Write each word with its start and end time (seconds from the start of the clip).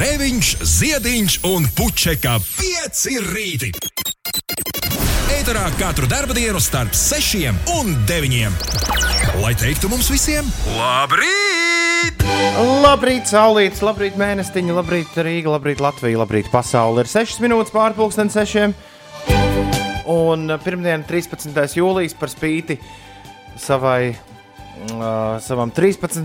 Grēviņš, 0.00 0.50
Ziediņš 0.64 1.34
un 1.44 1.66
Puķeka 1.76 2.38
5 2.40 3.00
rīti. 3.34 3.68
Eterā 5.36 5.66
katru 5.76 6.06
dienu 6.08 6.56
starp 6.64 6.94
6 6.96 7.50
un 7.74 7.90
9. 8.08 8.54
Lai 9.42 9.50
teiktu 9.60 9.90
mums 9.92 10.08
visiem, 10.08 10.48
labrīt! 10.78 12.24
Labrīt, 12.80 13.28
saulītis, 13.28 13.82
labrīt, 13.84 14.16
mēnestiņa, 14.16 14.78
labrīt, 14.78 15.18
Rīga, 15.20 15.52
labrīt, 15.58 15.84
Latvija, 15.84 16.22
labrīt, 16.22 16.48
pasaule. 16.48 17.04
Ir 17.04 17.12
6 17.12 17.44
minūtes 17.44 17.76
pārpusdienas, 17.76 18.40
6. 18.40 18.72
Un 20.16 20.56
pirmdiena, 20.64 21.04
13. 21.12 21.76
jūlijas, 21.76 22.16
par 22.16 22.32
spīti 22.32 22.80
savai, 23.60 24.14
uh, 24.16 25.36
savam 25.44 25.76
13. 25.76 26.24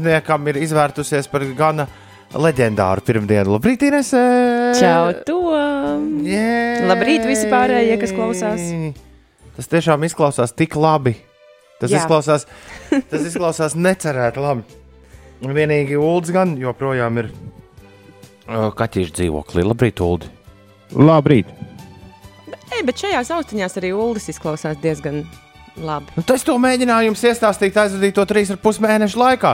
ir 0.53 0.63
izvērtusies 0.63 1.27
par 1.27 1.49
gana 1.59 1.89
leģendāru 2.41 3.03
pirmdienu. 3.05 3.55
Labrīt, 3.55 3.85
Inese! 3.87 4.21
Čau, 4.79 5.13
Tom! 5.27 6.07
Yeah! 6.25 6.85
Labrīt, 6.89 7.25
visi 7.27 7.47
pārējie, 7.51 7.97
kas 8.01 8.13
klausās! 8.15 8.65
Tas 9.55 9.71
tiešām 9.71 10.03
izklausās 10.07 10.51
tik 10.55 10.75
labi. 10.75 11.15
Tas 11.79 11.91
Jā. 11.91 12.01
izklausās, 12.01 12.47
tas 13.11 13.27
izklausās 13.27 13.75
necerēti 13.79 14.43
labi. 14.43 14.81
Vienīgi 15.45 15.97
Ulds 15.99 16.31
gan 16.33 16.55
joprojām 16.59 17.21
ir 17.23 17.31
kaķīšu 18.47 19.15
dzīvoklī. 19.19 19.65
Labrīt, 19.67 20.03
Uldi! 20.03 20.31
Labrīt! 20.95 21.49
Ei, 22.75 22.83
bet 22.83 22.99
šajās 22.99 23.31
austiņās 23.31 23.77
arī 23.79 23.91
ULDIS 23.95 24.31
izklausās 24.33 24.79
diezgan 24.83 25.21
labi. 25.79 26.11
Nu, 26.17 26.23
tas 26.27 26.43
to 26.43 26.55
mēģināju 26.59 27.11
jums 27.11 27.23
iestāstīt 27.29 27.77
aizvadīto 27.79 28.25
trīs 28.27 28.51
ar 28.51 28.59
pus 28.61 28.81
mēnešu 28.83 29.19
laikā, 29.21 29.51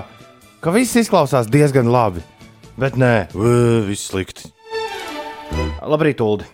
ka 0.63 0.73
viss 0.73 0.98
izklausās 1.01 1.49
diezgan 1.51 1.89
labi. 1.91 2.23
Bet 2.80 2.98
nē, 2.99 3.13
viss 3.88 4.09
slikti. 4.11 4.52
Labrīt, 5.81 6.21
Uldi! 6.23 6.48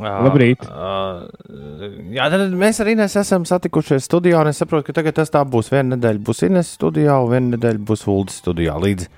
Labrīt. 0.00 0.62
Uh, 0.64 1.26
jā, 2.14 2.26
tad 2.32 2.54
mēs 2.56 2.80
arī 2.80 2.94
Ines 2.96 3.12
esam 3.20 3.44
satikušies 3.48 4.06
studijā, 4.08 4.40
un 4.40 4.48
es 4.48 4.60
saprotu, 4.62 4.86
ka 4.88 4.94
tagad 4.96 5.18
tas 5.18 5.32
tā 5.32 5.42
būs. 5.44 5.68
Viena 5.72 5.96
nedēļa 5.96 6.22
būs 6.24 6.40
Ines 6.48 6.70
studijā, 6.78 7.18
un 7.20 7.28
viena 7.34 7.52
nedēļa 7.56 7.82
būs 7.90 8.06
Uldas 8.08 8.38
studijā. 8.40 8.78
Līdz, 8.80 9.10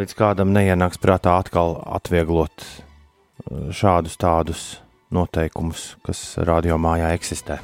līdz 0.00 0.16
kādam 0.16 0.54
neienāks 0.56 1.00
prātā 1.02 1.36
atkal 1.42 1.76
atvieglot 1.84 2.64
uh, 2.64 3.68
šādus 3.76 4.16
tādus 4.20 4.64
noteikumus, 5.12 5.90
kas 6.06 6.22
radio 6.48 6.80
mājā 6.80 7.12
eksistē. 7.18 7.60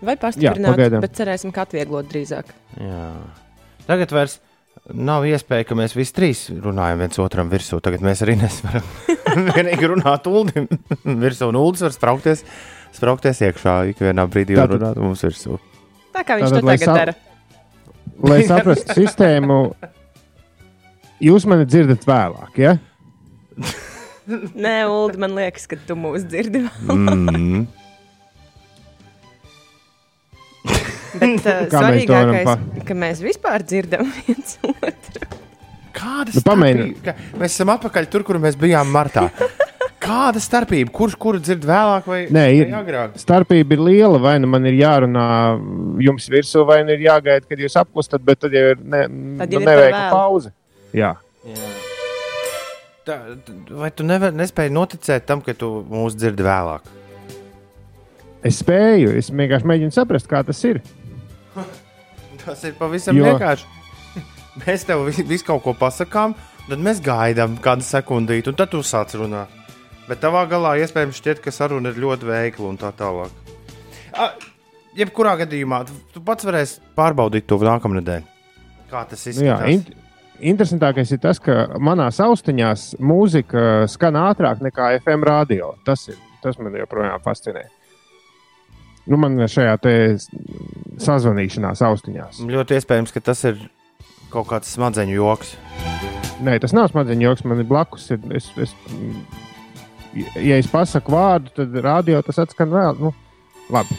Vai 0.00 0.14
pastiprināt, 0.16 0.76
pagaidām. 0.76 1.02
bet 1.02 1.16
cerēsim, 1.18 1.52
ka 1.52 1.66
atvieglot 1.66 2.08
drīzāk. 2.08 2.54
Jā. 2.80 3.06
Tagad 3.88 4.12
vairs 4.14 4.38
nav 4.94 5.26
iespēja, 5.28 5.66
ka 5.68 5.76
mēs 5.78 5.94
visi 5.96 6.14
trīs 6.16 6.42
runājam 6.64 7.02
viens 7.04 7.18
otram 7.22 7.50
virsū. 7.52 7.80
Tagad 7.84 8.04
mēs 8.06 8.22
arī 8.24 8.36
nevaram 8.40 8.86
vienīgi 9.56 9.90
runāt 9.92 10.28
ULDim 10.30 10.68
virsū, 11.24 11.50
un 11.52 11.58
ULDis 11.60 11.84
var 11.88 11.94
spraukties, 11.96 12.44
spraukties 12.96 13.42
iekšā 13.48 13.78
ikvienā 13.92 14.24
brīdī 14.32 14.56
un 14.58 14.72
runāt 14.76 15.00
mums 15.02 15.24
virsū. 15.26 15.58
Tā 16.16 16.24
kā 16.26 16.38
viņš 16.40 16.50
Tātad, 16.54 16.62
to 16.64 16.70
lai 16.70 16.76
tagad 16.78 16.88
sa- 16.88 16.98
dara. 17.02 17.16
Lai 18.28 18.40
saprastu 18.50 18.96
sistēmu, 18.98 19.58
jūs 21.22 21.44
mani 21.46 21.68
dzirdat 21.70 22.06
vēlāk, 22.08 22.56
ja? 22.58 22.72
Nē, 24.28 24.72
Uldi, 24.92 25.20
man 25.22 25.36
liekas, 25.38 25.64
ka 25.70 25.78
tu 25.88 25.94
mūs 25.96 26.24
dzirdi. 26.28 26.64
Mm. 26.90 27.62
Bet 31.18 31.46
uh, 31.50 31.62
svarīgākais, 31.72 32.84
ka 32.88 32.96
mēs 32.98 33.22
vispār 33.24 33.64
dzirdam 33.66 34.08
viens 34.26 34.56
otru. 34.66 35.28
Kāda 35.98 36.30
Nu? 36.30 37.00
Ka- 37.02 37.16
Mēs 37.40 37.56
esam 37.56 37.72
atpakaļ 37.74 38.06
tur, 38.12 38.22
kur 38.26 38.38
mēs 38.42 38.58
bijām 38.60 38.90
martā. 38.94 39.24
Kāda 39.98 40.38
starpība? 40.40 40.92
Kurš 40.94 41.16
kuru 41.20 41.40
dzird 41.42 41.64
vēlāk 41.68 42.06
vai, 42.08 42.20
Nē, 42.32 42.44
ir- 42.54 42.68
vai 42.70 42.78
agrāk? 42.84 43.16
Starpība 43.18 43.74
ir 43.74 43.82
liela, 43.82 44.20
vai 44.22 44.36
nu 44.40 44.46
man 44.48 44.64
ir 44.70 44.76
jārunā 44.78 45.24
jums 46.04 46.28
virsū, 46.32 46.62
vai 46.68 46.78
nu 46.86 46.94
ir 46.94 47.02
jāgaida, 47.08 47.42
kad 47.48 47.58
jūs 47.60 47.74
apkustat, 47.82 48.22
bet 48.24 48.38
tad 48.44 48.54
jau 48.54 48.62
ir 48.76 48.78
ne, 48.78 49.02
Tad 49.42 49.52
jau 49.56 49.58
nu, 49.60 49.66
ir 49.66 49.72
neveikla 49.72 50.04
pauze. 50.14 50.54
Jā. 50.96 51.16
Tā, 53.08 53.16
vai 53.80 53.90
tu 53.96 54.04
nevar, 54.06 54.32
nespēji 54.36 54.72
noticēt 54.76 55.26
tam, 55.28 55.42
ka 55.44 55.54
tu 55.56 55.68
mūs 55.88 56.16
dzirdi 56.20 56.44
vēlāk? 56.46 56.88
Es 58.46 58.60
spēju, 58.62 59.16
es 59.18 59.32
vienkārši 59.34 59.66
mēģinu 59.66 59.94
saprast, 59.96 60.28
kā 60.30 60.44
tas 60.46 60.60
ir. 60.68 60.78
Tas 62.48 62.64
ir 62.64 62.74
pavisam 62.78 63.16
Jo- 63.18 63.28
vienkārši. 63.28 63.66
Mēs 64.64 64.84
tev 64.88 65.04
vi- 65.06 65.26
visu 65.28 65.44
kaut 65.46 65.62
ko 65.66 65.74
pasakām, 65.78 66.34
tad 66.68 66.80
mēs 66.82 66.98
gaidām 67.04 67.58
kādu 67.62 67.84
sekundīti, 67.86 68.50
un 68.50 68.56
tad 68.58 68.72
tu 68.72 68.80
sāc 68.82 69.12
runāt. 69.20 69.52
Bet 70.08 70.22
tavā 70.24 70.42
galā 70.48 70.72
iespējams 70.82 71.18
šķiet, 71.20 71.42
ka 71.44 71.52
saruna 71.52 71.92
ir 71.92 72.00
ļoti 72.00 72.26
veikla 72.26 72.68
un 72.72 72.78
tā 72.80 72.90
tālāk. 72.96 73.30
A, 74.18 74.30
jebkurā 74.96 75.36
gadījumā 75.44 75.82
tu, 76.14 76.20
pats 76.24 76.46
varēsi 76.48 76.80
pārbaudīt 76.96 77.46
to 77.46 77.58
nākamnedēļ. 77.60 78.22
Kā 78.90 79.04
tas 79.10 79.26
Nu, 79.28 79.32
jā, 79.44 79.58
izskatās? 79.60 79.68
in, 79.68 80.06
interesantākais 80.54 81.12
ir 81.12 81.20
tas, 81.22 81.38
ka 81.44 81.58
manās 81.78 82.18
austiņās 82.24 82.94
mūzika 83.04 83.84
skan 83.92 84.16
ātrāk 84.24 84.64
nekā 84.64 84.94
FM 85.04 85.28
radio. 85.28 85.74
Tas, 85.84 86.08
ir, 86.08 86.16
tas 86.42 86.56
man 86.58 86.72
joprojām 86.80 87.20
fascinē. 87.22 87.66
Nu, 89.08 89.16
man 89.20 89.38
šajā 89.48 89.74
te 89.80 89.92
sazvanīšanās 91.00 91.80
austiņās. 91.86 92.42
Ļoti 92.48 92.76
iespējams, 92.78 93.12
ka 93.14 93.22
tas 93.30 93.44
ir 93.48 93.60
kaut 94.32 94.48
kāds 94.50 94.70
smadzeņu 94.76 95.14
joks. 95.16 95.54
Nē, 96.44 96.58
tas 96.62 96.74
nav 96.76 96.90
smadzeņu 96.92 97.24
joks, 97.30 97.44
man 97.48 97.62
ir 97.62 97.68
blakus. 97.70 98.10
Ir, 98.14 98.20
es, 98.36 98.50
es, 98.60 98.74
ja 100.36 100.58
es 100.60 100.68
pasaku 100.70 101.14
vārdu, 101.16 101.54
tad 101.56 101.74
radio 101.84 102.20
tas 102.26 102.38
atskan 102.44 102.70
vēl. 102.74 103.00
Nu, 103.00 103.14
labi. 103.72 103.96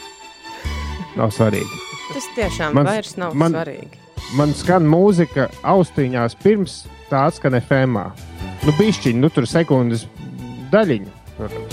Nav 1.18 1.32
svarīgi. 1.34 1.82
Tas 2.10 2.26
tiešām 2.36 2.74
Mans, 2.78 2.88
vairs 2.90 3.16
nav 3.18 3.34
man- 3.34 3.50
man... 3.50 3.58
svarīgi. 3.58 3.98
Man 4.38 4.52
skan 4.54 4.84
mūzika 4.86 5.48
austiņās 5.66 6.36
pirms 6.38 6.84
tā 7.10 7.24
atskan 7.26 7.56
FM. 7.58 7.96
Nu, 8.62 8.74
bišķiņi, 8.78 9.18
nu 9.18 9.30
tur 9.34 9.48
sekundes 9.50 10.06
daļiņa. 10.70 11.16
protams. 11.40 11.69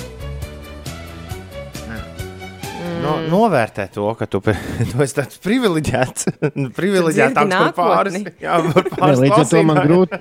No, 3.08 3.16
novērtē 3.32 3.88
to, 3.96 4.08
ka 4.20 4.28
tu, 4.30 4.42
tu 4.92 5.04
esi 5.06 5.18
tāds 5.18 5.40
privileģēts. 5.44 6.28
privileģētāks 6.80 7.54
dzirdi 7.54 7.62
par 7.72 7.74
pāris. 7.78 8.20
Jā, 8.46 8.60
par 8.74 8.90
pāris 8.92 9.24
līdz 9.24 9.40
ar 9.40 9.48
to 9.54 9.64
man 9.70 9.82
grūti, 9.86 10.20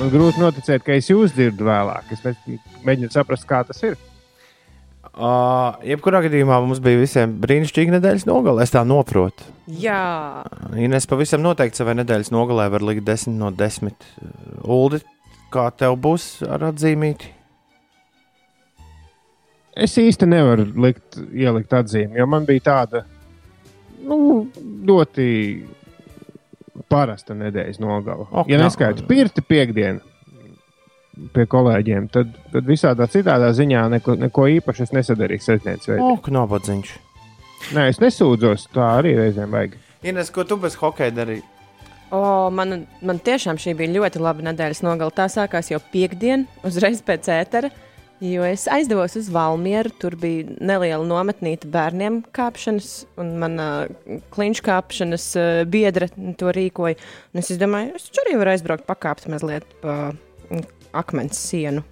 man 0.00 0.12
grūti 0.12 0.42
noticēt, 0.42 0.84
ka 0.86 0.98
es 0.98 1.10
jūs 1.12 1.34
dzirdu 1.36 1.68
vēlāk. 1.68 2.12
Es 2.16 2.24
mēģinu- 2.26 3.12
saprast, 3.14 3.46
kā 3.48 3.62
tas 3.68 3.82
ir. 3.86 3.96
Uh, 5.16 5.78
jebkurā 5.86 6.20
gadījumā 6.26 6.58
mums 6.60 6.82
bija 6.84 7.00
visiem 7.00 7.38
brīnišķīga 7.40 7.94
nedēļas 7.94 8.26
nogale. 8.28 8.66
Es 8.66 8.74
tā 8.74 8.82
saprotu. 8.84 9.46
Jā, 9.80 10.44
Ines 10.76 11.08
pavisam 11.08 11.40
noteikti 11.40 11.80
savai 11.80 11.94
nedēļas 12.02 12.28
nogalē 12.34 12.68
var 12.74 12.84
likt 12.84 13.06
10 13.06 13.38
no 13.40 13.48
10. 13.50 13.96
Uldi, 14.68 15.00
kā 15.54 15.70
tev 15.72 15.96
būs 16.04 16.44
ar 16.44 16.68
atzīmīti? 16.68 17.32
Es 19.76 19.96
īsti 20.00 20.28
nevaru 20.28 20.66
likt, 20.80 21.18
ielikt 21.36 21.74
atzīmi, 21.76 22.16
jo 22.16 22.26
man 22.32 22.46
bija 22.48 22.64
tāda 22.70 23.02
nu, 24.06 24.46
ļoti 24.88 25.26
parasta 26.88 27.36
nedēļas 27.36 27.80
nogala. 27.82 28.28
Ok, 28.30 28.48
ja 28.52 28.60
neskaitu 28.60 29.04
pirti 29.08 29.44
piekdienu 29.44 30.00
pie 31.32 31.46
kolēģiem, 31.48 32.08
tad, 32.12 32.32
tad 32.52 32.68
visādā 32.68 33.08
citādā 33.08 33.50
ziņā 33.56 33.86
neko, 33.96 34.16
neko 34.20 34.46
īpašu 34.58 34.84
es 34.84 34.94
nesadarīju 34.96 35.44
sestdienas 35.44 35.88
veidā. 35.88 36.04
O, 36.04 36.16
knabadziņš. 36.24 36.94
Nē, 37.76 37.86
es 37.90 38.00
nesūdzos, 38.02 38.68
tā 38.74 38.90
arī 38.98 39.14
reizēm 39.16 39.54
vajag. 39.56 39.78
Ines, 40.06 40.30
ko 40.32 40.44
tu 40.48 40.58
bez 40.60 40.76
hokeja 40.80 41.14
darīji? 41.16 41.44
o, 42.10 42.50
man, 42.54 42.84
man 43.02 43.18
tiešām 43.22 43.58
šī 43.60 43.74
bija 43.78 43.94
ļoti 43.96 44.22
laba 44.22 44.44
nedēļas 44.50 44.82
nogala. 44.86 45.14
Tā 45.14 45.26
sākās 45.32 45.70
jau 45.72 45.80
piekdien, 45.92 46.46
uzreiz 46.66 47.02
pēc 47.06 47.30
ētera. 47.32 47.72
Jo 48.24 48.46
es 48.48 48.64
aizdevos 48.72 49.12
uz 49.18 49.26
Valmieru, 49.28 49.90
tur 50.00 50.14
bija 50.16 50.48
neliela 50.64 51.04
nometnīte 51.04 51.68
bērniem 51.68 52.22
kāpšanas, 52.36 53.02
un 53.20 53.34
mana 53.42 53.66
kliņš 54.32 54.62
kāpšanas 54.64 55.26
uh, 55.36 55.48
biedra 55.68 56.08
to 56.40 56.54
rīkoja. 56.56 56.96
Un 57.34 57.42
es 57.42 57.52
domāju, 57.60 57.92
es 57.98 58.08
taču 58.08 58.22
arī 58.24 58.38
varu 58.40 58.54
aizbraukt, 58.54 58.86
pakāpt 58.88 59.28
mazliet 59.28 59.68
pa 59.82 60.14
mm, 60.14 60.64
akmens 60.96 61.42
sienu. 61.50 61.84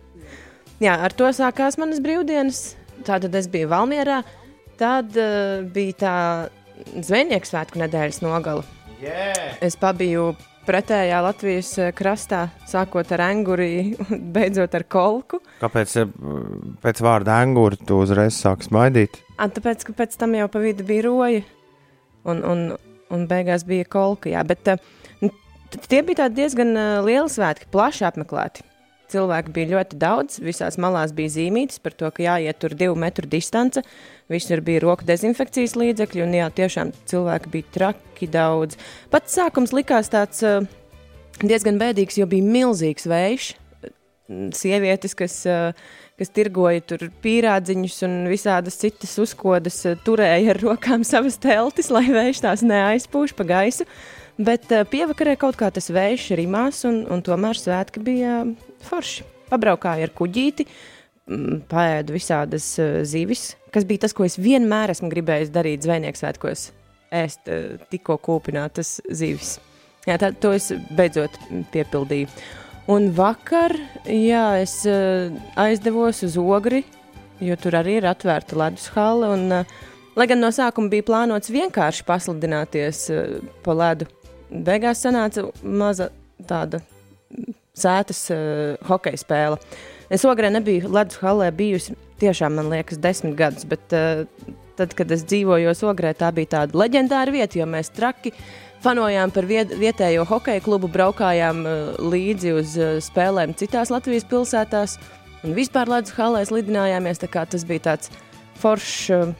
Jā, 0.80 0.96
ar 0.96 1.12
to 1.12 1.28
sākās 1.28 1.76
manas 1.80 2.00
brīvdienas. 2.04 2.62
Tātad 3.04 3.36
es 3.36 3.50
biju 3.52 3.68
Valmierā, 3.74 4.22
tad 4.80 5.12
uh, 5.20 5.60
bija 5.76 5.98
tā 6.00 6.16
zvejnieku 7.04 7.52
svētku 7.52 7.84
nedēļas 7.84 8.22
nogala. 8.24 8.64
Yeah. 9.02 9.58
Es 9.60 9.76
pabiju 9.76 10.32
pretējā 10.66 11.20
Latvijas 11.24 11.70
eh, 11.82 11.92
krastā, 11.96 12.46
sākot 12.68 13.12
ar 13.14 13.24
anguri 13.26 13.94
un 14.06 14.24
beidzot 14.34 14.74
ar 14.76 14.86
kolku. 14.90 15.40
Kāpēc 15.62 15.96
pēc 16.84 17.04
vārda 17.04 17.38
angūra 17.44 17.78
tu 17.80 18.00
uzreiz 18.02 18.38
sāki 18.40 18.68
smaidīt? 18.70 19.20
A, 19.36 19.48
tāpēc, 19.52 19.86
ka 19.88 19.96
pēc 20.02 20.18
tam 20.20 20.36
jau 20.38 20.48
pa 20.50 20.62
vidu 20.62 20.86
bija 20.88 21.06
roja 21.08 21.44
un, 22.24 22.42
un, 22.42 22.66
un 23.12 23.26
beigās 23.30 23.66
bija 23.68 23.86
kolka. 23.90 24.32
Jā, 24.32 24.44
bet, 24.46 24.68
eh, 24.68 25.32
tie 25.88 26.04
bija 26.06 26.28
diezgan 26.32 26.74
eh, 26.76 26.94
lieli 27.04 27.30
svētki, 27.30 27.70
plaši 27.74 28.08
apmeklēti. 28.10 28.66
Cilvēku 29.14 29.54
bija 29.54 29.72
ļoti 29.76 29.98
daudz. 30.00 30.40
Visās 30.44 30.78
malās 30.80 31.14
bija 31.16 31.32
zīmītas 31.38 31.80
par 31.82 31.94
to, 31.96 32.10
ka 32.14 32.24
jāiet 32.26 32.60
tur 32.62 32.74
divu 32.78 32.96
metru 32.98 33.28
distance. 33.30 33.82
Visur 34.32 34.62
bija 34.64 34.82
roku 34.84 35.06
dezinfekcijas 35.08 35.76
līdzekļi, 35.76 36.22
un 36.24 36.38
jā, 36.38 36.46
tiešām 36.60 36.94
cilvēki 37.10 37.52
bija 37.52 37.74
traki 37.74 38.28
daudz. 38.32 38.78
Pats 39.12 39.36
sākums 39.36 39.74
likās 39.76 40.08
tāds 40.12 40.40
uh, 40.46 40.64
diezgan 41.44 41.78
bēdīgs, 41.80 42.18
jo 42.20 42.28
bija 42.30 42.46
milzīgs 42.46 43.04
vējš. 43.10 43.52
Sievietes, 44.56 45.12
kas, 45.18 45.36
uh, 45.44 45.76
kas 46.16 46.32
tirgoja 46.32 46.80
tur 46.88 47.04
pīrādziņus 47.24 48.00
un 48.08 48.18
visādas 48.32 48.80
citas 48.80 49.12
uzkodas, 49.20 49.82
uh, 49.84 49.98
turēja 50.06 50.54
ar 50.54 50.62
rokām 50.64 51.04
savas 51.12 51.36
teltis, 51.42 51.92
lai 51.92 52.06
vējš 52.08 52.44
tās 52.46 52.64
neaizpūš 52.64 53.36
pa 53.36 53.48
gaisu. 53.52 53.88
Bet 54.34 54.66
pievakarē 54.90 55.36
kaut 55.38 55.54
kā 55.60 55.68
tas 55.70 55.92
vējš 55.94 56.32
rimās, 56.40 56.80
un, 56.88 57.04
un 57.12 57.20
tomēr 57.22 57.54
svētki 57.54 58.00
bija 58.02 58.40
forši. 58.86 59.24
Pabraukāju 59.50 60.06
ar 60.06 60.12
kuģīti, 60.16 60.66
paēdu 61.70 62.16
visādas 62.16 62.66
uh, 62.82 63.02
zivis, 63.08 63.54
kas 63.72 63.86
bija 63.88 64.04
tas, 64.04 64.14
ko 64.16 64.26
es 64.26 64.36
vienmēr 64.40 64.92
esmu 64.92 65.10
gribējis 65.12 65.52
darīt 65.54 65.84
zvejnieks 65.86 66.20
svētkos- 66.24 66.66
ēst 67.22 67.48
uh, 67.48 67.78
tikko 67.92 68.18
kūpinātas 68.18 68.98
zivis. 69.10 69.58
Jā, 70.04 70.18
tā, 70.20 70.34
to 70.36 70.52
es 70.52 70.70
beidzot 70.92 71.36
piepildīju. 71.72 72.28
Un 72.92 73.08
vakar, 73.16 73.72
jā, 74.04 74.44
es 74.60 74.82
uh, 74.84 75.32
aizdevos 75.56 76.20
uz 76.26 76.36
ogri, 76.36 76.82
jo 77.40 77.56
tur 77.56 77.78
arī 77.80 77.98
ir 78.02 78.08
atvērta 78.10 78.58
ledus 78.60 78.90
hala. 78.92 79.32
Un, 79.38 79.64
lai 80.16 80.26
gan 80.28 80.44
no 80.44 80.52
sākuma 80.52 80.92
bija 80.92 81.08
plānots 81.08 81.52
vienkārši 81.52 82.04
pasludināties 82.04 83.06
pa 83.64 83.76
ledu, 83.80 84.10
beigās 84.52 85.00
sanāca 85.04 85.48
maza 85.64 86.10
tāda 86.44 86.84
sētas 87.78 88.20
uh, 88.34 88.74
hokeja 88.88 89.20
spēle. 89.20 89.60
Es 90.12 90.24
ogrē 90.28 90.50
nebiju 90.52 90.90
ledus 90.92 91.18
halē 91.22 91.48
bijusi 91.54 91.96
tiešām, 92.22 92.58
man 92.60 92.70
liekas, 92.72 93.00
desmit 93.02 93.34
gadus, 93.38 93.64
bet 93.68 93.94
uh, 93.96 94.24
tad, 94.78 94.94
kad 94.98 95.10
es 95.14 95.24
dzīvoju 95.26 95.74
ogrē, 95.90 96.12
tā 96.18 96.30
bija 96.34 96.52
tāda 96.58 96.78
leģendāra 96.84 97.34
vieta, 97.34 97.58
jo 97.58 97.66
mēs 97.70 97.90
traki 97.94 98.34
fanojām 98.84 99.32
par 99.32 99.46
viet, 99.48 99.72
vietējo 99.80 100.26
hokeja 100.28 100.62
klubu, 100.64 100.90
braukājām 100.92 101.64
uh, 101.64 101.74
līdzi 102.12 102.52
uz 102.58 102.76
uh, 102.78 102.96
spēlēm 103.02 103.56
citās 103.58 103.90
Latvijas 103.94 104.26
pilsētās 104.28 104.98
un 105.44 105.56
vispār 105.56 105.90
ledus 105.90 106.14
halēs 106.18 106.52
lidinājāmies, 106.54 107.22
tā 107.22 107.30
kā 107.32 107.46
tas 107.48 107.64
bija 107.68 107.88
tāds 107.90 108.12
foršs 108.60 109.08
uh, 109.16 109.32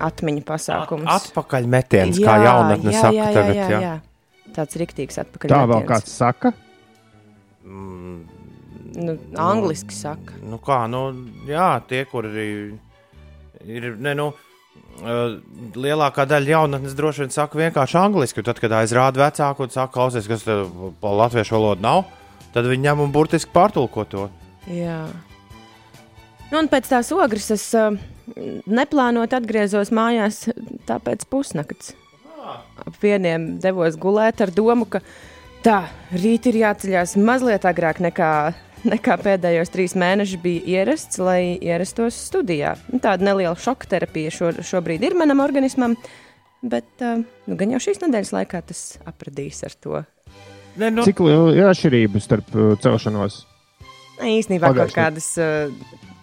atmiņu 0.00 0.42
pasākums. 0.48 1.06
At, 1.06 1.28
atpakaļ 1.30 1.68
metiens, 1.70 2.18
jā, 2.18 2.26
kā 2.26 2.38
jaunatne 2.48 2.94
jā, 2.94 3.02
saka 3.04 3.14
jā, 3.18 3.28
jā, 3.28 3.36
tagad. 3.36 3.54
jā, 3.60 3.68
Jā. 3.70 3.80
jā. 3.84 3.94
Tāds 4.56 4.80
riktīgs 4.80 5.20
atpakaļ 5.22 5.52
Tā 5.52 5.60
vēl 5.62 5.76
metiens. 5.84 5.90
kāds 5.92 6.16
saka. 6.18 6.54
Nu, 9.00 9.16
angliski 9.40 9.96
saka. 9.96 10.36
Nu 10.44 10.60
kā, 10.62 10.84
nu, 10.90 11.08
jā, 11.48 11.72
tie, 11.88 12.04
kuri 12.10 12.44
ir, 13.64 13.88
ne, 14.00 14.14
nu, 14.18 14.28
uh, 14.34 15.38
lielākā 15.76 16.26
daļa 16.28 16.54
jaunatnes 16.54 16.96
droši 16.98 17.24
vien 17.24 17.34
saka 17.34 17.60
vienkārši 17.60 17.98
angliski, 18.00 18.44
tad, 18.46 18.60
kad 18.62 18.74
aizrāda 18.80 19.26
vecāku 19.26 19.66
un 19.66 19.74
saka, 19.74 19.92
klausies, 19.96 20.28
kas 20.30 20.46
latviešu 21.02 21.56
valodu 21.56 21.86
nav, 21.86 22.04
tad 22.54 22.68
viņi 22.70 22.88
ņem 22.88 23.04
un 23.06 23.14
burtiski 23.14 23.52
pārtulko 23.54 24.06
to. 24.10 24.28
Jā. 24.70 25.02
Nu, 26.50 26.58
un 26.58 26.68
pēc 26.70 26.88
tās 26.90 27.12
ogres 27.14 27.50
es 27.54 27.68
uh, 27.78 27.94
neplānot 28.66 29.34
atgriezos 29.36 29.92
mājās, 29.94 30.48
tāpēc 30.88 31.26
pusnakts. 31.30 31.94
Ap 32.40 32.96
vieniem 33.02 33.58
devos 33.62 33.98
gulēt 34.00 34.40
ar 34.42 34.50
domu, 34.54 34.86
ka 34.88 35.02
tā, 35.64 35.84
rīt 36.16 36.48
ir 36.50 36.62
jāceļās 36.62 37.16
mazliet 37.20 37.66
agrāk 37.68 38.00
nekā, 38.02 38.30
nekā 38.94 39.16
pēdējos 39.20 39.72
trīs 39.74 39.94
mēnešus 39.98 40.40
bija 40.42 40.80
ierasts, 40.80 41.18
lai 41.20 41.58
ierastos 41.60 42.16
studijā. 42.30 42.76
Nu, 42.92 43.00
Tāda 43.02 43.26
neliela 43.30 43.56
šoka 43.58 43.88
terapija 43.90 44.32
šo, 44.34 44.52
šobrīd 44.64 45.04
ir 45.06 45.16
manam 45.18 45.42
organismam, 45.44 45.96
bet 46.62 46.88
uh, 47.04 47.20
nu, 47.46 47.58
gan 47.60 47.74
jau 47.76 47.80
šīs 47.82 48.00
nedēļas 48.04 48.32
laikā 48.36 48.62
tas 48.70 48.84
apradīs 49.08 49.62
ar 49.68 49.76
to. 49.80 50.02
Ne, 50.80 50.88
nu, 50.94 51.04
Cik 51.04 51.20
liela 51.26 51.50
ir 51.56 51.68
atšķirība 51.72 52.22
starp 52.22 52.52
uh, 52.56 52.72
celšanos? 52.80 53.42
Ne, 54.20 54.36
Īsnībā 54.38 54.70
kaut 54.70 54.82
Pagājušajā- 54.84 54.96
kādas 54.96 55.30
uh, 55.40 55.72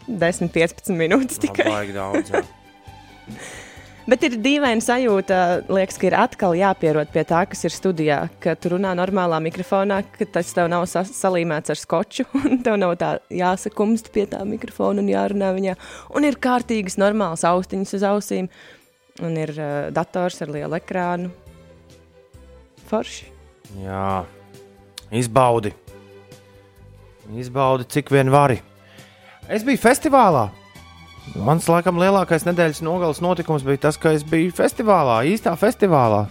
10, 0.07 0.53
15 0.55 0.93
minūtes 0.97 1.41
tikai. 1.43 1.67
Vajag 1.67 1.95
daudz. 1.97 2.31
Bet 4.07 4.23
ir 4.23 4.37
dīvaina 4.39 4.79
sajūta, 4.79 5.37
liekas, 5.67 5.97
ka 5.99 6.05
ir 6.07 6.15
atkal 6.15 6.53
jāpierod 6.55 7.09
pie 7.11 7.25
tā, 7.27 7.41
kas 7.51 7.65
ir 7.67 7.73
studijā. 7.75 8.19
Ka 8.39 8.53
tu 8.55 8.71
runā 8.71 8.93
normālā 8.95 9.41
mikrofonā, 9.43 9.97
ka 10.13 10.27
tas 10.37 10.53
tev 10.55 10.69
nav 10.71 10.85
sa 10.87 11.01
salīmēts 11.03 11.73
ar 11.73 11.79
skoču, 11.81 12.23
un 12.39 12.61
tev 12.63 12.77
nav 12.79 12.95
tā 13.01 13.09
jāsakumst 13.35 14.07
pie 14.15 14.23
tā 14.31 14.39
mikrofona 14.47 15.03
un 15.03 15.11
jārunā 15.11 15.49
viņā. 15.57 15.75
Un 16.15 16.27
ir 16.27 16.39
kārtīgas, 16.39 16.95
normālas 17.01 17.43
austiņas 17.49 17.91
uz 17.99 18.05
ausīm, 18.07 18.47
un 19.27 19.35
ir 19.43 19.51
uh, 19.57 19.73
dators 19.91 20.39
ar 20.45 20.55
lielu 20.55 20.79
ekrānu. 20.79 21.33
Forši. 22.87 23.27
jā, 23.83 24.23
izbaudi. 25.11 25.73
Izbaudi, 27.35 27.89
cik 27.91 28.15
vien 28.15 28.31
vari. 28.31 28.61
Es 29.51 29.67
biju 29.67 29.83
festivālā. 29.83 30.47
Mans 31.35 31.67
laikam 31.69 31.99
lielākais 32.01 32.45
nedēļas 32.47 32.79
nogales 32.85 33.19
notikums 33.21 33.65
bija 33.67 33.83
tas, 33.87 33.97
ka 34.01 34.13
es 34.15 34.23
biju 34.27 34.51
festivālā, 34.57 35.19
īstā 35.29 35.53
festivālā. 35.59 36.23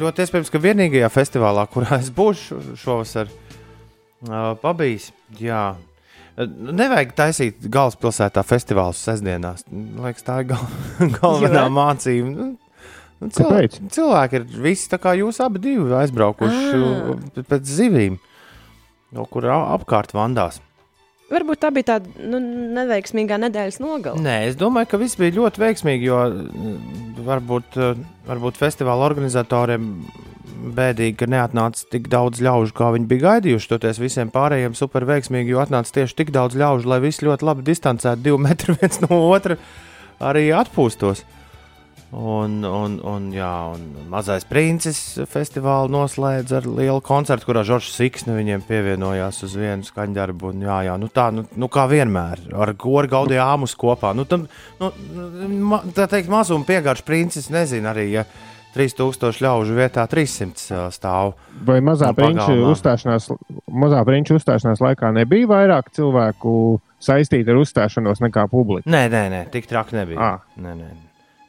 Ļoti 0.00 0.24
iespējams, 0.24 0.50
ka 0.50 0.58
vienīgajā 0.58 1.10
festivālā, 1.14 1.66
kurā 1.70 2.00
es 2.00 2.08
būšu 2.14 2.58
šovasar, 2.80 3.28
uh, 4.26 4.54
pabijis. 4.58 5.12
Jā. 5.38 5.76
Nevajag 6.34 7.12
taisīt 7.14 7.68
galvaspilsētā 7.70 8.42
festivālus 8.42 8.98
sestdienās. 9.06 9.62
Man 9.70 10.02
Liekas, 10.08 10.24
tā 10.26 10.40
ir 10.42 10.48
gal 10.50 10.64
galvenā 11.20 11.68
Jo? 11.68 11.70
mācība. 11.76 12.32
Nu, 12.34 12.48
nu, 13.22 13.30
Kāpēc? 13.30 13.78
cilvēki 13.94 14.40
ir 14.40 14.48
visi 14.66 14.90
tā 14.90 14.98
kā 14.98 15.14
jūs 15.20 15.38
abi 15.44 15.76
aizbraukuši 16.00 16.82
Ah. 16.82 17.44
pēc 17.46 17.70
zivīm, 17.78 18.18
no 19.14 19.28
kur 19.30 19.46
a- 19.46 19.76
apkārt 19.78 20.10
vandās. 20.16 20.58
Varbūt 21.32 21.60
tā 21.62 21.70
bija 21.72 21.94
tāda 21.94 22.28
nu, 22.28 22.38
neveiksmīgā 22.76 23.38
nedēļas 23.46 23.80
nogale. 23.80 24.20
Nē, 24.20 24.36
es 24.50 24.58
domāju, 24.60 24.90
ka 24.90 25.00
viss 25.00 25.16
bija 25.16 25.32
ļoti 25.38 25.62
veiksmīgi, 25.62 26.08
jo 26.10 26.20
mm, 26.28 27.14
varbūt, 27.24 27.78
eh, 27.80 28.02
varbūt 28.28 28.60
festivāla 28.60 29.06
organizatoriem 29.08 29.88
bēdīgi, 30.76 31.16
ka 31.20 31.28
neatnāca 31.28 31.88
tik 31.92 32.10
daudz 32.12 32.42
ļaužu, 32.44 32.74
kā 32.76 32.90
viņi 32.94 33.08
bija 33.08 33.24
gaidījuši. 33.28 33.70
Toties 33.72 34.00
visiem 34.02 34.32
pārējiem 34.34 34.76
super 34.78 35.06
veiksmīgi, 35.08 35.54
jo 35.54 35.62
atnāca 35.64 35.96
tieši 35.98 36.18
tik 36.20 36.32
daudz 36.34 36.58
ļaužu, 36.60 36.88
lai 36.92 37.00
visi 37.04 37.26
ļoti 37.26 37.48
labi 37.48 37.66
distancēti 37.70 38.24
divu 38.24 38.40
metru 38.44 38.76
viens 38.80 39.00
no 39.04 39.20
otra 39.30 39.58
arī 40.20 40.50
atpūstos. 40.56 41.24
Un, 42.14 42.60
un, 42.62 42.92
un, 43.02 43.24
jā, 43.34 43.50
un 43.74 44.06
mazais 44.12 44.44
princis 44.46 44.98
festivālu 45.26 45.90
noslēdz 45.90 46.52
ar 46.60 46.66
lielu 46.68 47.00
koncertu, 47.02 47.48
kurā 47.48 47.64
Žoržs 47.66 47.96
Siksne 47.96 48.36
viņiem 48.36 48.62
pievienojās 48.68 49.40
uz 49.42 49.56
vienu 49.58 49.82
skaņdarbu. 49.82 50.52
Un, 50.52 50.62
jā, 50.62 50.76
jā, 50.86 50.94
nu 51.00 51.08
tā, 51.10 51.26
nu, 51.34 51.42
nu 51.58 51.68
kā 51.72 51.88
vienmēr, 51.90 52.44
ar 52.54 52.70
goru 52.78 53.10
gaudīja 53.10 53.48
āmus 53.56 53.74
kopā. 53.78 54.12
Nu, 54.14 54.28
tam, 54.30 54.44
nu, 54.78 54.92
ma, 55.72 55.80
tā 55.96 56.06
teikt, 56.12 56.30
mazuma 56.30 56.66
piegājuši 56.68 57.06
princis 57.08 57.50
nezina 57.50 57.90
arī, 57.90 58.06
ja 58.12 58.22
3000 58.76 59.42
ļaužu 59.42 59.74
vietā 59.74 60.04
300 60.10 60.62
ā, 60.70 60.84
stāv. 60.94 61.32
Vai 61.66 61.80
mazā 61.82 62.12
prinča 62.14 62.54
uzstāšanās, 62.68 63.26
mazā 63.70 64.04
prinča 64.06 64.36
uzstāšanās 64.38 64.82
laikā 64.84 65.10
nebija 65.18 65.50
vairāk 65.50 65.90
cilvēku 65.98 66.54
saistīti 67.02 67.50
ar 67.50 67.58
uzstāšanos 67.62 68.22
nekā 68.22 68.46
publika? 68.54 68.86
Nē, 68.90 69.06
nē, 69.10 69.24
nē 69.34 69.42
tik 69.54 69.66
traki 69.70 69.98
nebija. 69.98 70.30
Ā. 70.30 70.62
Nē, 70.62 70.76
nē. 70.78 70.92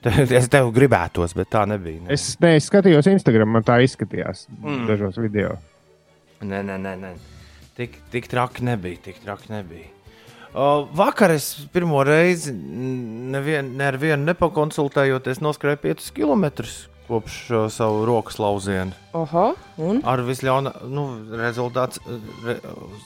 Es 0.40 0.50
tev 0.54 0.70
gribētos, 0.76 1.34
bet 1.38 1.50
tā 1.54 1.64
nebija. 1.70 2.04
Nē. 2.06 2.14
Es, 2.14 2.34
ne, 2.42 2.56
es 2.60 2.70
skatījos 2.70 3.10
Instagram, 3.10 3.56
man 3.58 3.66
tā 3.66 3.80
izskatījās 3.86 4.46
mm. 4.54 4.86
dažos 4.90 5.20
video. 5.22 5.56
Nē, 6.46 6.62
nē, 6.68 6.78
nē, 6.82 6.96
nē. 7.02 7.14
Tik, 7.76 7.98
tik 8.14 8.30
traki 8.32 8.66
nebija. 8.68 9.02
Tik 9.10 9.22
traki 9.24 9.52
nebija. 9.52 9.90
O, 10.56 10.86
vakar 10.96 11.34
es 11.36 11.50
pirmo 11.74 12.00
reizi 12.08 12.54
nevien, 12.56 13.74
ne 13.76 13.90
ar 13.90 13.98
vienu 14.00 14.24
nepakonsultējoties 14.30 15.42
noskrēju 15.44 15.82
5 15.84 16.14
km 16.16 16.46
kopš 17.08 17.36
uh, 17.54 17.66
savu 17.72 18.04
rokas 18.08 18.38
laucienu. 18.42 18.94
Oho, 19.16 19.46
un 19.80 20.02
Ar 20.08 20.20
visļaunāko 20.28 20.90
nu, 20.92 21.04
rezultātu, 21.40 22.02
re, 22.46 22.56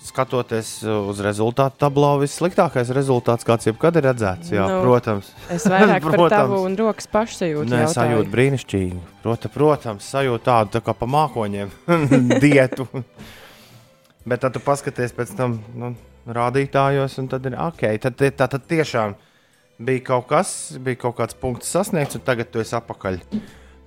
skatoties 0.08 0.72
uh, 0.88 1.10
uz 1.12 1.20
rezultātu 1.26 1.78
tablo, 1.84 2.16
vissliktākais 2.24 2.90
rezultāts, 2.96 3.46
kāds 3.48 3.70
jebkad 3.70 4.00
ir 4.02 4.08
redzēts. 4.10 4.50
Jā, 4.56 4.66
Nu, 4.72 4.80
protams. 4.88 5.30
es 5.54 5.68
vairāk 5.70 6.04
par 6.08 6.16
Protams. 6.18 6.36
tavu 6.38 6.62
un 6.66 6.78
rokas 6.80 7.10
pašsajūtu. 7.14 7.70
Nē, 7.70 7.84
jautāju. 7.86 7.96
sajūta 8.00 8.34
brīnišķīgi. 8.36 9.00
Prota, 9.24 9.52
protams, 9.54 10.10
sajūta 10.16 10.46
tādu 10.50 10.76
tā 10.78 10.84
kā 10.90 10.96
pa 10.98 11.10
mākoņiem 11.10 11.72
dietu. 12.46 12.88
Bet 14.30 14.42
tad 14.44 14.54
tu 14.58 14.62
paskaties 14.64 15.14
pēc 15.16 15.32
tam 15.38 15.60
nu, 15.80 15.94
rādītājos, 16.30 17.16
un 17.22 17.30
tad 17.32 17.46
ir 17.50 17.56
ok. 17.58 17.86
Tad, 18.04 18.20
tā 18.38 18.46
tad 18.52 18.66
tiešām 18.70 19.16
bija 19.80 20.04
kaut 20.10 20.28
kas, 20.30 20.50
bija 20.84 21.00
kaut 21.06 21.16
kāds 21.22 21.38
punkts 21.40 21.70
sasniegts, 21.72 22.18
un 22.20 22.26
tagad 22.28 22.50
tu 22.52 22.60
esi 22.60 22.76
apakaļ 22.78 23.22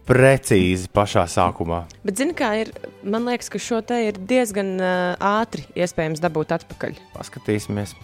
precīzi 0.08 0.90
pašā 0.92 1.24
sākumā. 1.30 1.84
Bet, 2.06 2.16
zini, 2.20 2.34
kā 2.38 2.52
ir, 2.62 2.72
man 3.04 3.28
liekas, 3.28 3.50
ka 3.52 3.60
šo 3.62 3.82
te 3.86 3.98
ir 4.08 4.18
diezgan 4.18 4.74
uh, 4.80 5.14
ātri 5.22 5.64
iespējams 5.78 6.22
dabūt 6.22 6.54
atpakaļ. 6.58 6.98
Paskatīsimies. 7.14 7.94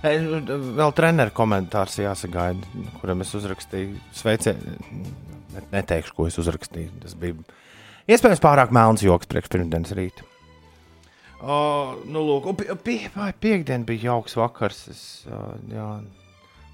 Vēl 0.00 0.94
treneru 0.96 1.32
komentārs 1.36 1.98
jāsagaida, 2.00 2.64
kuram 3.02 3.20
es 3.20 3.34
uzrakstīju. 3.36 3.98
Sveicienu, 4.16 4.78
neteikšu, 5.74 6.14
ko 6.16 6.28
es 6.30 6.40
uzrakstīju. 6.40 6.94
Tas 7.02 7.16
bija 7.20 7.36
iespējams 8.08 8.40
pārāk 8.42 8.72
melns 8.74 9.04
joks 9.04 9.28
priekš 9.28 9.52
pirmdienas 9.52 9.92
rīta. 9.98 10.24
O, 11.40 11.56
nu, 12.08 12.20
lūk, 12.24 12.48
pie, 12.58 12.74
pie, 12.84 12.98
vai 13.14 13.30
piekdien 13.32 13.84
bija 13.88 14.10
jauks 14.10 14.36
vakars. 14.36 14.80
Es 14.92 15.04
ā, 15.28 15.44
jā, 15.72 15.86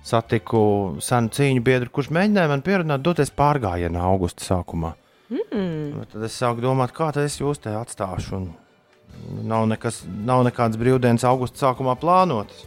satiku 0.07 0.61
senu 1.03 1.33
cīņu 1.35 1.65
biedru, 1.67 1.91
kurš 1.93 2.13
mēģināja 2.15 2.53
man 2.53 2.63
pierunāt 2.67 3.03
doties 3.05 3.33
pārgājienā 3.35 4.05
augusta 4.07 4.45
sākumā. 4.47 4.95
Mm. 5.33 6.07
Tad 6.13 6.29
es 6.29 6.37
sāku 6.39 6.63
domāt, 6.63 6.95
kā 6.95 7.11
tad 7.15 7.27
es 7.27 7.41
jūs 7.41 7.59
te 7.63 7.73
atstāšu. 7.75 8.39
Un 8.39 9.49
nav, 9.51 9.67
nekas, 9.73 10.05
nav 10.07 10.45
nekādas 10.47 10.79
brīvdienas 10.79 11.27
augusta 11.27 11.65
sākumā 11.65 11.97
plānotas. 11.99 12.67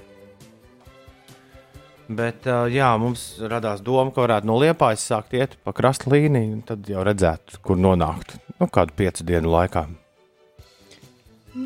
Bet 2.09 2.47
jā, 2.73 2.89
mums 2.97 3.37
radās 3.37 3.83
doma, 3.85 4.09
ka 4.11 4.23
varētu 4.25 4.49
no 4.49 4.55
Liepājas 4.57 5.03
sākt 5.11 5.35
iet 5.37 5.53
pa 5.63 5.75
krasta 5.77 6.09
līniju, 6.09 6.55
un 6.57 6.63
tad 6.65 6.87
jau 6.89 7.03
redzētu, 7.05 7.61
kur 7.61 7.77
nonākt. 7.77 8.33
Nu, 8.57 8.65
kādu 8.65 8.97
piecu 8.97 9.27
dienu 9.29 9.53
laikā. 9.53 9.85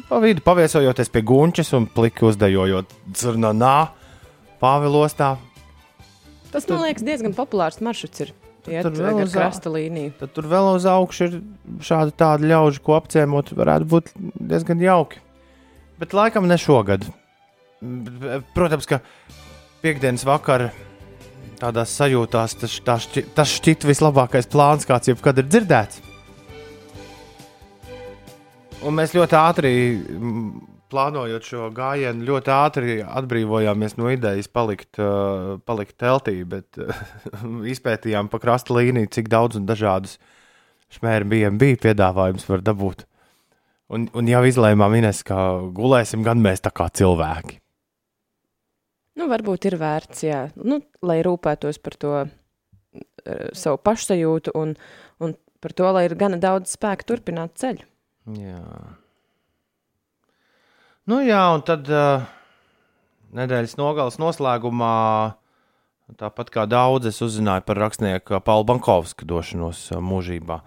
Pa 0.09 0.19
vidu 0.23 0.43
paviesojoties 0.43 1.09
pie 1.13 1.23
gunčes 1.27 1.71
un 1.77 1.87
pliki 1.87 2.27
uzdejojot 2.27 2.91
dzirnā, 3.07 3.77
Pāvilostā. 4.63 5.33
Tas, 6.53 6.67
man 6.69 6.83
liekas, 6.85 7.05
diezgan 7.05 7.33
populārs 7.35 7.81
maršruts. 7.83 8.27
Ir. 8.27 8.33
Iet 8.71 8.85
Tur 8.85 8.95
vēl 8.95 9.19
uz 9.25 9.33
krasta 9.35 9.71
līniju. 9.73 10.13
Tad 10.21 10.31
tur 10.37 10.47
vēl 10.47 10.69
uz 10.77 10.85
augšu 10.87 11.25
ir 11.25 11.33
šādi 11.83 12.13
tādi 12.15 12.47
ļauži, 12.47 12.79
ko 12.85 12.95
apciemot, 12.95 13.51
varētu 13.57 13.89
būt 13.91 14.13
diezgan 14.39 14.79
jauki. 14.79 15.19
Bet 15.99 16.15
laikam 16.15 16.47
ne 16.47 16.55
šogad. 16.61 17.03
Protams, 18.55 18.87
ka 18.87 19.01
piekdienas 19.83 20.23
vakarā 20.27 20.71
tādās 21.59 21.91
sajūtās 21.97 22.55
tas, 22.61 22.77
tas, 22.85 23.05
šķi, 23.07 23.25
tas 23.35 23.51
šķiet 23.57 23.85
vislabākais 23.87 24.47
plāns, 24.51 24.87
kāds 24.87 25.11
jebkad 25.11 25.43
ir 25.43 25.49
dzirdēts. 25.51 26.01
Un 28.83 28.95
mēs 28.97 29.13
ļoti 29.15 29.37
ātri, 29.39 29.73
plānojot 30.93 31.47
šo 31.47 31.69
gājienu, 31.75 32.25
ļoti 32.27 32.53
ātri 32.53 32.97
atbrīvojāmies 33.03 33.97
no 33.97 34.11
idejas 34.13 34.49
palikt, 34.53 34.99
uh, 35.01 35.57
palikt 35.65 35.97
teltī, 36.01 36.37
bet 36.47 36.79
uh, 36.81 36.93
izpētījām 37.73 38.29
pa 38.31 38.39
krasta 38.43 38.77
līniju, 38.77 39.11
cik 39.13 39.31
daudz 39.33 39.59
un 39.59 39.67
dažādus 39.69 40.19
šmēru 40.93 41.29
bija, 41.33 41.51
bija 41.57 41.81
piedāvājums 41.89 42.47
var 42.49 42.63
dabūt. 42.65 43.03
Un, 43.93 44.07
un 44.17 44.29
jau 44.29 44.41
izlēmām, 44.47 44.95
Ines, 44.97 45.21
ka 45.27 45.37
gulēsim 45.75 46.23
gan 46.25 46.41
mēs 46.41 46.63
tā 46.63 46.71
kā 46.73 46.87
cilvēki. 46.93 47.59
Nu, 49.19 49.27
varbūt 49.29 49.67
ir 49.69 49.77
vērts, 49.77 50.23
jā, 50.25 50.43
nu, 50.57 50.79
lai 51.05 51.19
rūpētos 51.25 51.77
par 51.83 51.97
to 52.01 52.15
uh, 52.23 52.31
savu 53.53 53.81
pašsajūtu 53.85 54.55
un, 54.57 54.73
un 55.21 55.37
par 55.61 55.75
to, 55.77 55.89
lai 55.93 56.07
ir 56.07 56.17
gana 56.17 56.39
daudz 56.41 56.73
spēka 56.77 57.11
turpināt 57.11 57.57
ceļu. 57.61 57.85
Jā. 58.39 58.63
Nu, 61.03 61.17
jā, 61.19 61.41
un 61.51 61.59
tad 61.67 61.89
uh, 61.91 62.23
nedēļas 63.35 63.75
nogales 63.75 64.15
noslēgumā, 64.23 64.93
tāpat 66.15 66.51
kā 66.53 66.63
daudz, 66.69 67.09
es 67.09 67.19
uzzināju 67.25 67.65
par 67.67 67.81
rakstnieku 67.83 68.39
Paulu 68.45 68.63
Bankovska 68.69 69.27
došanos 69.27 69.89
uh, 69.91 69.99
mūžībā. 69.99 70.61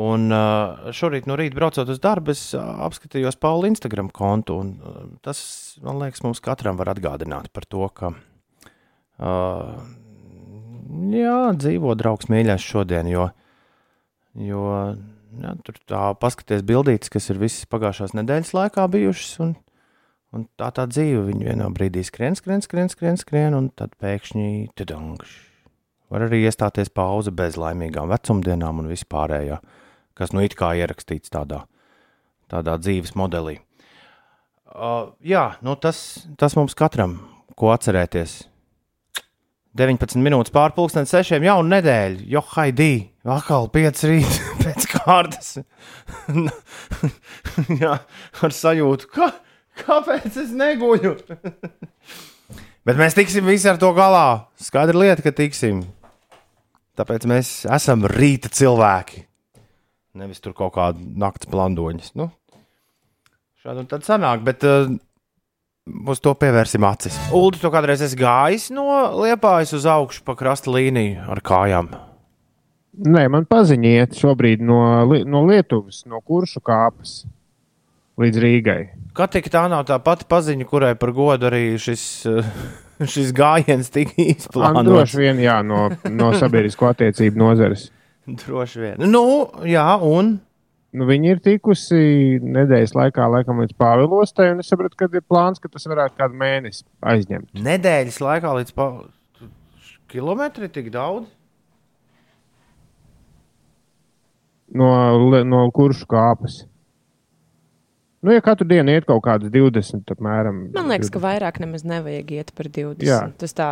Un 0.00 0.32
uh, 0.32 0.88
šorīt 0.96 1.28
no 1.28 1.36
rīta 1.36 1.58
braucot 1.58 1.90
uz 1.92 2.00
darbu, 2.00 2.32
es 2.32 2.46
uh, 2.56 2.62
apskatījos 2.86 3.36
Paula 3.36 3.68
Instagram 3.68 4.08
kontu. 4.08 4.56
Un, 4.64 4.70
uh, 4.80 5.02
tas, 5.22 5.42
man 5.84 6.00
liekas, 6.00 6.24
mums 6.24 6.40
katram 6.44 6.80
var 6.80 6.94
atgādināt 6.94 7.52
par 7.52 7.68
to, 7.68 7.84
ka 7.92 8.14
uh, 9.20 9.74
jā, 11.12 11.36
dzīvo 11.60 11.92
draugs 12.00 12.32
mīļais 12.32 12.70
šodien, 12.72 13.12
jo, 13.12 13.28
jo 14.48 14.64
jā, 15.44 15.52
tur 15.68 15.78
tā 15.92 16.06
paskaties 16.24 16.64
bildītas, 16.64 17.12
kas 17.12 17.28
ir 17.28 17.44
visas 17.44 17.68
pagājušās 17.68 18.16
nedēļas 18.16 18.56
laikā 18.56 18.88
bijušas. 18.96 19.36
Un, 19.44 19.54
un 20.34 20.46
tā 20.58 20.70
tā 20.74 20.86
dzīve, 20.90 21.24
viņa 21.30 21.48
vienā 21.52 21.68
brīdī 21.74 22.04
skrien, 22.06 22.36
skrien, 22.38 22.62
skrien, 22.64 22.90
skrien, 22.92 23.18
skrien 23.20 23.56
un 23.56 23.70
tad 23.78 23.94
pēkšņi 24.02 24.74
tudungš. 24.78 25.34
Var 26.12 26.26
arī 26.26 26.44
iestāties 26.44 26.92
pauze 26.94 27.32
bez 27.34 27.58
laimīgām 27.58 28.10
vecumdienām 28.12 28.82
un 28.82 28.90
vispārējā, 28.92 29.60
kas 30.18 30.34
nu 30.34 30.44
it 30.44 30.56
kā 30.58 30.74
ierakstīts 30.78 31.32
tādā, 31.32 31.64
tādā 32.52 32.76
dzīves 32.82 33.14
modelī. 33.18 33.60
Uh, 34.74 35.14
jā, 35.22 35.52
nu 35.62 35.76
tas, 35.78 36.26
tas 36.38 36.56
mums 36.58 36.74
katram, 36.74 37.20
ko 37.58 37.70
atcerēties. 37.74 38.42
19 39.74 40.22
minūtes 40.22 40.54
pārpusdienas, 40.54 41.10
6 41.10 41.42
jaunu 41.42 41.66
nedēļu, 41.72 42.28
jo 42.30 42.42
haidī, 42.52 43.08
atkal 43.26 43.66
5 43.74 44.04
rīt 44.06 44.36
pēc 44.62 44.86
kārtas. 44.92 45.56
Jā, 47.82 47.96
ar 47.98 48.54
sajūtu, 48.54 49.10
ka, 49.14 49.32
kāpēc 49.82 50.38
es 50.44 50.54
neguļu? 50.54 51.16
Bet 52.86 52.98
mēs 53.00 53.16
tiksim 53.16 53.46
visi 53.48 53.68
ar 53.70 53.78
to 53.80 53.88
galā. 53.96 54.44
Skaidra 54.60 54.98
lieta, 55.00 55.24
ka 55.24 55.32
tiksim. 55.32 55.80
Tāpēc 56.98 57.24
mēs 57.26 57.52
esam 57.72 58.04
rīta 58.10 58.50
cilvēki. 58.52 59.24
Nevis 60.20 60.42
tur 60.44 60.52
kaut 60.54 60.76
kāda 60.76 61.00
naktas 61.18 61.48
plandoņas. 61.50 62.12
Nu, 62.20 62.28
šādi 63.64 63.82
un 63.82 63.88
tad 63.90 64.04
sanāk, 64.06 64.44
bet 64.46 64.62
uh, 64.68 64.92
uz 66.12 66.20
to 66.22 66.34
pievērsim 66.38 66.84
acis. 66.86 67.16
Ulu, 67.34 67.56
tu 67.58 67.72
kādreiz 67.72 68.04
esi 68.04 68.18
gājis 68.20 68.68
no 68.76 68.84
liepājas 69.24 69.74
uz 69.80 69.88
augšu 69.90 70.22
pa 70.28 70.36
krasta 70.38 70.70
līniju 70.70 71.24
ar 71.34 71.40
kājām. 71.44 71.88
Nē, 72.94 73.24
man 73.32 73.48
paziņiet 73.50 74.14
šobrīd 74.20 74.62
no, 74.62 74.78
no 75.26 75.40
Lietuvas, 75.48 76.04
no 76.06 76.20
kuršu 76.22 76.62
kāpas 76.62 77.24
līdz 78.20 78.40
Rīgai. 78.44 78.80
Kā 79.14 79.28
tik 79.30 79.50
tā 79.52 79.64
nav 79.70 79.84
tā 79.88 79.98
pati 80.02 80.26
paziņa, 80.30 80.66
kurai 80.70 80.94
par 80.98 81.12
godu 81.14 81.48
arī 81.50 81.64
šis, 81.80 82.04
uh, 82.30 82.54
šis 83.14 83.34
gājiens 83.36 83.92
tika 83.94 84.16
izplānots? 84.22 84.88
droši 84.88 85.22
vien 85.22 85.42
jā, 85.42 85.60
no, 85.66 85.88
no 86.10 86.32
sabiedrisko 86.38 86.90
attiecību 86.92 87.42
nozares. 87.42 87.90
Droši 88.40 88.80
vien. 88.80 89.06
Nu, 89.10 89.24
jā, 89.68 89.86
un 90.00 90.38
Nu, 90.94 91.08
viņi 91.08 91.32
ir 91.32 91.40
tikusi 91.42 91.96
nedēļas 92.38 92.92
laikā, 92.94 93.24
laikam, 93.26 93.58
līdz 93.64 93.74
Pāvilostai, 93.82 94.52
un 94.52 94.62
es 94.62 94.68
sapratu, 94.70 94.94
ka 95.00 95.08
ir 95.10 95.24
plāns, 95.26 95.58
ka 95.58 95.66
tas 95.66 95.88
varētu 95.90 96.14
kādu 96.20 96.38
mēnesi 96.38 96.84
aizņemt. 97.02 97.48
nedēļas 97.66 98.20
laikā 98.22 98.52
līdz 98.60 98.70
pa... 98.76 98.86
kilometri 100.12 100.68
tik 100.70 100.92
daudz. 100.94 101.26
No, 104.70 104.92
no 105.42 105.64
kuršu 105.74 106.06
kāpas. 106.14 106.62
Nu, 108.24 108.32
ja 108.32 108.40
katru 108.44 108.64
dienu 108.68 108.94
iet 108.94 109.04
kaut 109.04 109.20
kādas 109.26 109.52
20, 109.52 110.08
apmēram. 110.14 110.60
Man 110.72 110.88
liekas, 110.88 111.10
ka 111.12 111.20
vairāk 111.20 111.58
nemaz 111.60 111.84
nevajag 111.84 112.30
iet 112.38 112.52
par 112.56 112.70
20. 112.72 113.04
Jā. 113.04 113.18
Tas 113.40 113.52
tā 113.56 113.68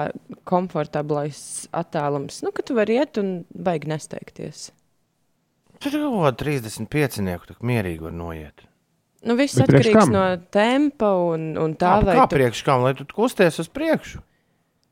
komfortablais 0.49 1.39
attālums, 1.73 2.43
nu, 2.45 2.53
ka 2.53 2.65
tu 2.67 2.77
vari 2.77 2.99
iet 3.01 3.17
un 3.23 3.31
baigi 3.57 3.89
nesteigties. 3.95 4.67
Tur 5.83 5.97
jau 5.97 6.13
35 6.45 7.25
nieku 7.25 7.49
tak 7.49 7.65
mierīgi 7.65 8.05
var 8.05 8.13
noiet. 8.15 8.67
Nu, 9.23 9.39
viss 9.39 9.57
Bet 9.57 9.71
atkarīgs 9.71 10.11
no 10.11 10.27
tempa 10.53 11.15
un, 11.31 11.53
un 11.59 11.73
tā, 11.79 11.97
Tā 12.03 12.07
vai 12.11 12.19
kā 12.19 12.27
tu 12.27 12.37
priekš 12.37 12.63
kam, 12.67 12.85
lai 12.85 12.93
tu 12.99 13.07
kusties 13.09 13.59
uz 13.63 13.71
priekšu? 13.73 14.21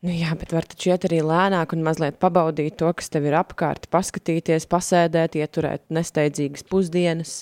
Nu, 0.06 0.12
jā, 0.16 0.32
bet 0.40 0.54
var 0.54 0.64
taču 0.64 0.94
iet 0.94 1.04
arī 1.04 1.18
lēnāk 1.26 1.74
un 1.76 1.82
mazliet 1.84 2.16
pabaudīt 2.22 2.78
to, 2.80 2.88
kas 2.96 3.12
tev 3.12 3.26
ir 3.28 3.36
apkārt, 3.36 3.90
paskatīties, 3.92 4.64
pasēdēt, 4.70 5.36
ieturēt 5.36 5.84
nesteidzīgas 5.92 6.64
pusdienas. 6.70 7.34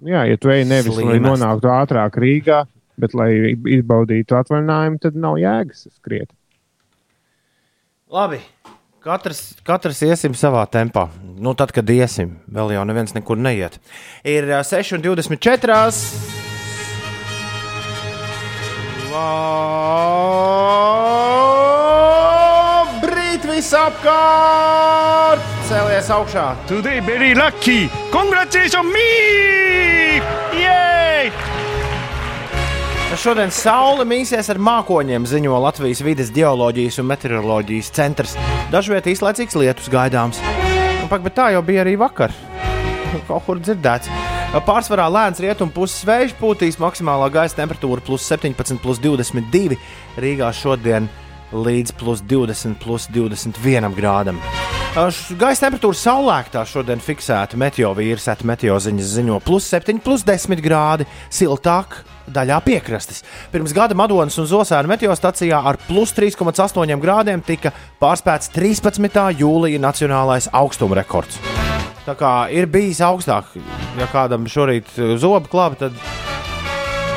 Jā, 0.00 0.24
ja 0.28 0.36
tu 0.40 0.52
ej 0.52 0.64
nevis, 0.68 0.96
lai 0.96 1.16
Slimest. 1.16 1.26
nonāktu 1.26 1.70
ātrāk 1.72 2.16
Rīgā, 2.20 2.64
bet 3.00 3.14
lai 3.16 3.30
izbaudītu 3.76 4.36
atvaļinājumu, 4.36 5.00
tad 5.00 5.16
nav 5.16 5.38
jēgas 5.40 5.86
skriet. 5.94 6.30
Labi. 8.10 8.40
Katrs, 9.00 9.54
katrs 9.64 10.02
iesim 10.04 10.34
savā 10.36 10.66
tempā. 10.68 11.06
Nu, 11.40 11.54
tad, 11.56 11.72
kad 11.72 11.88
iesim, 11.88 12.34
vēl 12.52 12.74
jau 12.76 12.84
neviens 12.84 13.16
nekur 13.16 13.40
neiet. 13.40 13.80
Ir 14.28 14.44
ā, 14.52 14.60
6,24. 14.60 15.80
Brīt 23.00 23.48
visapkārt! 23.48 25.49
Cēlies 25.70 26.08
augšā! 26.10 26.44
Today 26.66 26.98
very 26.98 27.30
lucky. 27.30 27.86
Congratulations 28.10 28.90
me! 28.90 30.18
Yay! 30.58 31.28
Šodien 33.14 33.54
saule 33.54 34.02
mīsies 34.02 34.50
ar 34.50 34.58
mākoņiem, 34.58 35.28
ziņo 35.30 35.60
Latvijas 35.62 36.02
vides 36.02 36.32
geoloģijas 36.34 36.98
un 36.98 37.06
meteoroloģijas 37.12 37.92
centrs. 37.94 38.34
Dažviet 38.74 39.06
īslaicīgs 39.14 39.54
lietus 39.62 39.86
gaidāms. 39.94 40.42
Un, 40.42 41.06
pak, 41.06 41.22
bet 41.28 41.38
tā 41.38 41.52
jau 41.54 41.62
bija 41.62 41.84
arī 41.84 41.94
vakar. 42.02 42.34
Kaut 43.30 43.46
kur 43.46 43.62
dzirdēts. 43.62 44.10
Pārsvarā 44.66 45.06
lēns 45.06 45.38
rietumu 45.38 45.70
puses 45.78 46.02
vējš 46.10 46.34
pūtīs, 46.42 46.82
maksimālā 46.82 47.30
gaisa 47.30 47.62
temperatūra 47.62 48.02
plus 48.02 48.26
17, 48.26 48.82
plus 48.82 48.98
22. 49.06 49.78
Rīgā 50.18 50.50
šodien 50.50 51.06
līdz 51.54 51.94
plus 52.02 52.26
20, 52.26 52.74
plus 52.82 53.06
21 53.14 53.94
grādam. 53.94 54.42
Gaisa 54.90 55.68
temperatūra 55.68 55.94
saulēktā 55.94 56.64
šodien 56.66 56.98
fiksēta 56.98 57.54
meteorīzes, 57.62 58.40
meteorīzes 58.42 59.12
ziņo 59.14 59.36
plus 59.46 59.68
7, 59.70 60.00
plus 60.02 60.24
10 60.26 60.58
grādi 60.64 61.04
siltāk 61.30 62.00
daļā 62.26 62.56
piekrastes. 62.64 63.22
Pirms 63.52 63.70
gada 63.76 63.94
Madonas 63.94 64.34
un 64.42 64.48
Zosēna 64.50 64.90
meteostacijā 64.90 65.60
ar 65.70 65.78
plus 65.86 66.10
3,8 66.16 66.98
grādiem 66.98 67.42
tika 67.46 67.70
pārspēts 68.02 68.50
13. 68.56 69.14
jūlija 69.38 69.78
nacionālais 69.78 70.48
augstuma 70.50 70.98
rekords. 70.98 71.38
Tā 72.02 72.16
kā 72.18 72.32
ir 72.50 72.66
bijis 72.66 72.98
augstāk, 73.06 73.52
ja 74.00 74.08
kādam 74.10 74.48
šorīt 74.50 74.90
zobu 75.22 75.52
klāba, 75.52 75.78
tad 75.84 75.94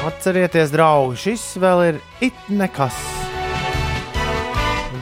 atcerieties, 0.06 0.70
draugi, 0.76 1.18
šis 1.26 1.48
vēl 1.64 1.82
ir 1.88 2.00
it 2.22 2.54
nekas. 2.54 3.02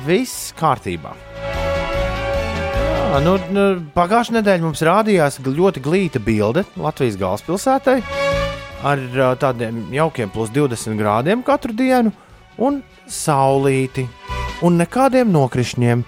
Viss 0.08 0.56
kārtībā. 0.56 1.31
Nu, 3.12 3.34
nu, 3.51 3.63
Pagājušā 3.91 4.38
nedēļa 4.38 4.63
mums 4.63 4.82
rādījās 4.88 5.41
ļoti 5.44 5.82
glīta 5.84 6.20
bilde 6.24 6.62
Latvijas 6.80 7.18
galvaspilsētai 7.20 7.98
ar 8.88 9.01
uh, 9.03 9.34
tādiem 9.36 9.82
jaukiem 9.91 10.32
plus 10.32 10.48
20 10.56 10.96
grādiem 10.96 11.41
katru 11.44 11.75
dienu 11.75 12.13
un 12.56 12.80
saulīti 13.12 14.06
un 14.63 14.80
nekādiem 14.80 15.27
nokrišņiem. 15.34 16.06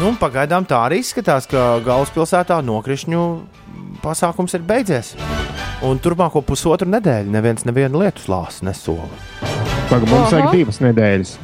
Nu, 0.00 0.14
pagaidām 0.16 0.64
tā 0.64 0.80
arī 0.86 1.02
izskatās, 1.02 1.44
ka 1.50 1.82
galvaspilsētā 1.84 2.62
nokrišņu 2.64 3.26
pasākums 4.00 4.56
ir 4.56 4.64
beidzies. 4.64 5.12
Un 5.84 6.00
turpmāko 6.00 6.40
pusotru 6.48 6.88
nedēļu 6.88 7.28
neviens 7.34 7.68
nevienu 7.68 8.00
lietu 8.06 8.24
slāpes 8.24 8.62
nesola. 8.64 9.10
Pagaidām, 9.92 10.08
mums 10.08 10.32
vajag 10.32 10.56
divas 10.56 10.80
nedēļas. 10.80 11.36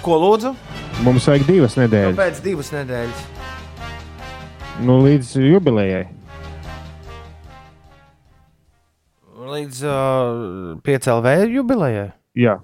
Ko 0.00 0.16
lūdzu? 0.24 0.56
Mums 1.04 1.28
vajag 1.28 1.46
divas 1.50 1.76
nedēļas. 1.76 2.18
Pēc 2.24 2.42
divas 2.48 2.72
nedēļas. 2.72 3.41
Nu, 4.82 4.96
līdz 5.04 5.36
jubilejai. 5.38 6.06
Līdz 9.52 9.82
uh, 9.86 10.80
5LV 10.82 11.34
jubilejai. 11.52 12.08
Jā. 12.34 12.56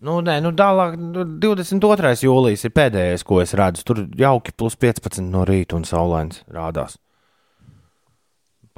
Nu, 0.00 0.14
nē, 0.24 0.38
nu, 0.40 0.54
tālāk, 0.56 0.96
nu, 0.96 1.26
22. 1.42 2.14
jūlijas 2.24 2.64
ir 2.64 2.72
pēdējais, 2.72 3.24
ko 3.28 3.42
es 3.42 3.52
redzu. 3.58 3.84
Tur 3.84 4.04
jauki 4.16 4.54
plus 4.56 4.78
15 4.80 5.28
no 5.28 5.44
rīta 5.48 5.76
un 5.76 5.84
saulains 5.84 6.40
rādās. 6.48 6.96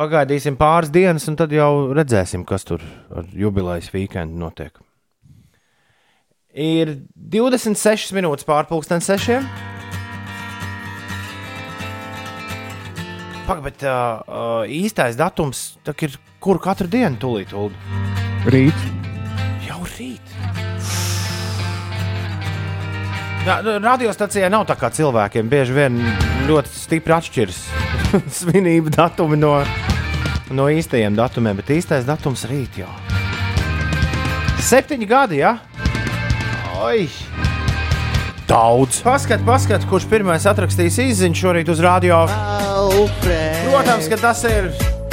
Pagaidīsim 0.01 0.57
pāris 0.59 0.91
dienas, 0.91 1.29
un 1.31 1.37
tad 1.39 1.55
jau 1.55 1.93
redzēsim, 1.95 2.43
kas 2.49 2.67
tur 2.67 2.83
ar 3.15 3.29
jubilejas 3.31 3.93
weekendu 3.95 4.43
notiek. 4.43 4.75
Ir 6.51 6.97
26 7.15 8.11
minūtes 8.17 8.49
pārpusdienas 8.49 9.07
sešiem. 9.07 9.47
Pagaidām, 13.43 13.65
bet 13.67 13.83
uh, 13.83 14.63
īstais 14.71 15.17
datums 15.19 15.73
ir 16.07 16.15
kur 16.43 16.61
katru 16.63 16.87
dienu 16.91 17.19
tūlīt, 17.19 17.51
tūlīt. 17.51 17.75
Rīt. 18.53 18.85
Jau 19.67 19.81
rīt. 19.97 20.35
Nu, 23.43 23.75
radiostacijā 23.83 24.51
nav 24.53 24.69
tā 24.71 24.77
kā 24.79 24.93
cilvēkiem. 24.95 25.51
Bieži 25.51 25.75
vien 25.75 25.99
ļoti 26.47 26.71
stipri 26.71 27.17
atšķiras 27.19 27.61
svinību 28.41 28.95
datumi 28.95 29.41
no, 29.41 29.57
no 30.55 30.69
īstajiem 30.71 31.19
datumiem, 31.19 31.59
bet 31.59 31.75
īstais 31.75 32.07
datums 32.07 32.47
rīt 32.51 32.79
jau. 32.85 32.91
Septiņi 34.63 35.11
gadi, 35.11 35.43
jā? 35.43 35.57
Ja? 35.59 35.89
Oi! 36.83 37.52
Daudz. 38.53 38.99
Paskat, 39.01 39.41
paskat, 39.49 39.85
kurš 39.89 40.05
pirmais 40.11 40.45
atrakstīs 40.45 40.99
izziņu 41.01 41.39
šorīt 41.41 41.71
uz 41.73 41.79
radio. 41.81 42.19
Alfred. 42.29 43.63
Protams, 43.65 44.11
ka 44.13 44.19
tas 44.21 44.43
ir 44.45 44.67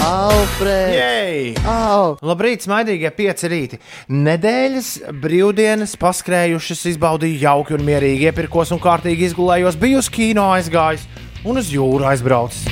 Alfred. 0.03 0.91
Jej! 0.91 1.53
Au. 1.63 2.17
Labrīt, 2.19 2.65
smaidīgie 2.67 3.07
pieci 3.15 3.47
rīti. 3.47 3.79
Nedēļas 4.11 4.89
brīvdienas 5.23 5.95
paskrējušas, 6.01 6.83
izbaudīju 6.91 7.39
jauki 7.45 7.77
un 7.77 7.85
mierīgi, 7.87 8.27
iepirkos 8.27 8.75
un 8.75 8.83
kārtīgi 8.83 9.29
izgulējos, 9.29 9.79
biju 9.79 10.03
uz 10.03 10.11
kino 10.11 10.49
aizgājis 10.57 11.07
un 11.47 11.63
uz 11.63 11.71
jūru 11.71 12.09
aizbraucis. 12.11 12.67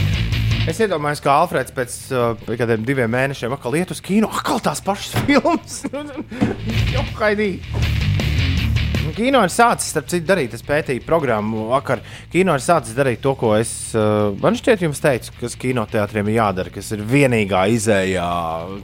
Es 0.67 0.83
iedomājos, 0.83 1.23
kā 1.23 1.31
Alfreds 1.45 1.71
pēc 1.71 1.95
uh, 2.11 2.49
kādiem 2.59 2.83
diviem 2.83 3.15
mēnešiem 3.15 3.55
atkal 3.55 3.79
iet 3.79 3.95
uz 3.95 4.03
kino, 4.03 4.27
atkal 4.35 4.59
tās 4.67 4.83
pašas 4.83 5.15
filmas. 5.23 5.79
Jau 6.97 7.07
kaidī. 7.15 7.53
Kino 9.15 9.39
ir 9.45 9.51
sācis, 9.53 9.91
starp 9.93 10.09
citu, 10.11 10.25
darīt. 10.27 10.55
Es 10.57 10.65
pētīju 10.65 11.05
programmu 11.05 11.67
vakar. 11.71 12.01
Kino 12.33 12.55
ir 12.57 12.63
sācis 12.63 12.97
darīt 12.97 13.21
to, 13.23 13.35
ko 13.39 13.53
es. 13.55 13.71
Uh, 13.95 14.33
man 14.43 14.57
šķiet, 14.57 14.83
jums 14.83 15.01
teicu, 15.03 15.35
kas 15.39 15.55
kinoteātriem 15.59 16.27
ir 16.31 16.39
jādara, 16.39 16.73
kas 16.73 16.91
ir 16.95 17.05
vienīgā 17.07 17.67
izējā, 17.77 18.27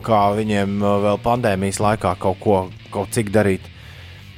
kā 0.06 0.24
viņiem 0.38 0.80
uh, 0.80 0.98
vēl 1.08 1.22
pandēmijas 1.26 1.82
laikā 1.84 2.16
kaut 2.24 2.40
ko, 2.44 2.60
kaut 2.94 3.12
cik 3.16 3.34
darīt. 3.34 3.68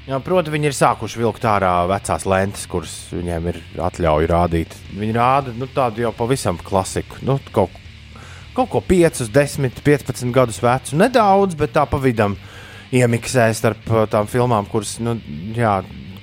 Jā, 0.06 0.20
proti, 0.22 0.52
viņi 0.54 0.70
ir 0.70 0.76
sākuši 0.78 1.18
vilkt 1.18 1.46
ārā 1.50 1.72
vecās 1.90 2.28
lentes, 2.30 2.68
kuras 2.70 2.92
viņiem 3.10 3.48
ir 3.50 3.62
atļauja 3.82 4.30
rādīt. 4.30 4.76
Viņi 4.94 5.16
rāda 5.18 5.54
nu, 5.58 5.66
tādu 5.74 6.04
jau 6.04 6.12
pavisam 6.14 6.60
klasiku. 6.62 7.24
Nu, 7.26 7.40
kaut, 7.56 7.74
kaut 8.54 8.70
ko 8.70 8.84
5, 8.86 9.24
10, 9.34 9.82
15 9.82 10.30
gadus 10.36 10.62
vecu. 10.62 11.00
Nedaudz, 11.02 11.58
bet 11.58 11.74
tā 11.74 11.88
pa 11.90 11.98
vidam 12.02 12.38
iemiksē 12.96 13.50
starp 13.58 13.92
uh, 13.92 14.06
tām 14.12 14.30
filmām, 14.32 14.68
kuras, 14.72 14.96
nu, 15.04 15.18
jā, 15.56 15.78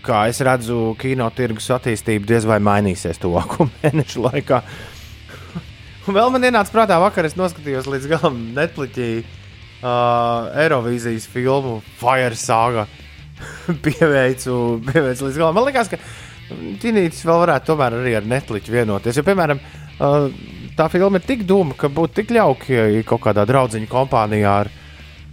kā 0.04 0.24
es 0.30 0.40
redzu, 0.44 0.94
kino 1.00 1.28
tirgus 1.36 1.68
attīstība 1.74 2.28
diez 2.28 2.48
vai 2.48 2.58
mainīsies 2.62 3.20
tuvāko 3.22 3.68
mēnešu 3.82 4.24
laikā. 4.26 4.62
Un 6.02 6.16
vēl 6.16 6.32
man 6.34 6.48
ienāca 6.48 6.74
prātā, 6.74 6.98
vakar 6.98 7.28
es 7.28 7.38
noskatījos 7.38 7.86
līdz 7.86 8.08
galam 8.10 8.40
Netflixī 8.56 9.10
uh, 9.22 10.50
Eirovīzijas 10.64 11.28
filmu 11.30 11.78
Fire 12.00 12.34
Saga. 12.38 12.88
pieveicu, 13.84 14.56
pieveicu 14.86 15.28
līdz 15.28 15.38
galam. 15.40 15.56
Man 15.56 15.68
liekas, 15.68 15.90
ka 15.92 16.00
Tinītis 16.82 17.22
vēl 17.24 17.44
varētu 17.44 17.70
tomēr 17.70 17.96
arī 17.96 18.16
ar 18.18 18.26
Netflix 18.28 18.70
vienoties. 18.70 19.16
Jo, 19.18 19.24
piemēram, 19.26 19.60
uh, 20.02 20.26
tā 20.76 20.88
filma 20.92 21.20
ir 21.20 21.26
tik 21.26 21.46
duma, 21.48 21.76
ka 21.78 21.90
būtu 21.92 22.20
tik 22.20 22.34
jauki, 22.36 22.74
ja 22.76 23.04
kaut 23.08 23.22
kādā 23.24 23.46
draudziņu 23.48 23.88
kompānijā 23.90 24.56
ar, 24.64 24.72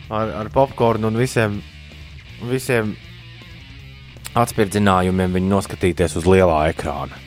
ar, 0.10 0.34
ar 0.44 0.52
popkornu 0.54 1.10
un 1.10 1.18
visiem, 1.20 1.60
visiem 2.50 2.94
atspērdzinājumiem 4.38 5.40
viņu 5.40 5.52
noskatīties 5.54 6.18
uz 6.20 6.30
lielā 6.30 6.62
ekrāna. 6.74 7.26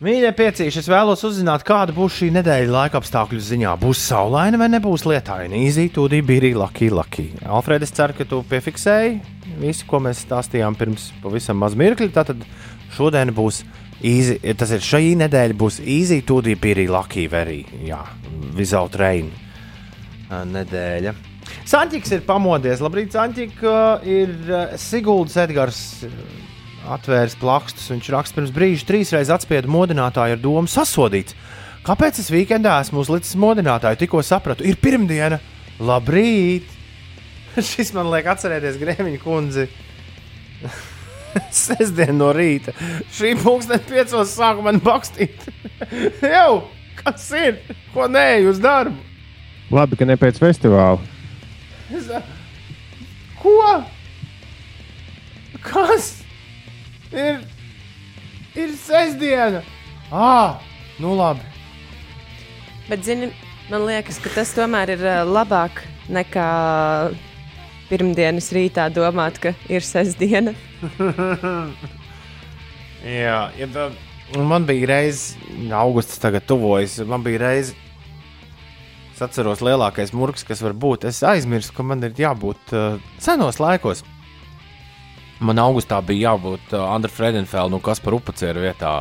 Mīļie 0.00 0.30
piecīši, 0.32 0.80
es 0.80 0.86
vēlos 0.88 1.20
uzzināt, 1.28 1.60
kāda 1.68 1.92
būs 1.92 2.14
šī 2.16 2.30
nedēļa 2.32 2.72
laika 2.72 2.96
apstākļu 3.02 3.40
ziņā. 3.44 3.74
Būs 3.82 4.00
saulaina 4.00 4.56
vai 4.56 4.70
nebūs 4.72 5.04
lietaina? 5.04 5.58
Īzī, 5.60 5.90
tūdī 5.92 6.22
bija 6.24 6.54
Lucky 6.56 6.88
Lucky. 6.88 7.26
Alfred, 7.44 7.84
es 7.84 7.92
ceru, 7.92 8.16
ka 8.16 8.24
tu 8.24 8.40
piefiksēji 8.48 9.18
visu, 9.60 9.84
ko 9.90 10.00
mēs 10.00 10.22
stāstījām 10.24 10.78
pirms 10.80 11.10
pavisam 11.20 11.60
maz 11.60 11.76
mirkļa. 11.76 12.08
Tātad 12.16 12.48
šodien 12.96 13.34
būs 13.36 13.60
īzi, 14.00 14.38
tas 14.56 14.72
ir 14.72 14.88
šī 14.88 15.12
nedēļa, 15.20 15.60
būs 15.60 15.82
īzī, 15.84 16.22
tūdī 16.24 16.56
bija 16.56 16.88
Lucky 16.96 17.28
Very. 17.28 17.66
Jā, 17.84 18.00
without 18.56 18.96
rain 18.96 19.28
nedēļa. 20.30 21.14
Sanķis 21.66 22.14
ir 22.16 22.24
pamodies. 22.26 22.82
Labrīt, 22.84 23.14
Sanķis 23.14 23.64
ir 24.06 24.34
Siguldas 24.78 25.38
Edgars 25.42 25.82
atvēris 26.88 27.36
plakstus. 27.40 27.88
Viņš 27.92 28.10
raksta 28.14 28.38
pirms 28.38 28.52
brīža 28.54 28.86
trīsreiz 28.88 29.32
atspiedu 29.32 29.70
modinātāju 29.72 30.36
ar 30.36 30.42
domu 30.42 30.70
sasodīts. 30.70 31.36
Kāpēc 31.86 32.20
es 32.20 32.28
weekendā 32.32 32.76
esmu 32.82 33.00
uzlicis 33.00 33.38
modinātāju? 33.40 34.02
Tikko 34.02 34.22
sapratu, 34.26 34.66
ir 34.68 34.76
pirmdiena. 34.80 35.40
Labrīt! 35.80 36.68
Šis 37.70 37.94
man 37.96 38.10
liek 38.12 38.28
atcerēties 38.30 38.78
Grēmiņa 38.80 39.20
kundzi. 39.22 39.66
Sestdien 41.62 42.18
no 42.18 42.32
rīta. 42.36 42.74
Šī 43.16 43.32
pulksteņa 43.40 43.86
piecos 43.88 44.34
sāku 44.34 44.66
man 44.66 44.80
bakstīt. 44.84 45.46
Jau, 46.34 46.66
kas 47.00 47.30
ir? 47.38 47.62
Ko 47.94 48.10
nē, 48.10 48.42
uz 48.50 48.60
darbu? 48.62 49.09
Labi, 49.70 49.96
ka 49.98 50.06
ne 50.08 50.16
pēc 50.18 50.38
festivāla. 50.42 50.98
Es, 51.94 52.08
ko? 53.38 53.54
Kas? 55.62 56.08
Ir, 57.14 57.40
ir 58.58 58.72
sestdiena. 58.78 59.62
Ah, 60.10 60.58
nu 61.02 61.14
labi. 61.18 61.46
Bet, 62.90 63.04
zini, 63.06 63.30
man 63.70 63.86
liekas, 63.86 64.18
ka 64.22 64.32
tas 64.34 64.50
tomēr 64.56 64.96
ir 64.96 65.04
labāk 65.30 65.84
nekā 66.10 66.48
pirmdienas 67.90 68.50
rītā 68.54 68.88
domāt, 68.94 69.38
ka 69.42 69.54
ir 69.70 69.86
sestdiena. 69.86 70.54
Jā, 73.06 73.38
ja, 73.56 73.66
tā- 73.72 73.90
man 74.36 74.66
bija 74.68 74.90
reize, 74.90 75.38
augusts 75.74 76.18
tagad 76.22 76.44
tuvojas. 76.50 76.98
Man 77.08 77.22
bija 77.24 77.40
reize, 77.46 77.74
es 79.20 79.26
atceros, 79.28 79.60
lielākais 79.60 80.14
murgs, 80.16 80.46
kas 80.48 80.62
var 80.64 80.72
būt. 80.72 81.04
Es 81.10 81.20
aizmirsu, 81.26 81.74
ka 81.76 81.84
man 81.84 82.00
ir 82.06 82.16
jābūt 82.16 82.72
uh, 82.72 82.96
senos 83.20 83.60
laikos. 83.60 84.02
Man 85.44 85.60
augustā 85.60 86.00
bija 86.04 86.30
jābūt 86.30 86.72
uh, 86.72 86.86
Andra 86.88 87.10
Fredenfelda 87.12 87.76
un 87.76 87.84
Kaspar 87.84 88.16
Upacēra 88.16 88.62
vietā. 88.64 88.92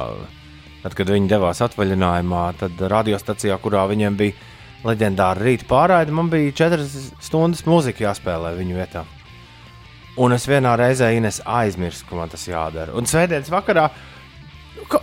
Tad, 0.83 0.95
kad 0.95 1.11
viņi 1.11 1.31
devās 1.31 1.59
atvaļinājumā, 1.63 2.43
tad 2.59 2.83
radiostacijā, 2.91 3.55
kurā 3.63 3.85
viņiem 3.91 4.19
bija 4.19 4.35
leģendāra 4.87 5.43
rīta 5.43 5.67
pārraide, 5.67 6.15
man 6.15 6.31
bija 6.31 6.55
četras 6.55 6.95
stundas 7.23 7.65
mūzika 7.67 8.05
jāspēlē 8.07 8.53
viņu 8.59 8.77
vietā. 8.79 9.03
Un 10.19 10.35
es 10.35 10.47
vienā 10.51 10.75
reizē 10.79 11.13
Ines 11.15 11.39
aizmirsu, 11.47 12.07
ka 12.07 12.19
man 12.19 12.31
tas 12.31 12.43
jādara. 12.47 12.95
Un 12.95 13.07
svētdienas 13.07 13.51
vakarā 13.51 13.87
Ko, 14.89 14.99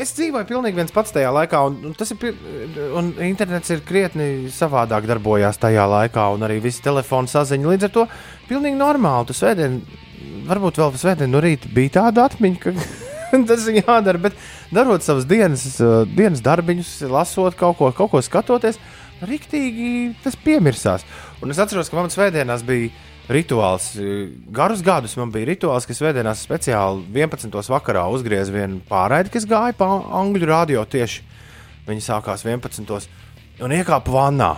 es 0.00 0.12
dzīvoju 0.16 0.48
pilnīgi 0.48 0.80
viens 0.80 0.94
pats 0.94 1.14
tajā 1.14 1.30
laikā, 1.34 1.60
un, 1.68 1.78
un 1.90 1.94
tas 1.98 2.10
ir. 2.14 2.40
Un 2.98 3.12
internets 3.22 3.70
ir 3.70 3.84
krietni 3.86 4.48
savādāk 4.52 5.06
darbojās 5.08 5.60
tajā 5.62 5.84
laikā, 5.88 6.26
un 6.34 6.46
arī 6.46 6.58
viss 6.64 6.82
telefona 6.82 7.30
saziņa. 7.30 7.70
Līdz 7.74 7.88
ar 7.88 7.94
to 7.94 8.06
pilnīgi 8.48 8.78
normāli. 8.80 9.28
Tu 9.30 9.38
svētdien, 9.38 9.78
varbūt 10.48 10.80
vēl 10.82 10.98
svētdien 10.98 11.32
no 11.32 11.42
rīta 11.44 11.70
bija 11.72 11.98
tāda 12.00 12.26
atmiņa, 12.30 12.60
ka 12.62 12.74
tas 13.50 13.68
ir 13.70 13.82
jādara, 13.82 14.20
bet 14.26 14.36
darot 14.74 15.06
savas 15.06 15.28
dienas, 15.28 15.64
uh, 15.80 16.02
dienas 16.08 16.42
darbiņus, 16.44 16.98
lasot 17.12 17.56
kaut 17.60 17.78
ko, 17.78 17.92
kaut 17.96 18.12
ko 18.12 18.22
skatoties, 18.24 18.80
riktīgi 19.22 20.12
tas 20.24 20.36
piemirsās. 20.36 21.06
Un 21.42 21.54
es 21.54 21.62
atceros, 21.62 21.90
ka 21.90 22.00
man 22.00 22.10
svētdienās 22.12 22.66
bija 22.66 22.90
rituāls. 23.34 23.92
Garus 24.54 24.82
gadus 24.84 25.16
man 25.20 25.32
bija 25.34 25.50
rituāls, 25.52 25.86
kas 25.88 26.00
svētdienās 26.00 26.44
speciāli 26.46 27.04
11. 27.14 27.54
vakarā 27.72 28.04
uzgriez 28.12 28.52
vienu 28.52 28.80
pārraidi, 28.88 29.32
kas 29.34 29.48
gāja 29.48 29.76
pa 29.78 29.88
angļu 30.20 30.48
radio 30.50 30.84
tieši. 30.84 31.24
Viņi 31.88 32.04
sākās 32.04 32.44
11. 32.46 33.10
un 33.62 33.74
iekāpa 33.74 34.14
vannā. 34.14 34.52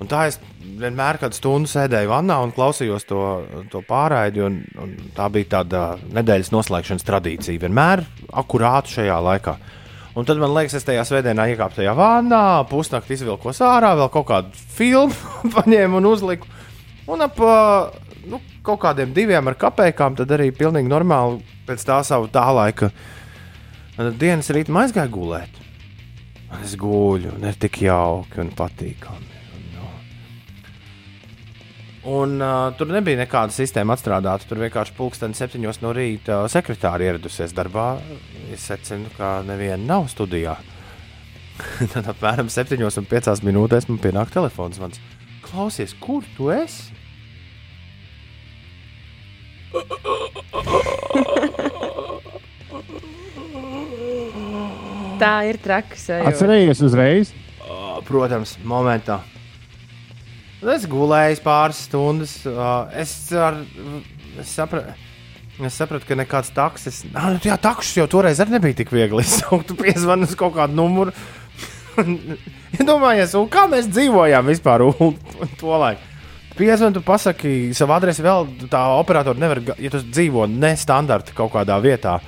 Un 0.00 0.08
tā 0.08 0.24
es 0.30 0.38
vienmēr 0.80 1.18
kādu 1.20 1.36
stundu 1.36 1.68
sēdēju 1.68 2.08
vannā 2.08 2.38
un 2.40 2.54
klausījos 2.56 3.04
to, 3.08 3.24
to 3.72 3.82
pārraidi. 3.84 4.40
Un, 4.46 4.62
un 4.80 4.94
tā 5.16 5.28
bija 5.32 5.58
tāda 5.58 5.82
nedēļas 6.16 6.52
noslēgšanas 6.54 7.04
tradīcija. 7.04 7.60
Vienmēr 7.66 8.06
akurāti 8.40 8.96
šajā 8.96 9.18
laikā. 9.26 9.58
Un 10.18 10.26
tad 10.26 10.40
man 10.42 10.50
liekas, 10.56 10.74
es 10.80 10.86
tajā 10.88 11.04
svētdienā 11.06 11.44
iekāpu 11.52 11.78
tajā 11.78 11.92
vannā, 11.94 12.42
pusnakti 12.70 13.14
izvilkos 13.14 13.60
ārā, 13.62 13.92
vēl 14.00 14.08
kaut 14.10 14.26
kādu 14.32 14.64
filmu 14.74 15.14
paņēmu 15.54 16.00
un 16.00 16.08
uzliku. 16.10 16.48
Un 17.10 17.22
ap 17.26 17.38
nu, 17.38 17.52
kaut 18.70 18.84
kādiem 18.84 19.14
diviem 19.16 19.50
ar 19.50 19.56
kapekām, 19.58 20.16
tad 20.18 20.30
arī 20.36 20.50
pilnīgi 20.54 20.90
normāli 20.90 21.40
pēc 21.66 21.86
tā 21.86 22.00
savu 22.06 22.30
tā 22.32 22.46
laika 22.54 22.90
dienas 24.20 24.50
rītā 24.54 24.74
aizgāju 24.84 25.12
gulēt. 25.16 25.58
Un 26.50 26.62
es 26.66 26.74
guļu, 26.78 27.34
un 27.36 27.46
ir 27.46 27.58
tik 27.62 27.82
jauki 27.84 28.40
un 28.42 28.50
patīkami. 28.58 29.28
Un, 29.54 29.66
nu. 29.74 29.90
un 32.16 32.34
uh, 32.42 32.72
tur 32.78 32.90
nebija 32.90 33.20
nekāda 33.20 33.54
sistēma 33.54 33.94
atstrādāta. 33.94 34.48
Tur 34.50 34.62
vienkārši 34.64 34.96
pulkstenis 34.96 35.38
septiņos 35.42 35.78
no 35.84 35.94
rīta 35.94 36.42
sekretāri 36.50 37.06
ieradusies 37.06 37.54
darbā. 37.54 37.92
Es 38.50 38.66
secinu, 38.66 39.12
ka 39.18 39.40
neviena 39.46 39.78
nav 39.84 40.08
studijā. 40.10 40.56
Tad 41.92 42.08
apmēram 42.14 42.50
7,5 42.50 43.44
minūtēs 43.46 43.86
man 43.90 44.02
pienāk 44.02 44.34
telefons. 44.34 44.80
Mans. 44.82 45.02
Klausies, 45.46 45.94
kur 46.02 46.26
tu 46.34 46.50
esi? 46.54 46.98
Tā 55.20 55.34
ir 55.50 55.58
traka 55.60 55.98
sajūta. 56.00 56.30
Atcerējies 56.30 56.80
uzreiz. 56.86 57.32
Ā, 57.60 58.00
Protams, 58.08 58.54
momentā. 58.64 59.18
Es 60.60 60.86
gulēju 60.88 61.40
pāris 61.44 61.84
stundas. 61.88 62.38
ā, 62.48 62.70
Es, 63.02 63.12
ar, 63.36 63.60
es, 64.40 64.48
sapratu, 64.56 64.94
es 65.60 65.76
sapratu, 65.76 66.08
ka 66.08 66.16
nekāds 66.16 66.52
taksis. 66.56 67.02
Ah, 67.12 67.34
jā, 67.44 67.58
taksis 67.60 68.00
jau 68.00 68.08
toreiz 68.08 68.40
arī 68.40 68.56
nebija 68.56 68.80
tik 68.80 68.92
viegli 68.96 69.24
izsaukt. 69.26 69.68
Tu 69.68 69.76
piezvani 69.76 70.28
uz 70.28 70.36
kaut 70.40 70.56
kādu 70.56 70.76
numuru. 70.80 71.12
Iedomājies, 72.80 73.34
un 73.36 73.48
kā 73.52 73.66
mēs 73.68 73.90
dzīvojām 73.92 74.48
vispār 74.48 74.86
to 75.60 75.76
laiku. 75.84 76.09
Piezvani, 76.58 76.96
tu 76.96 77.02
pasaki 77.06 77.70
savu 77.76 77.94
adresi 77.94 78.24
vēl. 78.24 78.48
Tā 78.72 78.82
operatora 78.98 79.38
nevar, 79.38 79.62
ja 79.78 79.90
tu 79.92 80.02
dzīvo 80.02 80.48
nestandarta 80.50 81.34
kaut 81.36 81.52
kādā 81.54 81.78
vietā. 81.82 82.18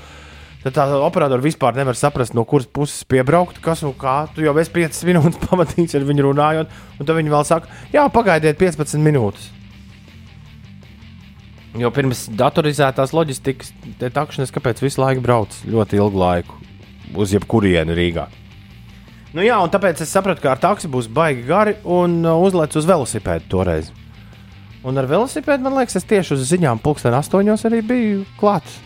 Tad 0.63 0.77
tā 0.77 0.85
operatora 0.95 1.43
vispār 1.43 1.75
nevar 1.75 1.99
saprast, 1.99 2.37
no 2.39 2.45
kuras 2.47 2.69
puses 2.71 3.03
piebraukt, 3.11 3.59
kas 3.65 3.83
un 3.83 3.97
kā. 3.99 4.29
Tu 4.35 4.47
jau 4.47 4.55
esi 4.63 4.71
5 4.77 5.01
minūtes 5.11 5.43
pavadījis 5.49 5.99
ar 5.99 6.07
viņu 6.07 6.29
runājot, 6.29 6.77
un 6.99 7.09
tad 7.09 7.19
viņi 7.19 7.35
vēl 7.35 7.49
saka, 7.49 7.83
jā, 7.95 8.07
pagaidiet 8.15 8.61
15 8.61 9.03
minūtes. 9.03 9.51
Jo 11.81 11.89
pirms 11.89 12.27
datorizētās 12.37 13.15
loģistikas 13.17 13.73
takšanas, 14.03 14.53
kāpēc 14.53 14.83
visu 14.85 15.01
laiku 15.01 15.25
brauc 15.25 15.57
ļoti 15.65 15.99
ilgu 15.99 16.21
laiku 16.21 16.59
uz 17.17 17.33
jebkurienu 17.33 17.97
Rīgā. 17.97 18.27
Nu 19.33 19.41
jā, 19.41 19.57
un 19.65 19.73
tāpēc 19.73 20.03
es 20.05 20.13
sapratu, 20.13 20.45
ka 20.45 20.53
ar 20.53 20.61
taksi 20.61 20.91
būs 20.93 21.09
baigi 21.09 21.47
gari 21.49 21.79
un 21.89 22.21
uh, 22.21 22.37
uzlec 22.45 22.77
uz 22.77 22.89
velosipēdu 22.89 23.49
toreiz. 23.49 23.89
Un 24.83 24.99
ar 24.99 25.07
velosipēdu, 25.07 25.63
man 25.63 25.77
liekas, 25.79 26.01
es 26.01 26.07
tieši 26.11 26.35
uz 26.35 26.49
ziņām 26.51 26.81
pulksten 26.83 27.15
astoņos 27.15 27.63
arī 27.69 27.83
biju 27.87 28.25
klāts. 28.41 28.81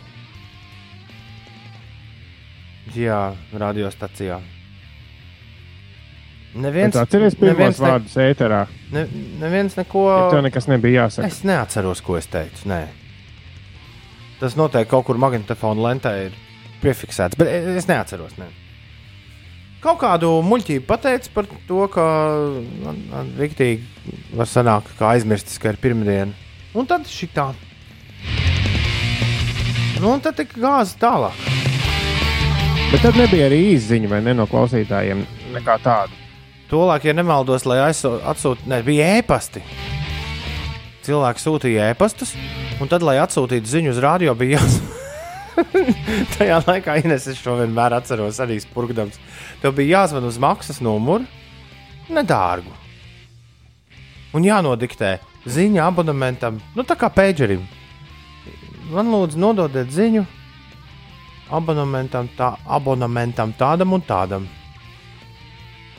Jā, 2.97 3.33
radiostacijā. 3.53 4.39
Neviens, 6.57 6.97
atceries 6.97 7.35
pirmos 7.37 7.53
neviens, 7.59 7.81
ne, 7.81 7.89
vārdus 7.91 8.15
ēterā. 8.23 8.61
ne, 8.95 9.03
neviens 9.43 9.75
neko. 9.77 10.07
Ja 10.09 10.29
tev 10.33 10.45
nekas 10.47 10.69
nebija 10.71 11.05
jāsaka. 11.05 11.29
Es 11.29 11.43
neatceros, 11.45 12.01
ko 12.05 12.17
es 12.17 12.29
teicu. 12.33 12.65
Nē. 12.71 12.87
Tas 14.41 14.57
noteikti 14.57 14.91
kaut 14.91 15.05
kur 15.09 15.21
magnetofona 15.21 15.85
lentē 15.91 16.13
ir 16.27 16.39
piefiksēts, 16.81 17.37
bet 17.37 17.49
e- 17.49 17.77
es 17.77 17.89
neatceros. 17.89 18.39
Ne. 18.41 18.49
Kaut 19.85 19.99
kādu 20.01 20.31
muļķību 20.43 20.87
pateicu 20.89 21.31
par 21.35 21.49
to, 21.69 21.83
ka 21.93 22.05
man, 22.83 23.01
man 23.11 23.33
rīktīgi 23.39 24.15
var 24.39 24.49
sanākt, 24.49 24.95
ka 24.99 25.13
aizmirstis, 25.13 25.61
ka 25.61 25.75
ir 25.75 25.81
pirmdiena. 25.83 26.33
Un 26.77 26.89
tad 26.89 27.05
šī 27.11 27.29
tā. 27.35 27.51
Nu, 30.01 30.11
un 30.15 30.21
tad 30.25 30.37
tika 30.41 30.61
gāzi 30.61 30.97
tālāk. 31.01 31.45
Bet 32.91 33.03
tad 33.03 33.17
nebija 33.19 33.49
arī 33.49 33.63
īziņa 33.75 34.11
vai 34.11 34.23
ne 34.25 34.37
no 34.37 34.49
klausītājiem 34.51 35.25
nekā 35.57 35.79
tāda. 35.85 36.25
Tolāk, 36.71 37.07
ja 37.07 37.15
nemaldos, 37.15 37.65
lai 37.69 37.79
atsūtītu, 37.87 38.67
ne, 38.71 38.83
bija 38.87 39.13
ēpasti. 39.21 39.63
Cilvēki 41.07 41.43
sūtīja 41.43 41.91
ēpastus, 41.93 42.35
un 42.83 42.91
tad, 42.91 43.05
lai 43.07 43.21
atsūtītu 43.23 43.71
ziņu 43.71 43.95
uz 43.95 44.01
rādio, 44.03 44.35
bija 44.39 44.59
jāsaka. 44.59 45.06
Tajā 46.37 46.61
laikā 46.67 46.99
Ines, 47.03 47.27
es 47.31 47.41
šo 47.41 47.57
vienmēr 47.61 47.97
atceros, 47.97 48.41
arī 48.43 48.59
spurgdams. 48.63 49.19
Tev 49.63 49.77
bija 49.77 50.03
jāzvan 50.03 50.27
uz 50.29 50.39
maksas 50.43 50.83
numuru, 50.85 51.27
nedārgu. 52.13 52.73
Un 54.37 54.45
jānodiktē 54.45 55.17
ziņa 55.49 55.87
abonementam, 55.89 56.61
nu 56.77 56.85
tā 56.85 56.99
kā 56.99 57.09
pēģerim. 57.13 57.63
Man 58.93 59.11
lūdzu, 59.11 59.41
nododiet 59.41 59.91
ziņu 59.95 60.27
abonementam, 61.57 62.29
tā, 62.39 62.53
abonementam 62.67 63.55
tādam 63.59 63.95
un 63.97 64.05
tādam. 64.07 64.47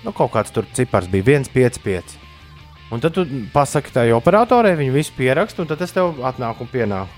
Nu, 0.04 0.14
kaut 0.16 0.32
kāds 0.36 0.54
tur 0.54 0.68
cipars 0.78 1.10
bija 1.12 1.40
1,55. 1.40 2.18
Un 2.94 3.04
tad 3.04 3.16
tu 3.18 3.26
pasaki 3.52 3.92
tai 3.92 4.10
operatorai, 4.16 4.78
viņi 4.80 4.94
visu 4.94 5.16
pieraksta, 5.18 5.64
un 5.64 5.72
tad 5.72 5.82
es 5.84 5.96
tev 5.96 6.22
atnāku 6.24 6.64
un 6.64 6.72
pienāku. 6.72 7.17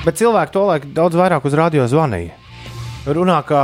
Bet 0.00 0.16
cilvēki 0.16 0.54
to 0.54 0.62
laiku 0.64 0.88
daudz 0.96 1.16
vairāk 1.18 1.44
uz 1.44 1.54
radio 1.58 1.84
zvanīja. 1.90 2.32
Runā, 3.04 3.40
ka 3.44 3.60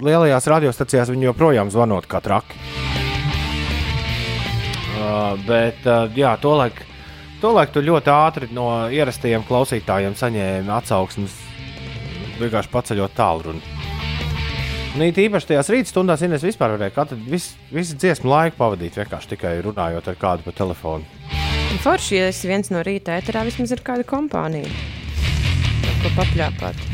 lielajās 0.00 0.48
radiostacijās 0.52 1.08
viņi 1.12 1.30
joprojām 1.30 1.70
zvanot 1.72 2.08
kā 2.08 2.20
traki. 2.24 2.56
Uh, 5.00 5.36
bet, 5.46 5.80
uh, 5.88 6.08
jā, 6.16 6.34
to 6.40 6.52
laiku, 6.60 6.84
to 7.40 7.52
laiku 7.56 7.78
tu 7.78 7.84
ļoti 7.84 8.12
ātri 8.12 8.50
no 8.52 8.66
ierastajiem 8.92 9.44
klausītājiem 9.48 10.16
saņēmi 10.20 10.72
atsauksmes, 10.76 11.36
vienkārši 12.40 12.72
paceļot 12.72 13.16
tālruni. 13.16 13.64
Nu, 14.98 15.06
it 15.06 15.20
īpaši 15.22 15.52
tajās 15.52 15.68
rītstundās, 15.72 16.20
ja 16.20 16.28
es 16.36 16.44
vispār 16.44 16.74
varēju 16.74 16.96
katru 16.96 17.20
visu, 17.24 17.56
visu 17.72 17.96
dziesmu 17.96 18.28
laiku 18.32 18.58
pavadīt 18.60 19.00
vienkārši 19.00 19.32
tikai 19.32 19.56
runājot 19.64 20.08
ar 20.12 20.16
kādu 20.20 20.44
pa 20.44 20.52
telefonu. 20.56 21.06
Forši, 21.80 22.16
ja 22.18 22.32
esi 22.32 22.50
viens 22.50 22.72
no 22.74 22.82
rīta 22.84 23.16
ēterā, 23.20 23.46
vismaz 23.46 23.72
ir 23.72 23.84
kāda 23.86 24.04
kompānija. 24.04 24.68
Ko 26.00 26.12
papļāpāt? 26.16 26.86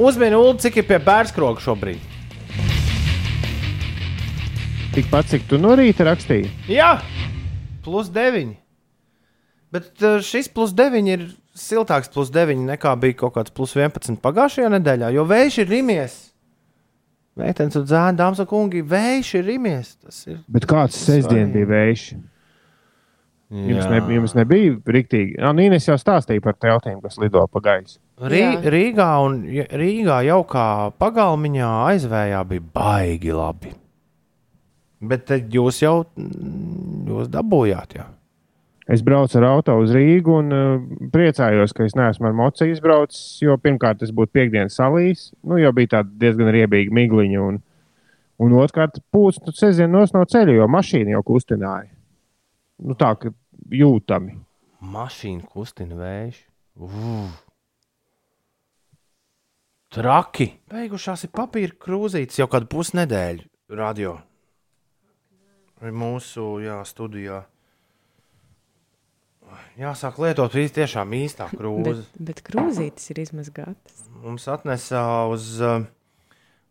Uzmini, 0.00 0.38
Ulu, 0.38 0.54
cik 0.62 0.80
ir 0.80 0.86
pie 0.88 0.98
bērnskroga 1.04 1.60
šobrīd? 1.60 2.06
Tikpat 4.94 5.28
cik 5.30 5.44
tu 5.50 5.58
no 5.60 5.74
rīta 5.78 6.06
rakstīji. 6.08 6.48
Jā, 6.72 6.96
plus 7.84 8.08
9. 8.14 8.56
Bet 9.70 10.02
uh, 10.02 10.18
šis 10.24 10.48
plus 10.50 10.72
9 10.74 11.10
ir 11.12 11.28
siltāks 11.54 12.10
plus 12.10 12.32
9 12.34 12.64
nekā 12.72 12.96
bija 13.02 13.20
kaut 13.20 13.36
kāds 13.36 13.54
plus 13.54 13.76
11 13.78 14.18
pagājušajā 14.24 14.72
nedēļā, 14.78 15.12
jo 15.14 15.26
vējš 15.30 15.60
ir 15.62 15.70
rimies. 15.70 16.16
Meitenes 17.38 17.78
un 17.78 17.86
zēni, 17.86 18.18
dāmas 18.18 18.42
un 18.42 18.48
kungi, 18.50 18.82
vējš 18.84 19.34
ir 19.38 19.46
rimies. 19.46 19.94
Tas 20.02 20.24
ir. 20.26 20.40
Bet 20.50 20.66
kāds 20.70 20.98
sestdien 20.98 21.52
bija 21.54 21.68
vējš? 21.70 22.06
Jums, 23.50 23.86
ne, 23.90 23.98
jums 24.14 24.36
nebija 24.38 24.76
rīktīgi. 24.94 25.34
Jā, 25.40 25.50
Nīnes 25.58 25.88
jau 25.88 25.96
stāstīja 25.98 26.42
par 26.44 26.54
teltīm, 26.54 27.00
kas 27.02 27.18
lido 27.18 27.42
pa 27.50 27.62
gaisu. 27.64 27.96
Rī. 28.30 28.44
Rīgā 28.70 29.08
un 29.24 29.40
Rīgā 29.80 30.20
jau 30.28 30.44
kā 30.46 30.66
pagalmiņā 31.02 31.70
aizvējā 31.88 32.44
bija 32.46 32.66
baigi 32.78 33.34
labi. 33.34 33.72
Bet 35.02 35.26
tad 35.32 35.50
jūs 35.50 35.80
jau 35.82 35.96
mm, 36.04 37.08
jūs 37.10 37.32
dabūjāt. 37.32 37.96
Jā. 37.98 38.06
Es 38.90 39.02
braucu 39.06 39.40
ar 39.40 39.48
auto 39.48 39.74
uz 39.82 39.90
Rīgu 39.94 40.38
un 40.44 40.54
uh, 40.54 40.70
priecājos, 41.10 41.74
ka 41.74 41.88
es 41.88 41.98
neesmu 41.98 42.30
ar 42.30 42.38
mociju 42.38 42.76
izbraucis. 42.76 43.40
Jo 43.42 43.58
pirmkārt, 43.58 43.98
tas 44.04 44.14
būtu 44.14 44.34
piekdienas 44.38 44.78
salīs, 44.78 45.30
nu, 45.42 45.58
jau 45.58 45.74
bija 45.74 45.96
tāda 45.96 46.14
diezgan 46.22 46.54
riebīga 46.54 46.94
migliņa. 47.02 47.42
Un, 47.50 47.60
un 48.46 48.56
otrkārt, 48.62 49.02
pūcis 49.10 49.42
nu, 49.42 49.58
sezien 49.58 49.90
nos 49.90 50.14
no 50.14 50.22
ceļa, 50.22 50.60
jo 50.60 50.70
mašīna 50.70 51.16
jau 51.16 51.26
kustināja. 51.32 51.90
Nu, 52.80 52.94
tā 52.98 53.12
kā 53.18 53.34
jūtami. 53.74 54.38
Mašīna 54.80 55.46
kustina 55.50 55.98
vējš. 55.98 56.40
Uf. 56.80 57.38
Traki. 59.90 60.46
Beigušās 60.70 61.26
ir 61.26 61.32
papīra 61.34 61.74
krūzītes 61.82 62.38
jau 62.38 62.46
kādu 62.50 62.70
pusnedēļu 62.70 63.46
radio. 63.80 64.18
Mūsu 65.80 66.60
jā, 66.62 66.78
studijā. 66.86 67.40
Jāsāk 69.80 70.20
lietot 70.22 70.54
īsti 70.54 70.82
tiešām 70.82 71.14
īstā 71.16 71.48
krūze. 71.50 72.04
Bet, 72.04 72.20
bet 72.28 72.42
krūzītes 72.46 73.10
ir 73.10 73.22
izmazgātas. 73.24 74.04
Mums 74.22 74.46
atnesa 74.52 75.02
uz. 75.32 75.56
Uh, 75.58 75.88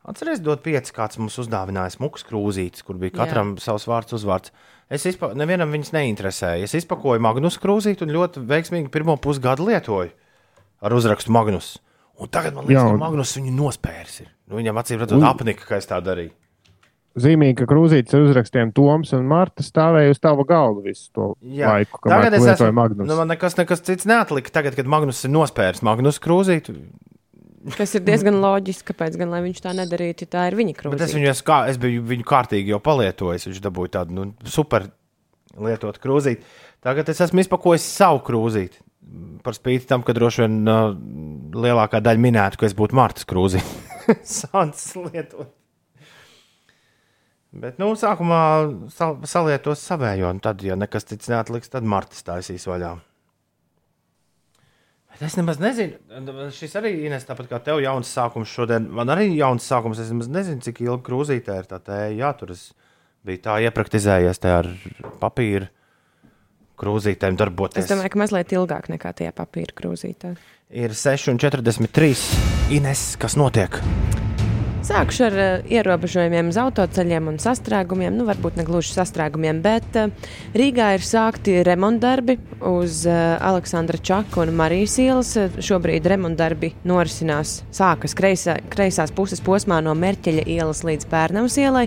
Atcerieties, 0.08 0.40
dot 0.42 0.62
pieci, 0.64 0.94
kāds 0.96 1.20
mums 1.20 1.36
uzdāvināja 1.44 1.92
smukas 1.98 2.24
krūzītes, 2.26 2.86
kur 2.88 2.96
bija 3.02 3.12
katram 3.20 3.56
Jā. 3.58 3.66
savs 3.68 3.86
vārds, 3.90 4.16
uzvārds. 4.16 4.54
Es 4.90 5.04
izpa... 5.06 5.34
nevienam 5.38 5.70
viņas 5.76 5.92
neinteresēja. 5.94 6.64
Es 6.66 6.74
izpakoju 6.80 7.20
Magnus 7.22 7.60
krūzīti 7.62 8.08
un 8.08 8.14
ļoti 8.16 8.42
veiksmīgi 8.50 8.90
pirmo 8.94 9.18
pusgadu 9.22 9.68
lietoju 9.68 10.10
ar 10.82 10.96
uzrakstu 10.96 11.36
Magnus. 11.36 11.76
Un 12.20 12.32
tagad 12.32 12.56
man 12.56 12.66
liekas, 12.66 12.80
Jā, 12.80 12.88
ka 12.88 12.96
un- 12.96 13.04
Magnus 13.04 13.36
viņu 13.38 13.54
nospērs. 13.60 14.22
ir. 14.24 14.32
Nu, 14.48 14.56
viņam 14.58 14.80
acīm 14.82 15.00
redzot, 15.04 15.20
Un- 15.20 15.28
apnika, 15.30 15.68
ka 15.68 15.76
es 15.78 15.86
tā 15.88 16.00
darīju. 16.04 16.32
Zīmīgi, 17.20 17.56
ka 17.58 17.66
krūzītes 17.68 18.14
ar 18.16 18.22
uzrakstiem 18.24 18.72
Toms 18.74 19.12
un 19.18 19.26
Marta 19.28 19.64
stāvēja 19.66 20.14
uz 20.14 20.20
tava 20.24 20.46
galda 20.48 20.84
visu 20.86 21.10
to 21.12 21.36
Jā. 21.44 21.68
laiku, 21.74 22.00
tu 22.06 22.10
es 22.10 22.46
esmu. 22.54 22.72
Magnus. 22.74 23.08
Nu, 23.10 23.16
man 23.18 23.28
nekas, 23.28 23.58
nekas 23.58 23.82
cits 23.84 24.06
neatlika. 24.06 24.52
Tagad, 24.54 24.76
kad 24.78 24.86
Magnus 24.86 25.24
ir 25.26 25.32
nospērs 25.34 25.82
Magnus 25.84 26.20
krūzīti, 26.24 26.76
Tas 27.78 27.94
ir 27.98 28.04
diezgan 28.06 28.40
loģiski, 28.44 28.88
kāpēc 28.92 29.18
gan 29.20 29.34
lai 29.34 29.42
viņš 29.46 29.62
tā 29.66 29.74
nedarītu, 29.78 30.28
tā 30.32 30.48
ir 30.50 30.58
viņa 30.60 30.76
bet 30.94 31.04
es 31.06 31.16
viņu 31.16 31.30
esmu, 31.34 31.46
kā, 31.50 31.60
es 31.72 31.80
biju 31.82 32.06
viņu 32.10 32.26
kārtīgi 32.28 32.74
jau 32.74 32.80
palietojis. 32.84 33.48
Viņš 33.50 33.62
dabūja 33.66 33.96
tādu 34.00 34.18
nu, 34.18 34.28
super 34.50 34.88
lietotu 35.60 36.02
krūzīti. 36.04 36.46
Tagad 36.86 37.12
es 37.12 37.22
esmu 37.26 37.44
izpakojis 37.44 37.86
savu 37.86 38.24
krūzīti. 38.28 38.82
Par 39.44 39.56
spīti 39.58 39.88
tam, 39.90 40.04
ka 40.06 40.14
droši 40.16 40.46
vien 40.46 40.60
uh, 40.70 40.92
lielākā 41.58 42.02
daļa 42.06 42.24
minētu, 42.24 42.62
ka 42.62 42.68
es 42.70 42.76
būtu 42.78 42.98
Martas 43.00 43.28
krūzīte. 43.30 43.88
Sācis 44.40 44.94
lietot. 45.00 45.56
Bet, 47.50 47.80
nu, 47.82 47.96
sākumā 47.98 48.42
sal 48.94 49.16
salietos 49.26 49.82
savējo, 49.82 50.30
un 50.36 50.42
tad, 50.44 50.62
ja 50.62 50.76
nekas 50.78 51.08
cits 51.10 51.32
neatliks, 51.32 51.72
tad 51.74 51.88
Martas 51.88 52.22
taisīs 52.28 52.68
vaļā. 52.70 52.94
Es 55.20 55.36
nemaz 55.36 55.58
nezinu, 55.60 55.98
šis 56.56 56.78
arī 56.80 56.94
ir 57.04 57.16
tāpat 57.28 57.50
kā 57.50 57.58
tev 57.64 57.82
jauns 57.84 58.08
sākums 58.16 58.52
šodien. 58.56 58.86
Man 58.96 59.12
arī 59.12 59.28
jauns 59.36 59.66
sākums. 59.68 60.00
Es 60.00 60.14
nemaz 60.14 60.30
nezinu, 60.32 60.64
cik 60.64 60.80
ilgi 60.86 61.04
krūzītē 61.10 61.58
ir 61.60 61.68
tā 61.68 61.82
tēja. 61.84 62.14
Jā, 62.16 62.30
tur 62.40 62.54
es 62.56 62.70
biju 63.28 63.44
tā 63.44 63.58
iepraktizējies 63.68 64.40
te 64.40 64.54
ar 64.62 64.72
papīru 65.20 65.68
krūzītēm 66.80 67.36
darboties. 67.40 67.84
Es 67.84 67.92
domāju, 67.92 68.14
ka 68.14 68.24
mazliet 68.24 68.56
ilgāk 68.56 68.88
nekā 68.94 69.12
tie 69.20 69.28
papīra 69.36 69.76
krūzītē. 69.76 70.34
Ir 70.70 70.96
6,43. 70.96 72.16
Ines, 72.80 73.10
kas 73.20 73.36
notiek? 73.36 73.82
Sākšu 74.80 75.26
ar 75.28 75.34
uh, 75.36 75.48
ierobežojumiem 75.68 76.54
uz 76.54 76.58
autoceļiem 76.62 77.26
un 77.28 77.40
sastrēgumiem. 77.44 78.14
Nu, 78.16 78.24
varbūt 78.30 78.56
ne 78.56 78.64
gluži 78.64 78.94
sastrēgumiem, 78.96 79.60
bet 79.60 79.98
uh, 80.00 80.30
Rīgā 80.56 80.94
ir 80.96 81.04
sākti 81.04 81.58
remontdarbi 81.68 82.38
uz 82.64 83.02
uh, 83.04 83.36
Aleksandra 83.44 84.00
Čaka 84.00 84.46
un 84.46 84.54
Marijas 84.56 84.96
ielas. 85.04 85.34
Šobrīd 85.60 86.08
remontdarbi 86.08 86.72
norisinās, 86.88 87.58
sākas 87.76 88.16
kreisā, 88.16 88.56
kreisās 88.72 89.12
puses 89.12 89.44
posmā 89.44 89.82
no 89.84 89.98
Merķeļa 90.00 90.48
ielas 90.48 90.86
līdz 90.88 91.12
Pērnavas 91.12 91.60
ielai. 91.60 91.86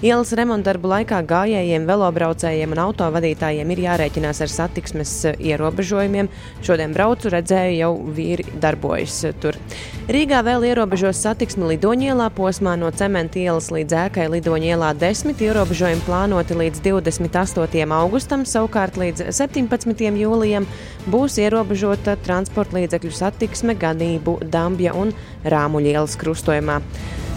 Ielas 0.00 0.32
remontdarbu 0.32 0.88
laikā 0.88 1.18
gājējiem, 1.28 1.84
velobraucējiem 1.84 2.72
un 2.72 2.80
autovadītājiem 2.86 3.74
ir 3.74 3.82
jārēķinās 3.84 4.40
ar 4.40 4.48
satiksmes 4.48 5.12
ierobežojumiem. 5.36 6.32
Šodien 6.64 6.96
braucu, 6.96 7.28
redzēju, 7.36 7.76
jau 7.82 7.92
vīri 8.16 8.48
darbojas 8.64 9.18
tur. 9.44 9.60
Rīgā 10.08 10.40
vēl 10.46 10.70
ierobežos 10.70 11.20
satiksmi 11.20 11.74
Lidoņielā 11.74 12.29
posmā 12.36 12.76
no 12.80 12.88
Cementa 12.94 13.38
ielas 13.40 13.68
līdz 13.74 13.96
ēkai 14.06 14.26
Lidoņielā 14.32 14.90
10. 15.00 15.38
Ierobežojumi 15.46 16.04
plānoti 16.06 16.56
līdz 16.58 16.82
28. 16.86 17.84
augustam, 17.96 18.44
savukārt 18.48 18.98
līdz 19.00 19.28
17. 19.36 20.04
jūlijam 20.22 20.68
būs 21.10 21.38
ierobežota 21.42 22.16
transporta 22.24 22.78
līdzekļu 22.78 23.14
satiksme 23.14 23.76
Ganību, 23.80 24.38
Dambja 24.50 24.96
un 24.98 25.14
Rāmuļielas 25.44 26.18
krustojumā. 26.20 26.80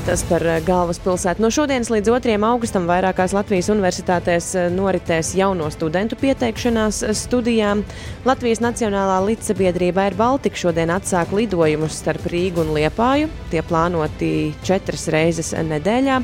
Tas 0.03 0.19
par 0.27 0.43
eh, 0.43 0.57
galvaspilsētu. 0.67 1.39
No 1.39 1.47
šodienas 1.53 1.87
līdz 1.87 2.09
2. 2.11 2.33
augustam 2.43 2.89
vairākās 2.89 3.31
Latvijas 3.31 3.69
universitātēs 3.71 4.49
eh, 4.59 4.65
noritēs 4.75 5.29
jauno 5.39 5.69
studentu 5.71 6.17
pieteikšanās 6.19 6.99
eh, 7.07 7.13
studijām. 7.15 7.85
Latvijas 8.27 8.59
Nacionālā 8.65 9.21
līdzsabiedrība 9.29 10.09
ir 10.09 10.17
Baltika 10.19 10.59
šodien 10.59 10.91
atsāk 10.91 11.31
lidojumus 11.31 12.01
starp 12.01 12.27
Rīgu 12.27 12.65
un 12.65 12.73
Liepāju. 12.75 13.31
Tie 13.53 13.63
plānoti 13.63 14.33
četras 14.67 15.07
reizes 15.13 15.53
nedēļā. 15.55 16.19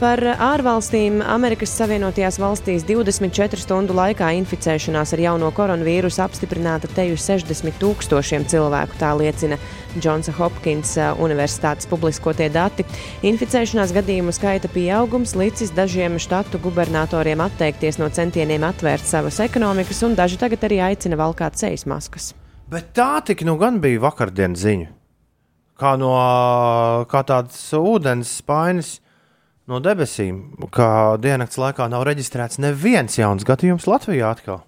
Par 0.00 0.16
ārvalstīm 0.24 1.18
Amerikas 1.28 1.74
Savienotajās 1.76 2.38
valstīs 2.40 2.86
24 2.88 3.60
stundu 3.60 3.92
laikā 3.92 4.30
inficēšanās 4.38 5.10
ar 5.12 5.20
jauno 5.20 5.50
koronavīrusu 5.52 6.22
apstiprināta 6.24 6.88
teju 6.96 7.18
60 7.20 7.76
tūkstošiem 7.82 8.46
cilvēku. 8.48 8.96
Tā 8.96 9.10
liecina 9.18 9.58
Džonsa 9.98 10.32
Hopkins 10.38 10.94
uh, 10.96 11.10
Universitātes 11.20 11.84
publiskotie 11.90 12.46
dati. 12.48 12.86
Inficēšanās 13.28 13.92
gadījumu 13.98 14.32
skaita 14.32 14.70
pieaugums 14.72 15.36
licis 15.36 15.74
dažiem 15.76 16.16
štatu 16.16 16.62
gubernatoriem 16.64 17.44
atteikties 17.44 18.00
no 18.00 18.08
centieniem 18.08 18.64
atvērt 18.70 19.04
savas 19.04 19.42
ekonomikas, 19.44 20.00
un 20.08 20.16
daži 20.16 20.40
tagad 20.40 20.64
arī 20.70 20.80
aicina 20.86 21.20
valkāt 21.20 21.60
sejas 21.60 21.84
maskas. 21.84 22.32
Bet 22.72 22.94
tā 22.96 23.20
tik 23.28 23.44
nu 23.44 23.58
gan 23.60 23.82
bija 23.84 24.00
vakardienas 24.08 24.64
ziņa. 24.64 24.90
Kā 25.76 25.94
no 26.00 26.16
kā 27.12 27.20
tādas 27.28 27.60
ūdens 27.76 28.38
spainis 28.40 28.96
no 29.68 29.80
debesīm, 29.84 30.40
ka 30.72 31.16
diennakts 31.20 31.60
laikā 31.60 31.88
nav 31.92 32.04
reģistrēts 32.08 32.60
neviens 32.62 33.18
jauns 33.18 33.46
gadījums 33.46 33.88
Latvijā 33.90 34.32
atkal. 34.32 34.62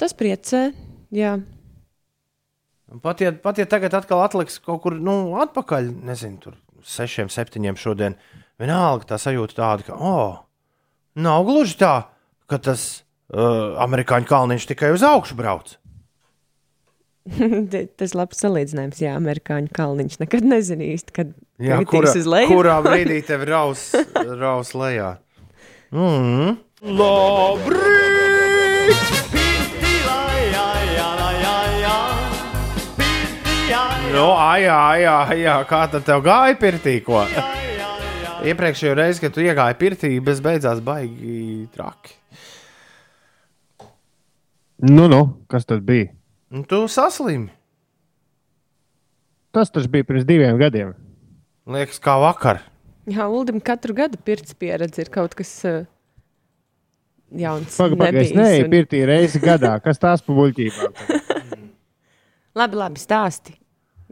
Tas 0.00 0.16
priecē, 0.16 0.70
jā. 1.12 1.34
Pat 3.04 3.20
ja, 3.22 3.30
pat 3.36 3.60
ja 3.60 3.66
tagad 3.70 3.94
atkal 3.94 4.24
atliks 4.24 4.56
kaut 4.64 4.80
kur 4.86 4.96
nu, 4.96 5.36
atpakaļ, 5.38 5.90
nezinu, 6.08 6.40
tur 6.42 6.56
sešiem, 6.86 7.28
septiņiem 7.30 7.76
šodien, 7.78 8.16
vienalga 8.60 9.12
tā 9.12 9.20
sajūta 9.20 9.58
tāda, 9.60 9.86
ka, 9.90 9.98
oh, 9.98 10.40
nav 11.20 11.44
gluži 11.46 11.76
tā, 11.82 11.92
ka 12.50 12.58
tas 12.58 12.86
uh, 13.30 13.76
amerikāņu 13.84 14.26
kalniņš 14.30 14.66
tikai 14.72 14.90
uz 14.96 15.04
augšu 15.06 15.36
brauc. 15.38 15.76
Tas 18.00 18.14
labs 18.16 18.40
salīdzinājums, 18.42 19.02
jā, 19.04 19.12
amerikāņu 19.18 19.70
kalniņš. 19.76 20.18
Nekad 20.22 20.46
nezinu 20.48 20.86
īsti, 20.88 21.14
kad 21.14 21.34
Jā, 21.60 21.80
kurā, 21.84 22.14
kurā 22.48 22.78
brīdī 22.86 23.20
tev 23.26 23.44
raus, 23.48 23.90
raus 24.16 24.72
lejā? 24.72 25.18
Mm. 25.92 26.56
Labrīt! 26.96 28.00
Nu, 34.10 34.32
ai, 34.34 34.64
ai, 34.66 35.04
ai, 35.06 35.36
jā, 35.44 35.58
kā 35.70 35.84
tad 35.92 36.02
tev 36.08 36.24
gāja 36.24 36.56
pirtī? 36.58 36.96
Ko? 37.04 37.20
Iepriekšējo 38.40 38.96
reizi, 38.98 39.20
kad 39.22 39.36
tu 39.36 39.44
iegāji 39.44 39.76
pirtī, 39.78 40.10
bez 40.24 40.40
beidzās 40.42 40.80
baigi 40.82 41.68
traki. 41.74 42.16
Nu, 44.88 45.06
nu, 45.12 45.20
kas 45.52 45.68
tad 45.68 45.84
bija? 45.86 46.08
Un 46.50 46.64
tu 46.66 46.82
saslimi. 46.90 47.52
Tas 49.54 49.70
taču 49.70 49.92
bija 49.92 50.08
pirms 50.08 50.26
diviem 50.26 50.58
gadiem. 50.58 50.96
Liekas, 51.70 52.00
kā 52.02 52.16
vakar. 52.20 52.62
Jā, 53.10 53.26
Uldim 53.30 53.60
katru 53.64 53.94
gadu 53.96 54.18
pirts 54.24 54.54
pieredze 54.58 55.02
ir 55.04 55.10
kaut 55.12 55.34
kas 55.38 55.50
uh, 55.68 55.80
jauns. 57.30 57.76
Pagaidām, 57.78 58.04
nebijis 58.08 58.34
nē, 58.36 58.48
un- 58.64 58.72
pirtī 58.74 59.00
reizi 59.08 59.40
gadā. 59.42 59.76
Kas 59.84 59.98
tās 60.02 60.22
pa 60.26 60.34
muļķībām? 60.36 60.98
Labi, 62.60 62.78
labi, 62.80 62.98
stāsti. 62.98 63.54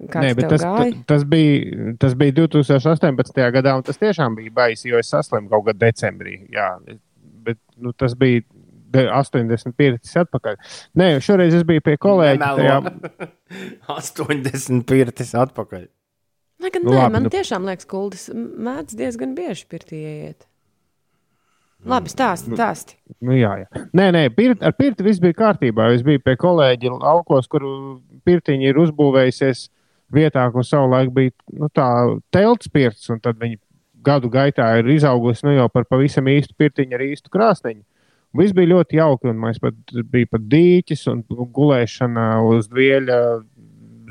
Kā 0.09 0.21
Nē, 0.23 0.29
bet 0.39 0.47
tas, 0.53 0.63
ta- 0.63 1.03
tas, 1.11 1.25
bija, 1.27 1.89
tas 1.99 2.13
bija 2.15 2.37
2018. 2.39 3.41
gadā, 3.57 3.73
un 3.75 3.83
tas 3.83 3.99
tiešām 3.99 4.37
bija 4.39 4.53
baisi, 4.55 4.93
jo 4.93 5.01
es 5.03 5.11
saslimu 5.11 5.51
kaut 5.51 5.67
kad 5.67 5.81
decembrī. 5.83 6.37
Jā, 6.55 6.69
bet 7.43 7.59
nu, 7.83 7.91
tas 7.99 8.15
bija 8.15 8.45
de- 8.95 9.09
85 9.11 10.15
atpakaļ. 10.23 10.55
Nē, 11.03 11.09
šoreiz 11.27 11.59
es 11.59 11.67
biju 11.67 11.83
pie 11.91 11.97
kolēģa. 11.99 12.53
Tajā, 12.63 12.79
85 13.91 15.35
atpakaļ. 15.45 15.89
Lai 16.59 16.71
gan 16.75 16.83
Nu, 16.83 16.91
nē, 16.91 16.97
labi, 16.99 17.13
man 17.13 17.23
nu- 17.23 17.31
tiešām 17.31 17.67
liekas, 17.69 17.87
kuldis 17.87 18.29
mēdz 18.35 18.97
diezgan 18.99 19.35
bieži 19.37 19.67
pirtī 19.71 20.01
iet. 20.03 20.47
Labi, 21.87 22.11
stāsti, 22.11 22.57
stāsti. 22.59 22.97
nu, 23.23 23.37
jā, 23.39 23.53
jā. 23.63 23.83
Nē, 23.95 24.09
nē, 24.11 24.23
pirt, 24.35 24.63
ar 24.67 24.73
pirti 24.75 25.05
viss 25.07 25.21
bija 25.23 25.37
kārtībā. 25.39 25.93
Es 25.95 26.03
biju 26.03 26.19
pie 26.25 26.35
kolēģa 26.35 26.91
laukos, 26.99 27.47
kur 27.47 27.63
pirtiņi 28.27 28.67
ir 28.67 28.81
uzbūvējusies 28.83 29.69
vietā, 30.13 30.51
kur 30.53 30.67
savulaik 30.67 31.13
bija 31.15 31.31
nu, 31.53 31.69
tā 31.71 31.87
telts 32.35 32.67
pirts, 32.69 33.07
un 33.15 33.21
tad 33.21 33.39
viņi 33.39 33.61
gadu 34.03 34.29
gaitā 34.33 34.67
ir 34.81 34.91
izaugusi 34.91 35.47
nu, 35.47 35.55
jau 35.55 35.69
par 35.71 35.85
pavisam 35.85 36.27
īstu 36.27 36.57
pirtiņu 36.59 36.99
ar 36.99 37.07
īstu 37.07 37.31
krāsniņu. 37.31 37.85
Viss 38.39 38.53
bija 38.53 38.73
ļoti 38.75 38.99
jauki, 38.99 39.31
un 39.31 39.39
mēs 39.41 39.61
pat 39.63 39.75
bija 40.11 40.27
pat 40.35 40.43
dīķis 40.51 41.07
un 41.13 41.23
gulēšana 41.31 42.27
uz 42.51 42.67
dvieļa 42.69 43.21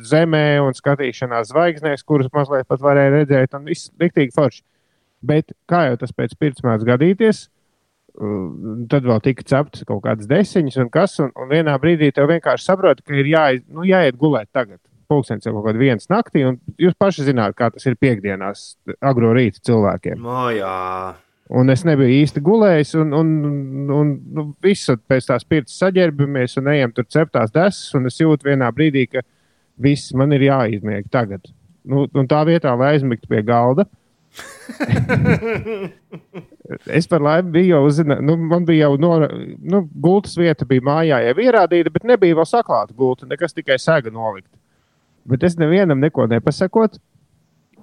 zemē 0.05 0.59
un 0.65 0.75
skatīšanās 0.77 1.51
zvaigznēs, 1.51 2.05
kuras 2.07 2.31
mazliet 2.33 2.67
pat 2.69 2.81
varēja 2.83 3.13
redzēt, 3.19 3.53
un 3.57 3.69
viss 3.69 3.91
riktīgi 4.01 4.35
forši. 4.35 4.63
Bet 5.27 5.53
kā 5.69 5.87
jau 5.89 6.01
tas 6.03 6.13
pēc 6.13 6.35
mēdz 6.63 6.85
gadīties, 6.87 7.45
uh, 7.47 7.53
tad 8.89 9.05
vēl 9.07 9.21
tika 9.25 9.45
ceptas 9.45 9.85
kaut 9.87 10.03
kādas 10.05 10.29
desiņas 10.29 10.79
un 10.83 10.91
kas, 10.93 11.17
un, 11.23 11.31
un 11.37 11.49
vienā 11.51 11.75
brīdī 11.81 12.11
tev 12.13 12.29
vienkārši 12.31 12.69
saproti, 12.69 13.05
ka 13.05 13.17
ir 13.17 13.29
jāiet, 13.33 13.65
nu, 13.69 13.85
jāiet 13.87 14.17
gulēt 14.17 14.49
tagad. 14.53 14.79
Pūkstens 15.07 15.45
jau 15.47 15.53
kaut 15.55 15.69
kādā 15.69 15.79
viens 15.79 16.09
naktī, 16.11 16.43
un 16.43 16.57
jūs 16.81 16.97
paši 16.99 17.29
zināt, 17.29 17.55
kā 17.55 17.69
tas 17.71 17.85
ir 17.87 17.95
piekdienās, 17.95 18.73
agro 18.99 19.31
rīta 19.37 19.61
cilvēkiem. 19.63 20.19
No, 20.19 20.49
jā. 20.51 21.15
Un 21.47 21.71
es 21.71 21.85
nebiju 21.87 22.11
īsti 22.11 22.41
gulējis, 22.43 22.91
un, 22.99 23.13
un, 23.15 23.29
un, 23.47 23.91
un 23.95 24.09
nu, 24.35 24.43
visu 24.63 24.97
pēc 25.07 25.29
tās 25.29 25.47
pirts 25.47 25.77
saģērbamies 25.79 26.57
un 26.59 26.67
ejam 26.73 26.91
tur 26.95 27.07
ceptās 27.07 27.53
desas, 27.55 27.85
un 27.95 28.09
es 28.09 28.19
jūtu 28.19 28.49
vienā 28.49 28.67
brīdī, 28.75 29.05
ka 29.13 29.23
viss 29.81 30.13
man 30.17 30.33
ir 30.35 30.47
jāizmieg 30.47 31.07
tagad. 31.13 31.47
Nu, 31.87 32.07
un 32.19 32.27
tā 32.27 32.41
vietā, 32.47 32.73
lai 32.77 32.95
aizmigtu 32.95 33.29
pie 33.31 33.41
galda, 33.47 33.87
es 36.97 37.07
par 37.07 37.23
laimi 37.23 37.53
biju 37.53 37.71
jau 37.71 37.81
uzzinājis, 37.87 38.23
nu, 38.27 38.35
man 38.49 38.65
bija 38.67 38.87
jau 38.87 38.97
no, 39.01 39.11
nu, 39.71 39.81
gultas 40.03 40.35
vieta, 40.37 40.67
bija 40.67 40.83
mājā 40.85 41.21
jau 41.29 41.35
ierādīta, 41.45 41.93
bet 41.93 42.07
nebija 42.07 42.37
vēl 42.37 42.47
saklāta 42.49 42.95
gulta, 42.97 43.27
nekas 43.29 43.55
tikai 43.55 43.77
sēga 43.81 44.11
nolikt. 44.13 44.51
Bet 45.27 45.43
es 45.47 45.57
nevienam 45.59 45.99
neko 46.03 46.27
nepasakot, 46.31 46.99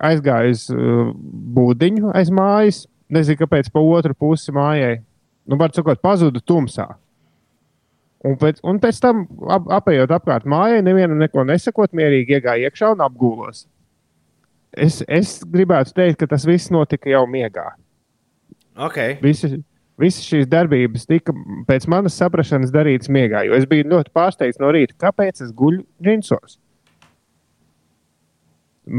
aizgāju 0.04 0.54
uz 0.54 0.66
uh, 0.72 1.11
būdiņu 1.57 2.12
aiz 2.16 2.30
mājas, 2.35 2.85
nezinu, 3.12 3.40
kāpēc 3.44 3.70
pa 3.72 3.80
otru 3.85 4.16
pusi 4.16 4.52
mājai. 4.54 4.98
Nu, 5.44 5.59
var 5.61 5.74
sakot, 5.76 6.00
pazudu 6.04 6.40
tumsā. 6.40 6.87
Un 8.24 8.38
pēc, 8.40 8.62
un 8.64 8.78
pēc 8.80 8.98
tam, 9.04 9.26
ap, 9.52 9.68
apējot 9.82 10.12
apkārt 10.16 10.46
mājai, 10.48 10.80
nevienam 10.84 11.20
neko 11.20 11.44
nesakot, 11.44 11.92
mierīgi 11.96 12.38
iegāju 12.38 12.70
iekšā 12.70 12.94
un 12.94 13.04
apgūlos. 13.04 13.66
Es, 14.74 15.02
es 15.06 15.37
gribētu 15.44 15.92
teikt, 15.94 16.22
ka 16.22 16.30
tas 16.32 16.46
viss 16.48 16.72
notika 16.72 17.12
jau 17.12 17.26
miegā. 17.30 17.66
Okay. 18.88 19.18
Visas, 19.22 19.58
visas 20.00 20.24
šīs 20.26 20.48
darbības 20.50 21.04
tika 21.06 21.34
pēc 21.68 21.87
manas 21.90 22.16
saprašanas 22.18 22.72
darītas 22.74 23.12
miegā, 23.12 23.44
jo 23.46 23.54
es 23.58 23.68
biju 23.70 23.87
ļoti 23.92 24.10
pārsteigts 24.16 24.62
no 24.62 24.72
rīta, 24.74 24.96
kāpēc 25.04 25.44
es 25.44 25.52
guļu 25.54 25.84
džinsos. 26.02 26.58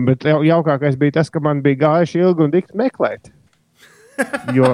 Bet 0.05 0.23
jau, 0.25 0.39
jaukākais 0.45 0.95
bija 1.01 1.19
tas, 1.19 1.33
ka 1.33 1.41
man 1.43 1.65
bija 1.65 1.81
gājuši 1.83 2.23
ilgi 2.23 2.45
un 2.45 2.53
dikti 2.53 2.77
meklēt. 2.79 3.33
Jo, 4.55 4.69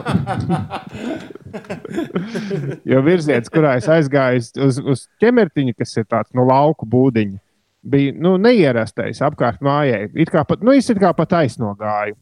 jo 2.85 2.99
virziens, 3.05 3.49
kurā 3.53 3.75
es 3.79 3.87
aizgāju 3.89 4.43
uz, 4.67 4.79
uz 4.93 5.05
ķemertiņu, 5.21 5.73
kas 5.77 5.95
ir 5.97 6.05
tāds 6.09 6.33
no 6.37 6.45
lauku 6.47 6.85
būdiņa, 6.89 7.39
bija 7.81 8.13
nu, 8.21 8.35
neierastais 8.41 9.21
apkārt 9.25 9.63
mājai. 9.65 10.09
It 10.13 10.31
kā 10.33 10.45
pat, 10.47 10.61
nu, 10.65 10.75
es 10.77 10.91
kā 11.01 11.13
pat 11.17 11.39
aizsnogāju. 11.41 12.17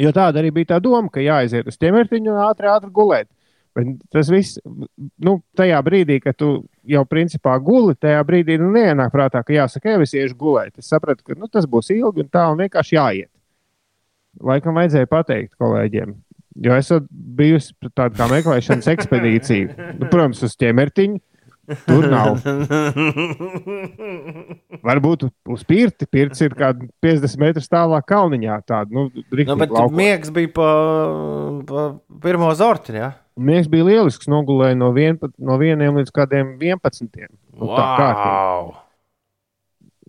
Jo 0.00 0.12
tāda 0.14 0.40
arī 0.40 0.52
bija 0.54 0.74
tā 0.74 0.80
doma, 0.80 1.10
ka 1.12 1.20
jāaiziet 1.20 1.68
uz 1.68 1.76
ķemertiņu 1.80 2.32
un 2.32 2.42
ātri, 2.46 2.70
ātri 2.70 2.92
gulēt. 2.94 3.28
Bet 3.76 3.88
tas 4.12 4.28
viss, 4.28 4.60
nu, 5.24 5.38
tajā 5.56 5.78
brīdī, 5.84 6.18
kad 6.20 6.36
tu 6.36 6.50
jau 6.88 7.02
principā 7.08 7.54
guli, 7.64 7.94
tajā 7.96 8.20
brīdī 8.28 8.58
nu, 8.60 8.68
neienāk 8.74 9.12
prātā, 9.14 9.40
ka 9.44 9.54
jāsaka, 9.54 9.94
jau 9.94 10.04
es 10.04 10.12
iešu 10.16 10.36
gulēt. 10.36 10.74
Es 10.80 10.90
sapratu, 10.92 11.24
ka 11.24 11.36
nu, 11.38 11.48
tas 11.48 11.68
būs 11.68 11.88
ilgi 11.94 12.24
un 12.24 12.28
tā, 12.32 12.44
un 12.52 12.60
vienkārši 12.60 12.98
jāiet. 12.98 13.31
Laikam 14.40 14.78
vajadzēja 14.80 15.08
pateikt 15.10 15.52
kolēģiem, 15.60 16.14
jo 16.64 16.72
esmu 16.78 17.02
bijusi 17.36 17.74
tāda 17.92 18.16
kā 18.16 18.24
meklēšanas 18.32 18.88
ekspedīcija. 18.94 19.92
Nu, 19.98 20.04
protams, 20.08 20.40
uz 20.46 20.56
ķemertiņu. 20.60 21.20
Tur 21.86 22.08
nav. 22.10 22.40
Varbūt 24.88 25.26
uz 25.52 25.62
pirti. 25.68 26.08
Pirts 26.10 26.40
ir 26.42 26.50
kaut 26.56 26.80
kāda 26.80 26.88
50 27.04 27.38
metrus 27.40 27.68
tālāk 27.70 28.04
kalniņā. 28.10 28.56
Tāda, 28.66 28.90
nu, 28.90 29.02
Nu, 29.12 29.56
bet 29.60 29.70
laukos. 29.70 29.94
miegs 29.96 30.32
bija 30.34 30.50
pa, 30.56 30.68
pa 31.68 31.84
pirmo 32.24 32.48
zorti. 32.58 32.96
Ja? 32.98 33.12
Miegs 33.38 33.68
bija 33.72 33.86
lielisks. 33.88 34.26
Nogulēja 34.32 34.76
no, 34.80 34.90
vien, 34.96 35.14
no 35.38 35.54
vieniem 35.60 35.92
līdz 36.00 36.10
kādiem 36.14 36.46
11. 36.58 37.28
Nu, 37.54 37.64
tā. 37.70 37.86
Wow! 38.10 38.62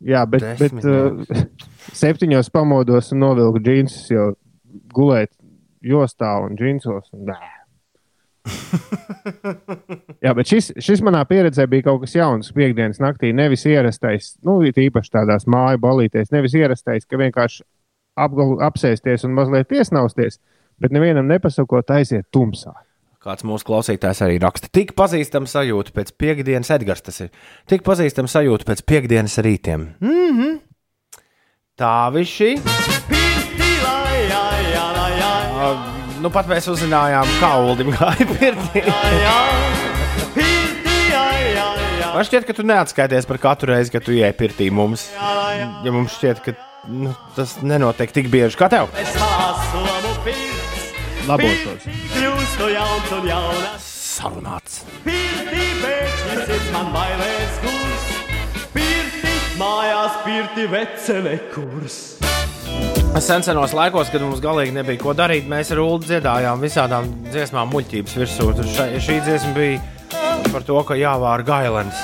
Jā, 0.04 0.26
bet, 0.28 0.42
bet 0.60 0.74
Desmit 0.74 0.84
uh, 0.90 1.24
septiņos 1.92 2.50
pamodos 2.54 3.12
un 3.14 3.24
novilku 3.26 3.62
džinsus, 3.64 4.08
jo 4.12 4.32
gulēt 4.96 5.32
jostā 5.84 6.38
un 6.46 6.56
džinsos. 6.60 7.12
Un 7.14 7.28
nē. 7.32 7.42
Jā, 10.24 10.34
bet 10.36 10.50
šis, 10.50 10.72
šis 10.84 11.04
manā 11.06 11.24
pieredzē 11.28 11.66
bija 11.72 11.88
kaut 11.90 12.04
kas 12.04 12.16
jauns. 12.18 12.52
Piektdienas 12.56 13.00
naktī 13.04 13.32
nevis 13.36 13.66
ierastais, 13.70 14.34
nu, 14.46 14.60
īpaši 14.64 15.14
tādās 15.14 15.48
māju 15.48 15.82
balītēs, 15.84 16.32
nevis 16.36 16.56
ierastais, 16.60 17.08
ka 17.08 17.20
vienkārši 17.22 17.64
apgalu, 18.20 18.60
apsēsties 18.64 19.26
un 19.28 19.36
mazliet 19.38 19.72
iesnausties, 19.74 20.40
bet 20.82 20.96
nevienam 20.96 21.30
nepasakot, 21.30 21.94
aiziet 21.96 22.28
tumsā. 22.34 22.76
Kāds 23.24 23.46
mūsu 23.48 23.64
klausītājs 23.70 24.20
arī 24.26 24.36
raksta, 24.44 24.68
tik 24.76 24.92
pazīstama 25.00 25.48
sajūta 25.48 25.94
pēc 25.96 26.12
piekdienas, 26.20 26.74
Edgars 26.76 27.06
tas 27.06 27.22
ir. 27.24 27.30
Tik 27.72 27.86
pazīstama 27.86 28.28
sajūta 28.28 28.68
pēc 28.68 28.84
piekdienas 28.90 29.38
rītiem. 29.46 29.86
Mm 30.04 30.34
-hmm. 30.40 30.58
Tā 31.74 32.06
viši. 32.14 32.60
Nu, 36.22 36.30
pat 36.30 36.46
mēs 36.46 36.68
uzzinājām, 36.70 37.32
kā 37.42 37.50
Ulim 37.66 37.90
gāja 37.96 38.28
pirtī. 38.30 38.84
Man 42.14 42.28
šķiet, 42.30 42.46
ka 42.46 42.54
tu 42.54 42.66
neatskaities 42.70 43.26
par 43.26 43.42
katru 43.42 43.74
reizi, 43.74 43.90
kad 43.96 44.06
tu 44.06 44.14
ienāc 44.14 44.38
pirtī 44.38 44.70
mums. 44.70 45.08
Ja 45.18 45.96
mums 45.96 46.14
šķiet, 46.20 46.44
ka 46.46 46.54
nu, 46.94 47.16
tas 47.34 47.58
nenotiek 47.66 48.14
tik 48.14 48.30
bieži 48.30 48.60
kā 48.60 48.70
tev. 48.70 48.94
Labošos. 51.26 51.88
Sarunāts. 53.82 54.84
pirti 55.08 55.72
pēkšņi 55.82 56.46
sirds 56.46 56.70
man 56.76 56.94
bailēs 56.94 57.64
kurs. 57.66 57.83
Mājās, 59.74 60.18
pirti 60.22 60.64
vecele 60.70 61.32
kurs. 61.50 61.96
Senos 63.24 63.72
laikos, 63.74 64.12
kad 64.14 64.22
mums 64.22 64.42
galīgi 64.44 64.76
nebija 64.76 65.02
ko 65.02 65.16
darīt, 65.18 65.48
mēs 65.50 65.72
ar 65.74 65.80
Ulu 65.82 66.04
dziedājām 66.04 66.62
visādām 66.62 67.08
dziesmām, 67.32 67.72
muļķības 67.74 68.14
virsū. 68.20 68.52
Šai, 68.76 68.86
šī 69.02 69.16
dziesma 69.26 69.54
bija 69.58 70.52
par 70.54 70.68
to, 70.68 70.78
ka 70.86 70.98
jāvāra 71.00 71.48
gailens. 71.48 72.04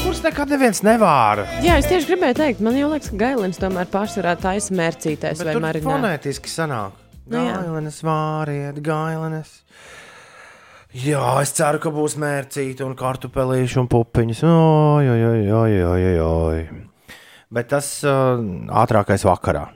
Kurš 0.00 0.24
nekad 0.24 0.50
neviens 0.56 0.82
nevāra? 0.86 1.46
Jā, 1.62 1.78
es 1.78 1.86
tieši 1.86 2.10
gribēju 2.10 2.38
teikt, 2.40 2.66
man 2.66 2.80
jau 2.80 2.90
liekas, 2.90 3.12
ka 3.14 3.20
gailins 3.22 3.62
tomēr 3.62 3.86
pārsvarā 3.94 4.34
taisa 4.42 4.74
mērcītēs 4.74 5.44
vai 5.46 5.54
marinā. 5.62 5.86
fonētiski 5.86 6.50
sanāk. 6.50 6.98
Nu. 7.28 7.44
Gailenes 7.46 8.02
vāriet, 8.02 8.82
gailenes. 8.82 9.60
Jā, 10.98 11.22
es 11.44 11.52
ceru, 11.54 11.78
ka 11.82 11.90
būs 11.94 12.16
mērcīti 12.18 12.82
un 12.82 12.94
kartupelīši 12.98 13.76
un 13.82 13.88
pupiņas. 13.92 14.40
Oi, 14.48 15.06
oi, 15.12 15.18
oi, 15.28 15.42
oi, 15.54 15.74
oi, 15.84 16.14
oi. 16.24 16.62
Bet 17.54 17.68
tas 17.70 17.90
uh, 18.08 18.40
ātrākais 18.82 19.22
vakarā. 19.28 19.68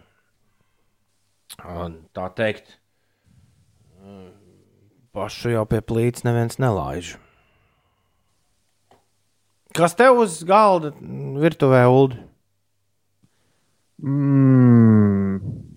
Un, 1.68 2.00
tā 2.16 2.26
teikt, 2.34 2.74
mm, 4.00 4.32
pašu 5.14 5.52
jau 5.52 5.66
pie 5.68 5.82
plīts 5.84 6.26
neviens 6.26 6.58
nelaiž. 6.58 7.14
Kas 9.76 9.94
tev 9.96 10.24
uz 10.24 10.40
galda 10.48 10.90
virtuvē, 11.44 11.84
Ulu? 11.92 12.18
Mm. 14.02 15.71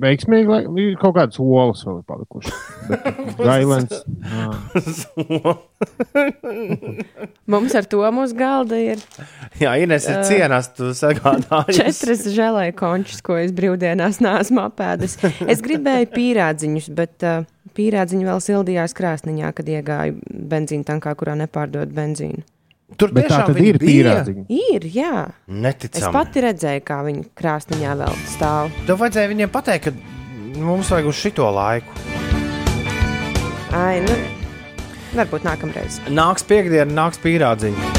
Veiksmīgi, 0.00 0.48
lai 0.50 0.60
ir 0.82 0.96
kaut 1.00 1.14
kādas 1.18 1.40
olas 1.42 1.84
vēl 1.86 2.00
palikušas. 2.08 2.56
Gailens. 3.40 4.00
Mums 7.50 7.74
ar 7.78 7.86
to 7.90 8.02
mūsu 8.14 8.36
galda 8.38 8.78
ir 8.80 9.00
Jā, 9.60 9.74
Ines 9.80 10.06
ir 10.10 10.20
cienas, 10.28 10.70
tu 10.76 10.90
sagādāji. 10.96 11.76
četras 11.78 12.26
žēlēju 12.34 12.76
končus, 12.78 13.22
ko 13.24 13.38
es 13.40 13.54
brīvdienās 13.56 14.20
neesmu 14.24 14.64
apēdis. 14.66 15.18
Es 15.48 15.62
gribēju 15.64 16.10
pīrādziņus, 16.14 16.90
bet 16.96 17.26
uh, 17.26 17.44
pīrādziņi 17.76 18.28
vēl 18.28 18.40
sildījās 18.44 18.96
krāsniņā, 18.96 19.52
kad 19.56 19.68
iegāju 19.72 20.20
benzīna 20.50 20.88
tankā, 20.92 21.14
kurā 21.18 21.36
nepārdod 21.40 21.92
benzīnu. 21.96 22.44
Tur 22.98 23.12
Bet 23.14 23.28
tiešām 23.28 23.56
ir 23.62 23.78
pīrādziņa. 23.80 24.44
Ir, 24.50 24.86
jā. 24.92 25.12
Es 25.30 25.60
Neticami. 25.66 26.12
pati 26.14 26.42
redzēju, 26.44 26.82
kā 26.86 26.98
viņi 27.06 27.24
krāsniņā 27.38 27.94
vēl 28.02 28.18
stāv. 28.32 28.72
Tev 28.88 28.98
vajadzēja 29.00 29.30
viņiem 29.30 29.52
pateikt, 29.54 29.88
ka 29.88 30.60
mums 30.60 30.90
vajag 30.92 31.08
uz 31.12 31.20
šito 31.20 31.46
laiku. 31.54 31.94
Ai, 33.76 34.00
nu, 34.02 34.16
varbūt 35.14 35.46
nākamreiz. 35.46 36.00
Nāks 36.10 36.44
piekdiena, 36.48 36.90
nāks 36.90 37.22
pīrādziņa. 37.22 37.92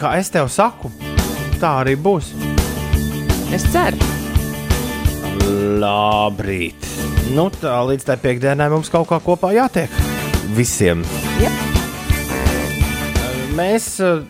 Kā 0.00 0.16
es 0.18 0.28
tev 0.34 0.50
saku, 0.52 0.90
tā 1.62 1.78
arī 1.84 1.94
būs. 1.96 2.32
Es 3.54 3.64
ceru. 3.72 3.96
Labrīt! 5.80 6.90
Nu, 7.32 7.46
tā 7.48 7.78
līdz 7.88 8.04
tai 8.10 8.18
piekdienai 8.20 8.68
mums 8.72 8.90
kaut 8.92 9.08
kā 9.08 9.20
kopā 9.22 9.54
jātiek. 9.54 10.13
Visiem. 10.52 11.04
Jep. 11.40 11.52
Mēs, 13.54 13.86
eh, 14.02 14.24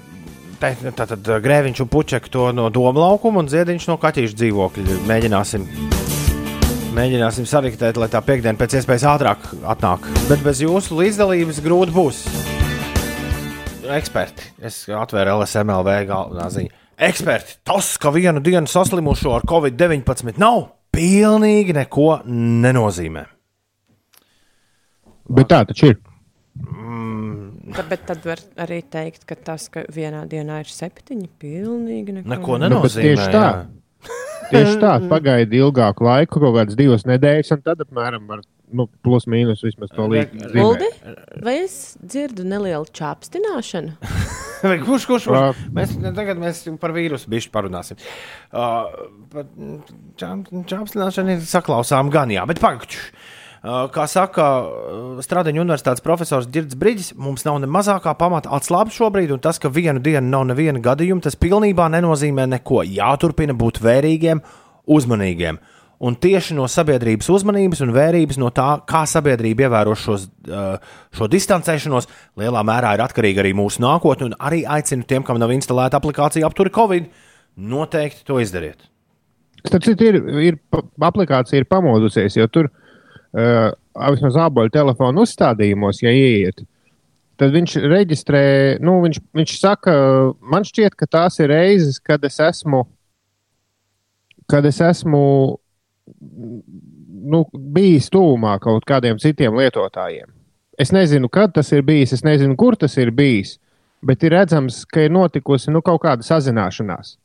tātad 0.60 1.18
eh, 1.18 1.40
grēviņš 1.40 1.80
un 1.84 1.88
puķek 1.90 2.28
to 2.32 2.50
no 2.52 2.68
doma 2.72 3.06
laukuma 3.08 3.42
un 3.42 3.48
ziediņš 3.48 3.88
no 3.90 3.96
kaķīšu 4.02 4.36
dzīvokļa. 4.40 4.98
Mēģināsim, 5.08 5.64
mēģināsim 6.94 7.48
sariktēt, 7.48 7.98
lai 8.00 8.10
tā 8.12 8.20
piekdiena 8.24 8.60
pēc 8.60 8.78
iespējas 8.80 9.08
ātrāk 9.14 9.48
atnāk. 9.74 10.06
Bet 10.28 10.44
bez 10.44 10.62
jūsu 10.64 11.00
līdzdalības 11.00 11.60
grūti 11.64 11.96
būs. 11.96 12.22
Eksperti, 13.94 14.52
es 14.64 14.84
atvēru 14.88 15.40
LSMLV 15.40 15.98
galvenā 16.08 16.48
ziņa. 16.52 16.80
Eksperti, 17.04 17.58
tas, 17.66 17.96
ka 17.98 18.12
vienu 18.14 18.40
dienu 18.44 18.70
saslimušo 18.70 19.34
ar 19.34 19.48
covid-19 19.50 20.38
nav, 20.38 20.68
pilnīgi 20.94 21.74
neko 21.74 22.20
nenozīmē. 22.28 23.33
Bet 25.28 25.48
tā 25.52 25.62
taču 25.68 25.92
ir. 25.92 26.00
Ta, 27.74 27.82
bet 27.88 28.04
tad 28.06 28.26
var 28.28 28.38
arī 28.62 28.82
teikt, 28.86 29.24
ka 29.26 29.34
tas, 29.34 29.66
ka 29.72 29.82
vienā 29.90 30.24
dienā 30.30 30.60
ir 30.62 30.68
septiņi, 30.70 31.30
pilnīgi 31.42 32.18
neko, 32.20 32.28
Neko 32.30 32.58
Nu, 32.60 32.68
nenozīmē. 32.68 33.06
tieši 33.08 33.30
tā. 33.32 33.46
Tieši 34.52 34.74
tā, 34.82 34.92
pagaidi 35.08 35.58
ilgāku 35.58 36.04
laiku, 36.04 36.38
kaut 36.44 36.54
kādas 36.58 36.76
divas 36.78 37.06
nedēļas, 37.08 37.54
un 37.56 37.62
tad 37.64 37.80
apmēram 37.80 38.28
ar 38.36 38.42
nu, 38.74 38.86
plus 39.02 39.24
mīnus 39.30 39.64
vismaz 39.64 39.90
to 39.96 40.06
līdzi. 40.12 40.52
Uldi, 40.60 40.90
vai 41.42 41.56
es 41.64 41.96
dzirdu 42.04 42.44
nelielu 42.46 42.86
čāpstināšanu? 42.92 43.96
Vai 44.64 44.78
Kurš, 44.80 45.04
kurš, 45.04 45.24
kurš? 45.28 45.58
Mēs, 45.76 45.90
tagad 46.16 46.38
mēs 46.40 46.62
par 46.80 46.94
vīrusu 46.96 47.28
bišķi 47.28 47.50
parunāsim. 47.52 47.98
Uh, 48.48 48.86
Čāpstināšana 50.16 51.34
ir 51.36 51.42
saklausām 51.48 52.08
gan, 52.12 52.32
jā, 52.32 52.44
bet 52.48 52.60
pagaidām. 52.62 52.94
Kā 53.64 54.04
saka 54.12 54.44
Stradiņu 55.24 55.62
universitātes 55.62 56.04
profesors 56.04 56.48
Girds 56.52 56.76
Brīsīs, 56.76 57.14
mums 57.16 57.46
nav 57.46 57.62
ne 57.62 57.68
mazākā 57.72 58.12
pamata 58.20 58.50
atslābt 58.52 58.92
šobrīd, 58.92 59.32
un 59.32 59.40
tas, 59.40 59.56
ka 59.56 59.70
vienu 59.72 60.02
dienu 60.04 60.28
nav 60.28 60.44
neviena 60.50 60.82
gadījuma, 60.84 61.24
tas 61.24 61.38
pilnībā 61.40 61.86
nenozīmē 61.94 62.44
neko. 62.58 62.82
Jāturpina 62.84 63.56
būt 63.56 63.80
vērīgiem, 63.80 64.42
uzmanīgiem. 64.84 65.62
Un 66.04 66.18
tieši 66.20 66.58
no 66.58 66.68
sabiedrības 66.68 67.30
uzmanības 67.32 67.80
un 67.86 67.94
vērības 67.96 68.42
no 68.42 68.52
tā, 68.52 68.68
kā 68.84 69.06
sabiedrība 69.08 69.70
ievēro 69.70 69.96
šos, 69.96 70.28
šo 71.16 71.30
distancēšanos, 71.32 72.10
lielā 72.36 72.66
mērā 72.68 72.92
ir 72.98 73.06
atkarīga 73.06 73.40
arī 73.46 73.56
mūsu 73.56 73.80
nākotne. 73.80 74.28
Un 74.28 74.38
arī 74.44 74.66
aicinu 74.68 75.08
tiem, 75.08 75.24
kam 75.24 75.40
nav 75.40 75.56
instalēta 75.56 76.02
aplikācija 76.02 76.44
apturi 76.44 76.74
Covid, 76.74 77.08
noteikti 77.56 78.26
to 78.28 78.42
izdariet. 78.44 78.90
Starp 79.64 79.86
citu, 79.86 80.10
ir, 80.10 80.24
ir 80.52 80.64
aplikācija 81.00 81.62
ir 81.62 81.70
pamodusies, 81.70 82.36
jo 82.36 82.50
tur 82.52 82.68
uh, 82.68 82.80
vismaz 83.34 84.38
āboļu 84.46 84.72
telefonu 84.74 85.24
uzstādījumos, 85.26 86.02
ja 86.04 86.12
ieiet, 86.14 86.62
tad 87.40 87.54
viņš 87.54 87.76
reģistrē, 87.90 88.44
nu, 88.84 89.00
viņš, 89.04 89.20
viņš 89.34 89.56
saka, 89.58 89.94
man 90.40 90.66
šķiet, 90.66 90.94
ka 90.98 91.08
tās 91.10 91.40
ir 91.42 91.50
reizes, 91.50 91.98
kad 92.02 92.24
es 92.26 92.38
esmu, 92.42 92.84
kad 94.50 94.66
es 94.68 94.80
esmu 94.84 95.24
nu, 97.24 97.42
bijis 97.54 98.10
tūmā 98.12 98.58
kaut 98.62 98.86
kādiem 98.88 99.18
citiem 99.22 99.56
lietotājiem. 99.58 100.30
Es 100.78 100.90
nezinu, 100.94 101.30
kad 101.30 101.54
tas 101.54 101.70
ir 101.72 101.84
bijis, 101.86 102.12
es 102.16 102.24
nezinu, 102.26 102.56
kur 102.58 102.76
tas 102.76 102.96
ir 102.98 103.12
bijis, 103.14 103.56
bet 104.04 104.24
ir 104.26 104.34
redzams, 104.34 104.82
ka 104.90 105.06
ir 105.06 105.14
notikusi 105.14 105.72
nu, 105.72 105.82
kaut 105.86 106.02
kāda 106.02 106.26
sazināšanās. 106.26 107.16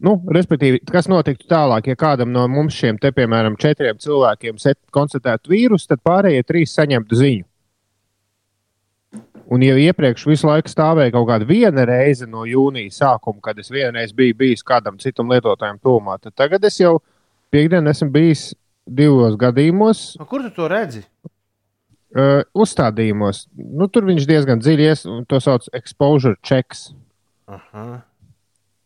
Nu, 0.00 0.14
respektīvi, 0.32 0.80
kas 0.88 1.10
notiktu 1.12 1.44
tālāk, 1.50 1.90
ja 1.90 1.96
kādam 1.98 2.30
no 2.32 2.46
mums 2.48 2.72
šiem, 2.78 2.96
te, 3.00 3.10
piemēram, 3.12 3.58
četriem 3.60 3.98
cilvēkiem 4.00 4.56
konstatētu 4.96 5.52
vīrusu, 5.52 5.90
tad 5.90 6.00
pārējie 6.06 6.46
trīs 6.48 6.72
saņemtu 6.78 7.18
ziņu. 7.20 7.44
Un, 9.50 9.64
ja 9.66 9.74
iepriekš 9.82 10.28
visu 10.30 10.46
laiku 10.46 10.70
stāvēja 10.70 11.10
kaut 11.16 11.26
kāda 11.28 11.46
viena 11.48 11.82
reize 11.88 12.26
no 12.30 12.44
jūnija 12.46 12.92
sākuma, 12.94 13.42
kad 13.42 13.58
es 13.58 13.68
vienreiz 13.74 14.12
biju 14.14 14.36
bijis 14.38 14.62
kādam 14.62 14.96
citam 15.02 15.32
lietotājam 15.32 15.80
tūmā, 15.82 16.20
tad 16.22 16.36
tagad 16.38 16.64
es 16.68 16.78
jau 16.78 17.00
piekdien 17.50 17.90
esmu 17.90 18.12
bijis 18.14 18.44
divos 18.86 19.34
gadījumos, 19.40 20.04
Nu, 20.20 20.26
kur 20.30 20.44
tu 20.46 20.52
to 20.54 20.68
redzi? 20.70 21.02
uh, 22.14 22.44
uzstādījumos. 22.54 23.48
Nu, 23.58 23.90
tur 23.90 24.06
viņš 24.06 24.28
diezgan 24.30 24.62
dziļi 24.62 24.86
ies, 24.86 25.02
un 25.10 25.26
to 25.26 25.42
sauc 25.42 25.66
par 25.66 25.82
exposure 25.82 26.38
checks. 26.46 26.92
Aha. 27.50 28.04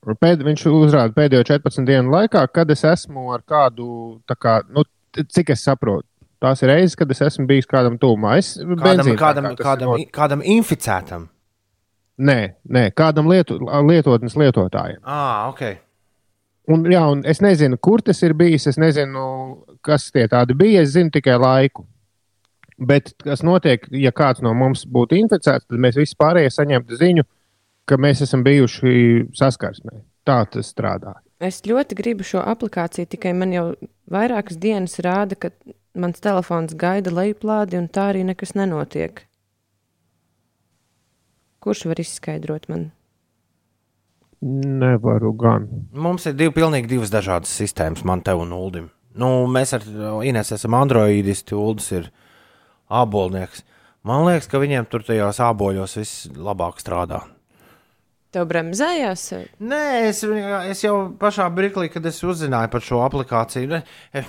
Pēd, 0.05 0.42
viņš 0.44 0.66
uzrāda 0.68 1.14
pēdējo 1.16 1.44
14 1.48 1.86
dienu 1.88 2.12
laikā, 2.12 2.42
kad 2.52 2.70
es 2.70 2.82
esmu 2.84 3.30
ar 3.32 3.40
kādu, 3.48 3.86
kā, 4.36 4.59
nu, 4.68 4.84
cik 5.16 5.55
es 5.55 5.62
saprotu. 5.64 6.05
Tās 6.44 6.61
ir 6.61 6.68
reizes, 6.68 6.96
kad 6.98 7.09
es 7.14 7.22
esmu 7.24 7.46
bijis 7.48 7.64
kādam 7.70 7.94
tūmā. 7.96 8.34
Es 8.36 8.59
Kādam, 8.59 9.14
kādam, 9.16 9.48
ir 9.48 9.57
kādam, 9.62 9.94
not- 9.94 10.11
kādam 10.12 10.42
inficētam. 10.44 11.28
Nē, 12.20 12.55
nē, 12.68 12.90
kādam 12.94 13.26
lietu, 13.32 13.57
lietotnes 13.88 14.36
lietotājam. 14.36 15.00
Ah, 15.02 15.48
ok. 15.48 15.62
Un, 16.68 16.84
jā, 16.84 17.00
un 17.11 17.24
es 17.24 17.40
nezinu, 17.40 17.78
kur 17.80 18.00
tas 18.05 18.22
ir 18.22 18.34
bijis. 18.34 18.66
Es 18.70 18.76
nezinu, 18.76 19.24
kas 19.82 20.11
tie 20.12 20.26
tādi 20.28 20.55
bija. 20.57 20.82
Es 20.84 20.92
zinu 20.94 21.11
tikai 21.11 21.38
laiku. 21.40 21.86
Bet 22.78 23.12
kas 23.22 23.42
notiek, 23.46 23.86
ja 23.92 24.11
kāds 24.11 24.42
no 24.42 24.52
mums 24.55 24.84
būtu 24.84 25.16
inficēts, 25.16 25.66
tad 25.68 25.78
mēs 25.78 25.96
visi 25.96 26.16
pārējie 26.18 26.50
saņemtu 26.50 26.96
ziņu, 26.98 27.24
ka 27.89 27.99
mēs 28.01 28.24
esam 28.24 28.45
bijuši 28.47 29.28
saskarsmē. 29.37 30.03
Tā 30.24 30.41
tas 30.49 30.72
strādā. 30.72 31.18
Es 31.43 31.61
ļoti 31.68 31.97
gribu 31.99 32.24
šo 32.24 32.41
aplikāciju, 32.41 33.11
tikai 33.12 33.35
man 33.37 33.53
jau 33.53 33.64
vairākas 34.11 34.57
dienas 34.61 34.97
rāda, 35.05 35.37
ka 35.37 35.51
mans 35.93 36.22
telefons 36.24 36.72
gaida 36.78 37.12
lejuplādi, 37.12 37.76
un 37.76 37.91
tā 37.93 38.09
arī 38.14 38.24
nekas 38.24 38.55
nenotiek. 38.57 39.26
Kurš 41.64 41.87
var 41.91 42.01
izskaidrot 42.01 42.68
man? 42.72 42.91
Nevaru 44.45 45.32
gan. 45.41 45.68
Mums 45.93 46.26
ir 46.28 46.37
divi, 46.37 46.53
pilnīgi 46.57 46.91
divas 46.91 47.12
dažādas 47.12 47.53
sistēmas, 47.53 48.05
man 48.05 48.20
te 48.24 48.35
un 48.37 48.53
Uldim. 48.53 48.91
Nu, 49.16 49.47
mēs 49.49 49.72
ar 49.76 49.85
Ines 50.26 50.53
esam 50.53 50.76
androidisti, 50.76 51.57
Uldis 51.57 51.93
ir 51.95 52.11
ābolnieks. 52.93 53.64
Man 54.05 54.26
liekas, 54.26 54.51
ka 54.51 54.61
viņiem 54.61 54.89
tur 54.91 55.05
tajos 55.07 55.41
āboļos 55.41 55.97
viss 56.01 56.26
labāk 56.37 56.82
strādā. 56.82 57.22
Tev 58.35 58.49
bremzējās? 58.51 59.28
Nē, 59.62 59.82
es, 60.09 60.24
es 60.72 60.80
jau 60.82 60.95
pašā 61.20 61.47
brīdī, 61.55 61.87
kad 61.93 62.07
es 62.11 62.18
uzzināju 62.26 62.72
par 62.72 62.82
šo 62.82 62.99
aplikāciju, 63.05 63.68
ne, 63.70 63.80
eh, 64.11 64.26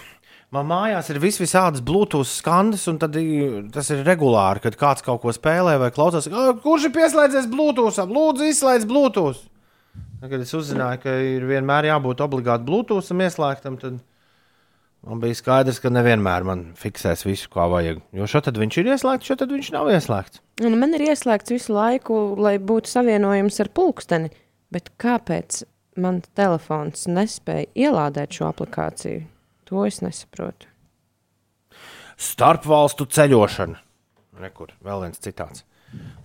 man 0.54 0.68
mājās 0.70 1.10
ir 1.10 1.20
vis 1.24 1.40
visādas 1.42 1.82
Bluetooth 1.86 2.30
skandas, 2.30 2.86
un 2.92 3.02
tas 3.02 3.90
ir 3.96 4.06
regulāri, 4.06 4.62
kad 4.68 4.78
kāds 4.78 5.06
kaut 5.06 5.24
ko 5.24 5.34
spēlē 5.34 5.80
vai 5.82 5.90
klausās. 5.96 6.30
"Ā, 6.30 6.54
Kurš 6.62 6.90
ir 6.90 6.96
pieslēdzies 7.00 7.50
Bluetooth? 7.50 7.98
Lūdzu, 8.06 8.50
izslēdz 8.54 8.86
Bluetooth! 8.86 9.42
Kad 10.22 10.42
es 10.42 10.54
uzzināju, 10.58 11.02
ka 11.02 11.10
ir 11.22 11.42
vienmēr 11.46 11.90
jābūt 11.92 12.22
obligāti 12.26 12.66
Bluetooth 12.66 13.10
ieslēgtam, 13.10 13.80
tad 13.82 14.00
man 15.06 15.22
bija 15.22 15.38
skaidrs, 15.38 15.80
ka 15.84 15.92
nevienmēr 15.94 16.46
man 16.48 16.64
fiksēs 16.80 17.26
visu, 17.28 17.50
kā 17.54 17.68
vajag. 17.72 18.02
Jo 18.16 18.28
šeit 18.30 18.50
viņš 18.58 18.80
ir 18.82 18.92
ieslēgts, 18.96 19.30
šeit 19.30 19.46
viņš 19.52 19.72
nav 19.76 19.92
ieslēgts. 19.94 20.42
Un 20.66 20.78
man 20.82 20.96
ir 20.98 21.06
ieslēgts 21.10 21.54
visu 21.54 21.76
laiku, 21.76 22.20
lai 22.42 22.58
būtu 22.60 22.92
savienojums 22.92 23.62
ar 23.64 23.72
pulksteni. 23.76 24.32
Bet 24.74 24.92
kāpēc 25.02 25.64
man 26.02 26.22
telefons 26.38 27.06
nespēja 27.08 27.70
ielādēt 27.88 28.40
šo 28.40 28.50
aplikāciju? 28.50 29.26
To 29.70 29.86
es 29.88 30.02
nesaprotu. 30.06 30.70
Starpvalstu 32.22 33.08
ceļošana. 33.12 33.82
Rekur, 34.40 34.74
vēl 34.84 35.08
viens 35.08 35.22
citāts. 35.24 35.64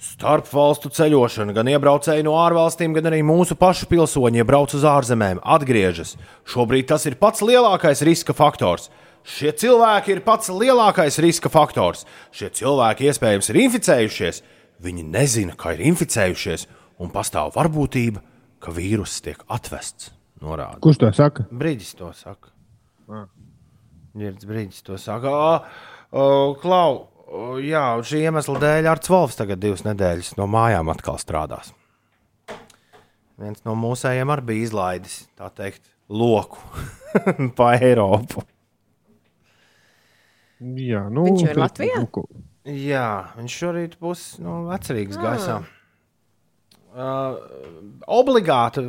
Starp 0.00 0.48
valstu 0.48 0.88
ceļošana, 0.96 1.52
gan 1.52 1.68
iebraucēji 1.68 2.24
no 2.24 2.38
ārvalstīm, 2.40 2.94
gan 2.96 3.11
arī 3.11 3.20
mūsu 3.26 3.56
pašu 3.61 3.84
pilsoņi 3.90 4.40
iebrauc 4.40 4.72
uz 4.78 4.86
ārzemēm, 4.88 5.42
atgriežas. 5.44 6.14
Šobrīd 6.48 6.88
tas 6.88 7.04
ir 7.11 7.18
pats 7.20 7.44
lielākais 7.44 8.00
riska 8.08 8.32
faktors. 8.36 8.88
Šie 9.28 9.52
cilvēki 9.52 10.14
ir 10.16 10.22
pats 10.24 10.48
lielākais 10.48 11.20
riska 11.20 11.52
faktors. 11.52 12.06
Šie 12.32 12.48
cilvēki 12.56 13.11
iespējams 13.11 13.52
ir 13.52 13.61
inficējušies, 13.66 14.40
viņi 14.80 15.04
nezina, 15.12 15.58
ka 15.61 15.74
ir 15.76 15.84
inficējušies, 15.92 16.64
un 17.04 17.12
pastāv 17.12 17.52
varbūtība, 17.58 18.24
ka 18.64 18.72
vīruss 18.72 19.20
tiek 19.24 19.44
atvests. 19.52 20.14
Norāda. 20.40 20.80
Kurš 20.80 21.02
to 21.02 21.12
saka? 21.12 21.44
Brīdis 21.52 21.92
to 21.98 22.08
saka. 22.16 22.54
Girds 24.16 24.46
brīdis 24.48 24.80
to 24.86 24.96
saka. 24.98 25.30
O, 25.30 25.50
o, 26.16 26.24
Klau, 26.61 27.04
jā, 27.62 27.83
un 27.99 28.03
šī 28.07 28.24
iemesla 28.26 28.59
dēļ 28.62 28.89
Arts 28.91 29.11
Volfs 29.12 29.39
tagad 29.39 29.61
divas 29.62 29.85
nedēļas 29.87 30.33
no 30.39 30.49
mājām 30.51 30.91
atkal 30.91 31.18
strādās. 31.22 31.70
Viens 33.41 33.62
no 33.64 33.76
mūsējiem 33.78 34.33
arī 34.35 34.45
bija 34.51 34.66
izlaidis, 34.66 35.14
tā 35.39 35.49
teikt, 35.57 35.87
loku 36.11 36.59
pa 37.59 37.70
Eiropu. 37.78 38.43
Jā, 40.61 41.07
nu, 41.09 41.24
Viņš 41.31 41.45
ir 41.47 41.61
Latvijā? 41.62 42.03
nu, 42.03 42.24
Jā, 42.68 43.07
viņš 43.39 43.55
šorīt 43.62 43.95
būs 44.03 44.24
nu, 44.45 44.59
atcerīgs 44.74 45.16
Ah. 45.16 45.22
gaisā. 45.24 45.55
Uh, 46.91 47.39
obligāti 48.11 48.83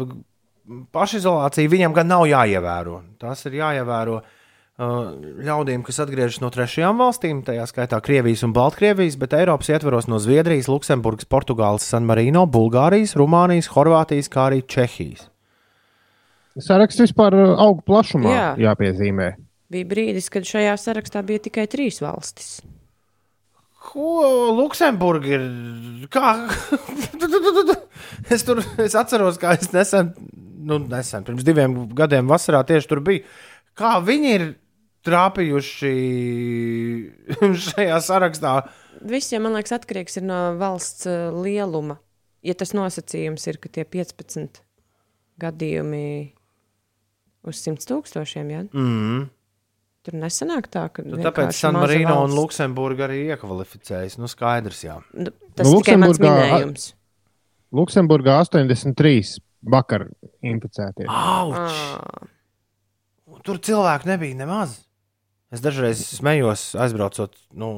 pašizolācija 0.92 1.70
viņam 1.72 1.94
gan 1.96 2.10
nav 2.12 2.26
jāievēro. 2.28 2.98
Tas 3.22 3.46
ir 3.48 3.56
jāievēro 3.62 4.18
uh, 4.20 4.41
ļaudīm, 4.82 5.84
kas 5.86 5.99
atgriežas 6.01 6.39
no 6.41 6.49
trešajām 6.53 7.01
valstīm, 7.01 7.41
tajā 7.45 7.67
skaitā 7.69 7.99
Krievijas 8.01 8.41
un 8.47 8.53
Baltkrievijas, 8.55 9.17
bet 9.21 9.36
Eiropas 9.38 9.69
ietveros 9.69 10.07
no 10.09 10.17
Zviedrijas, 10.21 10.69
Luksemburgas, 10.71 11.27
Portugāles, 11.29 11.86
San 11.86 12.07
Marino, 12.09 12.47
Bulgārijas, 12.49 13.13
Rumānijas, 13.19 13.69
Horvātijas, 13.75 14.32
kā 14.32 14.47
arī 14.49 14.63
Čehijas. 14.65 15.27
Saraksts 16.61 17.03
vispār 17.03 17.36
uh, 17.38 17.53
aug 17.61 17.84
plašumā, 17.88 18.32
Jā. 18.32 18.47
Jā. 18.57 18.71
jāpiezīmē. 18.71 19.29
Bija 19.71 19.88
brīdis, 19.88 20.27
kad 20.34 20.47
šajā 20.47 20.73
sarakstā 20.82 21.21
bija 21.23 21.45
tikai 21.45 21.67
trīs 21.71 22.01
valstis. 22.03 22.57
Ko 23.91 24.51
Luksemburga 24.57 25.32
ir? 25.38 25.45
Kā? 26.13 26.34
es 28.34 28.43
tur 28.47 28.63
es 28.82 28.97
atceros, 28.97 29.39
kā 29.41 29.55
es 29.57 29.71
nesen, 29.73 30.11
nu, 30.65 30.82
nesen, 30.91 31.23
pirms 31.27 31.45
diviem 31.47 31.79
gadiem, 31.97 32.27
vasarā 32.29 32.61
tieši 32.67 32.91
tur 32.91 33.01
biju. 33.05 33.23
Kā 33.77 33.95
viņi 34.03 34.36
ir 34.36 34.45
trāpījuši 35.08 35.91
šajā 37.68 37.99
sarakstā? 38.06 38.56
Viss, 39.02 39.32
ja 39.34 39.39
man 39.41 39.56
liekas, 39.58 39.74
atkarīgs 39.80 40.20
ir 40.22 40.28
no 40.28 40.41
valsts 40.60 41.08
uh, 41.10 41.30
lieluma. 41.34 41.97
Ja 42.45 42.56
tas 42.58 42.74
nosacījums 42.78 43.45
ir, 43.49 43.60
ka 43.62 43.70
tie 43.70 43.86
15 43.86 44.62
gadījumi 45.41 46.06
uz 47.49 47.62
100 47.66 47.86
tūkstošiem, 47.89 48.49
ja? 48.54 48.64
Mm. 48.74 49.30
tur 50.06 50.18
nesanāk 50.18 50.70
tā, 50.74 50.88
ka 50.93 51.06
Nu, 51.06 51.20
tāpēc 51.22 51.54
San 51.58 51.78
Marino 51.78 52.16
un 52.16 52.28
valsts. 52.28 52.38
Luksemburga 52.38 53.06
arī 53.08 53.20
iekvalificējas. 53.34 54.18
Nu, 54.22 54.30
skaidrs, 54.30 54.84
jā. 54.86 54.97
Nu, 55.14 55.34
Tas 55.58 55.68
nu, 55.68 55.82
tikai 55.82 55.97
mans 56.02 56.22
minējums. 56.22 56.86
Luksemburgā 57.76 58.38
83 58.43 59.39
vakar 59.72 60.08
inficētie. 60.41 61.06
Auč! 61.08 61.58
Ah, 61.58 62.30
Tur 63.45 63.58
cilvēku 63.64 64.10
nebija 64.10 64.38
nemaz. 64.43 64.76
Es 65.52 65.64
dažreiz 65.64 65.99
smējos, 66.16 66.72
aizbraucot 66.80 67.36
nu, 67.60 67.70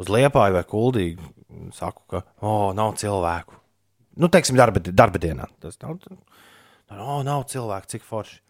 uz 0.00 0.10
Liepāju 0.10 0.58
vai 0.58 0.66
Kuldīgu. 0.66 1.32
Saku, 1.74 2.02
ka 2.10 2.22
oh, 2.46 2.70
nav 2.74 2.96
cilvēku. 2.98 3.56
Nu, 4.20 4.30
teiksim, 4.32 4.58
darba, 4.58 4.82
darba 4.82 5.20
dienā. 5.22 5.46
Tas 5.62 5.78
nav, 5.82 5.98
oh, 6.96 7.20
nav 7.26 7.46
cilvēku, 7.50 7.90
cik 7.94 8.06
forši. 8.06 8.40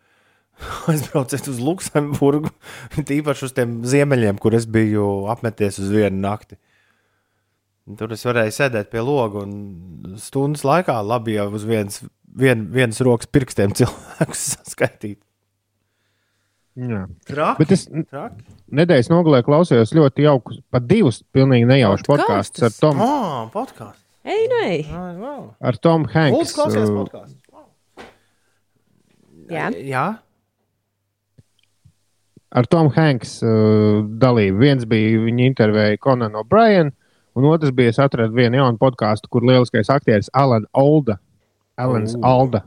Aizbrauciet 0.92 1.48
uz 1.48 1.60
Luksemburgu, 1.62 2.52
tīpaši 3.10 3.46
uz 3.48 3.54
tiem 3.56 3.78
ziemeļiem, 3.88 4.40
kur 4.40 4.56
es 4.56 4.66
biju 4.70 5.26
apmeties 5.32 5.80
uz 5.82 5.92
vienu 5.92 6.20
nakti. 6.24 6.58
Tur 7.98 8.12
es 8.14 8.22
varēju 8.26 8.54
sēdēt 8.54 8.90
pie 8.92 9.02
loga 9.02 9.42
un 9.42 10.16
stundas 10.20 10.62
laikā 10.68 10.94
labi 11.02 11.34
jau 11.34 11.48
uz 11.56 11.64
vienas, 11.66 12.02
vien, 12.38 12.68
vienas 12.74 13.00
rokas 13.04 13.30
pirkstiem 13.32 13.74
cilvēkus 13.78 14.44
saskaitīt. 14.58 15.18
Traki. 17.26 17.58
Bet 17.58 17.72
es 17.74 17.86
Traki. 17.90 18.44
nedēļas 18.72 19.08
nogalē 19.10 19.42
klausījos 19.44 19.90
ļoti 19.96 20.22
jauku, 20.24 20.54
pat 20.70 20.86
divus 20.88 21.22
pilnīgi 21.34 21.66
nejaušus 21.68 22.06
podkāstus 22.06 22.62
ar 22.68 22.76
Tomu 22.80 23.02
Oh, 23.04 23.50
podkāsts. 23.52 24.04
Ej, 24.24 24.46
nu, 24.52 24.58
ej. 24.68 24.82
Wow. 25.18 25.54
ar 25.60 25.76
Tomu 25.80 26.04
Lūdzu, 26.06 26.14
Hanks. 26.14 26.52
klausies 26.54 26.88
uh, 26.88 26.96
podkāstu. 27.00 27.36
Jā. 29.50 29.70
Jā. 29.82 30.04
ar 32.54 32.66
Tomu 32.70 32.90
Hanks 32.94 33.40
uh, 33.42 34.02
dalību. 34.22 34.58
Viens 34.62 34.86
bija 34.90 35.20
viņa 35.26 35.46
intervēja 35.50 35.98
Konanu 36.02 36.40
O'Brien, 36.44 36.92
un 37.38 37.46
otrs 37.50 37.70
bija 37.74 37.92
es 37.94 37.98
atradu 38.02 38.34
vienu 38.34 38.58
jaunu 38.60 38.78
podkāstu, 38.80 39.30
kur 39.30 39.42
lieliskais 39.46 39.90
aktieris 39.90 40.30
Alan 40.34 40.66
Olda. 40.74 41.18
Alans. 41.80 42.16
Alda. 42.22 42.64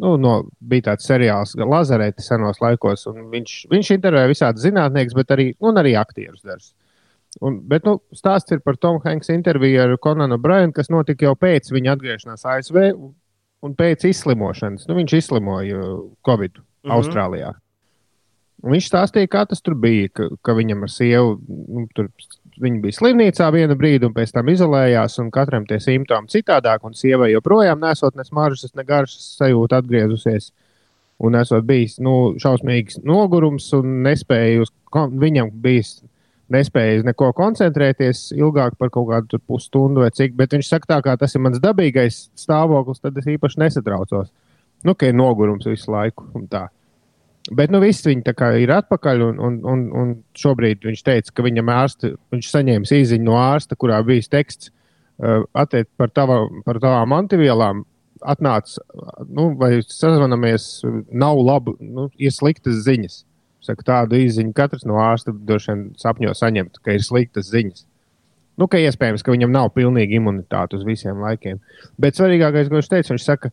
Nu, 0.00 0.14
no, 0.16 0.36
bija 0.64 0.92
tāds 0.92 1.06
seriāls 1.08 1.56
Lazarēta 1.58 2.24
senos 2.24 2.62
laikos, 2.62 3.04
un 3.10 3.26
viņš, 3.32 3.56
viņš 3.72 3.90
intervēja 3.96 4.30
visādus 4.30 4.64
zinātniekus, 4.64 5.16
bet 5.18 5.34
arī, 5.34 5.48
arī 5.60 5.96
aktierus 6.00 6.44
dažus. 6.46 6.72
Un, 7.40 7.58
bet 7.68 7.86
nu, 7.88 7.96
stāsts 8.16 8.52
ir 8.52 8.60
par 8.60 8.76
Tomu 8.80 9.00
Hanks 9.04 9.30
interviju 9.32 9.80
ar 9.84 9.94
Konanu 10.04 10.36
O'Brien, 10.36 10.72
kas 10.76 10.90
notika 10.92 11.26
jau 11.28 11.34
pēc 11.38 11.70
viņa 11.72 11.96
atgriešanās 11.96 12.44
ASV 12.44 12.78
un- 12.92 13.76
pēc 13.78 14.04
izslimošanas. 14.10 14.88
Nu, 14.88 14.96
viņš 14.98 15.16
izslimoja 15.16 15.80
Covid 16.28 16.58
mm. 16.58 16.64
-hmm. 16.64 16.94
Austrālijā. 16.96 17.54
Un 18.62 18.76
viņš 18.76 18.88
stāstīja, 18.88 19.28
kā 19.28 19.46
tas 19.48 19.60
tur 19.60 19.74
bija, 19.74 20.08
ka, 20.08 20.28
ka 20.42 20.54
viņam 20.54 20.84
ar 20.86 20.90
sievu 20.90 21.40
nu, 21.48 21.86
viņi 22.62 22.80
bija 22.82 22.98
slimnīcā 22.98 23.48
vienu 23.54 23.76
brīdi, 23.78 24.08
un 24.08 24.14
pēc 24.16 24.32
tam 24.36 24.50
izolējās, 24.52 25.18
un 25.22 25.30
katram 25.34 25.66
tie 25.68 25.80
simptomi 25.82 26.30
citādāk, 26.32 26.84
un 26.86 26.96
sievai 26.98 27.32
joprojām 27.32 27.82
nesot 27.82 28.16
ne 28.18 28.26
smaržas, 28.26 28.74
ne 28.78 28.86
garšas 28.88 29.34
sajūta 29.40 29.82
atgriezusies. 29.82 30.52
Un 31.22 31.36
esot 31.38 31.62
bijis 31.66 31.98
nu, 32.02 32.34
šausmīgs 32.42 33.02
nogurums, 33.06 33.68
un 33.78 34.00
nespēja 34.06 34.64
uz, 34.64 34.72
viņam 34.92 35.52
bijis 35.62 36.00
nespēja 36.52 37.00
uz 37.00 37.06
neko 37.06 37.30
koncentrēties 37.36 38.30
ilgāk 38.36 38.76
par 38.80 38.90
kaut 38.92 39.08
kādu 39.12 39.40
pusstundu 39.46 40.02
vai 40.04 40.10
cik. 40.14 40.34
Bet 40.38 40.56
viņš 40.56 40.70
saka, 40.72 40.90
tā 40.94 41.00
kā 41.06 41.16
tas 41.20 41.36
ir 41.36 41.44
mans 41.44 41.62
dabīgais 41.62 42.24
stāvoklis, 42.38 43.02
tad 43.02 43.18
es 43.20 43.28
īpaši 43.36 43.62
nesatraucos. 43.62 44.32
Nu, 44.82 44.96
ka 44.98 45.08
ir 45.08 45.16
nogurums 45.16 45.68
visu 45.70 45.92
laiku. 45.94 46.26
un 46.34 46.48
tā. 46.50 46.66
Bet 47.50 47.72
nu, 47.74 47.80
viss 47.82 48.06
kā 48.38 48.52
ir 48.62 48.70
atpakaļ, 48.70 49.22
un, 49.26 49.38
un, 49.42 49.56
un, 49.66 49.80
un 49.98 50.12
šobrīd 50.38 50.84
viņš 50.86 51.02
teica, 51.02 51.32
ka 51.34 51.42
viņam 51.42 51.72
ārsta, 51.74 52.12
viņš 52.30 52.50
saņēma 52.52 52.86
īziņu 52.86 53.26
no 53.26 53.34
ārsta, 53.40 53.74
kurā 53.74 53.98
bija 54.06 54.22
teksts 54.30 54.70
uh, 54.70 55.42
attiec 55.52 55.90
par, 55.98 56.12
tava, 56.14 56.44
par 56.66 56.78
tavām 56.82 57.16
antivielām. 57.18 57.82
Atnāc, 58.22 58.76
nu, 59.26 59.48
vai 59.58 59.80
sazvanamies, 59.82 60.84
nav 61.10 61.40
labi, 61.42 61.74
nu, 61.82 62.06
ir 62.22 62.30
sliktas 62.30 62.84
ziņas. 62.84 63.24
Saka, 63.62 63.82
tādu 63.86 64.18
īziņu 64.18 64.54
katrs 64.54 64.86
no 64.86 65.00
ārsta 65.02 65.34
droši 65.34 65.72
vien 65.72 65.82
sapņo 65.98 66.30
saņemt, 66.38 66.78
ka 66.82 66.94
ir 66.94 67.02
sliktas 67.02 67.50
ziņas. 67.50 67.82
Nu, 68.60 68.68
ka 68.70 68.78
iespējams, 68.78 69.24
ka 69.24 69.34
viņam 69.34 69.50
nav 69.54 69.72
pilnīga 69.74 70.18
imunitāte 70.18 70.78
uz 70.78 70.86
visiem 70.86 71.22
laikiem. 71.24 71.58
Bet 71.98 72.18
svarīgākais, 72.18 72.68
ko 72.70 72.78
viņš 72.78 72.90
teica, 72.90 73.14
viņš 73.14 73.26
saka, 73.26 73.50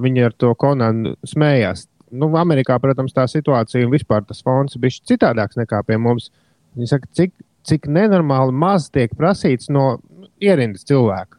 viņi 0.00 0.26
ar 0.28 0.36
to 0.38 0.52
konānu 0.60 1.16
smējās. 1.28 1.84
Nu, 2.10 2.30
Amerikā, 2.38 2.76
protams, 2.82 3.14
tā 3.14 3.26
situācija 3.30 3.86
un 3.86 3.92
vispār 3.94 4.24
tas 4.26 4.42
fons 4.42 4.74
ir 4.74 4.82
bijis 4.82 5.00
citādāks 5.06 5.58
nekā 5.60 5.82
pie 5.86 5.98
mums. 6.00 6.30
Viņi 6.74 6.90
saka, 6.90 7.10
cik, 7.14 7.34
cik 7.66 7.86
nenormāli 7.90 8.54
maz 8.54 8.88
tiek 8.90 9.14
prasīts 9.18 9.70
no 9.70 10.00
ierindas 10.42 10.86
cilvēka. 10.88 11.38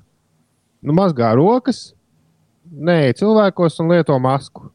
Nu, 0.82 0.96
mazgā 0.98 1.34
rokas, 1.38 1.92
nē, 2.72 3.12
cilvēkos 3.20 3.82
un 3.84 3.92
lieto 3.92 4.16
masku. 4.22 4.72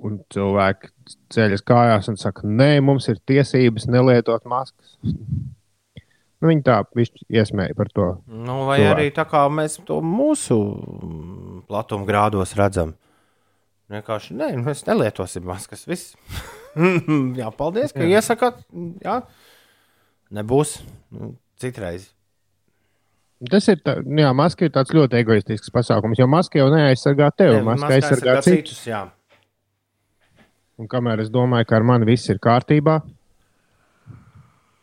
Un 0.00 0.16
cilvēki 0.32 0.88
ceļas 1.34 1.62
kājās 1.66 2.08
un 2.08 2.16
saka, 2.20 2.48
nē, 2.48 2.78
mums 2.84 3.10
ir 3.12 3.20
tiesības 3.28 3.86
nelietot 3.90 4.48
maskas. 4.48 4.96
nu, 6.40 6.48
viņi 6.48 6.64
tā 6.66 6.80
iesmēja 7.28 7.76
par 7.76 7.92
to. 7.92 8.08
Nu, 8.26 8.64
vai 8.70 8.80
Cilvēki. 8.80 8.94
arī 8.94 9.12
tā 9.16 9.26
kā 9.28 9.44
mēs 9.52 9.76
to 9.86 10.00
mūsu 10.04 10.58
platuma 11.68 12.08
grādos 12.08 12.56
redzam. 12.58 12.96
Vienkārši 13.90 14.36
nē, 14.38 14.52
mēs 14.62 14.84
nelietosim 14.86 15.44
maskas. 15.48 15.82
Viss. 15.90 16.14
jā, 17.40 17.50
paldies, 17.58 17.94
ka 17.96 18.06
jā. 18.06 18.20
iesakāt. 18.20 18.62
Jā. 19.02 19.20
Nebūs 20.30 20.76
nu, 21.10 21.34
citreiz. 21.58 22.12
Tas 23.50 23.66
ir, 23.72 23.80
tā, 23.80 23.96
nu 24.04 24.20
jā, 24.20 24.30
maska 24.36 24.68
ir 24.68 24.72
tāds 24.74 24.92
ļoti 24.92 25.16
egoistisks 25.22 25.72
pasākums, 25.72 26.20
jo 26.20 26.26
maska 26.28 26.60
jau 26.60 26.68
neaizsargā 26.70 27.30
tevi. 27.32 27.62
Maska 27.64 27.86
maska 27.86 27.96
aizsargā 27.96 28.34
aizsargā 28.36 28.42
citus. 28.44 28.76
citus. 28.76 28.82
Jā. 28.90 29.06
Un 30.80 30.88
kamēr 30.88 31.24
es 31.24 31.32
domāju, 31.32 31.66
ka 31.68 31.80
ar 31.80 31.86
mani 31.88 32.06
viss 32.08 32.28
ir 32.30 32.38
kārtībā, 32.40 33.00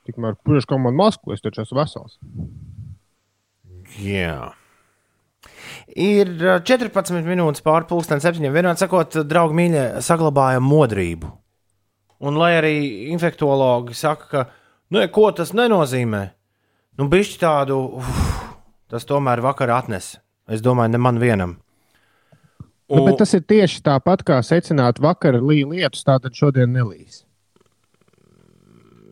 tikmēr, 0.10 0.36
kurš 0.46 0.68
kam 0.70 0.84
man 0.86 0.98
masku, 0.98 1.34
es 1.34 1.46
taču 1.46 1.64
esmu 1.64 1.80
vesels. 1.80 2.18
Jā. 4.02 4.57
Ir 5.96 6.34
ā, 6.44 6.58
14 6.68 7.24
minūtes 7.24 7.64
pāri 7.64 7.88
pusdienas 7.88 8.26
septiņiem. 8.28 8.54
Vienmēr 8.54 8.80
sakot, 8.80 9.20
draugi, 9.28 9.56
mīļie, 9.56 9.84
saglabājam 10.04 10.66
modrību. 10.68 11.30
Un 12.28 12.40
lai 12.42 12.56
arī 12.58 12.74
infektuologi 13.14 13.96
saka, 13.96 14.28
ka 14.28 14.44
neko 14.98 15.30
tas 15.38 15.54
nenozīmē, 15.56 16.24
nu, 16.98 17.08
bišķi 17.12 17.40
tādu, 17.44 17.78
uf, 18.02 18.10
tas 18.92 19.06
tomēr 19.08 19.44
vakar 19.46 19.72
atnesa. 19.78 20.20
Es 20.50 20.64
domāju, 20.64 20.96
ne 20.96 21.02
man 21.04 21.22
vienam. 21.22 21.56
Nu, 22.88 23.02
Un- 23.02 23.06
bet 23.10 23.18
tas 23.20 23.34
ir 23.36 23.44
tieši 23.44 23.82
tāpat, 23.84 24.24
kā 24.24 24.40
secināt, 24.44 25.00
vakar 25.04 25.42
līja 25.44 25.68
lietus, 25.68 26.06
tātad 26.08 26.36
šodien 26.36 26.72
nelīs. 26.72 27.24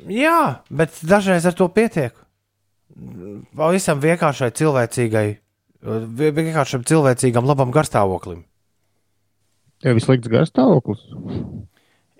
Jā, 0.07 0.61
bet 0.69 0.95
dažreiz 1.03 1.45
ar 1.49 1.55
to 1.57 1.67
pietiek. 1.67 2.13
Pavisam 3.57 3.99
vienkāršai 3.99 4.51
cilvēcīgai, 4.55 5.27
vienkāršam 5.85 6.85
cilvēcīgam, 6.87 7.47
labam 7.47 7.73
garstāvoklim. 7.75 8.43
Tev 9.83 9.99
ir 9.99 10.05
slikts 10.05 10.31
garstāvoklis. 10.31 11.03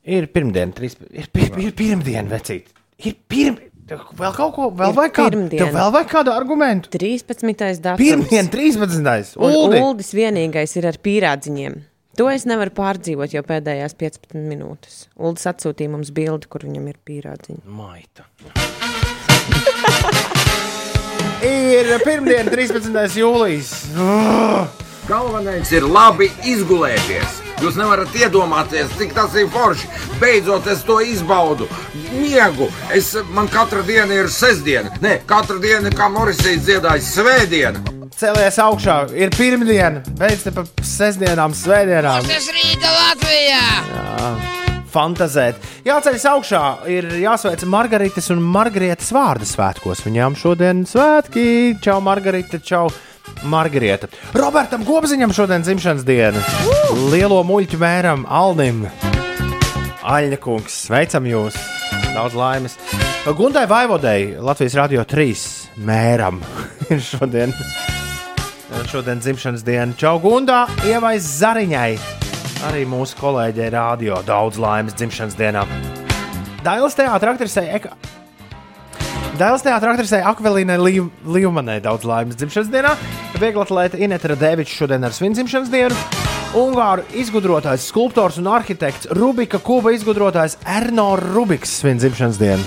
Ir 0.05 0.28
pirmdiena, 0.30 0.74
trīs, 0.76 0.97
ir, 1.09 1.32
pir, 1.34 1.49
ir 1.61 1.72
pirmdiena, 1.78 2.28
vecīt. 2.30 2.70
Ir 3.01 3.16
pirmdiena. 3.28 3.72
Vēl 3.86 4.34
kaut 4.34 4.53
ko, 4.55 4.68
vēl 4.74 4.89
Ir 4.89 4.97
vajag 4.97 5.11
kādu, 5.13 5.41
vēl 5.53 5.91
vajag 5.93 6.07
kādu 6.09 6.32
argumentu. 6.34 6.89
13. 6.93 7.51
datums. 7.84 8.01
Pirmdiena, 8.01 8.49
13. 8.49 9.36
Un 9.38 9.57
Uldi. 9.59 9.82
Uldis 9.82 10.09
vienīgais 10.18 10.74
ir 10.80 10.89
ar 10.89 10.97
pīrādziņiem. 11.05 11.78
To 12.18 12.30
es 12.32 12.47
nevaru 12.49 12.72
pārdzīvot 12.74 13.36
jau 13.36 13.43
pēdējās 13.45 13.97
15 13.99 14.39
minūtes. 14.49 15.01
Uldis 15.20 15.45
atsūtīja 15.51 15.91
mums 15.97 16.13
bildi, 16.16 16.49
kur 16.49 16.66
viņam 16.66 16.88
ir 16.93 16.97
pīrādziņi. 17.05 17.61
Maita. 17.70 18.26
ir 21.46 21.91
pirmdiena, 22.06 22.52
13. 22.52 23.20
jūlijas. 23.20 23.72
Galvenais 25.06 25.70
ir 25.76 25.86
labi 25.86 26.32
izgulēties. 26.50 27.41
Jūs 27.62 27.78
nevarat 27.80 28.16
iedomāties, 28.18 28.89
cik 29.00 29.14
tas 29.16 29.36
ir 29.39 29.48
forši. 29.54 29.88
Beidzot, 30.20 30.68
es 30.72 30.82
to 30.88 30.98
izbaudu. 31.06 31.70
Miegu. 32.12 32.68
Es, 32.93 33.14
man 33.36 33.48
katra 33.52 33.86
diena 33.88 34.18
ir 34.18 34.32
sestdiena. 34.34 34.91
Nē, 35.04 35.20
katra 35.30 35.62
diena, 35.64 35.93
kā 35.93 36.10
Morisijas 36.12 36.66
dziedājas, 36.68 37.14
svētdiena. 37.16 37.86
Celies 38.16 38.60
augšā, 38.64 39.00
ir 39.20 39.34
pirmdiena, 39.36 40.04
beidz 40.20 40.46
te 40.48 40.56
pa 40.56 40.64
sestdienām, 40.80 41.56
svētdienām. 41.56 42.30
Tas 42.32 42.48
rīta 42.56 42.93
Latvijā! 42.96 44.64
Fantazēt. 44.96 45.60
Jāceļas 45.86 46.26
augšā, 46.32 46.62
ir 46.91 47.10
jāsveic 47.20 47.66
Margaritas 47.68 48.32
un 48.32 48.43
Margarietas 48.54 49.12
vārdu 49.16 49.48
svētkos. 49.50 50.06
Viņām 50.06 50.38
šodien 50.39 50.86
svētki. 50.88 51.76
Čau, 51.84 52.00
Margarita, 52.06 52.62
čau, 52.64 52.88
Margarita. 53.52 54.08
Robertam 54.38 54.86
Gobziņam 54.88 55.36
šodien 55.36 55.66
dzimšanas 55.66 56.08
diena. 56.08 56.43
Lielo 57.12 57.41
muļķu 57.48 57.82
mēram 57.82 58.26
Alnim. 58.30 58.86
Aļņa 60.06 60.38
kungs, 60.38 60.84
sveicam 60.86 61.26
jūs! 61.26 61.58
Daudz 62.14 62.36
laimes! 62.38 62.78
Gundai 63.36 63.66
Vaivodei, 63.68 64.36
Latvijas 64.38 64.78
Rādio 64.78 65.02
3 65.02 65.82
mēram 65.82 66.38
ir 66.93 67.02
šodien. 67.04 67.56
Šodien 68.91 69.24
dzimšanas 69.24 69.66
diena. 69.66 69.98
Čau, 69.98 70.20
Gundā, 70.24 70.68
Ievai 70.86 71.18
Zariņai! 71.20 72.24
Arī 72.66 72.82
mūsu 72.89 73.13
kolēģei 73.20 73.68
rādio 73.76 74.16
daudz 74.26 74.57
laimes 74.57 74.95
dzimšanas 74.97 75.36
dienā. 75.38 75.66
Dailas 76.66 76.95
teātris 76.97 77.36
aktrisei 77.36 77.68
Eka. 77.78 77.91
Dailas 79.38 79.61
teātris 79.61 79.91
aktrisei 79.91 80.22
Akvelīnai 80.26 80.80
Līmanai 80.82 81.78
daudz 81.84 82.07
laimes 82.09 82.39
dzimšanas 82.39 82.72
dienā. 82.74 82.95
Vieglatlēta 83.38 83.99
Ineta 84.01 84.32
Radevičs 84.32 84.74
šodien 84.80 85.05
ar 85.05 85.13
svin 85.13 85.36
dzimšanas 85.38 85.70
dienu. 85.70 85.99
Ungāru 86.55 87.03
izgudrotājs, 87.20 87.86
skulptors 87.91 88.39
un 88.41 88.49
arhitekts 88.49 89.11
Rubika 89.13 89.59
kuba 89.61 89.93
izgudrotājs 89.93 90.57
Erno 90.66 91.11
Rubiks 91.20 91.82
svin 91.84 92.01
dzimšanas 92.01 92.39
dienu. 92.41 92.66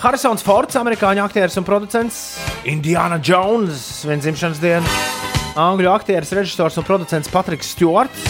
Harisons 0.00 0.46
Fords, 0.46 0.78
amerikāņu 0.78 1.26
aktieris 1.26 1.58
un 1.60 1.66
producents, 1.66 2.22
Indiana 2.64 3.18
Jones, 3.18 3.82
svin 4.04 4.22
dzimšanas 4.22 4.62
dienu. 4.62 4.96
Angļu 5.56 5.88
aktieris, 5.88 6.34
režisors 6.36 6.76
un 6.76 6.84
producents 6.84 7.30
Patriks 7.32 7.70
Stjorts. 7.72 8.26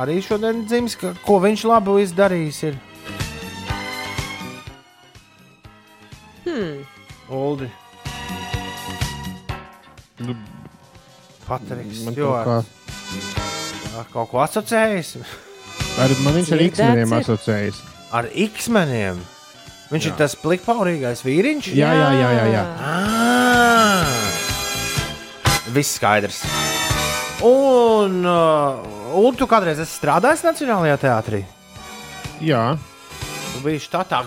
Arī 0.00 0.16
šodien 0.24 0.62
dzimis, 0.64 0.96
ka, 0.96 1.12
ko 1.26 1.36
viņš 1.44 1.64
labu 1.68 1.98
izdarījis. 2.00 2.60
Ir. 2.70 2.78
Hmm. 6.48 6.80
Patriks 11.44 12.00
Man 12.06 12.16
kaut 12.16 12.48
kā, 12.48 12.56
Stjorts. 12.64 13.92
Ar 14.00 14.08
kaut 14.14 14.32
ko 14.32 14.40
asociējis? 14.46 15.12
ar, 16.00 16.16
man 16.24 16.40
viņš 16.40 16.54
ar 16.56 16.64
X-meniem 16.70 17.14
asociējas. 17.20 17.84
Ar 18.14 18.30
X-meniem. 18.48 19.20
Viņš 19.92 20.08
jā. 20.08 20.14
ir 20.14 20.18
tas 20.24 20.32
plikpaurīgais 20.40 21.20
vīriņš. 21.28 21.70
Jā, 21.76 21.92
jā, 21.92 22.10
jā, 22.22 22.34
jā. 22.40 22.50
jā. 22.56 22.66
Ah! 22.80 24.53
Viss 25.74 25.96
skaidrs. 25.98 26.42
Un, 27.44 28.20
uh, 28.24 28.78
un 29.18 29.36
tu 29.36 29.46
kādreiz 29.50 29.80
esi 29.82 29.98
strādājis 29.98 30.44
Nacionālajā 30.46 30.98
teātrī? 31.06 31.42
jā. 32.44 32.64
Tu 33.54 33.60
biji 33.64 33.84
štatā. 33.86 34.22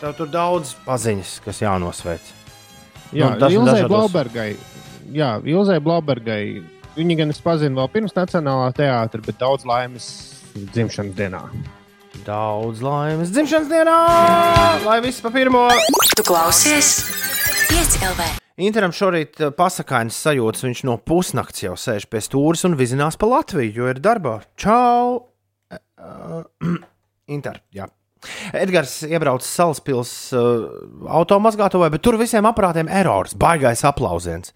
Tev 0.00 0.12
tur 0.18 0.28
daudz 0.28 0.74
paziņas, 0.84 1.30
kas 1.44 1.62
jānosveic. 1.64 2.32
Jā, 3.16 3.30
Nu, 3.32 3.38
tas 3.40 3.52
ir 3.52 3.56
Ilzai 3.56 3.86
Blaubergai. 3.88 4.50
Jā, 5.16 5.30
Ilzai 5.48 5.78
Blaubergai. 5.80 6.60
Viņa 6.96 7.16
gan 7.22 7.32
es 7.32 7.40
pazinu 7.40 7.80
vēl 7.80 7.88
pirms 7.94 8.12
Nacionālā 8.16 8.68
teātra, 8.76 9.22
bet 9.24 9.38
daudz 9.40 9.64
laimes 9.68 10.06
dzimšanas 10.56 11.16
dienā. 11.16 11.42
Daudz 12.26 12.80
laimes 12.84 13.32
dzimšanas 13.32 13.68
dienā! 13.72 13.96
Lai 14.84 14.98
viss 15.04 15.20
pa 15.24 15.30
pirmo! 15.32 15.68
Tu 16.16 16.24
klausies? 16.26 16.92
5 17.72 18.00
LV. 18.12 18.45
Interam 18.56 18.92
šorīt 18.94 19.40
eh, 19.40 19.52
pasakāņas 19.52 20.22
sajūtas. 20.26 20.64
Viņš 20.64 20.82
no 20.88 20.96
pusnakts 20.96 21.64
jau 21.66 21.74
sēž 21.76 22.08
pie 22.08 22.22
stūres 22.24 22.64
un 22.68 22.78
vizinās 22.78 23.18
pa 23.20 23.28
Latviju, 23.28 23.74
jo 23.82 23.90
ir 23.92 24.00
darbā. 24.00 24.38
Čau! 24.56 25.26
Uh, 25.96 26.40
Inter, 27.36 27.60
jā. 27.74 27.90
Edgars 28.56 29.02
iebrauca 29.06 29.44
Salaspils 29.44 30.10
uh, 30.34 30.64
automazgātavā, 31.18 31.90
bet 31.92 32.02
tur 32.02 32.16
visiem 32.18 32.48
aparātiem 32.48 32.88
erors, 32.88 33.36
baigais 33.38 33.84
aplausiens. 33.86 34.54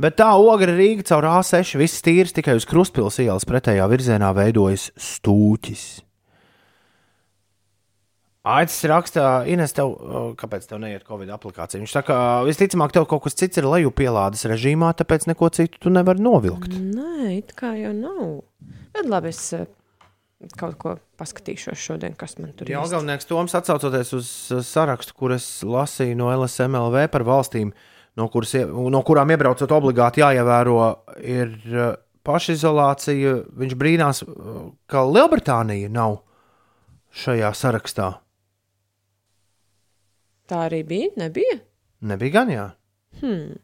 Bet 0.00 0.16
tā 0.18 0.30
ogra 0.40 0.72
Rīga 0.72 1.04
caur 1.12 1.28
A6 1.28 1.76
viss 1.78 2.02
tīrs 2.02 2.32
tikai 2.34 2.56
uz 2.58 2.66
Kruspils 2.66 3.20
ielas 3.22 3.46
pretējā 3.46 3.84
virzienā 3.92 4.32
veidojas 4.38 4.88
stūķis. 4.96 5.84
Aicis 8.42 8.82
rakstā, 8.90 9.24
Ines, 9.46 9.70
tev, 9.70 9.92
kāpēc 10.38 10.64
tev 10.66 10.80
neiet 10.82 11.04
Covid 11.06 11.30
aplikācija? 11.30 11.78
Viņš 11.78 11.92
saka, 11.94 12.14
visticamāk, 12.42 12.90
tev 12.90 13.04
kaut 13.10 13.22
kas 13.28 13.36
cits 13.38 13.60
ir 13.60 13.68
lejupielādes 13.70 14.42
režīmā, 14.50 14.88
tāpēc 14.98 15.28
neko 15.30 15.46
citu 15.54 15.78
tu 15.84 15.92
nevari 15.94 16.24
novilkt. 16.24 16.74
Nē, 16.74 17.36
it 17.36 17.52
kā 17.58 17.76
jau 17.78 17.92
nav. 17.94 18.40
Bet 18.96 19.06
labi, 19.06 19.30
es 19.30 19.44
eh, 19.54 19.68
kaut 20.58 20.74
ko 20.80 20.96
paskatīšos 21.22 21.78
šodien, 21.78 22.16
kas 22.18 22.34
man 22.40 22.50
tur 22.56 22.66
ir. 22.66 22.74
Jāgalnieks 22.74 23.30
Toms 23.30 23.54
atsaucoties 23.60 24.10
uz 24.18 24.32
uh, 24.50 24.64
sarakstu, 24.66 25.14
kur 25.22 25.36
es 25.36 25.46
lasīju 25.62 26.18
no 26.18 26.32
LSMLV 26.34 27.06
par 27.14 27.22
valstīm, 27.28 27.70
no, 28.18 28.26
kuras, 28.32 28.56
no 28.66 29.04
kurām 29.06 29.30
iebraucot 29.36 29.76
obligāti 29.78 30.24
jāievēro, 30.24 30.80
ir 31.22 31.54
uh, 31.70 31.94
pašizolācija. 32.26 33.38
Viņš 33.62 33.78
brīnās, 33.78 34.24
ka 34.90 35.06
Lielbritānija 35.06 35.94
nav 35.94 36.24
šajā 37.22 37.54
sarakstā. 37.54 38.10
Tā 40.52 40.66
arī 40.68 40.82
bija, 40.84 41.08
nebija? 41.16 41.56
Nebija 42.04 42.32
gan, 42.34 42.50
jā. 42.52 42.64
Hmm. 43.22 43.54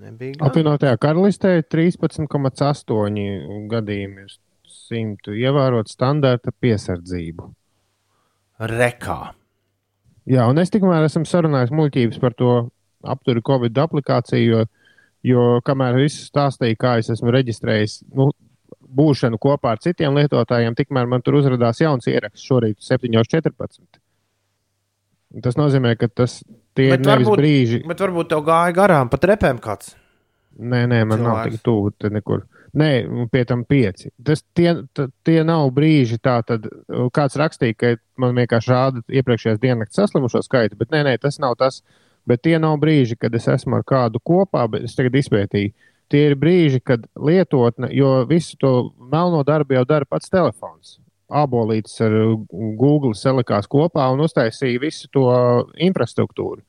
Nebija 0.00 0.38
gan. 0.38 0.46
Apvienotajā 0.48 0.96
karalistē 1.02 1.58
13,8 1.68 3.66
gadījumi 3.68 4.24
ir 4.24 4.32
simtu 4.70 5.36
ievērot 5.36 5.92
standarta 5.92 6.54
piesardzību. 6.56 7.50
Rekā. 8.70 9.20
Jā, 10.30 10.48
un 10.48 10.60
es 10.62 10.72
tikmēr 10.72 11.04
esmu 11.04 11.26
sarunājis 11.28 11.72
muļķības 11.76 12.20
par 12.22 12.36
to 12.38 12.50
apturu 13.12 13.44
Covid 13.44 13.84
aplikāciju, 13.84 14.48
jo, 14.48 14.66
jo 15.26 15.46
kamēr 15.66 16.00
viss 16.00 16.28
stāstīja, 16.32 16.80
kā 16.80 16.96
es 17.02 17.12
esmu 17.12 17.32
reģistrējis 17.36 18.02
nu, 18.16 18.30
būšanu 18.88 19.36
kopā 19.42 19.76
ar 19.76 19.84
citiem 19.84 20.16
lietotājiem, 20.16 20.76
tikmēr 20.80 21.12
man 21.12 21.24
tur 21.24 21.42
uzrādījās 21.42 21.84
jauns 21.84 22.08
ieraksts 22.08 22.48
šorīt 22.48 22.80
7.14. 22.88 24.00
Tas 25.44 25.54
nozīmē, 25.54 25.94
ka 25.98 26.08
tas 26.10 26.40
tie 26.74 26.88
ir 26.90 26.98
nevis 26.98 27.28
varbūt, 27.28 27.38
brīži. 27.38 27.82
bet 27.86 28.00
varbūt 28.02 28.30
tev 28.32 28.42
gāja 28.46 28.74
garām 28.74 29.10
pa 29.12 29.20
trepēm 29.22 29.60
kāds. 29.62 29.94
Nē, 30.58 30.84
nē, 30.90 31.04
man 31.06 31.22
nav 31.22 31.36
cilvēks. 31.36 31.52
tik 31.54 31.62
tuvu 31.64 31.92
te 31.96 32.10
nekur. 32.10 32.42
Nē, 32.76 32.90
pie 33.30 33.44
tam 33.46 33.62
pieci. 33.66 34.10
Tas 34.22 34.42
tie, 34.54 34.74
t- 34.94 35.06
tie 35.26 35.40
nav 35.46 35.70
brīži, 35.74 36.18
tā 36.22 36.36
tad 36.46 36.66
kāds 37.14 37.38
rakstīja, 37.38 37.76
ka 37.78 37.92
man 38.20 38.34
vienkārši 38.34 38.70
rāda 38.70 39.02
iepriekšējās 39.06 39.62
diennakts 39.62 39.98
saslimušo 39.98 40.42
skaitu, 40.46 40.78
bet 40.78 40.90
nē, 40.90 41.04
nē, 41.06 41.16
tas 41.22 41.38
nav 41.42 41.56
tas. 41.58 41.80
Bet 42.28 42.42
tie 42.44 42.58
nav 42.60 42.76
brīži, 42.82 43.16
kad 43.18 43.34
es 43.34 43.46
esmu 43.48 43.78
ar 43.78 43.86
kādu 43.86 44.20
kopā, 44.20 44.66
bet 44.70 44.84
es 44.86 44.94
tagad 44.94 45.16
izpētīju. 45.18 45.72
Tie 46.10 46.24
ir 46.26 46.34
brīži, 46.36 46.82
kad 46.84 47.06
lietotne, 47.16 47.88
jo 47.94 48.24
visu 48.28 48.58
to 48.60 48.72
melno 48.98 49.44
darbu 49.46 49.78
jau 49.78 49.84
dara 49.86 50.04
pats 50.04 50.28
telefons. 50.30 50.98
Abolītis 51.30 52.00
ar 52.02 52.14
Google 52.78 53.14
salikās 53.14 53.68
kopā 53.70 54.08
un 54.12 54.24
uztaisīja 54.24 54.82
visu 54.82 55.10
to 55.14 55.28
infrastruktūru. 55.78 56.64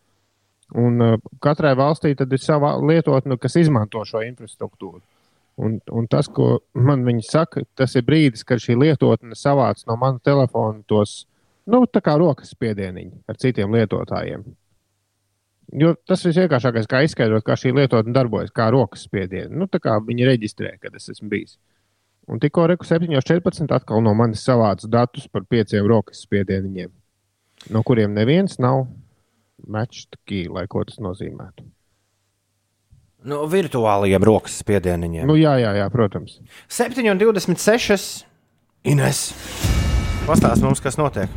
Un 0.82 1.03
uh, 1.03 1.18
katrai 1.43 1.74
valstī 1.76 2.14
tad 2.16 2.32
ir 2.32 2.39
sava 2.39 2.76
lietotne, 2.80 3.36
kas 3.41 3.57
izmanto 3.59 4.05
šo 4.07 4.22
infrastruktūru. 4.24 5.01
Un, 5.62 5.76
un 5.91 6.07
tas, 6.09 6.30
ko 6.32 6.62
man 6.74 7.03
viņi 7.05 7.26
saka, 7.28 7.66
tas 7.78 7.97
ir 7.99 8.05
brīdis, 8.07 8.45
kad 8.47 8.62
šī 8.64 8.78
lietotne 8.80 9.36
savāc 9.38 9.84
no 9.89 9.97
manas 9.99 10.24
telefona 10.26 10.80
tos, 10.88 11.26
nu, 11.70 11.84
rokas 12.24 12.53
spiedieniņi 12.55 13.26
ar 13.28 13.38
citiem 13.41 13.76
lietotājiem. 13.76 14.45
Jo 15.82 15.93
tas 16.07 16.24
ir 16.26 16.36
vienkāršākais, 16.36 16.88
kā 16.89 17.03
izskaidrot, 17.05 17.45
kā 17.47 17.55
šī 17.59 17.72
lietotne 17.76 18.16
darbojas, 18.16 18.51
kā 18.51 18.70
rokas 18.74 19.05
spiedieni. 19.07 19.53
Nu, 19.55 19.68
tā 19.72 19.80
kā 19.84 19.99
viņi 20.03 20.28
reģistrē, 20.28 20.74
kad 20.82 20.95
es 20.95 21.07
esmu 21.14 21.30
bijis. 21.32 21.57
Un 22.30 22.40
tikko 22.40 22.68
reku 22.70 22.86
7.14. 22.86 23.66
atkal 23.74 24.04
no 24.06 24.14
manis 24.18 24.44
savāca 24.46 24.90
datus 24.90 25.28
par 25.32 25.46
pieciem 25.50 25.88
rokas 25.90 26.22
spiedieniņiem, 26.28 26.92
no 27.74 27.84
kuriem 27.88 28.14
neviens 28.14 28.60
nav 28.62 28.86
matched 29.68 30.18
key, 30.26 30.48
lai 30.50 30.68
ko 30.70 30.84
tas 30.88 31.02
nozīmētu. 31.02 31.66
Nu, 33.22 33.44
virtuālajiem 33.50 34.24
rokas 34.26 34.56
spiedieniņiem. 34.64 35.28
Nu, 35.30 35.36
jā, 35.38 35.54
jā, 35.62 35.76
jā, 35.78 35.86
protams. 35.94 36.40
7,26. 36.74 38.26
Ines. 38.90 39.28
Pastāst 40.26 40.66
mums, 40.66 40.82
kas 40.82 40.98
notiek. 40.98 41.30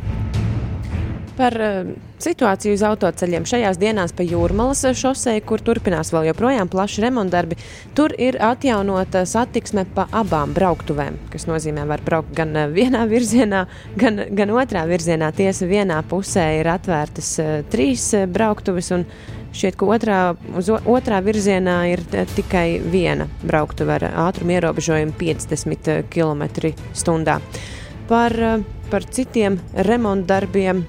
Par 1.35 1.55
uh, 1.59 1.89
situāciju 2.23 2.77
uz 2.77 2.83
autoceļiem 2.87 3.43
šajās 3.49 3.79
dienās 3.81 4.13
pa 4.15 4.23
Jūrmalas 4.23 4.85
šosei, 4.95 5.41
kur 5.43 5.59
turpinās 5.59 6.13
vēl 6.15 6.29
joprojām 6.29 6.69
plaši 6.71 7.03
remontdarbi, 7.03 7.57
tur 7.97 8.15
ir 8.15 8.37
atjaunota 8.39 9.25
satiksme 9.27 9.83
pa 9.97 10.07
abām 10.15 10.53
brauktuvēm, 10.55 11.19
kas 11.33 11.47
nozīmē, 11.49 11.83
var 11.91 12.03
braukt 12.05 12.31
gan 12.37 12.55
eh, 12.55 12.69
vienā 12.71 13.03
virzienā, 13.13 13.65
gan, 13.99 14.23
gan 14.31 14.55
otrā 14.55 14.85
virzienā. 14.87 15.33
Tiesa 15.35 15.67
vienā 15.67 15.99
pusē 16.07 16.47
ir 16.61 16.71
atvērtas 16.71 17.35
uh, 17.43 17.53
trīs 17.71 18.07
uh, 18.15 18.29
brauktuves, 18.31 18.93
un 18.95 19.07
šķiet, 19.55 19.75
ka 19.79 19.91
otrā, 19.91 20.23
uz 20.55 20.71
otrā 20.71 21.19
virzienā 21.25 21.77
ir 21.91 22.03
tikai 22.35 22.79
viena 22.79 23.27
brauktuve 23.43 23.99
ar 23.99 24.11
ātrumu 24.29 24.55
ierobežojumu 24.55 25.15
50 25.19 26.05
km/h. 26.15 27.39
Par, 28.05 28.35
par 28.91 29.07
citiem 29.11 29.57
remontdarbiem 29.73 30.85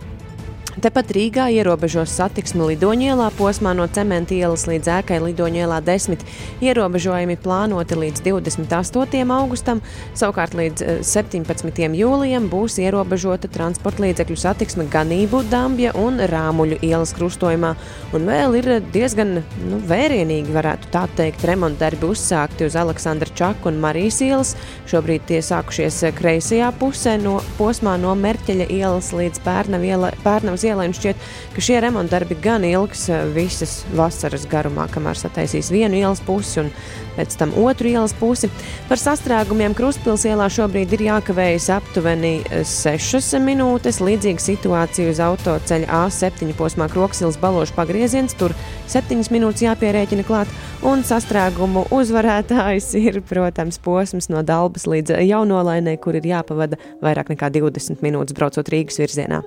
Tepat 0.76 1.08
Rīgā 1.16 1.46
ierobežos 1.56 2.12
satiksmi 2.18 2.66
Lidoņielā 2.74 3.30
posmā 3.38 3.70
no 3.72 3.86
Cementa 3.88 4.34
ielas 4.36 4.66
līdz 4.68 4.90
ēkai 4.98 5.22
Lidoņielā 5.24 5.78
10. 5.80 6.24
Ierobežojumi 6.60 7.38
plānoti 7.40 7.96
līdz 7.96 8.20
28. 8.26 9.22
augustam, 9.32 9.80
savukārt 10.12 10.52
līdz 10.58 10.84
eh, 10.84 10.98
17. 11.00 11.80
jūlijam 11.96 12.50
būs 12.52 12.76
ierobežota 12.82 13.48
transporta 13.54 14.04
līdzekļu 14.04 14.36
satiksme 14.42 14.84
Ganību, 14.92 15.46
Dambja 15.48 15.94
un 15.96 16.20
Rāmuļu 16.20 16.82
ielas 16.84 17.14
krustojumā. 17.16 17.72
Un 18.12 18.28
vēl 18.28 18.58
ir 18.60 18.70
diezgan 18.92 19.38
nu, 19.40 19.80
vērienīgi, 19.88 20.52
varētu 20.52 20.92
tā 20.92 21.06
teikt, 21.16 21.48
remontdarbi 21.48 22.10
uzsākti 22.10 22.68
uz 22.68 22.76
Aleksandra 22.76 23.32
Čaku 23.32 23.72
un 23.72 23.80
Marijas 23.80 24.20
ielas. 24.28 24.52
Šobrīd 24.92 25.24
tie 25.32 25.40
sākušies 25.40 26.04
eh, 26.04 26.14
kreisajā 26.20 26.68
pusē 26.76 27.16
no 27.24 27.38
posmā 27.56 27.96
no 28.04 28.12
Merķeļa 28.26 28.68
ielas 28.76 29.14
līdz 29.16 29.40
Pērnavas 29.48 30.65
ielai. 30.66 30.88
Šķiet, 30.96 31.24
ka 31.54 31.64
šie 31.64 31.80
remontdarbi 31.84 32.38
gan 32.42 32.66
ilgs 32.66 33.08
eh, 33.10 33.24
visas 33.34 33.78
vasaras 33.96 34.46
garumā, 34.50 34.88
kamēr 34.92 35.18
sataisīs 35.18 35.72
vienu 35.74 35.98
ielas 36.00 36.22
pusi 36.26 36.62
un 36.64 36.70
pēc 37.16 37.36
tam 37.40 37.54
otru 37.60 37.90
ielas 37.90 38.14
pusi. 38.16 38.50
Par 38.90 39.00
sastrēgumiem 39.00 39.74
Krustpils 39.76 40.26
ielā 40.28 40.48
šobrīd 40.52 40.92
ir 40.96 41.06
jākavējas 41.08 41.70
aptuveni 41.78 42.34
6 42.66 43.40
minūtes. 43.42 44.02
Līdzīga 44.04 44.42
situācija 44.42 45.12
uz 45.14 45.22
autoceļa 45.24 46.02
A7 46.04 46.52
posmā 46.58 46.90
Kroksils 46.92 47.40
balošu 47.40 47.76
pagrieziens. 47.76 48.36
Tur 48.36 48.54
7 48.92 49.32
minūtes 49.32 49.64
jāpierēķina 49.64 50.26
klāt. 50.28 50.52
Un 50.86 51.02
sastrēgumu 51.06 51.86
uzvarētājs 51.94 52.92
ir, 53.00 53.22
protams, 53.26 53.80
posms 53.82 54.28
no 54.32 54.42
Dalbas 54.46 54.84
līdz 54.90 55.16
Jaunolainē, 55.24 55.96
kur 56.02 56.18
ir 56.18 56.28
jāpavada 56.28 56.78
vairāk 57.02 57.32
nekā 57.32 57.50
20 57.56 58.04
minūtes 58.04 58.36
braucot 58.36 58.68
Rīgas 58.72 59.00
virzienā. 59.00 59.42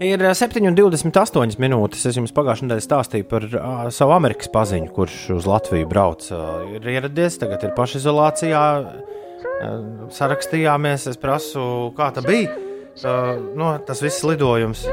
Ir 0.00 0.22
ā, 0.60 0.72
7,28 0.74 1.60
minūtes. 1.60 2.04
Es 2.08 2.18
jums 2.18 2.34
pagājušajā 2.36 2.68
nedēļā 2.68 2.84
stāstīju 2.84 3.26
par 3.30 3.46
uh, 3.48 3.86
savu 3.94 4.14
Amerikas 4.16 4.50
paziņu, 4.52 4.90
kurš 4.92 5.16
uz 5.38 5.48
Latviju 5.48 5.88
brauc. 5.88 6.26
Uh, 6.32 6.66
ir 6.76 6.88
ieradies, 6.96 7.38
tagad 7.40 7.64
ir 7.64 7.72
pašizolācijā. 7.76 8.64
Uh, 8.80 10.10
sarakstījāmies, 10.12 11.08
es 11.12 11.20
prasu, 11.20 11.62
kā 11.96 12.10
tā 12.16 12.24
bija. 12.26 12.52
Uh, 13.00 13.38
nu, 13.56 13.72
tas 13.86 14.02
viss 14.04 14.24
lidojums. 14.26 14.84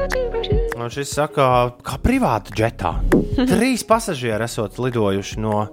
Un 0.78 0.88
šis 0.94 1.12
saka, 1.18 1.74
kā 1.84 1.98
privāta 2.00 2.54
džetā. 2.54 2.94
Trīs 3.52 3.84
pasažieri 3.88 4.48
esot 4.48 4.80
lidojuši 4.80 5.42
no, 5.44 5.66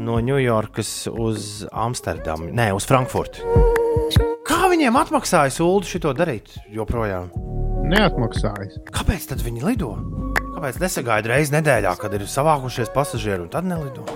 no 0.00 0.20
Ņujorkas 0.24 0.94
uz 1.12 1.66
Amsterdamu, 1.68 2.52
nē, 2.54 2.70
uz 2.78 2.88
Frankfurtu. 2.88 3.44
Kā 4.48 4.66
viņiem 4.72 4.96
atmaksāja 4.98 5.52
sūdu 5.54 5.90
šo 5.92 6.16
darīt 6.16 6.56
joprojām? 6.72 7.30
Neatmaksājas. 7.82 8.78
Kāpēc 8.94 9.26
tad 9.32 9.42
viņi 9.42 9.64
lido? 9.64 9.90
Kāpēc 10.38 10.78
nesagaida 10.82 11.32
reizes 11.32 11.52
nedēļā, 11.54 11.96
kad 11.98 12.14
ir 12.14 12.24
savākušies 12.30 12.92
pasažieri 12.94 13.42
un 13.42 13.50
tad 13.50 13.66
nelido? 13.66 14.06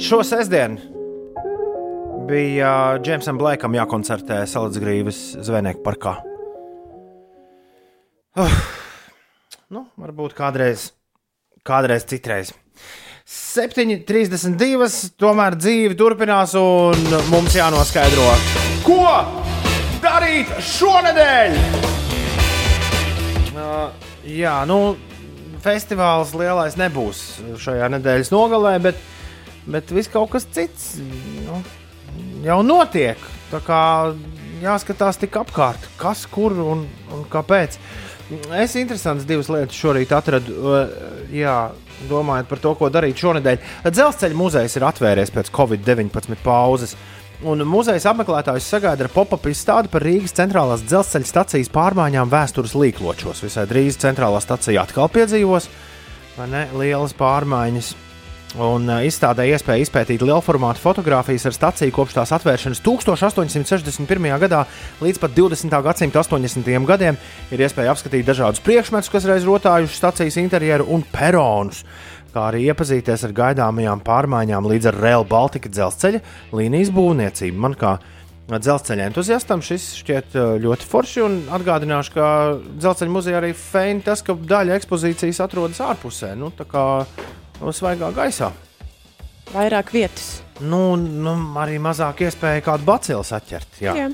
Šo 0.00 0.20
sestdienu 0.26 0.76
bija 2.28 2.70
uh, 2.70 3.00
Džeimsam 3.02 3.40
Blēkam 3.40 3.74
jākoncertē 3.74 4.42
Salacgrīvas 4.46 5.20
zvejnieku 5.42 5.82
parkā. 5.86 6.14
Uh, 8.38 8.56
nu, 9.72 9.86
varbūt 9.98 10.36
kādreiz, 10.38 10.90
kādreiz 11.66 12.06
citreiz. 12.12 12.52
7,32. 13.30 15.14
Tomēr 15.20 15.56
dzīve 15.58 15.98
turpinās, 15.98 16.54
un 16.58 17.20
mums 17.32 17.56
jānoskaidro, 17.56 18.32
ko 18.86 19.04
darīt 20.20 20.50
šonadēļ. 20.68 21.54
Uh, 23.56 24.08
jā, 24.28 24.52
nu, 24.68 24.76
festivāls 25.64 26.34
lielais 26.36 26.76
nebūs 26.76 27.22
šajā 27.60 27.88
nedēļas 27.94 28.32
nogalē, 28.32 28.74
bet, 28.84 29.00
bet 29.64 29.92
viss 29.94 30.12
kaut 30.12 30.28
kas 30.34 30.44
cits 30.52 30.98
nu, 31.46 31.62
jau 32.44 32.58
notiek. 32.66 33.20
Tā 33.50 33.62
kā 33.64 33.82
jāskatās 34.60 35.18
tik 35.22 35.40
apkārt, 35.40 35.88
kas, 36.00 36.26
kur 36.28 36.52
un, 36.68 36.84
un 37.16 37.24
kāpēc. 37.32 37.78
Es 38.60 38.76
interesants 38.78 39.24
divas 39.26 39.48
lietas 39.50 39.78
šorīt 39.78 40.12
atradu. 40.14 40.58
uh, 40.60 41.06
Jā, 41.32 41.70
domājot 42.10 42.50
par 42.50 42.60
to, 42.60 42.74
ko 42.76 42.92
darīt 42.92 43.24
šonadēļ. 43.24 43.64
Dzelzceļa 43.88 44.36
muzejs 44.36 44.76
ir 44.76 44.86
atvēries 44.90 45.32
pēc 45.32 45.48
Covid-19 45.56 46.44
pauzes. 46.44 46.94
Un 47.40 47.62
muzeja 47.64 48.10
apmeklētājus 48.10 48.66
sagaida 48.68 49.06
ar 49.06 49.12
pop-up 49.14 49.46
izstādi 49.48 49.88
par 49.88 50.04
Rīgas 50.04 50.34
centrālās 50.36 50.82
dzelzceļa 50.84 51.28
stacijas 51.28 51.70
pārmaiņām 51.72 52.28
vēstures 52.28 52.74
līkločos. 52.76 53.40
Visai 53.46 53.64
drīz 53.70 53.96
centrālā 54.02 54.42
stacija 54.44 54.82
atkal 54.84 55.08
piedzīvos 55.08 55.70
ne, 56.50 56.66
lielas 56.76 57.16
pārmaiņas. 57.16 57.94
Un 58.60 58.88
izstādē 59.06 59.44
iespēja 59.52 59.84
izpētīt 59.84 60.24
lielformātu 60.26 60.82
fotografijas 60.82 61.44
ar 61.46 61.54
staciju 61.54 61.94
kopš 61.94 62.16
tās 62.16 62.32
atvēršanas 62.34 62.82
1861. 62.82 64.26
gadā 64.42 64.64
līdz 65.00 65.20
pat 65.22 65.36
20. 65.36 65.76
gadsimta 65.86 66.20
80. 66.24 66.70
gadiem. 66.88 67.18
Ir 67.54 67.62
iespēja 67.62 67.94
apskatīt 67.94 68.26
dažādus 68.26 68.64
priekšmetus, 68.66 69.12
kas 69.12 69.28
reiz 69.30 69.46
rotājuši 69.46 69.96
stacijas 69.96 70.40
interjeru 70.42 70.90
un 70.90 71.06
peronus, 71.14 71.84
kā 72.34 72.46
arī 72.50 72.64
iepazīties 72.70 73.26
ar 73.26 73.34
gaidāmajām 73.36 74.02
pārmaiņām 74.06 74.68
līdz 74.70 74.90
ar 74.90 74.98
Rail 75.04 75.26
Baltica 75.28 75.70
dzelzceļa 75.72 76.22
līnijas 76.56 76.92
būvniecību. 76.96 77.60
Man 77.66 77.76
kā 77.78 77.98
dzelzceļa 78.50 79.06
entuziastam 79.10 79.62
šis 79.62 79.92
šķiet 80.00 80.34
uh, 80.34 80.54
ļoti 80.62 80.88
forši, 80.90 81.22
un 81.22 81.36
atgādināšu, 81.54 82.14
ka 82.16 82.26
dzelzceļa 82.82 83.14
muzejā 83.14 83.38
arī 83.42 83.52
feini 83.54 84.02
tas, 84.06 84.24
ka 84.26 84.34
daļa 84.34 84.80
ekspozīcijas 84.80 85.42
atrodas 85.44 85.82
ārpusē. 85.86 86.32
Nu, 86.38 86.50
tā 86.56 86.66
kā 86.70 86.84
nu, 87.60 87.74
svaigā 87.76 88.10
gaisā. 88.16 88.50
Vairāk 89.50 89.94
vietas. 89.94 90.40
Nu, 90.60 90.94
nu, 90.98 91.34
arī 91.58 91.78
mazāk 91.82 92.24
iespēja 92.26 92.62
kādu 92.66 92.86
bacilu 92.86 93.22
saķert. 93.26 93.80
Jā. 93.82 93.96
Jā. 93.98 94.10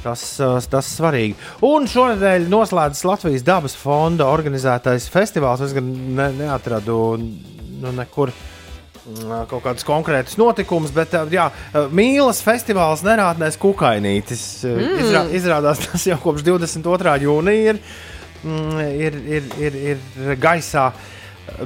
Tas, 0.00 0.22
uh, 0.40 0.56
tas 0.72 0.88
svarīgi. 0.96 1.34
Un 1.66 1.84
šonadēļ 1.90 2.46
noslēdzas 2.48 3.04
Latvijas 3.04 3.44
dabas 3.44 3.74
fonda 3.76 4.30
organizētais 4.32 5.10
festivāls. 5.12 5.60
Es 5.66 5.74
gan 5.76 5.90
ne, 6.16 6.30
neatradu 6.38 6.96
nu, 7.20 7.92
nekur 7.96 8.32
mm, 8.32 9.44
kaut 9.50 9.64
kādus 9.66 9.84
konkrētus 9.88 10.38
notikumus, 10.40 10.94
bet 10.96 11.18
uh, 11.18 11.28
jā, 11.28 11.50
uh, 11.50 11.92
mīlas 11.92 12.40
festivāls 12.44 13.04
Nerātnēs 13.04 13.60
Kukainītis. 13.60 14.46
Mm. 14.64 14.96
Izrā, 15.04 15.24
izrādās 15.36 15.82
tas 15.86 16.08
jau 16.08 16.16
kopš 16.22 16.46
22. 16.48 17.16
jūnija 17.26 17.74
ir. 17.74 17.84
mm, 18.40 18.84
ir, 19.04 19.22
ir, 19.36 19.54
ir, 19.68 19.80
ir 19.92 20.36
gaisā. 20.40 20.90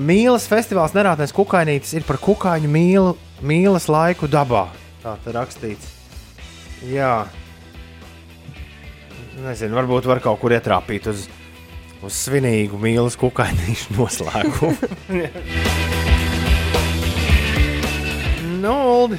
Mīlas 0.00 0.48
festivāls 0.50 0.94
Nerātnes 0.96 1.34
kukainītis 1.36 1.94
ir 1.94 2.06
par 2.08 2.18
kukaiņu 2.22 2.70
mīlu, 2.72 3.14
mīlas 3.46 3.86
laiku 3.92 4.26
dabā. 4.30 4.66
Tā 5.04 5.18
ir 5.28 5.36
rakstīts. 5.36 5.90
Jā. 6.88 7.14
Nezinu, 9.42 9.74
varbūt 9.74 10.06
var 10.06 10.20
kaut 10.22 10.38
kur 10.38 10.52
ietrāpīt 10.54 11.08
uz, 11.10 11.24
uz 12.06 12.18
svinīgu 12.26 12.78
mīlas 12.78 13.16
kukainīšu 13.18 13.94
noslēgumu. 13.98 14.76
nu, 18.62 18.74
Uldi, 18.74 19.18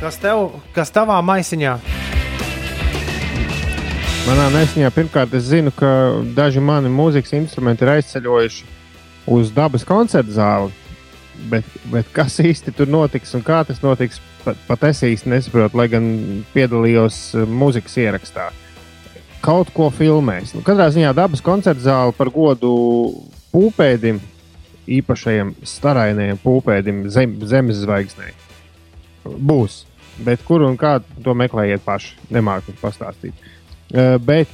kas, 0.00 0.18
tev, 0.22 0.48
kas 0.74 0.90
tavā 0.94 1.20
maisiņā? 1.22 1.76
Manā 4.24 4.48
nesņā 4.56 4.88
pirmkārt 4.96 5.36
es 5.36 5.46
zinu, 5.52 5.70
ka 5.76 5.88
daži 6.34 6.62
mani 6.64 6.90
mūzikas 6.90 7.36
instrumenti 7.36 7.84
ir 7.84 7.92
aizceļojuši 7.98 8.66
uz 9.36 9.52
dabas 9.54 9.84
koncertu 9.86 10.34
zāli. 10.34 10.72
Bet, 11.50 11.66
bet 11.92 12.08
kas 12.14 12.38
īsti 12.40 12.72
tur 12.74 12.88
notiks 12.88 13.34
un 13.36 13.42
kā 13.44 13.60
tas 13.68 13.82
notiks, 13.84 14.20
pat, 14.44 14.58
pat 14.66 14.86
es 14.88 15.02
īsti 15.04 15.28
nesaprotu, 15.28 15.76
lai 15.76 15.88
gan 15.92 16.06
piedalījos 16.54 17.22
eh, 17.36 17.48
mūzikas 17.62 17.98
ierakstā. 18.00 18.50
Kaut 19.44 19.70
ko 19.76 19.90
filmēs. 19.92 20.54
Nu, 20.56 20.62
katrā 20.64 20.88
ziņā 20.92 21.10
dabas 21.16 21.42
koncerta 21.44 21.82
zāle 21.84 22.14
par 22.16 22.30
godu 22.32 22.70
pūpēdim, 23.52 24.20
īpašajam 24.98 25.52
starainajam 25.68 26.40
pūpēdim, 26.40 27.02
zem, 27.12 27.36
zemes 27.48 27.82
zvaigznei. 27.82 28.32
Būs. 29.24 29.82
Bet 30.24 30.44
kur 30.46 30.62
un 30.64 30.78
kā 30.80 30.96
to 31.24 31.34
meklējiet 31.36 31.84
paši, 31.84 32.14
nemāku 32.32 32.72
pastāstīt. 32.80 33.34
Uh, 33.94 34.16
bet 34.22 34.48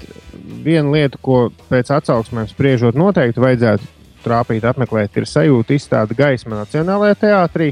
viena 0.64 0.90
lieta, 0.90 1.20
ko 1.22 1.50
pēc 1.70 1.92
atsauksmēm 2.00 2.48
spriežot, 2.50 2.98
noteikti 2.98 3.42
vajadzētu 3.42 3.86
trāpīt, 4.24 4.66
apmeklēt, 4.66 5.14
ir 5.16 5.28
sajūta 5.28 5.76
izstāde 5.76 6.16
gaisma 6.18 6.58
Nacionālajā 6.58 7.18
teātrī. 7.22 7.70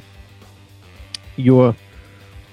Jo, 1.39 1.73
uh, 1.73 1.88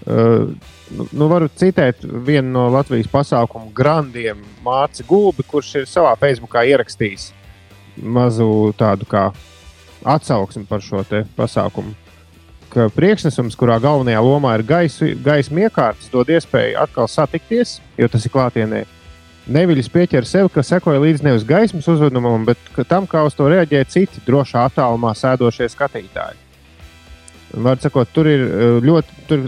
nu, 0.06 1.08
nu, 1.12 1.28
varu 1.32 1.50
citēt 1.50 2.04
vienu 2.04 2.52
no 2.54 2.68
Latvijas 2.74 3.10
pasākumu 3.12 3.72
grandiem, 3.74 4.44
Mārcis 4.66 5.08
Gulbi, 5.08 5.46
kurš 5.48 5.74
ir 5.82 5.90
savā 5.90 6.14
Facebookā 6.22 6.66
ierakstījis 6.70 7.32
mazu 7.96 8.74
tādu 8.78 9.08
kā 9.08 9.30
atsauksmi 10.06 10.66
par 10.70 10.84
šo 10.84 11.04
pasākumu. 11.38 11.94
Ka 12.70 12.90
priekšnesums, 12.92 13.56
kurā 13.56 13.78
galvenajā 13.80 14.20
lomā 14.20 14.58
ir 14.58 14.66
gaisma 15.24 15.64
iekārtas, 15.64 16.10
dod 16.12 16.30
iespēju 16.30 16.76
atkal 16.82 17.08
satikties, 17.08 17.80
jo 17.98 18.10
tas 18.12 18.26
ir 18.28 18.34
klātienē 18.34 18.84
Neviļs 19.46 19.92
pieķēra 19.94 20.26
sev, 20.26 20.48
ka 20.50 20.64
sekoja 20.66 20.98
līdzi 21.04 21.28
nevis 21.28 21.44
gaismas 21.46 21.86
uzvedumam, 21.92 22.48
bet 22.48 22.58
tam, 22.90 23.06
kā 23.06 23.22
uz 23.28 23.36
to 23.38 23.46
reaģēja 23.52 23.86
citi 23.94 24.24
drošā 24.26 24.64
attālumā 24.72 25.12
sēdošie 25.14 25.68
skatītāji. 25.70 26.40
Var 27.66 27.78
sakot, 27.84 28.10
tur 28.10 28.26
ir 28.26 28.42
eh, 28.42 28.64
ļoti. 28.82 29.20
Tur 29.30 29.44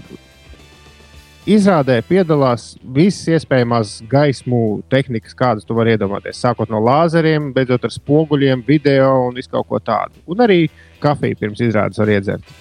Izrādē 1.47 2.01
piedalās 2.03 2.73
visas 2.83 3.37
iespējamās 3.37 4.01
gaismu 4.11 4.81
tehnikas, 4.91 5.31
kādas 5.37 5.63
tu 5.63 5.77
vari 5.77 5.93
iedomāties. 5.95 6.41
Sākot 6.43 6.67
no 6.67 6.81
lāzeriem, 6.83 7.53
beidzot 7.55 7.85
ar 7.87 7.93
spoguļiem, 7.93 8.65
video 8.67 9.13
un 9.29 9.37
visu 9.37 9.53
kaut 9.53 9.69
ko 9.69 9.79
tādu. 9.79 10.19
Un 10.27 10.43
arī 10.43 10.65
kafiju 10.99 11.37
pirms 11.39 11.61
izrādes 11.63 12.01
var 12.01 12.11
iedzert. 12.11 12.51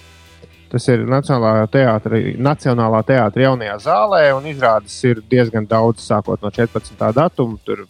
Tas 0.71 0.87
ir 0.87 1.03
Nacionālā 1.03 1.65
teātra, 1.71 2.21
Nacionālā 2.47 3.01
teātra 3.07 3.43
jaunajā 3.49 3.75
zālē, 3.83 4.21
un 4.37 4.47
izrādes 4.53 4.95
ir 5.09 5.19
diezgan 5.35 5.67
daudz, 5.67 6.05
sākot 6.07 6.39
no 6.43 6.51
14. 6.55 7.03
datuma. 7.15 7.59
Tur 7.67 7.83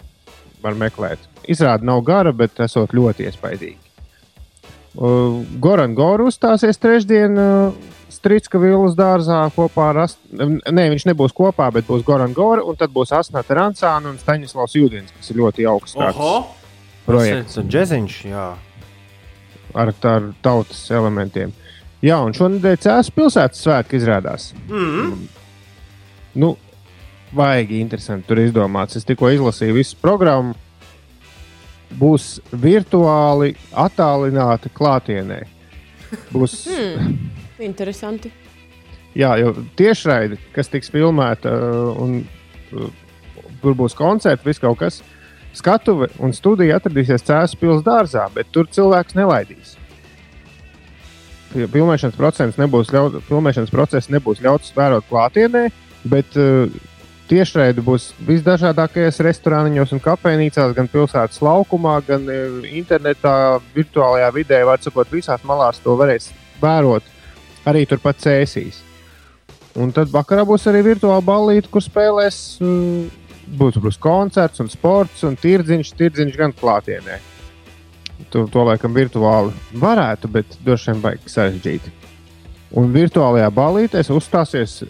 var 0.65 0.77
meklēt. 0.81 1.29
Izrāde 1.45 1.85
nav 1.85 2.01
gara, 2.09 2.33
bet 2.33 2.57
esot 2.65 2.97
ļoti 2.97 3.29
iespaidīga. 3.29 3.83
Uh, 4.97 5.43
Goran 5.61 5.93
Goru 5.93 6.31
uzstāsies 6.31 6.81
trešdien 6.81 7.37
uh, 7.37 7.96
Strīdska 8.07 8.59
vilnas 8.61 8.95
dārzā 8.95 9.41
kopā 9.55 9.89
ar 9.91 10.03
Astrid. 10.05 10.61
Nē, 10.71 10.85
viņš 10.93 11.05
nebūs 11.09 11.35
kopā, 11.35 11.67
bet 11.75 11.87
būs 11.89 12.05
Goran 12.07 12.33
Gora, 12.35 12.63
un 12.63 12.77
tad 12.79 12.93
būs 12.95 13.11
Asnēta 13.15 13.57
Rancāna 13.57 14.13
un 14.13 14.19
Staņislavs 14.21 14.77
Jūdins, 14.79 15.11
kas 15.17 15.31
ir 15.33 15.41
ļoti 15.41 15.67
augsts 15.67 15.97
projekts. 17.07 17.59
Džeziņš, 17.67 18.19
jā. 18.31 18.47
Ar, 19.77 19.91
ar 19.91 20.29
tautas 20.43 20.85
elementiem. 20.95 21.51
Jā, 22.03 22.19
un 22.23 22.35
šonadēļ 22.37 22.79
Cēlā 22.83 23.11
pilsētas 23.15 23.63
svētki 23.65 23.99
izrādās. 23.99 24.51
Mm 24.69 24.87
-hmm. 24.87 25.27
Nu, 26.37 26.55
Vaigi 27.35 27.81
interesanti 27.81 28.27
tur 28.27 28.39
izdomāts. 28.39 28.95
Es 28.95 29.05
tikko 29.05 29.29
izlasīju 29.29 29.73
visu 29.73 29.97
programmu. 30.01 30.53
Būs 31.99 32.39
virtuāli 32.51 33.55
attālināta 33.73 34.69
klātienē. 34.73 35.41
Būs. 36.31 36.67
Hmm, 36.67 37.36
interesanti. 37.63 38.31
Jā, 39.17 39.33
jau 39.41 39.53
tiešraidi, 39.79 40.37
kas 40.53 40.69
tiks 40.69 40.91
filmēta, 40.93 41.51
un 41.97 42.19
tur 43.63 43.77
būs 43.77 43.97
koncerti, 43.97 44.45
viss 44.45 44.61
kaut 44.61 44.77
kas. 44.83 45.01
Skatuve 45.57 46.11
un 46.21 46.35
studija 46.37 46.77
atradīsies 46.77 47.25
Cēlā 47.25 47.49
pilsētas 47.57 47.85
dārzā, 47.87 48.27
bet 48.35 48.51
tur 48.53 48.69
cilvēks 48.69 49.17
nelaidīs 49.17 49.77
filmēšanas 51.53 52.17
process 52.17 52.59
nebūs, 52.59 52.91
ļaut, 52.93 53.17
filmēšanas 53.27 53.71
process 53.73 54.11
nebūs 54.11 54.41
ļauts 54.43 54.73
vērot 54.75 55.07
klātienē, 55.09 55.67
bet 56.11 56.37
uh, 56.39 56.67
tiešraidi 57.31 57.83
būs 57.83 58.11
visdažādākajos 58.27 59.21
restorāniņos 59.25 59.95
un 59.95 60.03
kafejnīcās, 60.03 60.75
gan 60.77 60.89
pilsētas 60.91 61.41
laukumā, 61.45 61.99
gan 62.07 62.27
uh, 62.29 62.59
internetā, 62.67 63.59
virtuālajā 63.75 64.31
vidē. 64.35 64.63
Var 64.67 64.83
sakot, 64.83 65.11
visās 65.11 65.45
malās 65.47 65.81
to 65.83 65.97
varēs 65.99 66.31
vērot 66.61 67.15
arī 67.67 67.85
turpat 67.89 68.21
cēsīs. 68.23 68.81
Un 69.77 69.91
tad 69.93 70.09
vakarā 70.09 70.45
būs 70.47 70.65
arī 70.69 70.81
virtuāla 70.85 71.21
ballīte, 71.25 71.69
kur 71.69 71.83
spēlēs. 71.85 72.57
Būs, 73.47 73.77
būs 73.79 73.99
koncerts 74.01 74.59
un 74.59 74.67
sports 74.71 75.21
un 75.23 75.37
tirdziņš, 75.39 75.91
tirdziņš 75.95 76.39
gan 76.39 76.53
klātienē. 76.57 77.19
To, 78.33 78.43
to 78.51 78.63
laikam 78.65 78.95
virtuāli 78.97 79.53
varētu, 79.77 80.31
bet 80.33 80.57
droši 80.65 80.91
vien 80.91 81.03
baigi 81.05 81.31
sarežģīti. 81.31 81.93
Un 82.75 82.89
virtuālajā 82.91 83.47
balītē 83.55 84.01
uzstāsies 84.11 84.81
uh, 84.83 84.89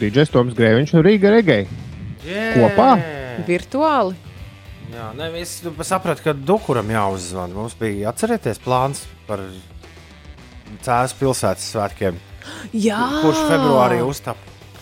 DJs 0.00 0.34
Toms 0.34 0.58
Grēviņš 0.58 0.96
un 0.98 1.04
Rīga 1.06 1.32
Regei. 1.32 1.64
Yeah. 2.26 2.58
Kopā? 2.58 2.90
Virtuāli. 3.46 4.18
Jā, 4.92 5.08
ne, 5.16 5.30
es 5.40 5.56
sapratu, 5.88 6.26
ka 6.26 6.34
Dukuram 6.36 6.90
jāuzzvan. 6.92 7.54
Mums 7.56 7.78
bija 7.78 8.12
atcerieties 8.12 8.60
plāns 8.62 9.06
par 9.28 9.40
Cēlā 10.82 11.12
pilsētas 11.18 11.68
svētkiem. 11.74 12.18
Jā. 12.76 12.98
Kurš 13.22 13.44
februārī 13.50 14.00
uztap? 14.04 14.40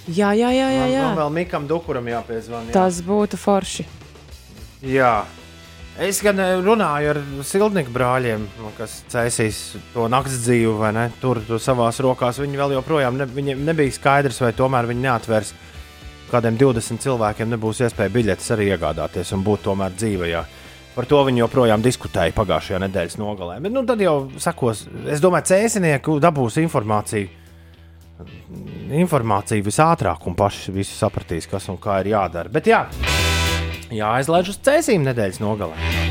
Jā, 0.09 0.33
jā, 0.35 0.49
jā. 0.51 0.67
jā, 0.73 0.87
jā. 0.91 1.03
Man, 1.05 1.13
man 1.13 1.21
vēl 1.21 1.37
Mikam 1.37 1.69
Dukuram 1.71 2.09
jāpiezvan. 2.11 2.71
Jā. 2.71 2.75
Tas 2.75 2.99
būtu 3.07 3.39
forši. 3.39 3.87
Jā. 4.83 5.23
Es 6.03 6.23
gan 6.25 6.41
eh, 6.41 6.55
runāju 6.65 7.11
ar 7.13 7.19
Siltnieku 7.45 7.93
brāļiem, 7.93 8.47
kas 8.79 9.03
cēsīs 9.13 9.61
to 9.93 10.07
nakts 10.11 10.41
dzīvi, 10.47 10.73
vai 10.81 10.95
ne? 10.97 11.05
Tur, 11.21 11.43
tur 11.47 11.61
savā 11.63 11.91
rokās. 12.03 12.41
Viņi 12.41 12.59
vēl 12.59 12.75
joprojām 12.79 13.21
ne, 13.21 13.29
viņiem 13.29 13.63
nebija 13.69 13.93
skaidrs, 13.93 14.41
vai 14.43 14.55
tomēr 14.57 14.89
viņi 14.89 15.05
neatvērs 15.05 15.53
kādiem 16.33 16.57
20 16.57 17.03
cilvēkiem, 17.05 17.51
nebūs 17.53 17.83
iespēja 17.85 18.13
biļetes 18.13 18.53
arī 18.55 18.71
iegādāties 18.73 19.35
un 19.37 19.45
būt 19.45 19.67
tomēr 19.69 19.93
dzīvajā. 19.99 20.45
Par 20.93 21.07
to 21.09 21.23
viņi 21.25 21.41
joprojām 21.41 21.81
diskutēja 21.85 22.35
pagājušajā 22.37 22.83
nedēļas 22.83 23.17
nogalē. 23.17 23.57
Bet 23.65 23.73
nu, 23.73 23.85
tad 23.89 24.03
jau 24.05 24.17
sakos, 24.43 24.85
es 25.09 25.23
domāju, 25.25 25.49
cēsinieku 25.55 26.19
dabūs 26.21 26.59
informāciju. 26.61 27.39
Informāciju 29.01 29.65
visātrāk 29.67 30.29
un 30.29 30.37
paši 30.39 30.75
visi 30.77 30.93
sapratīs, 30.93 31.49
kas 31.51 31.71
un 31.73 31.81
kā 31.81 32.03
ir 32.03 32.13
jādara. 32.13 32.53
Bet 32.53 32.69
jā, 32.69 32.85
jāaizlaiž 33.89 34.53
uz 34.53 34.61
cēsīm 34.69 35.09
nedēļas 35.09 35.41
nogalē. 35.43 36.02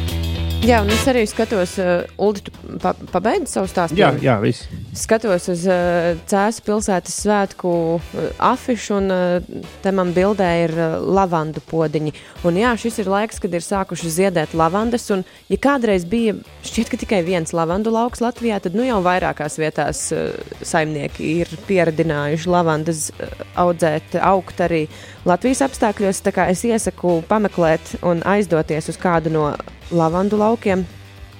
Jā, 0.61 0.77
un 0.83 0.91
es 0.93 1.01
arī 1.09 1.23
skatos, 1.25 1.71
uh, 1.81 2.03
Ulu, 2.21 2.41
tu 2.45 2.51
pa, 2.83 2.91
pabeidzi 2.93 3.49
savu 3.49 3.65
stāstu. 3.65 3.97
Jā, 3.97 4.11
jā, 4.21 4.35
viss. 4.43 4.67
Skatos 4.93 5.47
uz 5.49 5.63
uh, 5.65 6.11
Cēzus 6.29 6.61
pilsētas 6.67 7.15
svētku 7.23 7.71
uh, 7.97 8.27
afišu, 8.45 8.99
un 8.99 9.09
uh, 9.09 9.63
te 9.81 9.93
man 9.95 10.11
bildē 10.13 10.49
ir 10.67 10.73
uh, 10.77 10.99
lavandu 11.01 11.63
podziņi. 11.65 12.13
Un 12.45 12.59
jā, 12.61 12.75
šis 12.77 13.01
ir 13.01 13.09
laiks, 13.09 13.41
kad 13.41 13.57
ir 13.57 13.65
sākuši 13.65 14.11
ziedēt 14.19 14.53
lavandas. 14.53 15.07
Un, 15.15 15.25
ja 15.49 15.57
kādreiz 15.57 16.05
bija 16.05 16.37
šķiet, 16.67 16.93
ka 16.93 17.01
tikai 17.07 17.23
viens 17.25 17.55
lavandu 17.57 17.89
lauks 17.95 18.21
Latvijā, 18.21 18.61
tad 18.61 18.77
nu 18.77 18.85
jau 18.85 19.01
vairākās 19.01 19.57
vietās 19.57 20.03
uh, 20.13 20.29
saimnieki 20.61 21.39
ir 21.41 21.55
pieradinājuši 21.71 22.53
lavandas 22.53 23.07
uh, 23.15 23.33
audzēt, 23.65 24.13
augt 24.21 24.61
arī 24.61 24.85
Latvijas 25.21 25.61
apstākļos. 25.67 26.23
Es 26.49 26.63
iesaku 26.65 27.19
pameklēt 27.29 27.97
un 28.01 28.23
aizdoties 28.25 28.89
uz 28.89 28.97
kādu 28.97 29.29
no 29.33 29.51
lavandu 29.93 30.39
laukiem. 30.41 30.85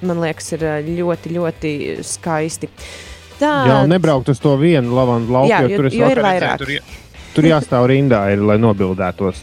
Man 0.06 0.22
liekas, 0.22 0.52
ir 0.54 0.66
eh, 0.66 0.86
ļoti, 0.86 1.34
ļoti 1.34 1.72
skaisti. 2.06 2.70
Tā 3.42 3.52
Jā, 3.66 3.80
nebraukt 3.90 4.30
uz 4.30 4.42
to 4.42 4.54
vienu 4.62 4.94
lavandu 4.94 5.34
lauku, 5.34 5.50
Jā, 5.50 5.64
jo, 5.66 5.74
jo- 5.74 5.78
tur 5.82 5.90
jo 5.98 6.10
ir 6.14 6.22
vairāk. 6.22 6.62
Tur, 6.62 6.74
tur 7.34 7.50
jāstāv 7.50 7.88
rindā, 7.90 8.22
ir, 8.34 8.42
lai 8.46 8.60
nobildētos. 8.62 9.42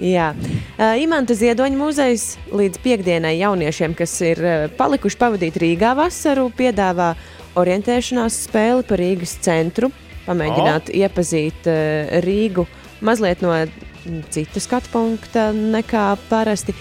Jā, 0.00 0.30
uh, 0.32 0.96
Imants 0.96 1.34
Ziedoņa 1.36 1.76
muzejs 1.76 2.24
līdz 2.56 2.80
piekdienai 2.80 3.34
jauniešiem, 3.36 3.94
kas 3.94 4.14
ir 4.24 4.40
uh, 4.40 4.66
palikuši 4.78 5.18
pavadīt 5.20 5.58
Rīgā 5.60 5.92
vasaru, 5.98 6.48
piedāvā 6.56 7.12
orientēšanās 7.60 8.46
spēli 8.48 8.86
par 8.88 9.02
Rīgas 9.02 9.36
centru. 9.44 9.92
Pamēģināt 10.24 10.88
oh. 10.88 11.02
iepazīt 11.04 11.68
uh, 11.68 12.16
Rīgu 12.24 12.64
mazliet 13.04 13.42
no 13.44 13.52
mm, 13.54 14.22
cita 14.32 14.62
skatu 14.62 14.92
punkta 14.92 15.50
nekā 15.54 16.12
parasti. 16.30 16.74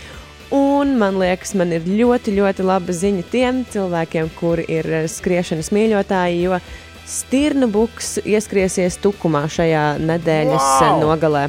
Un 0.56 0.96
man 0.98 1.20
liekas, 1.22 1.54
man 1.54 1.74
ir 1.76 1.86
ļoti, 1.86 2.34
ļoti 2.40 2.64
laba 2.66 2.94
ziņa 2.96 3.26
tiem 3.30 3.64
cilvēkiem, 3.70 4.32
kuri 4.40 4.66
ir 4.80 4.88
eh, 5.04 5.10
skriešanas 5.10 5.70
mīļotāji, 5.76 6.46
jo 6.48 6.62
Stirnu 7.10 7.66
buks 7.74 8.20
ieskriesies 8.22 9.00
tukumā 9.02 9.48
šajā 9.50 9.98
nedēļas 9.98 10.68
Wow! 10.82 11.00
nogalē. 11.02 11.48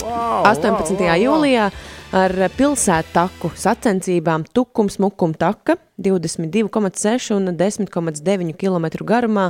Wow, 0.00 0.42
18. 0.50 0.96
wow, 0.96 1.04
wow, 1.04 1.18
jūlijā 1.18 1.68
ar 2.16 2.32
pilsētu 2.56 3.12
taku 3.14 3.50
sacensībām 3.54 4.42
Tukums 4.54 4.96
Mukum 5.02 5.30
taka 5.38 5.76
22,6 6.00 7.28
un 7.36 7.52
10,9 7.54 8.56
km 8.58 8.86
garumā 9.06 9.44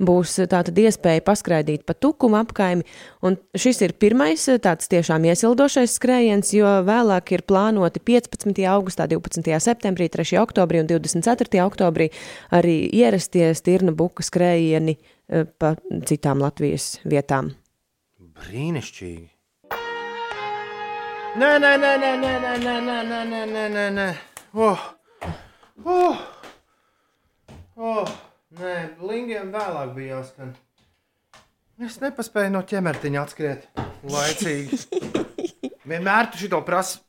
būs 0.00 0.38
tātad 0.48 0.78
iespēja 0.80 1.24
paskraidīt 1.26 1.84
pa 1.84 1.92
Tukuma 1.92 2.40
apkaimi. 2.46 2.86
Un 3.26 3.36
šis 3.52 3.82
ir 3.84 3.96
pirmais 4.00 4.46
tāds 4.64 4.88
tiešām 4.92 5.28
iesildošais 5.28 5.98
skrējiens, 5.98 6.54
jo 6.56 6.72
vēlāk 6.88 7.34
ir 7.36 7.44
plānoti 7.44 8.00
15. 8.00 8.64
augustā, 8.72 9.08
12. 9.10 9.52
septembrī, 9.60 10.08
3. 10.08 10.40
oktobrī 10.40 10.80
un 10.80 10.90
24. 10.90 11.60
oktobrī 11.66 12.10
arī 12.54 12.78
ierastie 12.96 13.52
stirna 13.58 13.92
buka 13.92 14.24
skrējieni 14.24 14.96
eh, 14.96 15.44
pa 15.44 15.76
citām 16.08 16.40
Latvijas 16.40 16.96
vietām. 17.04 17.52
Brīnišķīgi. 18.36 19.35
Nē, 21.36 21.58
nē, 21.60 21.70
nē, 21.76 21.88
nē, 22.00 22.10
nē, 22.16 22.30
nē, 22.40 22.52
nē, 22.64 22.74
nē, 22.80 23.00
nē, 23.04 23.18
nē, 23.28 23.40
nē, 23.44 23.64
nē, 23.68 23.82
nē. 23.92 24.04
Oh. 24.56 24.84
Oh. 25.84 26.20
Oh. 27.76 28.12
Nē, 28.56 28.76
blingiem 28.96 29.50
vēlāk 29.52 29.90
bija 29.92 30.14
jāskan. 30.14 30.54
Es 31.76 31.98
nepaspēju 32.00 32.54
no 32.54 32.62
ķemertiņa 32.64 33.20
atskriet 33.20 33.66
laicīgi. 34.08 34.78
Vienmēr 35.92 36.30
tu 36.32 36.40
šito 36.40 36.62
prasi 36.64 37.02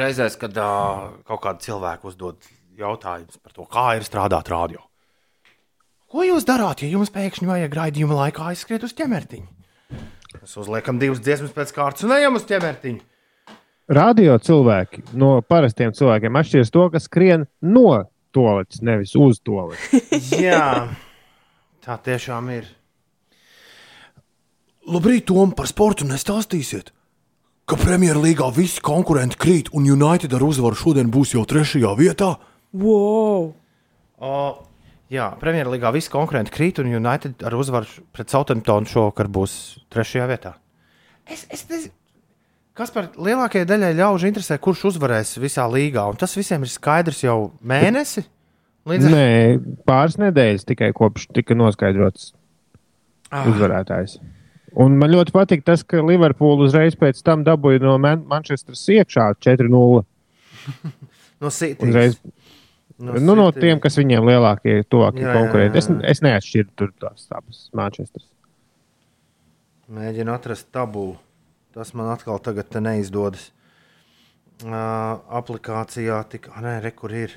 reizēs, 0.00 0.38
kad 0.40 0.56
uh, 0.56 1.20
kaut 1.28 1.44
kāda 1.44 1.60
cilvēka 1.66 2.08
uzdod 2.08 2.48
jautājumus 2.80 3.36
par 3.44 3.52
to, 3.52 3.68
kā 3.68 3.86
ir 3.98 4.08
strādāt 4.08 4.48
radio. 4.54 4.80
Ko 6.08 6.24
jūs 6.24 6.48
darāt, 6.48 6.80
ja 6.80 6.88
jums 6.94 7.12
pēkšņi 7.12 7.52
vajag 7.52 7.78
raidījuma 7.82 8.22
laikā 8.22 8.48
aizskriet 8.54 8.88
uz 8.88 8.96
ķemertiņu? 8.96 9.52
Mēs 10.38 10.58
uzliekam 10.64 10.96
divas 10.96 11.20
dziesmas 11.20 11.52
pēc 11.52 11.76
kārtas 11.76 12.08
un 12.08 12.16
ejam 12.16 12.40
uz 12.40 12.48
ķemertiņu. 12.48 13.04
Radio 13.88 14.34
cilvēki 14.36 15.06
no 15.16 15.38
parastiem 15.40 15.94
cilvēkiem 15.96 16.36
atšķiras 16.36 16.72
to, 16.74 16.82
ka 16.92 17.00
skrien 17.00 17.46
no 17.64 18.04
toaletes, 18.36 18.82
nevis 18.84 19.14
uz 19.16 19.40
toaletes. 19.40 20.32
Jā, 20.46 20.90
tā 21.84 21.96
tiešām 22.04 22.50
ir. 22.52 22.68
Labrīt, 24.88 25.26
Tom, 25.28 25.52
par 25.56 25.68
sportu 25.68 26.04
nestāstīsiet. 26.08 26.92
Ka 27.68 27.76
Premjerlīgā 27.80 28.46
visi 28.56 28.80
konkurenti 28.84 29.36
krīt 29.40 29.72
un 29.76 29.88
United 29.88 30.32
ar 30.36 30.44
uzvaru 30.44 30.76
šodien 30.76 31.10
būs 31.12 31.34
jau 31.34 31.44
trešajā 31.48 31.90
vietā. 31.98 32.30
Wow! 32.72 33.50
O, 34.20 34.38
jā, 35.12 35.26
Premjerlīgā 35.40 35.92
visi 35.96 36.12
konkurenti 36.12 36.52
krīt 36.52 36.80
un 36.80 36.88
United 36.92 37.44
ar 37.44 37.56
uzvaru 37.56 38.08
pret 38.16 38.32
Southamptonu 38.32 38.88
šovakar 38.88 39.28
būs 39.32 39.58
trešajā 39.92 40.28
vietā. 40.32 40.54
Es, 41.28 41.44
es 41.52 41.66
nezinu, 41.68 41.92
kas 42.78 42.92
par 42.94 43.10
lielākajai 43.18 43.66
daļai 43.68 43.92
ļaužu 43.98 44.28
interesē, 44.30 44.58
kurš 44.62 44.84
uzvarēs 44.92 45.34
visā 45.42 45.66
līgā. 45.70 46.04
Un 46.12 46.18
tas 46.20 46.34
visiem 46.38 46.62
ir 46.64 46.70
skaidrs 46.72 47.24
jau 47.26 47.38
mēnesi. 47.66 48.24
Līdz 48.88 49.08
ar 49.08 49.14
Nē, 49.14 49.28
pāris 49.88 50.16
nedēļas 50.22 50.64
tikai 50.70 50.92
kopš 50.96 51.26
tika 51.36 51.56
noskaidrots 51.58 52.30
Ah. 53.30 53.44
uzvarētājs. 53.50 54.16
Un 54.78 54.94
man 55.00 55.10
ļoti 55.12 55.32
patīk 55.34 55.64
tas, 55.66 55.82
ka 55.84 56.00
Liverpoola 56.00 56.64
uzreiz 56.68 56.94
pēc 56.96 57.20
tam 57.24 57.42
dabūja 57.44 57.82
no 57.82 57.98
Man 58.00 58.22
Manchesteras 58.28 58.86
iekšā 58.94 59.26
4-0. 59.44 60.04
no 61.42 61.50
City. 61.50 61.88
Uzreiz, 61.88 62.18
No, 62.98 63.12
nu, 63.22 63.36
no 63.38 63.44
tiem, 63.54 63.78
kas 63.78 63.94
viņiem 63.94 64.24
lielākie, 64.26 64.80
tuvākie 64.90 65.22
konkurenti. 65.22 65.78
Es, 65.78 65.86
es 65.86 66.20
neatšķiru 66.24 66.72
tur 66.74 66.88
tās 66.98 67.28
abas 67.30 67.60
Manchesteras. 67.78 68.26
Mēģinu 69.94 70.32
atrast 70.34 70.66
tabulu. 70.74 71.14
Tas 71.76 71.92
man 71.96 72.10
atkal 72.12 72.40
tagad 72.42 72.72
neizdodas. 72.82 73.50
Uh, 74.58 75.20
aplikācijā 75.38 76.16
tik, 76.32 76.48
ah, 76.50 76.62
nē, 76.64 76.78
re, 76.82 76.90
kur 76.90 77.12
ir. 77.14 77.36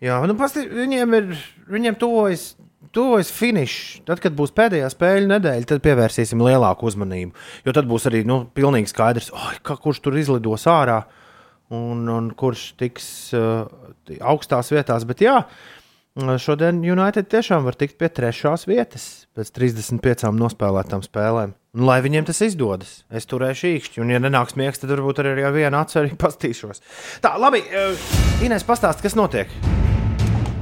Jā, 0.00 0.16
nu, 0.24 0.36
pasti, 0.38 0.62
viņiem 0.68 1.16
ir, 1.18 1.26
viņiem 1.68 1.98
tuvojas, 2.00 2.46
tuvojas 2.96 3.28
finišs. 3.34 4.00
Tad, 4.08 4.22
kad 4.24 4.32
būs 4.36 4.54
pēdējā 4.56 4.88
spēļu 4.92 5.28
nedēļa, 5.34 5.68
tad 5.68 5.82
pievērsīsim 5.84 6.40
lielāku 6.44 6.88
uzmanību. 6.88 7.36
Jo 7.66 7.74
tad 7.76 7.90
būs 7.90 8.08
arī, 8.08 8.22
nu, 8.28 8.40
pilnīgi 8.56 8.88
skaidrs, 8.92 9.28
oh, 9.36 9.50
ka, 9.64 9.76
kurš 9.80 10.00
tur 10.06 10.16
izlidos 10.20 10.64
ārā 10.70 11.02
un, 11.74 12.06
un 12.08 12.30
kurš 12.38 12.70
tiks 12.80 13.06
uh, 13.36 13.66
augstās 14.24 14.72
vietās. 14.72 15.04
Bet 15.08 15.24
jā, 15.24 15.42
Šodien 16.14 16.78
United 16.86 17.26
tiešām 17.26 17.64
var 17.66 17.74
tikt 17.74 17.96
pie 17.98 18.06
trešās 18.06 18.68
vietas 18.70 19.26
pēc 19.34 19.50
35 19.56 20.30
nospēlētām 20.38 21.02
spēlēm. 21.02 21.56
Un, 21.74 21.88
lai 21.88 21.98
viņiem 22.04 22.28
tas 22.28 22.38
izdodas, 22.46 23.00
es 23.10 23.26
turēšu 23.26 23.72
īkšķi. 23.74 24.02
Un, 24.04 24.12
ja 24.14 24.20
nenāks 24.22 24.54
miegs, 24.58 24.78
tad 24.82 24.94
varbūt 24.94 25.24
arī 25.24 25.42
ar 25.42 25.56
vienu 25.56 25.80
acu 25.80 25.98
arī 26.04 26.14
pastīšos. 26.24 26.84
Tā, 27.24 27.34
labi, 27.42 27.64
uh, 27.66 28.12
Inês, 28.46 28.66
pastāsti, 28.66 29.08
kas 29.08 29.18
notiek. 29.18 29.50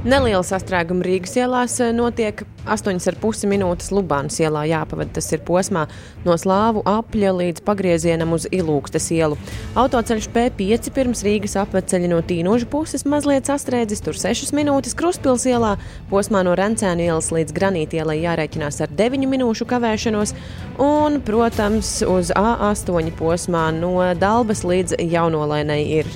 Neliela 0.03 0.43
sastrēguma 0.43 1.05
Rīgas 1.05 1.37
ielās 1.39 1.77
eh, 1.79 1.93
notiek 1.95 2.41
8,5 2.67 3.47
minūtes 3.47 3.87
Lubānas 3.95 4.35
ielā 4.43 4.65
jāpavada. 4.67 5.13
Tas 5.15 5.29
ir 5.31 5.39
posmā 5.47 5.85
no 6.25 6.35
Slāvu 6.35 6.81
apļa 6.83 7.31
līdz 7.37 7.63
pagriezienam 7.63 8.35
uz 8.35 8.43
Ilūgstes 8.51 9.07
ielu. 9.15 9.37
Autoceļš 9.79 10.27
P5 10.35 10.91
pirms 10.97 11.23
Rīgas 11.23 11.55
apveceļa 11.61 12.11
no 12.11 12.19
Tīnoža 12.19 12.67
puses 12.67 13.07
mazliet 13.07 13.47
sastrēdzis, 13.47 14.03
tur 14.03 14.19
6 14.19 14.51
minūtes 14.59 14.99
Kruspils 14.99 15.47
ielā, 15.47 15.77
posmā 16.11 16.43
no 16.43 16.57
Rencēna 16.59 17.07
ielas 17.07 17.31
līdz 17.31 17.55
Granīta 17.55 18.01
ielai 18.01 18.19
jārēķinās 18.25 18.83
ar 18.83 18.91
9 18.99 19.31
minūšu 19.37 19.71
kavēšanos, 19.71 20.35
un, 20.83 21.21
protams, 21.23 22.01
uz 22.03 22.35
A8 22.35 23.15
posmā 23.23 23.69
no 23.79 23.95
Dalbas 24.19 24.67
līdz 24.67 24.99
Jaunolainai 24.99 25.83
ir 26.03 26.15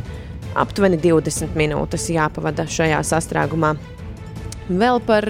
aptuveni 0.56 1.00
20 1.02 1.58
minūtes 1.58 2.10
jāpavada 2.14 2.68
šajā 2.70 3.02
sastrēgumā. 3.06 3.74
Vēl 4.68 5.02
par, 5.08 5.28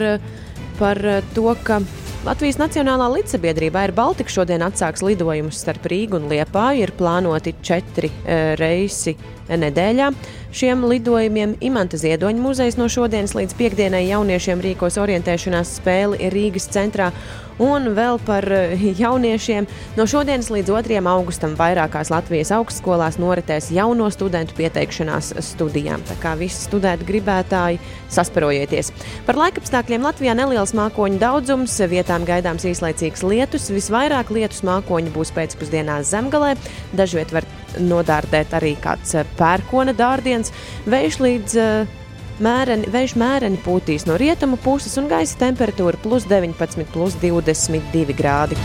par 0.79 1.01
to, 1.35 1.47
ka 1.63 1.81
Latvijas 2.25 2.57
Nacionālā 2.59 3.05
līdzsabiedrība 3.13 3.85
ir 3.87 3.93
Baltika 3.95 4.33
šodien 4.33 4.65
atsāks 4.65 5.03
lidojumus 5.05 5.61
starp 5.61 5.85
Rīgu 5.87 6.17
un 6.17 6.25
Liepāju. 6.31 6.83
Ir 6.83 6.91
plānoti 6.97 7.53
četri 7.63 8.09
e, 8.09 8.55
reisi 8.59 9.13
nedēļā. 9.49 10.11
Šiem 10.57 10.85
lidojumiem 10.87 11.57
Imants 11.61 11.99
Ziedoņa 12.01 12.41
muzejs 12.41 12.77
no 12.79 12.87
šodienas 12.91 13.35
līdz 13.37 13.57
piekdienai 13.59 14.07
jauniešiem 14.07 14.63
rīkos 14.63 14.99
orientēšanās 15.01 15.75
spēli 15.79 16.31
Rīgas 16.33 16.69
centrā. 16.73 17.11
Un 17.57 17.89
vēl 17.97 18.19
par 18.21 18.45
eh, 18.53 18.77
jauniešiem. 19.01 19.65
No 19.97 20.05
šodienas 20.09 20.51
līdz 20.53 20.69
2. 20.69 20.99
augustam 21.09 21.55
vairākās 21.57 22.11
Latvijas 22.13 22.51
augstskolās 22.53 23.17
noritēs 23.17 23.71
jauno 23.73 24.11
studentu 24.13 24.53
pieteikšanās 24.59 25.33
studijām. 25.41 26.05
Tā 26.05 26.19
kā 26.21 26.35
visi 26.37 26.67
studēt 26.67 27.01
gribētāji 27.07 27.81
sasparojieties. 28.13 28.93
Par 29.25 29.41
laikapstākļiem 29.41 30.05
Latvijā 30.05 30.37
neliels 30.37 30.75
mākoņu 30.77 31.21
daudzums, 31.21 31.79
vietām 31.89 32.29
gaidāms 32.29 32.67
īslaicīgs 32.69 33.25
lietus. 33.25 33.71
Visvairāk 33.73 34.29
lietus 34.37 34.61
mākoņi 34.67 35.13
būs 35.17 35.33
pēcpusdienā 35.33 36.03
zemgalē. 36.05 36.53
Dažviet 36.93 37.33
var 37.33 37.49
nodārdēt 37.83 38.57
arī 38.57 38.75
kāds 38.81 39.15
eh, 39.17 39.27
pērkona 39.39 39.95
dārdiens. 39.97 40.53
Vējš 40.89 41.21
līdz 41.23 41.57
uh, 41.61 41.95
Mēreni, 42.37 42.85
vējš 42.93 43.15
mēreni 43.17 43.57
pūtīs 43.65 44.03
no 44.05 44.13
rietumu 44.21 44.59
puses 44.61 44.93
un 45.01 45.07
gaisa 45.09 45.39
temperatūra 45.41 45.97
plus 46.03 46.27
19, 46.29 46.85
plus 46.93 47.15
22 47.17 48.13
grādi. 48.13 48.59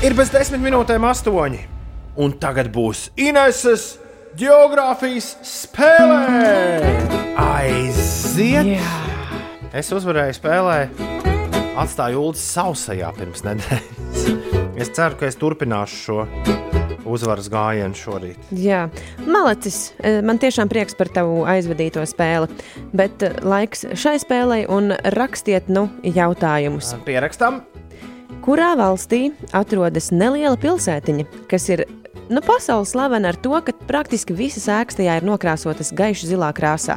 Ir 0.00 0.16
bez 0.16 0.32
desmit 0.32 0.62
minūtēm 0.64 1.04
astoņi. 1.04 1.60
Un 2.20 2.32
tagad 2.40 2.70
būs 2.72 3.10
Ineses 3.20 3.98
geogrāfijas 4.40 5.34
spēlē. 5.44 6.88
Aiziet! 7.36 8.72
Jā. 8.78 8.96
Es 9.76 9.92
uzvarēju 9.94 10.34
spēlē, 10.40 10.78
atstāju 11.78 12.24
Ulu 12.30 12.40
sausajā 12.40 13.12
pirms 13.20 13.44
nedēļas. 13.46 14.26
Es 14.80 14.90
ceru, 14.96 15.20
ka 15.20 15.28
es 15.28 15.36
turpināšu 15.38 16.00
šo 16.00 16.69
uzvaras 17.10 17.50
gājienu 17.52 17.98
šorīt. 17.98 18.50
Jā, 18.56 18.86
Malicis, 19.26 19.92
eh, 20.00 20.20
man 20.22 20.40
tiešām 20.42 20.70
prieks 20.72 20.96
par 20.98 21.10
tavu 21.12 21.44
aizvadīto 21.50 22.04
spēli, 22.08 22.50
bet 22.96 23.22
eh, 23.26 23.36
laiks 23.42 23.86
šai 23.94 24.16
spēlei 24.22 24.64
un 24.70 24.94
rakstiet 25.16 25.68
nu 25.68 25.88
jautājumus. 26.06 26.94
Pierakstām, 27.06 27.62
Kurā 28.40 28.70
valstī 28.78 29.34
atrodas 29.52 30.08
neliela 30.14 30.56
pilsētiņa, 30.56 31.26
kas 31.50 31.66
ir 31.68 31.82
nu, 32.32 32.40
pasaule 32.40 32.86
slavena 32.88 33.34
ar 33.34 33.36
to, 33.36 33.52
ka 33.66 33.74
praktiski 33.88 34.32
visas 34.36 34.64
ēkas 34.70 34.96
tajā 34.96 35.18
ir 35.20 35.26
nokrāsotas 35.28 35.92
gaiši 35.96 36.30
zilā 36.30 36.48
krāsā. 36.56 36.96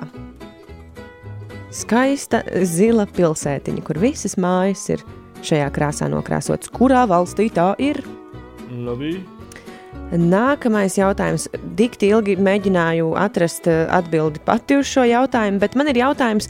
Skaista 1.74 2.44
zila 2.70 3.08
pilsētiņa, 3.10 3.84
kur 3.84 4.00
visas 4.00 4.38
mājas 4.40 4.86
ir 4.94 5.04
šajā 5.44 5.68
krāsā 5.76 6.08
nokrāsotas. 6.14 6.72
Kurā 6.72 7.04
valstī 7.10 7.50
tā 7.52 7.74
ir? 7.82 8.04
Labi. 8.72 9.18
Nākamais 10.14 10.94
jautājums. 11.00 11.48
Dikti 11.78 12.12
ilgi 12.14 12.36
mēģināju 12.38 13.16
atrast 13.18 13.66
eh, 13.72 13.88
atbildi 13.90 14.44
pati 14.46 14.78
uz 14.78 14.86
šo 14.92 15.08
jautājumu, 15.10 15.58
bet 15.64 15.78
man 15.80 15.90
ir 15.90 16.04
jautājums. 16.04 16.50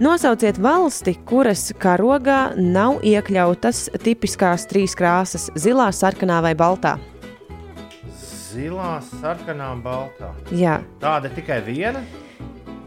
Nosauciet 0.00 0.56
valsti, 0.56 1.12
kuras 1.28 1.66
karogā 1.78 2.54
nav 2.56 3.02
iekļautas 3.04 3.90
tipiskās 4.02 4.64
trīs 4.70 4.96
krāsas- 4.96 5.50
zilā, 5.62 5.90
sarkanā 5.92 6.40
vai 6.42 6.54
baltā. 6.56 6.96
Zilā, 8.52 9.02
sarkanā, 9.20 9.70
baltā. 9.84 10.32
Jā, 10.50 10.80
Tāda 11.00 11.28
tikai 11.32 11.60
viena. 11.64 12.00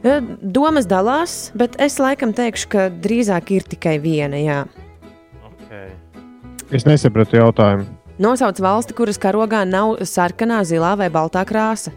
Eh, 0.04 0.22
domas 0.42 0.86
dalās, 0.86 1.52
bet 1.58 1.78
es 1.82 1.98
laikam 1.98 2.34
teikšu, 2.34 2.68
ka 2.70 2.90
drīzāk 2.90 3.52
ir 3.52 3.62
tikai 3.62 4.00
viena. 4.02 4.38
Jā. 4.38 4.66
Okay. 5.52 5.90
Es 6.72 6.84
nesapratu 6.84 7.38
jautājumu. 7.38 7.86
Nosauc 8.22 8.60
valsti, 8.64 8.96
kuras 8.96 9.20
karogā 9.20 9.66
nav 9.68 9.98
sarkanā, 10.08 10.62
zilā 10.68 10.94
vai 11.00 11.10
baltā 11.12 11.44
krāsa. 11.48 11.92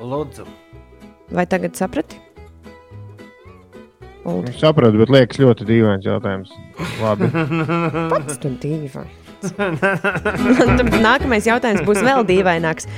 Lūdzu. 0.00 0.46
Vai 1.30 1.44
tagad 1.46 1.76
saprati? 1.76 2.16
Uldi, 4.24 4.52
Es 4.54 4.60
sapratu, 4.60 4.98
bet 5.00 5.12
liekas 5.12 5.40
ļoti 5.40 5.66
dīvains 5.68 6.04
jautājums. 6.08 6.52
Labi. 7.00 7.28
pats 8.12 8.40
tu 8.40 8.52
dīvains. 8.62 9.19
Tad 10.68 10.82
Nākamais 11.00 11.46
jautājums 11.48 11.84
būs 11.86 12.02
vēl 12.04 12.24
dīvaināks. 12.28 12.88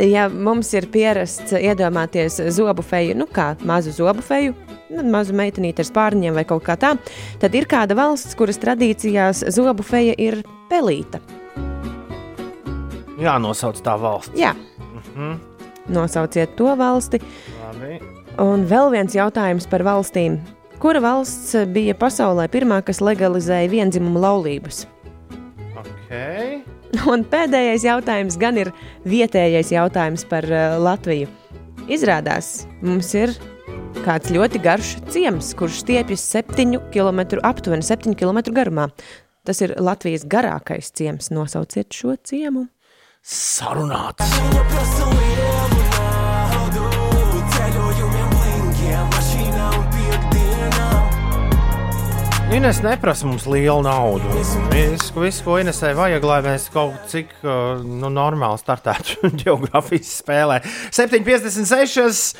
Ja 0.00 0.28
mums 0.32 0.70
ir 0.76 0.86
pierasts 0.92 1.52
iedomāties 1.58 2.38
zobu 2.54 2.84
feju, 2.86 3.16
nu 3.20 3.26
kā 3.30 3.52
mazu 3.66 3.92
zobu 3.94 4.24
feju, 4.24 4.54
nu, 4.92 5.04
mazu 5.12 5.36
meitenīti 5.36 5.84
ar 5.84 5.90
spārņiem 5.90 6.38
vai 6.38 6.46
kaut 6.48 6.64
kā 6.66 6.78
tā, 6.80 6.94
tad 7.42 7.58
ir 7.58 7.68
kāda 7.70 7.98
valsts, 7.98 8.36
kuras 8.38 8.60
tradīcijās 8.62 9.44
zobu 9.52 9.84
feja 9.86 10.16
ir 10.16 10.40
pelīta. 10.70 11.20
Jā, 13.20 13.36
nosauc 13.42 13.82
tā 13.84 13.98
valsts. 14.00 14.38
Jā. 14.38 14.54
Nosauciet 15.90 16.54
to 16.56 16.70
valsti. 16.78 17.20
Labi. 17.60 17.98
Un 18.40 18.64
vēl 18.70 18.92
viens 18.94 19.14
jautājums 19.16 19.66
par 19.68 19.84
valstīm. 19.84 20.38
Kura 20.80 21.02
valsts 21.04 21.52
bija 21.74 21.92
pasaulē 21.98 22.46
pirmā, 22.48 22.78
kas 22.86 23.02
legalizēja 23.04 23.68
vienzimumu 23.68 24.22
laulības? 24.22 24.86
Okay. 25.80 26.60
Un 27.10 27.24
pēdējais 27.30 27.86
jautājums 27.86 28.36
gan 28.40 28.58
ir 28.60 28.72
vietējais 29.08 29.72
jautājums 29.74 30.26
par 30.30 30.46
uh, 30.50 30.76
Latviju. 30.82 31.30
Izrādās, 31.90 32.66
mums 32.84 33.12
ir 33.18 33.32
kāds 34.04 34.30
ļoti 34.32 34.60
garš 34.62 34.92
ciems, 35.10 35.52
kurš 35.58 35.82
stiepjas 35.84 36.24
7 36.32 36.78
km, 36.94 37.24
aptuveni 37.46 37.86
7 37.86 38.14
km 38.18 38.42
garumā. 38.54 38.90
Tas 39.46 39.62
ir 39.64 39.74
Latvijas 39.80 40.26
garākais 40.28 40.92
ciems. 40.94 41.30
Nosauciet 41.32 41.96
šo 41.96 42.14
ciemu. 42.22 42.68
Sarunāts. 43.24 44.36
Ines 52.50 52.80
neprasa 52.82 53.26
mums 53.26 53.44
lielu 53.46 53.82
naudu. 53.82 54.26
Viss, 54.72 55.12
visu, 55.14 55.44
ko 55.46 55.58
Inesai 55.62 55.92
vajag, 55.94 56.24
lai 56.26 56.38
mēs 56.42 56.64
kaut 56.74 57.04
cik 57.10 57.30
uh, 57.44 57.78
nu, 57.78 58.10
normāli 58.10 58.58
startētu 58.58 59.30
geogrāfijas 59.44 60.10
spēlē. 60.18 60.58
7,56. 60.90 62.34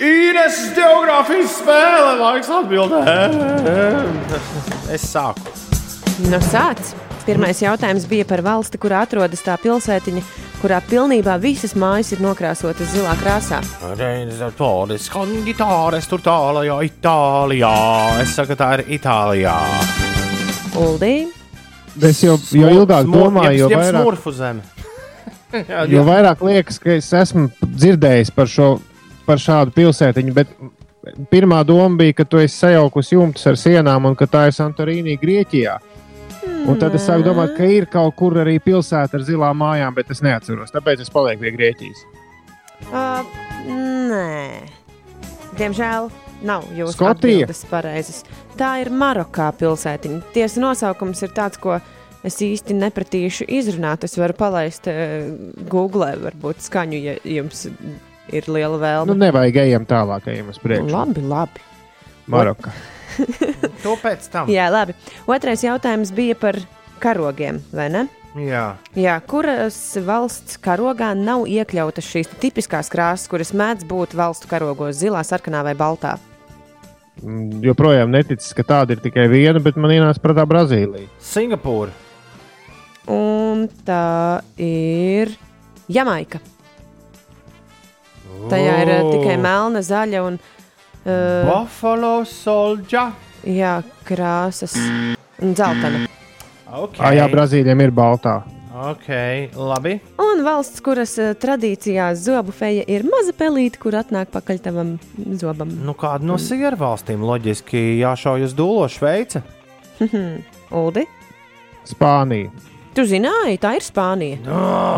Ines 0.00 0.58
geogrāfijas 0.72 1.58
spēle, 1.60 2.16
laiks 2.22 2.52
atbildēt. 2.62 3.38
Es 4.96 5.04
sāku. 5.12 5.52
No 6.32 6.40
sāc. 6.48 7.11
Pirmais 7.26 7.60
jautājums 7.62 8.06
bija 8.10 8.26
par 8.28 8.42
valsti, 8.42 8.80
kurā 8.82 9.04
atrodas 9.06 9.44
tā 9.46 9.54
pilsētiņa, 9.62 10.22
kurā 10.62 10.80
pilnībā 10.88 11.36
visas 11.42 11.76
mājas 11.78 12.14
ir 12.16 12.22
nokrāsotas 12.24 12.90
zilā 12.94 13.12
krāsā. 13.20 13.60
Reizes 13.98 15.10
konditāres 15.12 16.10
tur 16.10 16.24
tālajā 16.24 16.80
Itālijā. 16.88 17.76
Es 18.24 18.34
saku, 18.38 18.58
tā 18.58 18.74
ir 18.78 18.88
Itālijā. 18.98 19.54
Uldī, 20.78 21.14
Es 22.00 22.22
jau, 22.24 22.38
jo 22.56 22.68
ilgāk 22.72 23.08
domāju, 23.10 23.66
jo 23.66 23.68
vairāk, 23.68 24.28
zeme. 24.32 24.62
Jā, 25.52 25.82
jo 25.92 26.04
vairāk 26.08 26.40
liekas, 26.46 26.78
ka 26.80 26.94
es 26.96 27.10
esmu 27.12 27.50
dzirdējis 27.60 28.32
par, 28.32 28.48
šo, 28.48 28.68
par 29.26 29.42
šādu 29.42 29.74
pilsētiņu. 29.76 30.32
Bet 30.36 30.54
pirmā 31.32 31.60
doma 31.68 32.00
bija, 32.00 32.16
ka 32.22 32.24
tu 32.24 32.40
esi 32.40 32.56
sajaukusi 32.62 33.16
jumtus 33.18 33.44
ar 33.50 33.60
sienām 33.60 34.08
un 34.08 34.16
ka 34.16 34.28
tā 34.30 34.46
ir 34.48 34.56
Santorīnija, 34.56 35.20
Grieķijā. 35.20 35.76
Un 36.68 36.78
tad 36.78 36.94
es 36.94 37.02
sāku 37.08 37.24
domāt, 37.26 37.56
ka 37.56 37.66
ir 37.66 37.86
kaut 37.90 38.14
kur 38.18 38.36
arī 38.38 38.58
pilsēta 38.62 39.18
ar 39.18 39.24
zilām 39.26 39.58
mājām, 39.62 39.94
bet 39.96 40.10
es 40.14 40.20
neatceros. 40.22 40.70
Tāpēc 40.74 41.02
es 41.02 41.10
palieku 41.12 41.42
pie 41.42 41.50
Grieķijas. 41.56 42.02
Uh, 42.92 43.24
nē, 43.66 44.62
diemžēl 45.58 46.06
nav 46.46 46.68
jūsu 46.74 46.94
Skotija? 46.96 47.42
atbildes 47.42 47.64
pareizas. 47.70 48.22
Tā 48.58 48.76
ir 48.82 48.90
Marokā 48.94 49.50
pilsētiņa. 49.58 50.22
Tiesa 50.34 50.62
nosaukums 50.62 51.22
ir 51.26 51.34
tāds, 51.36 51.58
ko 51.62 51.80
es 52.22 52.38
īsti 52.42 52.76
nepratīšu 52.78 53.48
izrunāt. 53.50 54.06
Es 54.06 54.14
varu 54.20 54.36
palaist 54.38 54.86
uh, 54.90 55.26
Google, 55.70 56.12
varbūt 56.22 56.62
skaņu, 56.62 57.02
ja 57.10 57.16
jums 57.38 57.66
ir 58.32 58.46
liela 58.48 58.76
Nu, 58.78 58.82
vēlme. 58.86 59.18
nevajag 59.26 59.60
ejam 59.66 59.86
tālāk, 59.90 60.30
ejam 60.30 60.54
uz 60.54 60.62
priekšu. 60.62 60.90
labi, 60.94 61.26
labi. 61.26 61.66
Maroka. 62.30 62.70
To 63.84 63.96
pēc 64.00 64.26
tam. 64.32 64.50
Jā, 64.52 64.68
labi. 64.72 64.96
Otrais 65.30 65.62
jautājums 65.64 66.12
bija 66.14 66.36
par 66.38 66.58
karogiem, 67.02 67.60
vai 67.74 67.88
ne? 67.92 68.06
Jā. 68.38 68.78
Jā, 68.96 69.18
kuras 69.28 69.76
valsts 70.06 70.56
karogā 70.62 71.10
nav 71.18 71.44
iekļautas 71.50 72.06
šīs 72.08 72.30
tipiskās 72.40 72.88
krāsas, 72.92 73.28
kuras 73.28 73.52
mēdz 73.52 73.84
būt 73.88 74.16
valstu 74.16 74.48
karogos- 74.48 74.96
zilā, 75.02 75.20
sarkanā 75.26 75.60
vai 75.66 75.74
baltā? 75.76 76.16
Mm, 77.20 77.60
Joprojām 77.60 78.08
neticis, 78.10 78.54
ka 78.56 78.64
tāda 78.64 78.96
ir 78.96 79.02
tikai 79.04 79.28
viena, 79.28 79.60
bet 79.62 79.76
man 79.76 79.92
ienāca 79.92 80.22
prātā 80.22 80.46
Brazīlija. 80.48 81.10
Singapūra. 81.20 81.92
Un 83.10 83.68
tā 83.84 84.42
ir 84.56 85.36
Jamaika. 85.92 86.40
Tajā 88.48 88.74
ir 88.82 88.90
uh, 88.94 89.10
tikai 89.12 89.36
melna, 89.38 89.82
zaļa 89.84 90.22
un 90.26 90.38
uh, 91.04 91.44
Buffalo 91.48 92.24
soldier. 92.28 93.12
jā, 93.44 93.82
krāsas 94.06 94.76
un 95.42 95.54
dzeltena. 95.54 96.06
Okay. 96.72 97.04
Ah, 97.04 97.12
jā, 97.12 97.26
Brazīlijam 97.28 97.80
ir 97.84 97.90
baltā. 97.92 98.40
Ok, 98.72 99.08
labi. 99.52 99.98
Un 100.22 100.40
valsts, 100.46 100.80
kuras 100.80 101.12
uh, 101.20 101.34
tradīcijās 101.36 102.22
zobu 102.24 102.54
feja 102.56 102.86
ir 102.88 103.04
maza 103.04 103.34
pelīte, 103.36 103.76
kur 103.82 103.98
atnāk 104.00 104.30
pakaļ 104.32 104.62
tavam 104.64 104.94
zobam. 105.36 105.74
Nu, 105.84 105.92
kāda 105.98 106.24
no 106.24 106.38
sieru 106.40 106.78
valstīm 106.80 107.20
loģiski 107.28 107.98
jāšauj 108.00 108.46
uz 108.48 108.56
dūlo 108.56 108.88
Šveice? 108.90 109.42
Uldi, 110.72 111.04
Spānija. 111.86 112.48
tu 112.96 113.04
zināji, 113.06 113.60
tā 113.60 113.76
ir 113.76 113.84
Spānija. 113.84 114.40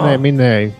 Nē, 0.06 0.14
minēju. 0.22 0.70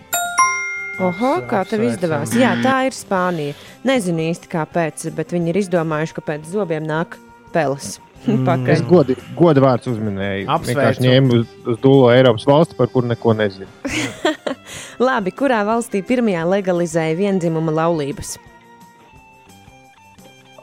Oho, 0.95 1.31
kā 1.49 1.65
tev 1.67 1.83
izdevās? 1.89 2.31
Jā, 2.39 2.53
tā 2.63 2.85
ir 2.87 2.95
Spānija. 2.95 3.55
Nezinu 3.87 4.29
īsti 4.29 4.47
kāpēc, 4.51 5.09
bet 5.17 5.33
viņi 5.35 5.51
ir 5.51 5.59
izdomājuši, 5.65 6.15
ka 6.15 6.23
pēc 6.23 6.47
zobiem 6.47 6.85
nāk 6.87 7.17
peles. 7.51 7.97
Pakaļ. 8.47 8.71
Es 8.73 8.83
godi, 8.87 9.17
godu 9.37 9.63
vārds 9.65 9.89
uzminēju. 9.91 10.47
Apsveicu. 10.55 11.03
Ņēmu 11.03 11.39
uz, 11.41 11.45
uz 11.67 11.79
dūlo 11.83 12.09
Eiropas 12.13 12.47
valsti, 12.47 12.77
par 12.79 12.89
kuru 12.93 13.11
neko 13.11 13.35
nezinu. 13.35 13.67
Labi, 15.07 15.35
kurā 15.35 15.59
valstī 15.67 15.99
pirmajā 16.05 16.45
legalizēja 16.47 17.19
vienzimuma 17.19 17.75
laulības? 17.75 18.37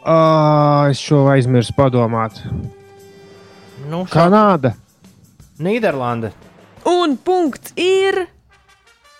Ah, 0.02 0.88
es 0.90 0.98
šo 0.98 1.26
aizmirsu 1.30 1.76
padomāt. 1.76 2.40
Nu, 3.84 4.06
šā... 4.08 4.14
Kanāda. 4.16 4.72
Nīderlande. 5.62 6.32
Un 6.88 7.14
punkts 7.20 7.76
ir 7.78 8.24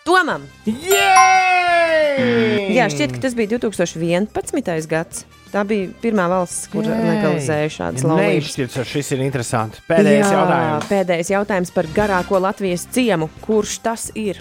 Tomam. 0.07 0.43
Jej! 0.67 2.73
Jā, 2.75 2.89
šķiet, 2.91 3.13
ka 3.15 3.21
tas 3.23 3.37
bija 3.39 3.53
2011. 3.55 4.89
gads. 4.91 5.23
Tā 5.53 5.63
bija 5.69 5.91
pirmā 6.03 6.25
valsts, 6.33 6.65
kur 6.73 6.87
Jej! 6.89 7.03
legalizēja 7.07 7.69
šādas 7.75 8.05
laulības. 8.09 8.49
Neizšķirts, 8.49 8.81
šis 8.89 9.13
ir 9.15 9.23
interesanti. 9.27 9.83
Pēdējais 9.89 10.27
Jā, 10.27 10.33
jautājums. 10.41 10.89
Pēdējais 10.91 11.31
jautājums 11.35 11.73
par 11.77 11.89
garāko 11.95 12.41
Latvijas 12.43 12.87
ciemu. 12.95 13.29
Kurš 13.45 13.77
tas 13.85 14.09
ir? 14.19 14.41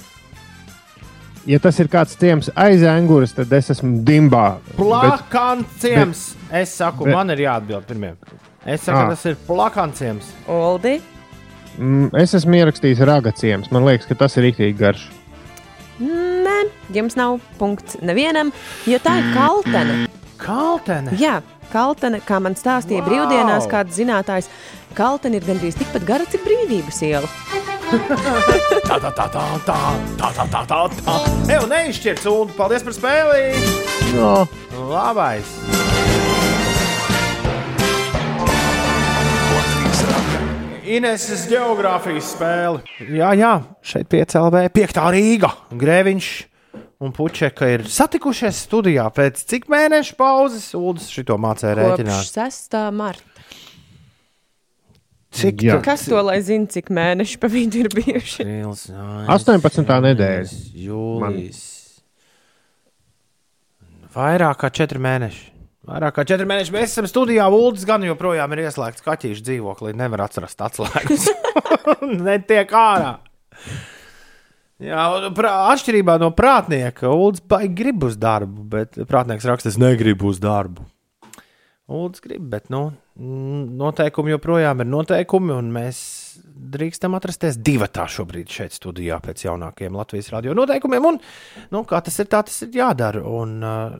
Ja 1.50 1.58
tas 1.62 1.78
ir 1.82 1.88
kāds 1.90 2.14
ciems 2.22 2.52
aiz 2.56 2.84
angūras, 2.86 3.34
tad 3.38 3.54
es 3.58 3.72
esmu 3.74 4.02
dimbā. 4.06 4.46
Bet, 4.70 4.76
Plakanciems. 4.78 6.26
Es 6.54 6.70
saku, 6.78 7.06
bet- 7.10 7.16
man 7.18 7.30
ir 7.34 7.40
jāatbild 7.48 7.86
pirmiem. 7.90 8.16
Es 8.66 8.82
saku, 8.86 9.00
Ah. 9.00 9.10
tas 9.10 9.26
ir 9.26 9.36
plakanciems. 9.48 10.26
Oldi. 10.48 11.02
mm, 11.80 12.12
es 12.22 12.34
esmu 12.38 12.54
ierakstījis 12.62 13.02
raga 13.06 13.32
ciems. 13.32 13.72
Man 13.72 13.84
liekas, 13.84 14.08
ka 14.08 14.16
tas 14.16 14.38
ir 14.38 14.44
rīktīgi 14.52 14.78
garš. 14.78 15.08
Nē, 16.02 16.58
jums 16.96 17.18
nav 17.20 17.40
punkts 17.60 18.00
nevienam, 18.02 18.52
jo 18.90 19.00
tā 19.04 19.18
ir 19.22 19.32
kaltene. 19.36 19.98
Kaltene. 20.42 21.14
Jā, 21.22 21.40
kaltene, 21.72 22.22
kā 22.26 22.40
man 22.42 22.58
stāstīja 22.58 23.04
Wow! 23.04 23.10
brīvdienās, 23.12 23.70
kāds 23.72 24.00
zinātājs, 24.00 24.50
kaltene 24.98 25.38
ir 25.40 25.46
gandrīz 25.46 25.78
tikpat 25.80 26.08
gara, 26.08 26.26
cik 26.30 26.46
brīvības 26.48 27.04
iela. 27.08 27.30
Tā, 28.88 28.96
tā, 29.04 29.10
tā, 29.12 29.26
tā, 29.32 29.44
tā, 29.68 29.78
tā, 30.18 30.30
tā, 30.32 30.46
tā, 30.48 30.62
tā, 30.68 30.82
tā. 30.96 31.16
Evo, 31.52 31.68
neizšķirts, 31.72 32.28
un 32.32 32.52
paldies 32.56 32.88
par 32.88 32.96
spēli! 32.96 33.52
No. 34.16 34.34
Labais! 34.92 36.31
Ineses 40.92 41.46
geogrāfijas 41.48 42.34
spēle. 42.36 42.82
Jā, 43.08 43.32
jā, 43.40 43.52
šeit 43.86 44.10
piecēlē 44.12 44.66
piektā 44.76 45.06
Rīga. 45.14 45.52
Grēviņš 45.72 46.30
un 47.02 47.14
Puķeka 47.16 47.70
ir 47.78 47.84
satikušies 47.90 48.60
studijā 48.68 49.06
pēc 49.16 49.40
cik 49.48 49.70
mēnešu 49.72 50.18
pauzes. 50.20 50.68
Uldis 50.78 51.08
šito 51.14 51.38
mācīja 51.42 51.78
rēķināt. 51.80 52.28
6. 52.34 52.80
marta. 52.92 53.24
Cik 55.32 55.62
Jā. 55.64 55.78
tad- 55.78 55.86
Kas 55.86 56.02
to 56.12 56.20
lai 56.28 56.42
zina, 56.44 56.68
cik 56.68 56.90
mēneši 56.92 57.38
pa 57.40 57.48
vidu 57.48 57.80
ir 57.86 57.88
bijuši? 57.88 58.44
Mājas, 58.44 58.90
18. 59.32 60.02
nedēļa. 60.04 60.58
Jūlijas. 60.76 61.62
Vairāk 64.12 64.60
kā 64.60 64.68
četri 64.76 65.00
mēneši. 65.00 65.51
Vairāk 65.92 66.16
kā 66.16 66.24
četri 66.24 66.46
mēneši 66.48 66.72
mēs 66.72 66.94
esam 66.94 67.08
studijā. 67.10 67.50
Uldis 67.52 67.84
gan 67.88 68.04
joprojām 68.08 68.54
ir 68.56 68.62
ieslēgts 68.64 69.04
kaķīšu 69.04 69.44
dzīvoklī. 69.44 69.92
Nevar 70.00 70.24
atrast 70.30 70.62
atslēgas. 70.64 71.26
Netiek 72.28 72.72
ārā. 72.72 73.18
Jā, 74.82 75.02
prā- 75.38 75.58
atšķirībā 75.74 76.16
no 76.22 76.32
prātnieka, 76.34 77.12
Uldis 77.12 77.44
grib 77.76 78.08
uz 78.08 78.16
darbu, 78.18 78.64
bet 78.72 78.98
prātnieks 79.10 79.46
raksta, 79.46 79.70
es 79.70 79.78
negribu 79.78 80.32
uz 80.32 80.40
darbu. 80.42 80.88
Uldis 81.92 82.24
grib, 82.24 82.48
bet 82.50 82.72
nu, 82.72 82.88
noteikumi 83.20 84.32
joprojām 84.34 84.82
ir 84.82 84.90
noteikumi, 84.90 85.54
un 85.54 85.70
mēs 85.76 86.00
drīkstam 86.72 87.16
atrasties 87.18 87.58
divi 87.60 87.88
tā 87.92 88.08
šobrīd 88.10 88.52
šeit 88.52 88.76
studijā 88.76 89.20
pēc 89.24 89.46
jaunākajiem 89.46 89.98
Latvijas 90.00 90.32
radio 90.34 90.56
noteikumiem. 90.58 91.08
Un, 91.12 91.20
nu, 91.74 91.84
kā 91.90 92.02
tas 92.06 92.20
ir, 92.22 92.30
tā 92.32 92.44
tas 92.48 92.58
ir 92.66 92.76
jādara. 92.78 93.24
Un 93.28 93.58
uh, 93.66 93.98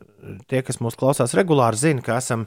tie, 0.50 0.62
kas 0.66 0.80
mūs 0.84 0.98
klausās 0.98 1.36
regulāri, 1.38 1.80
zina, 1.80 2.04
ka 2.04 2.18
esam 2.22 2.46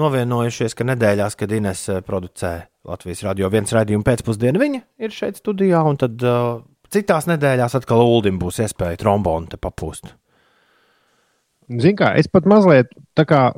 novienojušies, 0.00 0.74
ka 0.74 0.86
nedēļās, 0.90 1.38
kad 1.40 1.54
Ines 1.54 1.86
uh, 1.92 2.02
producē 2.06 2.56
Latvijas 2.88 3.24
radio 3.26 3.48
viens 3.52 3.72
raidījumu 3.72 4.04
pēcpusdienu, 4.06 4.60
viņa 4.60 4.82
ir 5.06 5.14
šeit 5.14 5.40
studijā, 5.40 5.80
un 5.88 6.00
tad 6.00 6.20
uh, 6.26 6.60
citās 6.92 7.30
nedēļās 7.30 7.78
atkal 7.80 8.04
Uldim 8.04 8.42
būs 8.42 8.60
iespēja 8.66 9.00
trombonu 9.00 9.52
te 9.52 9.60
papūst. 9.60 10.12
Zini, 11.64 11.96
kā 11.96 12.10
es 12.20 12.28
pat 12.28 12.44
mazliet 12.48 12.90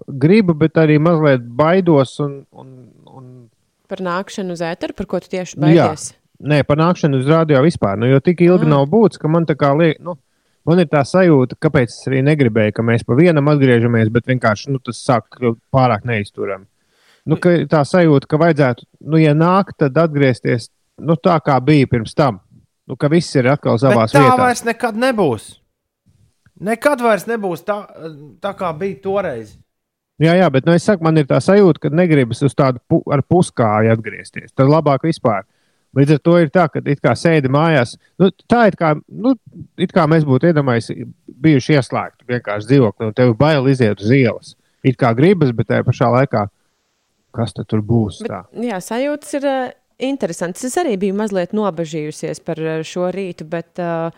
gribu, 0.07 0.55
bet 0.55 0.79
arī 0.79 1.01
mazliet 1.03 1.43
baidos. 1.59 2.15
Un, 2.23 2.45
un, 2.55 2.69
un, 3.11 3.25
Par 3.89 3.99
nākšanu 4.03 4.53
uz 4.57 4.63
ēteru, 4.67 4.97
par 4.99 5.07
ko 5.07 5.21
tu 5.21 5.29
tieši 5.31 5.59
Nu 5.63 5.69
jā. 5.71 5.89
baidies? 5.91 6.15
nē, 6.43 6.63
par 6.67 6.77
nākšanu 6.77 7.21
uz 7.23 7.27
rādio 7.31 7.63
vispār. 7.65 7.97
Nu, 7.99 8.07
jo 8.11 8.21
tik 8.21 8.41
ilgi 8.41 8.65
Ah. 8.67 8.69
nav 8.77 8.87
būtis, 8.93 9.19
ka 9.19 9.29
man 9.29 9.47
tā 9.47 9.55
kā 9.57 9.77
liek. 9.79 10.01
Nu, 10.01 10.19
Man 10.67 10.81
ir 10.83 10.87
tā 10.91 11.05
sajūta, 11.07 11.55
kāpēc 11.63 11.85
es 11.95 12.09
arī 12.09 12.25
negribēju, 12.27 12.73
ka 12.75 12.83
mēs 12.83 13.05
pa 13.07 13.15
vienam 13.15 13.47
atgriežamies, 13.47 14.09
bet 14.11 14.25
vienkārši 14.27 14.73
nu, 14.75 14.81
tas 14.83 14.97
sāk 14.99 15.39
pārāk 15.73 16.03
neizturami. 16.05 16.67
Nu, 17.25 17.37
tā 17.37 17.85
sajūta, 17.87 18.27
ka 18.27 18.37
vajadzētu, 18.37 18.83
nu, 19.07 19.17
ja 19.17 19.31
nāk, 19.33 19.71
tad 19.79 19.95
atgriezties 19.95 20.67
nu, 20.99 21.15
tā, 21.15 21.39
kā 21.41 21.61
bija 21.65 21.87
pirms 21.87 22.15
tam. 22.19 22.41
Nu, 22.89 22.97
ka 22.97 23.07
viss 23.07 23.31
ir 23.37 23.47
atkal 23.47 23.79
savā 23.79 24.09
Bet 24.09 24.17
tā 24.17 24.25
vietā. 24.27 24.37
vairs 24.43 24.65
nekad 24.65 24.97
nebūs. 24.97 25.61
Nekad 26.61 27.01
vairs 27.05 27.27
nebūs 27.29 27.63
tā, 27.63 27.77
tā 28.43 28.53
kā 28.59 28.73
bija 28.77 28.99
toreiz. 29.05 29.57
Jā, 30.23 30.33
jā, 30.39 30.47
bet 30.53 30.65
nu, 30.65 30.73
es 30.73 30.87
saku, 30.89 31.05
man 31.05 31.21
ir 31.21 31.27
tā 31.29 31.39
sajūta, 31.45 31.83
ka 31.83 31.91
negribas 31.93 32.41
uz 32.47 32.55
tādu 32.57 32.81
pu 32.89 33.03
ar 33.13 33.21
puskāju 33.27 33.93
atgriezties. 33.93 34.55
Tad 34.57 34.71
labāk 34.73 35.05
vispār. 35.05 35.45
Līdz 35.97 36.17
ar 36.17 36.21
to 36.25 36.37
ir 36.41 36.51
tā, 36.53 36.67
ka 36.73 36.81
it 36.85 37.01
kā 37.05 37.13
sēdi 37.17 37.51
mājās. 37.53 37.95
Nu, 38.21 38.29
tā 38.49 38.67
ir 38.71 38.77
kā, 38.81 38.95
nu, 39.09 39.35
it 39.81 39.93
kā 39.97 40.05
mēs 40.09 40.25
būtu 40.29 40.51
iedomājušies, 40.51 41.09
bijuši 41.45 41.77
ieslēgti 41.77 42.29
vienkārši 42.29 42.69
dzīvoklī, 42.73 43.09
un 43.09 43.17
tev 43.17 43.33
bail 43.39 43.69
iziet 43.71 44.01
uz 44.05 44.13
ielas. 44.13 44.55
It 44.87 44.99
kā 45.01 45.13
gribas, 45.17 45.53
bet 45.57 45.69
tajā 45.71 45.85
pašā 45.87 46.11
laikā, 46.13 46.47
kas 47.37 47.57
tad 47.57 47.69
tur 47.71 47.83
būs? 47.85 48.23
Bet, 48.25 48.33
Tā? 48.33 48.43
jā, 48.65 48.81
sajūtas 48.85 49.37
ir 49.39 49.49
uh, 49.49 49.75
interesantas. 50.09 50.65
Es 50.69 50.77
arī 50.81 50.97
biju 51.01 51.17
mazliet 51.17 51.57
nobežījusies 51.57 52.41
par 52.45 52.61
uh, 52.61 52.81
šo 52.87 53.09
rītu, 53.17 53.49
bet 53.53 53.81
uh, 53.85 54.17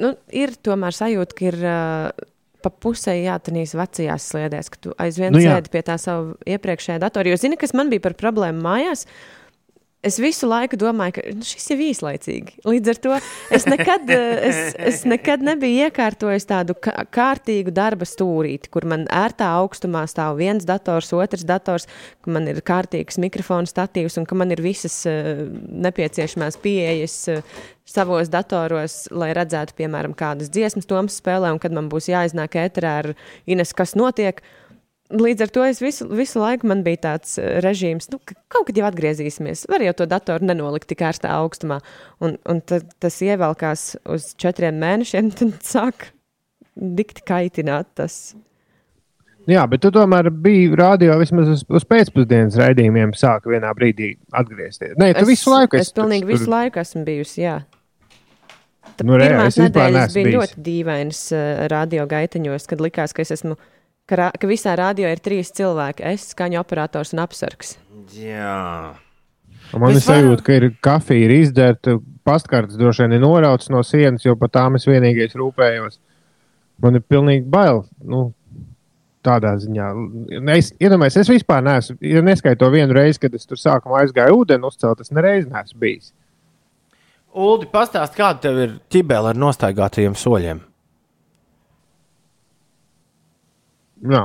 nu, 0.00 0.14
ir 0.32 0.56
tomēr 0.64 0.96
sajūta, 0.96 1.36
ka 1.36 1.48
ir 1.48 1.60
uh, 1.60 2.28
pa 2.62 2.70
pusē 2.72 3.16
jātanīs 3.18 3.76
vecajās 3.78 4.30
sliedēs, 4.32 4.72
ka 4.72 4.82
tu 4.88 4.96
aizvien 5.02 5.34
Nu 5.34 5.42
jā. 5.42 5.58
sēdi 5.58 5.72
pie 5.74 5.84
tā 5.86 5.98
sava 6.00 6.34
iepriekšējā 6.56 6.98
datora. 7.02 7.32
Jo 7.32 7.38
zini, 7.40 7.60
kas 7.60 7.74
man 7.76 7.92
bija 7.92 8.04
par 8.08 8.18
problēmu 8.18 8.62
mājās? 8.64 9.06
Es 10.02 10.16
visu 10.18 10.48
laiku 10.50 10.74
domāju, 10.74 11.12
ka 11.14 11.22
nu, 11.30 11.44
šis 11.46 11.68
ir 11.70 11.82
īslaicīgi. 11.84 12.56
Līdz 12.66 12.90
ar 12.90 12.98
to 13.04 13.18
es 13.54 13.66
nekad, 13.70 14.08
eh, 14.16 14.46
es, 14.48 14.56
es 14.88 14.96
nekad 15.06 15.44
nebiju 15.46 15.84
iekārtojis 15.86 16.48
tādu 16.50 16.74
kā- 16.74 17.04
kārtīgu 17.14 17.70
darba 17.70 18.08
stūrīti, 18.10 18.66
kur 18.74 18.82
man 18.90 19.04
ērtā 19.06 19.52
augstumā 19.60 20.02
stāv 20.10 20.40
viens 20.42 20.66
dators, 20.66 21.12
otrs 21.14 21.46
dators, 21.46 21.86
ka 22.18 22.34
man 22.34 22.50
ir 22.50 22.58
kārtīgs 22.66 23.20
mikrofons, 23.22 23.70
statīvs 23.76 24.18
un 24.18 24.26
ka 24.26 24.40
man 24.42 24.50
ir 24.50 24.64
visas 24.66 24.98
uh, 25.06 25.44
nepieciešamās 25.86 26.58
pieejas 26.66 27.16
uh, 27.36 27.62
savos 27.92 28.30
datoros, 28.32 29.04
lai 29.12 29.30
redzētu, 29.36 29.76
piemēram, 29.78 30.16
kādas 30.18 30.50
dziesmas 30.52 30.88
Toms 30.90 31.20
spēlē 31.20 31.52
un 31.54 31.60
kad 31.62 31.74
man 31.76 31.90
būs 31.92 32.08
jāiznāk 32.12 32.56
ēterā 32.64 32.96
ar 33.04 33.12
Ines, 33.46 33.72
kas 33.76 33.94
notiek. 33.98 34.40
Līdz 35.12 35.44
ar 35.44 35.50
to 35.52 35.64
es 35.68 35.82
visu, 35.84 36.06
visu 36.08 36.40
laiku 36.40 36.64
man 36.70 36.80
bija 36.86 37.02
tāds 37.10 37.34
eh, 37.36 37.58
režīms, 37.60 38.06
nu, 38.14 38.16
ka 38.24 38.32
kaut 38.54 38.70
kad 38.70 38.78
jau 38.80 38.86
atgriezīsimies. 38.88 39.66
Var 39.68 39.84
jau 39.84 39.92
to 39.98 40.06
datoru 40.08 40.48
nenolikt 40.48 40.88
tik 40.88 41.04
ārstā 41.04 41.34
augstumā. 41.36 41.82
Un, 42.24 42.38
un 42.48 42.62
tad 42.64 42.88
tas 43.02 43.18
ievelkās 43.20 43.90
uz 44.08 44.30
četriem 44.40 44.78
mēnešiem, 44.80 45.28
tad 45.42 45.58
sāk 45.68 46.08
dikti 46.76 47.26
kaitināt 47.28 47.90
tas. 48.00 48.32
Jā, 49.50 49.64
bet 49.66 49.82
tu 49.82 49.90
tomēr 49.90 50.28
biji 50.30 50.68
rādio 50.78 51.16
vismaz 51.18 51.48
uz, 51.50 51.62
uz 51.66 51.84
pēcpusdienas 51.90 52.54
raidījumiem, 52.60 53.10
sāka 53.18 53.50
vienā 53.50 53.72
brīdī 53.74 54.12
atgriezties. 54.38 54.94
Nē, 55.02 55.08
tu 55.18 55.26
visu 55.26 55.50
laiku 55.50 55.80
Es, 55.80 55.88
es 55.90 55.96
pilnīgi 55.96 56.22
tur- 56.24 56.30
visu 56.36 56.52
laiku 56.52 56.78
esmu 56.80 57.02
bijusi, 57.08 57.40
jā. 57.42 57.56
Nu, 59.06 59.16
re, 59.18 59.28
pirmās 59.30 59.58
nedēļas 59.60 60.16
bija 60.16 60.26
bijis. 60.28 60.36
ļoti 60.36 60.64
dīvainas 60.66 61.22
uh, 61.34 61.44
radio 61.72 62.06
gaitaņos, 62.10 62.66
kad 62.70 62.82
likās, 62.84 63.14
ka 63.16 63.24
es 63.24 63.32
esmu, 63.36 63.56
ka, 64.10 64.18
ra- 64.20 64.32
ka 64.38 64.50
visā 64.50 64.74
radio 64.78 65.10
ir 65.12 65.22
trīs 65.24 65.52
cilvēki. 65.56 66.04
Es, 66.12 66.28
skaņu 66.34 66.60
operators 66.60 67.14
un 67.16 67.22
apsargs. 67.24 67.76
Jā. 68.18 68.94
Man 69.72 69.96
ir 69.96 70.04
sajūta, 70.04 70.44
ka 70.44 70.56
ir 70.58 70.68
kafija 70.84 71.26
ir 71.26 71.32
izdzerta, 71.38 71.96
pastkartes 72.28 72.76
droši 72.76 73.06
vien 73.06 73.16
ir 73.16 73.22
norauts 73.24 73.70
no 73.72 73.80
sienas, 73.86 74.26
jo 74.26 74.34
par 74.36 74.50
tām 74.52 74.76
es 74.76 74.84
vienīgais 74.88 75.36
rūpējos. 75.38 75.98
Man 76.82 76.98
ir 76.98 77.04
pilnīgi 77.08 77.46
bail. 77.48 77.84
Nu, 78.04 78.32
tādā 79.24 79.54
ziņā. 79.62 79.88
Es, 80.56 80.72
iedomājos, 80.82 81.20
es 81.22 81.30
vispār 81.30 81.62
neesmu, 81.64 81.96
ja 82.04 82.22
neskaitot 82.26 82.66
to 82.66 82.72
vienu 82.74 82.96
reizi, 82.96 83.20
kad 83.22 83.34
es 83.38 83.46
tur 83.48 83.60
sākumā 83.60 84.02
aizgāju 84.02 84.42
ūdeni 84.42 84.66
uzcelt, 84.66 85.00
es 85.04 85.12
nereiz 85.14 85.46
neesmu 85.48 85.78
bijis. 85.82 86.10
Uldi, 87.32 87.66
pastāst, 87.72 88.12
kāda 88.18 88.42
tev 88.44 88.58
ir 88.60 88.76
ķibele 88.92 89.30
ar 89.32 89.38
nostaigātajiem 89.40 90.14
soļiem? 90.18 90.60
Jā. 94.12 94.22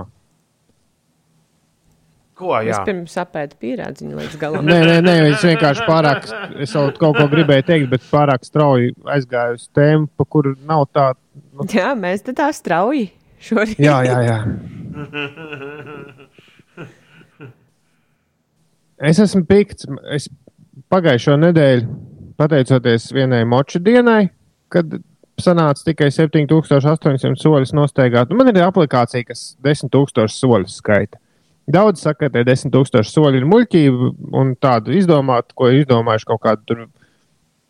Ko? 2.37 2.51
Es 2.59 2.67
Jā, 2.69 2.81
pirms 2.85 3.15
apēdu 3.17 3.57
pierādziņu 3.61 4.17
līdz 4.19 4.35
galam. 4.41 4.67
Nē, 4.67 4.77
nē, 4.85 4.97
nē, 5.05 5.13
es 5.31 5.45
vienkārši 5.45 5.85
pārāk, 5.87 6.27
es 6.61 6.75
vēl 6.75 6.91
kaut 6.99 7.17
ko 7.17 7.25
gribēju 7.31 7.65
teikt, 7.69 7.87
bet 7.93 8.03
pārāk 8.11 8.45
strauji 8.45 8.91
aizgāju 9.15 9.57
uz 9.57 9.65
tēmu, 9.73 10.09
pa 10.17 10.27
kuru 10.27 10.53
nav 10.67 10.85
tā. 10.93 11.07
Jā, 11.73 11.93
mēs 11.97 12.27
te 12.27 12.35
tā 12.37 12.51
strauji 12.53 13.07
šorīt. 13.41 13.81
Jā, 13.81 14.01
jā, 14.05 14.19
jā. 14.27 14.39
Es 18.97 19.19
esmu 19.21 19.43
pikts. 19.45 19.85
Es 20.09 20.25
pagājušo 20.89 21.35
nedēļu, 21.37 21.87
pateicoties 22.37 23.11
vienai 23.15 23.43
moču 23.49 23.81
dienai, 23.83 24.29
kad 24.73 24.97
sanāca 25.41 25.85
tikai 25.85 26.09
7800 26.13 27.37
soļus 27.37 27.73
nostaigāt. 27.77 28.31
Nu, 28.31 28.39
man 28.39 28.51
ir 28.51 28.63
aplikācija, 28.65 29.27
kas 29.27 29.51
10,000 29.65 30.33
soļus 30.33 30.79
skaita. 30.81 31.19
Daudz 31.67 32.01
saka, 32.01 32.27
ka 32.27 32.37
tie 32.37 32.45
10,000 32.47 33.03
soļi 33.03 33.41
ir 33.41 33.49
muļķība 33.51 34.11
un 34.39 34.55
tāda 34.55 34.93
izdomāta, 34.95 35.51
ko 35.57 35.69
izdomājuši 35.75 36.29
kaut 36.29 36.43
kādi 36.45 36.63
tur 36.69 36.85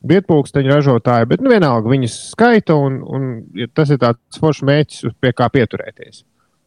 vietpūksteņu 0.08 0.72
ražotāji, 0.72 1.28
bet 1.32 1.42
nu, 1.42 1.52
vienalga 1.52 1.90
viņas 1.90 2.18
skaita 2.32 2.78
un, 2.78 3.00
un 3.02 3.30
ja 3.58 3.68
tas 3.74 3.90
ir 3.92 4.00
tāds 4.02 4.40
foršs 4.40 4.64
mērķis, 4.70 5.08
uz 5.10 5.16
pie 5.20 5.34
kā 5.36 5.50
pieturēties. 5.52 6.22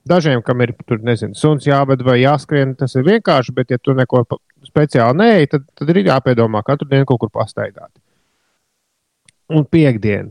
Dažiem, 0.08 0.40
kam 0.42 0.62
ir 0.64 0.72
tur, 0.88 1.00
nezinu, 1.04 1.36
suns 1.36 1.66
jāved 1.68 2.00
vai 2.04 2.22
jāskrien, 2.22 2.72
tas 2.78 2.94
ir 2.96 3.04
vienkārši, 3.04 3.52
bet, 3.56 3.72
ja 3.74 3.78
tu 3.78 3.92
neko 3.96 4.22
speciāli 4.64 5.18
neej, 5.18 5.50
tad, 5.52 5.66
tad 5.76 5.92
ir 5.92 6.06
jāpiedomā 6.06 6.62
katru 6.64 6.88
dienu 6.88 7.08
kaut 7.08 7.20
kur 7.20 7.32
pastaigāt. 7.34 7.92
Un 9.50 9.66
piekdiena. 9.66 10.30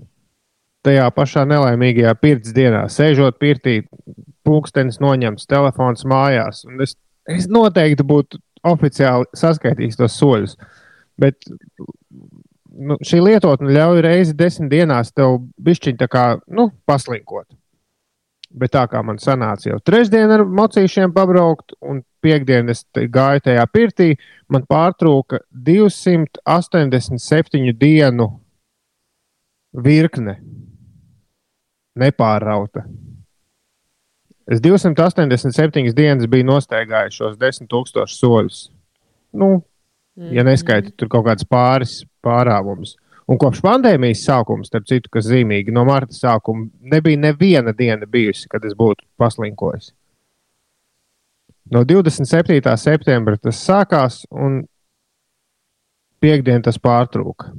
tajā 0.83 1.09
pašā 1.11 1.43
nelaimīgajā 1.43 2.13
pirts 2.21 2.53
dienā, 2.55 2.85
sēžot 2.87 3.35
pirtī, 3.37 3.81
pulkstenis 4.47 5.01
noņemts, 5.03 5.47
telefons 5.49 6.05
mājās. 6.07 6.63
Es, 6.81 6.95
es 7.27 7.47
noteikti 7.51 8.05
būtu 8.07 8.39
oficiāli 8.65 9.27
saskaitījis 9.37 9.99
tos 9.99 10.15
soļus. 10.17 10.55
Bet 11.19 11.35
nu, 12.71 12.95
šī 13.03 13.19
lietotne 13.25 13.75
ļauj 13.75 14.01
reizi 14.05 14.37
desmit 14.39 14.71
dienās 14.71 15.11
tev 15.11 15.41
kā 16.07 16.25
nu, 16.47 16.69
paslinkot. 16.87 17.47
Bet 18.49 18.73
tā 18.73 18.81
kā 18.89 18.97
man 19.05 19.21
sanāca 19.21 19.69
jau 19.69 19.77
trešdien 19.85 20.25
ar 20.33 20.41
mocīšiem 20.41 21.13
pabraukt, 21.13 21.77
un 21.85 22.01
piekdien 22.23 22.69
es 22.73 22.81
gāju 22.93 23.41
tajā 23.45 23.65
pirtī, 23.69 24.17
man 24.49 24.65
pārtrūka 24.69 25.39
287 25.53 27.73
dienu 27.77 28.41
virkne 29.73 30.39
nepārrauta. 31.99 32.83
Es 34.49 34.61
287 34.65 35.93
dienas 35.93 36.25
biju 36.25 36.47
nostaigājis 36.49 37.19
šos 37.19 37.35
10,000 37.37 38.09
soļus. 38.09 38.71
Nu, 39.37 39.61
ja 40.33 40.41
neskaita 40.47 40.89
tur 40.97 41.11
kaut 41.11 41.27
kādas 41.27 41.45
pāris 41.45 41.99
pārāvumus. 42.25 42.95
Un 43.29 43.37
kopš 43.37 43.61
pandēmijas 43.61 44.23
sākuma, 44.25 44.65
starp 44.65 44.87
citu, 44.89 45.11
kas 45.13 45.27
zīmīgi, 45.29 45.73
no 45.75 45.83
marta 45.85 46.15
sākuma 46.17 46.65
nebija 46.81 47.19
neviena 47.21 47.75
diena 47.77 48.09
bijusi, 48.09 48.47
kad 48.49 48.65
es 48.65 48.73
būtu 48.77 49.05
paslinkojis. 49.21 49.91
No 51.69 51.83
27. 51.85 52.73
septembra 52.81 53.37
tas 53.37 53.59
sākās, 53.61 54.23
un 54.33 54.63
piekdien 56.23 56.65
tas 56.65 56.81
pārtrūka. 56.81 57.51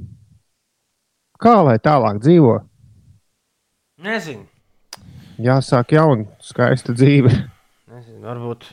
Kā 1.41 1.55
lai 1.63 1.77
tālāk 1.79 2.19
dzīvo? 2.19 2.57
Nezinu. 4.03 4.43
Jāsāk 5.41 5.95
jauna, 5.95 6.27
skaista 6.43 6.93
dzīve. 6.93 7.31
Nezinu. 7.31 8.19
Varbūt, 8.27 8.67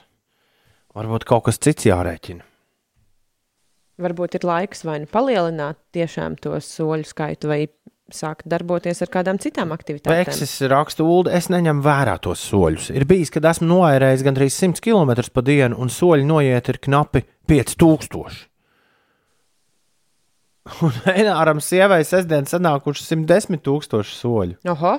varbūt 0.98 1.30
kaut 1.30 1.46
kas 1.46 1.62
cits 1.62 1.86
jārēķina. 1.86 2.47
Varbūt 3.98 4.38
ir 4.38 4.46
laiks 4.46 4.84
vai 4.86 5.00
nu 5.02 5.08
palielināt 5.10 5.80
tiešām 5.96 6.36
to 6.42 6.54
soļu 6.62 7.06
skaitu, 7.08 7.50
vai 7.50 7.64
sākt 8.14 8.46
darboties 8.48 9.02
ar 9.04 9.10
kādām 9.12 9.40
citām 9.42 9.72
aktivitātēm. 9.74 10.28
Peksis 10.28 10.54
raksta, 10.70 11.04
Ulu, 11.04 11.28
es 11.34 11.50
neņemu 11.52 11.82
vērā 11.84 12.14
tos 12.24 12.44
soļus. 12.48 12.92
Ir 12.96 13.04
bijis, 13.08 13.32
kad 13.34 13.48
esmu 13.50 13.68
noērējis 13.68 14.24
gandrīz 14.26 14.56
100 14.56 14.84
km 14.84 15.12
pa 15.34 15.44
dienu, 15.44 15.76
un 15.82 15.92
soļi 15.92 16.28
noiet 16.28 16.70
ir 16.72 16.80
knapi 16.88 17.24
5000. 17.50 18.46
Un 20.84 20.96
Enāram 21.08 21.62
sievai 21.64 22.02
sestdien 22.04 22.48
sanākuši 22.48 23.06
110 23.10 23.62
tūkstoši 23.64 24.16
soļu. 24.18 24.58
Oho, 24.68 24.98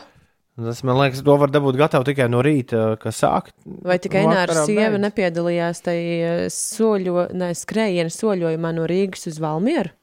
Tas, 0.60 0.82
man 0.84 0.98
liekas, 1.00 1.22
to 1.24 1.36
var 1.40 1.52
dabūt 1.54 1.78
gatavu 1.80 2.08
tikai 2.10 2.28
no 2.32 2.42
rīta, 2.44 2.98
kas 3.00 3.22
sāk. 3.24 3.52
vai 3.66 4.00
tikai 4.02 4.26
Nāra 4.28 4.66
sieva 4.66 4.90
beidz. 4.96 5.04
nepiedalījās 5.06 5.84
tajā 5.86 6.34
soļo, 6.52 7.30
ne, 7.38 7.54
skrējiena 7.56 8.12
soļojumā 8.12 8.74
no 8.76 8.88
Rīgas 8.90 9.30
uz 9.32 9.40
Valmieru? 9.40 9.94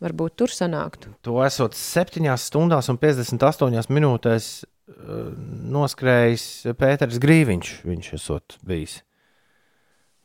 Varbūt 0.00 0.36
tur 0.40 0.52
sanāktu. 0.52 1.12
To 1.28 1.42
esot 1.44 1.76
7 1.76 2.36
stundās 2.40 2.88
un 2.88 2.96
58 3.00 3.92
minūtēs 3.92 4.48
uh, 4.64 5.30
noskrējis 5.76 6.46
Pēters 6.80 7.20
Grīviņš. 7.20 7.72
Viņš 7.84 8.12
esot 8.16 8.58
bijis 8.64 9.02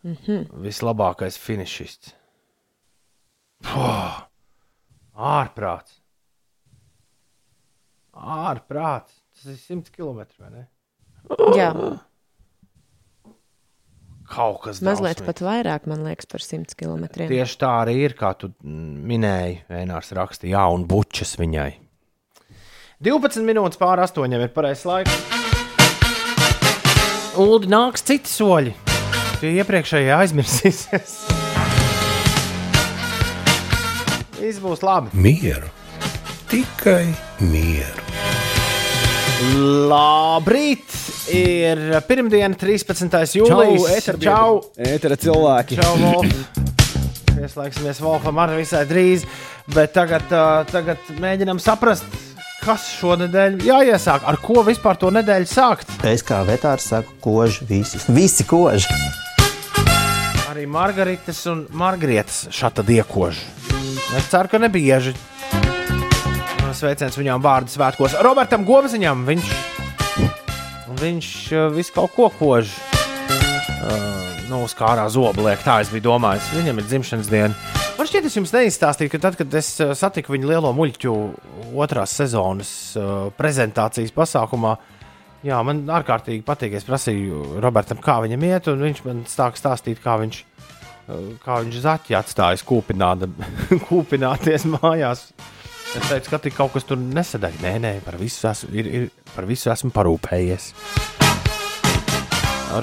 Mm 0.06 0.18
-hmm. 0.28 0.62
vislabākais 0.62 1.38
finišists. 1.40 2.14
Puh! 3.64 4.22
Ārprāts! 5.16 6.05
Ārprāts! 8.16 9.14
Tas 9.36 9.52
ir 9.52 9.60
100 9.60 9.92
km 9.96 10.22
vai 10.40 10.52
ne? 10.54 10.66
Jā, 11.58 11.72
Kaut 14.26 14.64
kas 14.64 14.80
mazliet 14.82 15.20
drausmīgs. 15.20 15.26
pat 15.28 15.42
vairāk, 15.46 15.84
man 15.86 16.02
liekas, 16.08 16.26
par 16.26 16.42
100 16.42 16.74
km. 16.80 17.04
Tieši 17.30 17.58
tā 17.62 17.70
arī 17.84 17.94
ir, 18.08 18.16
kā 18.18 18.32
tu 18.34 18.50
minēji. 18.66 19.60
Vēnārs 19.70 20.10
raksta, 20.18 20.48
jā, 20.50 20.64
un 20.74 20.88
bučas 20.90 21.36
viņai. 21.38 21.76
12 23.06 23.46
minūtes 23.46 23.78
pāri 23.78 24.02
astoņiem 24.08 24.42
ir 24.48 24.54
pareizais 24.56 24.86
laiks. 24.90 25.20
Ulu 27.38 27.68
nāks 27.70 28.02
citi 28.08 28.32
soļi. 28.32 28.74
Tie 29.44 29.52
iepriekšējie 29.60 30.14
aizmirsīsies. 30.16 31.16
Viss 34.40 34.62
būs 34.64 34.82
labi. 34.86 35.14
Mieru, 35.22 35.70
tikai 36.50 37.12
mieru. 37.40 38.04
Labrīt! 39.90 40.94
Ir 41.34 41.80
pirmdiena, 42.06 42.56
13. 42.56 43.10
jūlijas. 43.40 44.08
Čau! 44.22 44.62
Ētera 44.78 45.18
cilvēki. 45.20 45.80
Čau, 45.82 45.96
Wolf! 46.00 46.62
Pieslēgsimies 47.36 48.00
Wolfam 48.02 48.40
arī 48.42 48.62
visai 48.62 48.86
drīz, 48.88 49.26
bet 49.74 49.92
tagad, 49.98 50.30
uh, 50.32 50.64
tagad 50.70 51.12
mēģinam 51.20 51.60
saprast, 51.60 52.08
kas 52.64 52.88
šonadēļ 53.02 53.60
jāiesāk. 53.68 54.24
Ar 54.26 54.40
ko 54.42 54.64
vispār 54.66 54.98
to 55.02 55.12
nedēļu 55.14 55.50
sākt? 55.50 55.92
Es 56.08 56.24
kā 56.26 56.40
vetārs 56.48 56.88
saku, 56.94 57.18
koži 57.22 57.68
visi. 57.70 58.00
Visi 58.16 58.48
koži. 58.48 58.90
Arī 60.50 60.66
Margaritas 60.72 61.44
un 61.52 61.66
Margarietas 61.76 62.46
šāda 62.56 62.86
diekoža. 62.88 63.44
Es 64.16 64.32
ceru, 64.32 64.50
ka 64.50 64.62
nebieži. 64.62 65.14
Sveiciens 66.76 67.16
viņām 67.16 67.40
vārdu 67.40 67.72
svētkos. 67.72 68.18
Robertam 68.26 68.66
Gomziņam 68.68 69.22
viņš, 69.28 69.52
viņš 71.00 71.30
uh, 71.56 71.70
visu 71.72 71.94
kaut 71.96 72.12
ko 72.18 72.28
kož. 72.36 72.74
Uh, 73.86 74.26
nu, 74.50 74.66
uz 74.66 74.76
kārā 74.76 75.06
zobu 75.12 75.46
liek, 75.46 75.62
tā 75.64 75.78
es 75.84 75.92
biju 75.94 76.10
domājis. 76.10 76.50
Viņam 76.58 76.82
ir 76.82 76.90
dzimšanas 76.90 77.32
diena. 77.32 77.56
Man 77.96 78.10
šķiet, 78.10 78.28
es 78.28 78.36
jums 78.36 78.52
neizstāstīju, 78.52 79.14
ka 79.14 79.22
tad, 79.24 79.40
kad 79.40 79.56
es 79.56 79.72
uh, 79.80 79.94
satiku 79.96 80.36
viņu 80.36 80.52
lielo 80.52 80.74
muļķu 80.76 81.16
otrās 81.80 82.18
sezonas 82.20 82.70
uh, 83.00 83.32
prezentācijas 83.40 84.12
pasākumā, 84.16 84.76
jā, 85.48 85.64
man 85.64 85.86
ārkārtīgi 85.88 86.44
patīk. 86.44 86.76
Es 86.76 86.88
prasīju 86.88 87.62
Robertam, 87.64 88.04
kā 88.04 88.20
viņam 88.26 88.48
iet, 88.52 88.72
un 88.74 88.84
viņš 88.84 89.04
man 89.08 89.24
sāk 89.32 89.56
stāstīt, 89.62 90.04
kā 90.04 90.20
viņš, 90.26 90.44
uh, 90.44 91.28
kā 91.46 91.64
viņš 91.64 91.84
zaķi 91.88 92.66
kūpināda, 92.68 93.32
kūpināties 93.88 94.68
mājās. 94.76 95.30
Es 95.96 96.10
teicu, 96.12 96.32
ka 96.34 96.40
tik 96.44 96.56
kaut 96.58 96.74
kas 96.76 96.84
tur 96.84 97.00
nesadaļ. 97.00 97.54
Nē, 97.64 97.74
nē, 97.80 97.92
par 98.04 98.18
visu 98.20 98.50
esmu, 98.50 98.72
ir, 98.76 98.88
ir, 99.00 99.06
par 99.32 99.48
visu 99.48 99.72
esmu 99.72 99.94
parūpējies. 99.96 100.74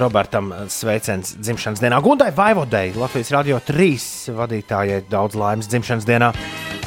Robertam 0.01 0.49
sveiciens 0.73 1.35
dzimšanas 1.37 1.83
dienā. 1.83 1.99
Gundai 2.01 2.31
Vaivodei, 2.33 2.95
Latvijas 2.97 3.29
radio 3.35 3.59
3 3.61 4.33
vadītājai 4.33 5.03
daudz 5.11 5.37
laimes 5.37 5.69
dzimšanas 5.69 6.09
dienā. 6.09 6.31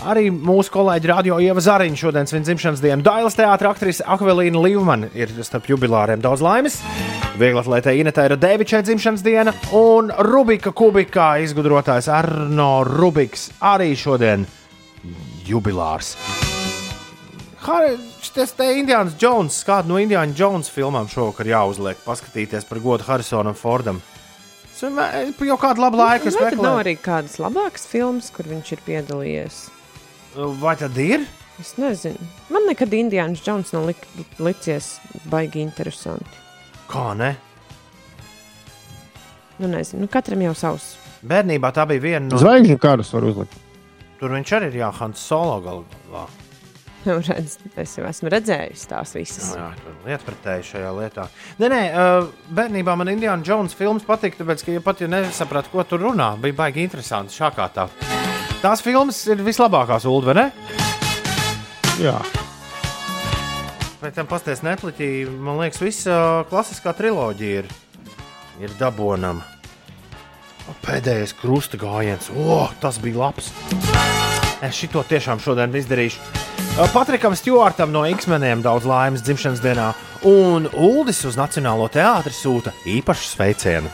Arī 0.07 0.28
mūsu 0.35 0.70
kolēģi 0.74 1.11
Radio 1.12 1.39
Ieva 1.43 1.62
Zariņš 1.62 2.03
šodien 2.03 2.28
svin 2.31 2.44
dzimšanas 2.47 2.82
dienu. 2.82 3.07
Dailas 3.07 3.39
teātris 3.39 3.70
aktrise 3.70 4.07
Akvelīna 4.07 4.61
Līvmana 4.66 5.12
ir 5.15 5.31
starp 5.47 5.70
jubilāriem 5.70 6.23
daudz 6.23 6.43
laimes. 6.43 6.81
Vieglatlētē 7.39 7.94
Inetē 8.01 8.27
ir 8.28 8.36
Devičai 8.43 8.82
dzimšanas 8.86 9.23
diena 9.27 9.55
un 9.78 10.11
Rubika 10.27 10.74
Kubikā 10.74 11.36
izgudrotājs 11.47 12.11
Arno 12.11 12.70
Rubiks 12.86 13.51
arī 13.62 13.93
šodien 13.98 14.47
jubilārs. 15.48 16.14
Tas 18.36 18.52
te 18.52 18.66
Indiāns 18.78 19.14
Jones, 19.18 19.56
kādu 19.66 19.89
no 19.90 19.97
Indiāņu 19.98 20.36
Jones 20.36 20.68
filmām 20.70 21.09
šovakar 21.09 21.48
jāuzliek, 21.48 21.97
paskatīties 22.05 22.66
par 22.68 22.78
godu 22.85 23.06
Harisonam 23.09 23.56
Fordam. 23.56 24.02
Es 24.70 24.82
vienmēr- 24.85 25.32
Jau 25.47 25.56
kādu 25.56 25.81
labu 25.81 25.97
laiku 25.97 26.31
Vai 26.36 26.51
tad 26.51 26.60
nav 26.60 26.78
arī 26.82 26.98
kādas 27.01 27.39
labākas 27.40 27.86
filmas, 27.89 28.28
kur 28.31 28.44
viņš 28.44 28.73
ir 28.73 28.82
piedalījies? 28.86 29.56
Vai 30.60 30.77
tad 30.77 30.98
ir? 31.01 31.24
Es 31.59 31.73
nezinu. 31.81 32.20
Man 32.51 32.66
nekad 32.68 32.93
Indiāns 32.93 33.40
Džons 33.43 33.73
nav 33.73 33.86
lik, 33.89 34.05
licies 34.39 34.98
baigi 35.24 35.62
interesanti. 35.64 36.28
Kā 36.93 37.16
ne? 37.16 37.36
Nu, 39.59 39.66
nezinu, 39.66 40.02
nu, 40.05 40.09
katram 40.12 40.43
jau 40.44 40.52
savs. 40.55 40.97
Bērnībā 41.24 41.73
tā 41.73 41.86
bija 41.89 42.01
viena 42.05 42.28
no. 42.28 42.36
Zvaigžņu 42.36 42.77
karus 42.78 43.12
var 43.16 43.24
uzlikt. 43.24 43.56
Tur 44.20 44.32
viņš 44.32 44.52
arī 44.56 44.72
ir 44.72 44.80
jāhants 44.80 45.22
solo 45.28 45.60
galvā. 45.64 46.26
Nu, 47.06 47.20
redz, 47.22 47.59
es 47.78 47.93
jau 47.94 48.06
esmu 48.09 48.30
redzējis 48.32 48.88
tās 48.90 49.12
visas. 49.14 49.52
Jā, 49.55 49.68
tur 49.78 49.94
lietpratēji 50.09 50.64
šajā 50.72 50.88
lietā. 50.97 51.28
Nē, 51.60 51.68
nē, 51.70 51.82
uh, 51.94 52.30
bērnībā 52.56 52.97
man 52.98 53.12
Indiāna 53.12 53.47
Jones 53.47 53.76
filmas 53.78 54.02
patika, 54.06 54.40
tāpēc, 54.40 54.64
ka, 54.66 54.74
ja 54.74 54.82
pat 54.82 55.05
ja 55.05 55.10
nesapratu, 55.12 55.70
ko 55.70 55.84
tur 55.86 56.02
runā, 56.09 56.32
bija 56.43 56.59
baigi 56.64 56.82
interesanti 56.82 57.36
šā 57.36 57.52
kā 57.55 57.68
tā. 57.70 57.86
Tās 58.59 58.82
filmas 58.82 59.20
ir 59.30 59.44
vislabākās, 59.47 60.09
Ulu, 60.10 60.26
vai 60.32 60.38
ne? 60.40 60.47
Jā. 62.02 62.18
Pēc 64.02 64.18
tam 64.18 64.26
pasties 64.30 64.66
Netflixī, 64.66 65.10
man 65.30 65.60
liekas, 65.62 65.84
visa 65.84 66.16
klasiskā 66.51 66.97
triloģija 66.97 67.62
ir, 67.62 67.70
ir 68.66 68.74
dabonama. 68.80 69.55
Pēdējais 70.86 71.34
krusta 71.38 71.78
gājiens. 71.78 72.28
Oh, 72.34 72.70
tas 72.80 72.98
bija 73.02 73.26
labs. 73.26 73.52
Es 74.64 74.74
šito 74.78 75.02
tiešām 75.06 75.40
šodien 75.43 75.74
izdarīšu. 75.76 76.20
Patrikam 76.93 77.36
Stjortam 77.36 77.93
no 77.93 78.02
X-meniem 78.09 78.62
daudz 78.64 78.84
laimes 78.88 79.22
dzimšanas 79.24 79.62
dienā, 79.64 79.90
un 80.28 80.68
Uldis 80.72 81.22
uz 81.28 81.38
Nacionālo 81.38 81.88
teātri 81.93 82.34
sūta 82.36 82.74
īpašu 82.88 83.30
sveicienu. 83.30 83.93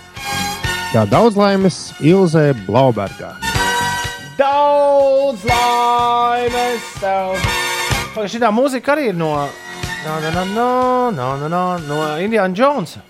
Jā, 0.93 1.05
daudz 1.09 1.39
laimes 1.39 1.79
Ilzē 2.03 2.53
Blaubergā. 2.67 3.37
Daudz 4.39 5.45
laimes 5.47 6.89
tev! 7.01 7.37
Šī 8.29 8.43
mūzika 8.53 8.93
arī 8.97 9.11
ir 9.13 9.17
no, 9.17 9.33
no, 10.05 10.19
no, 10.21 10.31
no, 10.33 10.47
no, 11.11 11.33
no, 11.39 11.49
no, 11.49 11.65
no 11.87 12.03
Indiana 12.21 12.55
Jonesa. 12.55 13.05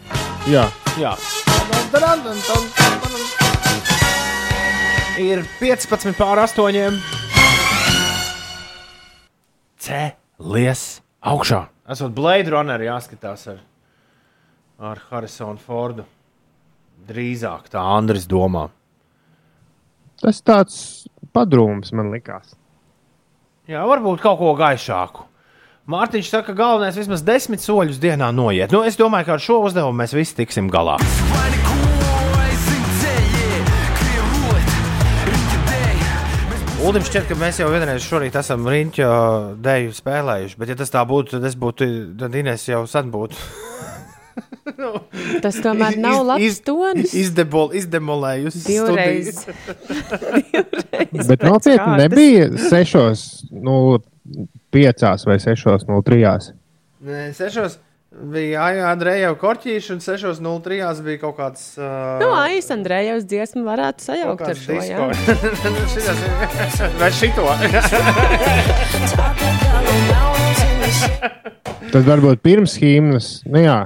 Jā. 0.47 0.68
Jā. 1.01 1.16
Dun, 1.47 1.89
dun, 1.93 2.01
dun, 2.01 2.24
dun, 2.24 2.43
dun, 2.47 2.68
dun, 2.76 3.16
dun. 3.16 3.41
Ir 5.20 5.43
15 5.60 6.14
pār 6.16 6.40
8. 6.40 6.94
Cēlies 9.82 10.84
augšā. 11.20 11.66
Esot 11.93 12.14
Blade 12.16 12.52
Runner 12.55 12.80
jāskatās 12.80 13.44
ar, 13.52 13.59
ar 14.80 15.02
Harrisonu 15.10 15.60
Fordu. 15.60 16.06
Drīzāk 17.09 17.68
tā 17.72 17.82
Andris 17.97 18.28
domā. 18.30 18.68
tas 20.22 20.39
tāds 20.40 20.76
padrūms 21.34 21.90
man 21.93 22.12
likās. 22.14 22.55
Jā, 23.68 23.82
varbūt 23.86 24.22
kaut 24.22 24.39
ko 24.39 24.55
gaišāku. 24.59 25.26
Mārtiņš 25.90 26.30
saka, 26.30 26.52
ka 26.52 26.60
galvenais 26.62 26.97
vismaz 26.97 27.24
desmit 27.26 27.60
soļus 27.60 27.98
dienā 27.98 28.30
noiet. 28.32 28.70
Nu, 28.70 28.84
es 28.86 28.97
domāju, 28.97 29.26
ka 29.26 29.36
ar 29.36 29.43
šo 29.43 29.59
uzdevumu 29.66 29.98
mēs 29.98 30.14
visi 30.14 30.39
tiksim 30.39 30.70
galā. 30.70 30.97
Ulim 36.82 37.04
šķiet, 37.06 37.28
ka 37.28 37.36
mēs 37.38 37.60
jau 37.60 37.68
vienreiz 37.70 38.02
šorīt 38.02 38.34
esam 38.40 38.64
riņķa 38.66 39.09
dēļu 39.62 39.92
spēlējuši, 39.94 40.56
bet, 40.59 40.68
ja 40.72 40.76
tas 40.80 40.90
tā 40.90 40.98
būtu, 41.06 41.36
tad 41.36 41.44
es 41.46 41.54
būtu, 41.59 41.86
tad 42.18 42.34
Inês 42.40 42.64
jau 42.66 42.80
sen 42.90 43.10
būtu. 43.12 43.36
Tas 45.44 45.56
tomēr 45.62 45.96
nav 46.00 46.24
labs 46.26 46.60
tonis. 46.64 47.12
Izdebol, 47.18 47.72
izdemolējusi. 47.76 48.62
Divreiz. 48.66 49.40
studijas. 49.44 51.26
Bet 51.30 51.42
nopietni 51.44 51.96
nebija 52.00 52.48
6,05 52.56 55.26
vai 55.28 55.36
6,03. 55.44 56.52
Nē, 57.02 57.32
sešos 57.36 57.72
bija 58.32 58.60
Aija 58.66 58.84
Andreja 58.93 59.30
Korķīša, 59.40 59.90
un 59.97 60.01
6.03 60.05 61.02
bija 61.06 61.18
kaut 61.22 61.36
kāds. 61.39 61.62
Uh, 61.78 61.84
Nu, 62.22 62.28
Aijas 62.36 62.68
Andrejevs 62.74 63.24
dziesmu 63.30 63.62
varētu 63.66 64.01
sajaukt 64.05 64.44
ar 64.48 64.55
šo. 64.59 64.72
Jā. 64.84 64.98
Šitas- 65.93 66.82
Vai 67.01 67.10
šito? 67.16 67.43
Tad 71.93 72.06
varbūt 72.09 72.40
pirms 72.44 72.74
himnas. 72.80 73.26
Nu, 73.48 73.60
jā, 73.60 73.78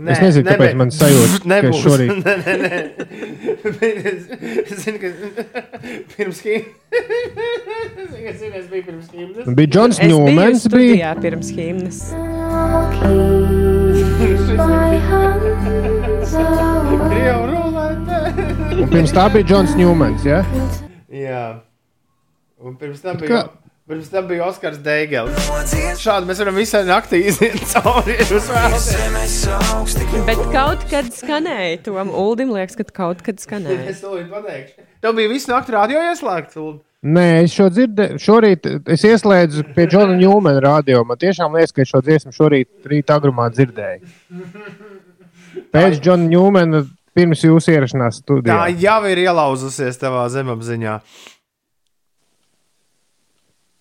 Nē, 0.00 0.12
Es 0.14 0.20
nezinu, 0.24 0.46
kāpēc 0.48 0.74
man 0.80 0.88
sajūta, 0.96 1.38
ka 1.42 1.48
nebūs. 1.50 1.80
šorīt- 1.84 2.12
Nē, 2.24 2.34
nē, 2.40 2.52
nē. 2.62 2.70
Es 4.64 4.78
zinu, 4.84 4.98
ka 5.02 5.08
pirms 6.16 6.40
himnas. 6.46 6.70
Es 8.30 8.38
zinu, 8.40 8.54
es 8.62 8.66
biju 8.72 8.84
pirms 8.88 9.08
himnas. 9.12 9.44
bija 9.58 9.68
Džons 9.76 10.00
Ņūmens. 10.00 10.64
Bija. 10.72 10.94
studijā 10.96 11.12
pirms 11.20 11.48
himnas. 11.58 11.98
Un 18.80 18.88
pirms 18.92 19.12
tā 19.14 19.24
bija 19.34 19.46
Džons 19.50 19.72
Ņūmens. 19.78 20.24
Ja? 20.28 20.40
Jā. 21.12 21.42
Un 22.60 22.76
pirms 22.80 23.00
tam 23.02 23.16
bija. 23.20 23.28
kā- 23.30 23.48
Pirms 23.90 24.06
tam 24.12 24.28
bija 24.30 24.44
Oskars 24.46 24.78
Dēgels. 24.84 25.34
Šādi 25.98 26.28
mēs 26.28 26.38
varam 26.38 26.54
visai 26.60 26.84
naktī 26.86 27.24
iziet 27.26 27.56
cauri. 27.72 28.14
Bet 30.28 30.42
kaut 30.52 30.84
kad 30.92 31.08
skanēja, 31.16 31.80
Tom 31.88 32.12
Uldim 32.14 32.52
liekas, 32.54 32.78
ka 32.78 32.86
kaut 33.00 33.24
kad 33.26 33.42
skanēja. 33.42 33.88
Es 33.90 34.04
to 34.04 34.12
pateikšu. 34.30 34.84
Tev 35.02 35.16
bija 35.18 35.32
visu 35.32 35.50
nakti 35.50 35.74
rādio 35.74 36.04
ieslēgts. 36.12 36.54
Ulu. 36.62 36.76
Nē, 37.16 37.24
es 37.46 37.56
šo 37.56 37.66
dzirdēju. 37.72 38.20
Šorīt 38.22 38.68
es 38.94 39.02
ieslēdzu 39.08 39.66
pie 39.74 39.88
Džona 39.90 40.14
Ņūmena 40.20 40.62
radio. 40.68 41.02
Man 41.08 41.18
tiešām 41.18 41.58
liekas, 41.58 41.72
ka 41.74 41.82
es 41.82 41.90
šo 41.90 42.02
dziesmu 42.04 42.34
šorīt 42.36 42.86
rīta 42.92 43.16
agrumā 43.18 43.48
dzirdēju. 43.56 44.06
Pēc 45.74 45.98
Džona 46.04 46.30
Ņūmena 46.30 46.84
pirms 47.16 47.42
jūsu 47.42 47.74
ierašanās 47.74 48.20
Tā 48.20 48.22
studijā. 48.22 48.60
jau 48.86 49.00
ir 49.10 49.24
ielauzusies 49.24 49.98
tavā 49.98 50.28
zemapziņā. 50.30 50.98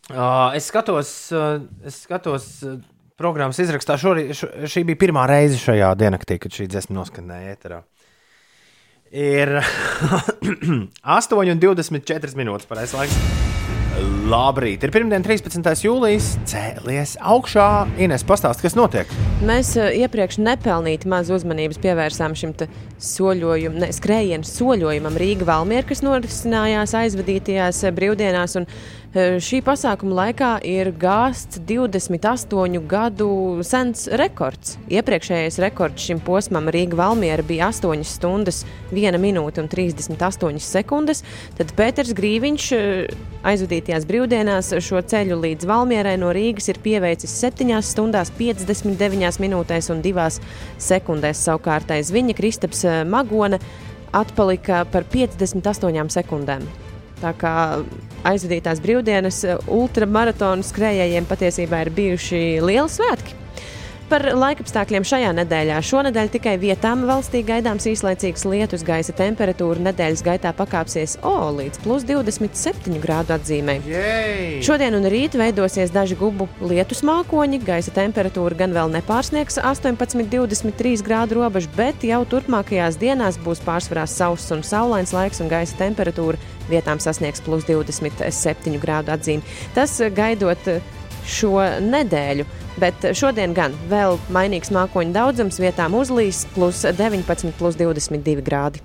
Uh, 0.09 0.55
es 0.57 0.65
skatos, 0.65 1.09
uh, 1.31 1.59
es 1.85 2.01
skatos 2.01 2.47
uh, 2.65 2.79
programmas 3.19 3.59
izrakstā. 3.61 3.97
Šorī, 4.01 4.29
š, 4.33 4.49
šī 4.71 4.83
bija 4.87 4.97
pirmā 5.05 5.27
reize 5.29 5.59
šajā 5.61 5.91
diennaktī, 5.99 6.39
kad 6.41 6.55
šī 6.55 6.65
dziesma 6.71 6.97
noskanēja 6.97 7.53
ēterā. 7.53 7.83
Ir 9.13 9.53
8,24 11.19 12.41
minūtes 12.41 12.69
pareizais 12.69 12.97
laiks. 12.97 13.78
Labrīt! 13.99 14.83
Ir 14.85 14.91
pirmdiena, 14.93 15.25
13. 15.25 15.65
jūlijas. 15.83 16.35
Cēlies 16.47 17.15
augšā. 17.17 17.65
Ines, 17.99 18.23
pastāsti, 18.27 18.63
kas 18.63 18.75
notiek? 18.77 19.09
Mēs 19.43 19.73
eh, 19.79 19.97
iepriekš 20.03 20.37
nepelnīti 20.39 21.09
maz 21.09 21.31
uzmanības 21.33 21.81
pievērsām 21.83 22.35
šim 22.37 22.53
soļojum, 23.01 23.79
ne, 23.81 23.89
skrējienu 23.95 24.47
soļojumam 24.47 25.17
Rīgā 25.19 25.47
Valmierā, 25.49 25.87
kas 25.89 26.03
norisinājās 26.05 26.93
aizvadītajās 27.01 27.81
eh, 27.87 27.93
brīvdienās. 27.97 28.55
Un, 28.61 28.67
eh, 29.15 29.39
šī 29.43 29.63
pasākuma 29.65 30.19
laikā 30.21 30.51
ir 30.67 30.91
gāsts 31.01 31.59
28 31.67 32.83
gadu 32.91 33.31
sens 33.67 34.05
rekords. 34.21 34.77
Iepriekšējais 34.93 35.59
rekords 35.65 36.05
šim 36.05 36.21
posmam 36.23 36.69
Rīgā 36.71 37.01
Valmiera 37.01 37.43
bija 37.43 37.71
8 37.73 38.05
stundas, 38.07 38.61
1 38.93 39.19
minūte 39.19 39.65
un 39.65 39.71
38 39.73 40.63
sekundes. 40.63 41.25
Tad 41.59 41.75
Pēters 41.75 42.15
Grīviņš 42.15 42.71
aizvadīja 43.49 43.88
7. 43.89 44.05
brīvdienās 44.05 44.69
šo 44.85 44.99
ceļu 45.01 45.39
līdz 45.41 45.65
Valmierai 45.65 46.13
no 46.21 46.29
Rīgas 46.35 46.67
ir 46.69 46.77
pieveicis 46.83 47.31
7 47.41 47.79
stundās 47.81 48.29
59 48.37 49.39
minūtēs 49.41 49.89
un 49.89 50.03
2 50.05 50.27
sekundēs. 50.77 51.41
Savukārt 51.47 51.89
aiz 51.95 52.11
viņa 52.13 52.35
Kristaps 52.37 52.83
eh, 52.85 53.01
Magona 53.09 53.57
atpalika 54.13 54.83
par 54.91 55.07
58 55.09 56.13
sekundēm. 56.13 56.67
Tā 57.19 57.33
kā 57.39 57.53
aizvadītās 58.29 58.81
brīvdienas 58.83 59.41
eh, 59.47 59.57
ultramaratonu 59.65 60.65
skrējējiem 60.69 61.25
patiesībā 61.29 61.81
ir 61.87 61.93
bijuši 61.97 62.43
lieli 62.61 62.89
svētki. 62.93 63.37
Par 64.09 64.23
laikapstākļiem 64.33 65.03
šajā 65.05 65.29
nedēļā. 65.37 65.75
Šonadēļ 65.85 66.29
tikai 66.33 66.55
vietām 66.57 67.03
valstī 67.05 67.43
gaidāms 67.45 67.85
īslaicīgs 67.91 68.41
lietus, 68.49 68.81
gaisa 68.81 69.13
temperatūra 69.13 69.83
nedēļas 69.85 70.23
gaitā 70.25 70.49
pakāpsies 70.57 71.19
O 71.21 71.33
līdz 71.53 71.77
plus 71.83 72.07
27 72.09 72.97
grādu 73.03 73.35
atzīmē. 73.35 73.75
Jej! 73.85 74.63
Šodien 74.65 74.97
un 74.97 75.05
rīt 75.13 75.37
veidosies 75.37 75.93
daži 75.93 76.17
gubu 76.17 76.47
lietus 76.57 77.03
mākoņi, 77.05 77.61
gaisa 77.67 77.93
temperatūra 77.93 78.57
gan 78.63 78.73
vēl 78.73 78.89
nepārsniegs 78.97 79.61
18,23 79.61 81.05
grādu 81.05 81.37
robežu, 81.43 81.69
bet 81.77 82.01
jau 82.01 82.23
turpmākajās 82.33 82.97
dienās 82.97 83.37
būs 83.45 83.61
pārsvarā 83.61 84.07
sauss 84.09 84.49
un 84.55 84.65
saulains 84.65 85.13
laiks, 85.13 85.43
un 85.45 85.53
gaisa 85.53 85.77
temperatūra 85.85 86.41
vietām 86.71 86.97
sasniegs 86.97 87.45
plus 87.45 87.69
27 87.69 88.81
grādu 88.81 89.13
atzīmi. 89.13 89.45
Tas 89.77 89.99
gaidot 90.17 90.65
šo 91.29 91.61
nedēļu. 91.85 92.47
Bet 92.79 93.09
šodien 93.17 93.55
gan 93.57 93.73
vēl 93.89 94.15
mainīgs 94.33 94.71
mākoņu 94.71 95.15
daudzums, 95.15 95.59
vietām 95.59 95.97
uzlīs 95.99 96.45
plus 96.53 96.85
19, 96.85 97.51
plus 97.59 97.77
22 97.79 98.45
grādi. 98.45 98.83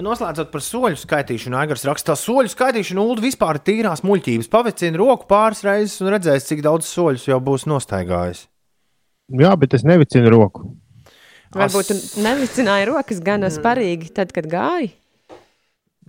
Noslēdzot 0.00 0.48
par 0.52 0.62
soļu 0.64 0.96
skaitīšanu, 0.96 1.58
Aigars 1.60 1.82
raksta, 1.84 2.14
ka 2.14 2.20
soļu 2.20 2.50
skaitīšana 2.52 3.02
ULD 3.02 3.20
vispār 3.24 3.58
ir 3.58 3.64
tīrās 3.66 4.00
muļķības. 4.06 4.48
Pavicina 4.48 5.00
roku 5.00 5.26
pāris 5.28 5.60
reizes 5.66 5.98
un 6.00 6.12
redzēs, 6.14 6.46
cik 6.48 6.62
daudz 6.64 6.88
soļus 6.88 7.26
jau 7.28 7.36
būs 7.44 7.66
nostaigājis. 7.68 8.46
Jā, 9.40 9.50
bet 9.60 9.76
es 9.76 9.84
nevicinu 9.86 10.32
roku. 10.32 10.70
Varbūt 11.54 11.90
tu 11.90 11.98
nevicināji 12.24 12.88
rokas 12.88 13.20
gan 13.26 13.44
sparīgi, 13.50 14.12
tad, 14.14 14.32
kad 14.34 14.48
gāji. 14.50 14.92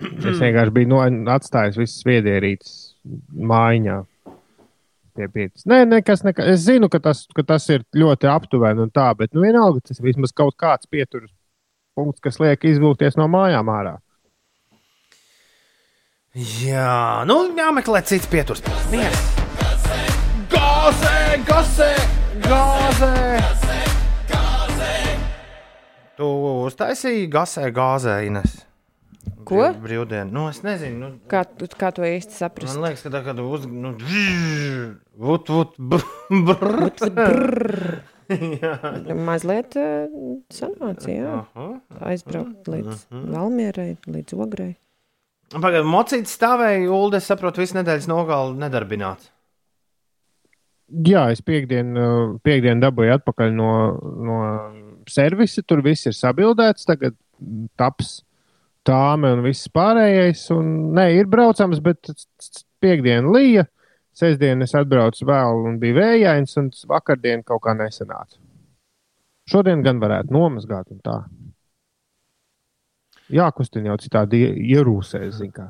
Es 0.01 0.39
vienkārši 0.39 0.73
biju 0.73 0.89
no, 0.93 1.01
atstājis 1.33 1.77
visas 1.81 2.05
viedierītes 2.07 2.77
mājiņā. 3.51 3.97
Pie 5.15 5.27
pietas. 5.27 5.65
Nē, 5.67 5.83
nekas, 5.89 6.23
nekas. 6.23 6.47
Es 6.53 6.63
zinu, 6.63 6.87
ka 6.91 7.01
tas, 7.03 7.25
ka 7.35 7.43
tas 7.43 7.67
ir 7.73 7.83
ļoti 7.97 8.29
aptuveni 8.31 8.85
un 8.85 8.93
tā, 8.93 9.09
bet 9.19 9.33
nu, 9.35 9.43
vienalga 9.43 9.83
tas 9.89 9.99
vismaz 10.03 10.31
kaut 10.35 10.55
kāds 10.59 10.87
pieturas 10.87 11.31
punkts, 11.95 12.23
kas 12.23 12.39
liek 12.39 12.63
izvilkties 12.69 13.19
no 13.19 13.27
mājām 13.31 13.71
ārā. 13.73 13.97
Jā, 16.63 17.25
nu 17.27 17.41
jāmeklē 17.57 18.05
cits 18.07 18.29
pieturs. 18.31 18.63
Mieres. 18.93 19.27
Gāzē, 20.51 21.17
gāzē, 21.47 21.91
gāzē. 22.47 23.13
Tu 26.21 26.27
uztaisīji 26.67 27.29
gāzē, 27.33 27.71
gāzē, 27.73 28.19
Ines. 28.27 28.59
Ko? 29.47 29.61
Brīvdienu. 29.83 30.31
Nu, 30.33 30.47
es 30.51 30.61
nezinu. 30.65 30.97
Nu, 30.99 31.09
Kā, 31.31 31.43
tu- 31.45 31.69
kā 31.77 31.91
to 31.95 32.05
īsti 32.07 32.37
saprast? 32.37 32.75
man 32.75 32.89
liekas, 32.89 33.03
ka 33.05 33.11
tā 33.13 33.21
kā 33.25 33.35
tu 33.37 33.45
uz... 33.49 33.65
Nu, 33.69 33.93
vut, 35.27 35.51
vut, 35.51 35.75
brrr. 36.31 38.01
Mazliet 39.27 39.75
uh, 39.75 40.07
sanāca, 40.53 41.09
jā. 41.11 41.35
Aizbraukt 42.07 42.69
līdz 42.71 43.05
Valmierai, 43.11 43.97
līdz 44.07 44.37
Ograi. 44.39 44.71
Pagaidā, 45.51 45.83
mocīts 45.83 46.37
stāvēja, 46.37 46.85
Ulu, 46.87 47.17
es 47.19 47.27
saprotu, 47.27 47.59
visu 47.59 47.75
nedēļas 47.75 48.07
nogali 48.07 48.55
nedarbināts. 48.61 49.27
Jā, 51.07 51.25
es 51.31 51.39
piekdienu, 51.43 52.39
piekdienu 52.43 52.83
dabūju 52.83 53.13
atpakaļ 53.15 53.53
no, 53.55 53.69
no 54.27 54.37
servisa. 55.07 55.63
Tur 55.63 55.83
viss 55.85 56.07
ir 56.07 56.15
sabildēts. 56.15 56.87
Tagad 56.87 57.15
taps 57.79 58.17
tāme 58.87 59.31
un 59.35 59.43
viss 59.45 59.69
pārējais. 59.73 60.45
Un, 60.55 60.71
nē, 60.97 61.07
ir 61.19 61.29
braucams, 61.31 61.81
bet 61.83 62.11
piekdiena 62.81 63.31
lija. 63.33 63.67
Sestdien 64.17 64.61
es 64.65 64.73
atbraucu 64.75 65.25
vēl 65.29 65.61
un 65.69 65.77
bija 65.79 65.95
vējains, 66.01 66.57
un 66.59 66.67
vakardien 66.89 67.45
kaut 67.47 67.61
kā 67.63 67.75
nesanāca. 67.79 68.37
Šodien 69.47 69.81
gan 69.85 70.01
varētu 70.03 70.35
nomazgāt 70.35 70.91
un 70.91 70.99
tā. 71.03 71.21
Jā, 73.31 73.47
kustina 73.55 73.93
jau 73.93 73.97
citādi 74.03 74.41
ie- 74.43 74.75
ierūsēs, 74.75 75.37
zin 75.39 75.53
kā. 75.55 75.69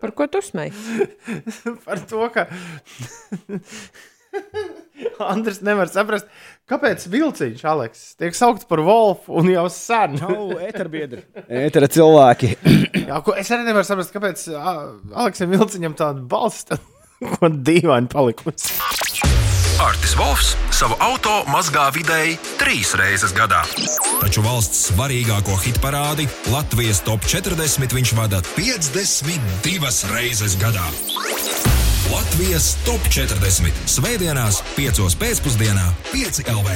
Par 0.00 0.12
ko 0.14 0.26
tu 0.30 0.38
smēji? 0.44 1.08
Par 1.86 2.02
to, 2.06 2.22
ka 2.34 2.46
Andris 5.32 5.60
nevar 5.64 5.90
saprast, 5.92 6.28
kāpēc 6.70 7.06
vilciņš, 7.12 7.64
Aleks, 7.70 8.04
tiek 8.20 8.36
saukts 8.36 8.68
par 8.68 8.82
Wolfu 8.84 9.38
un 9.40 9.50
jau 9.52 9.66
sen. 9.72 10.18
Čau, 10.20 10.54
eterbiedri. 10.64 11.24
Etera 11.48 11.90
cilvēki. 11.96 12.54
Jā, 13.08 13.20
ko, 13.24 13.36
es 13.38 13.52
arī 13.54 13.68
nevaru 13.68 13.86
saprast, 13.88 14.14
kāpēc 14.14 14.46
Aleksam 14.54 15.52
Vilciņam 15.54 15.96
tāda 15.98 16.24
balss 16.28 16.66
tā, 16.70 16.80
ko 17.36 17.52
dīvaini 17.52 18.10
palikusi. 18.12 18.74
Artis 19.84 20.12
Volfs 20.16 20.52
savu 20.72 20.94
auto 21.02 21.40
mazgā 21.50 21.88
vidēji 21.92 22.36
trīs 22.60 22.92
reizes 22.98 23.34
gadā. 23.36 23.64
Taču 24.20 24.44
valsts 24.46 24.86
svarīgāko 24.92 25.58
hit 25.64 25.80
parādi 25.82 26.28
Latvijas 26.54 27.02
top 27.04 27.26
40 27.26 27.98
viņš 27.98 28.14
vada 28.16 28.40
52 28.54 30.14
reizes 30.14 30.54
gadā. 30.62 30.86
Latvijas 32.14 32.76
top 32.86 33.02
40 33.10 33.74
Svētdienās, 33.90 34.60
5 34.76 35.16
pēcpusdienā, 35.18 35.82
5 36.12 36.44
LV. 36.52 36.74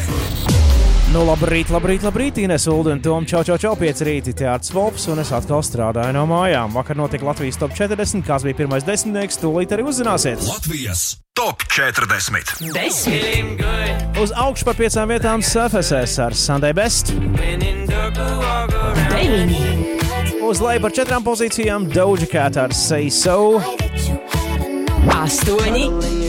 Nu, 1.15 1.23
labrīt, 1.28 1.70
labrīt, 1.70 2.02
labrīt, 2.02 2.40
Ines 2.43 2.66
Ulu 2.66 2.90
un 2.97 3.02
Tom. 3.05 3.27
Čau, 3.28 3.44
čau, 3.47 3.55
čau, 3.60 3.77
5 3.78 4.02
rīti, 4.09 4.35
Tērs 4.35 4.73
Volps, 4.74 5.06
un 5.12 5.23
es 5.23 5.31
atkal 5.36 5.62
strādāju 5.62 6.16
no 6.16 6.24
mājām. 6.27 6.74
Vakar 6.74 6.98
notika 6.98 7.28
Latvijas 7.28 7.60
top 7.60 7.77
40, 7.77 8.24
kas 8.27 8.43
bija 8.47 8.59
pirmais 8.65 8.86
desmitnieks, 8.89 9.39
tūlīt 9.39 9.70
arī 9.77 9.86
uzzināsiet. 9.86 10.43
Latvijas 10.48 11.05
top 11.39 11.62
40. 11.70 12.59
Uz 14.19 14.35
augšu 14.35 14.66
par 14.66 14.78
piecām 14.81 15.15
vietām 15.15 15.44
SFSS 15.44 16.19
ar 16.27 16.35
Sunday 16.35 16.74
Best. 16.74 17.15
Uz 20.48 20.65
leju 20.65 20.82
par 20.82 20.98
četrām 20.98 21.23
pozīcijām 21.23 21.86
Doja 21.94 22.27
Cat 22.32 22.59
ar 22.66 22.74
Say 22.74 23.06
So. 23.12 23.62
Astoņi, 25.09 25.85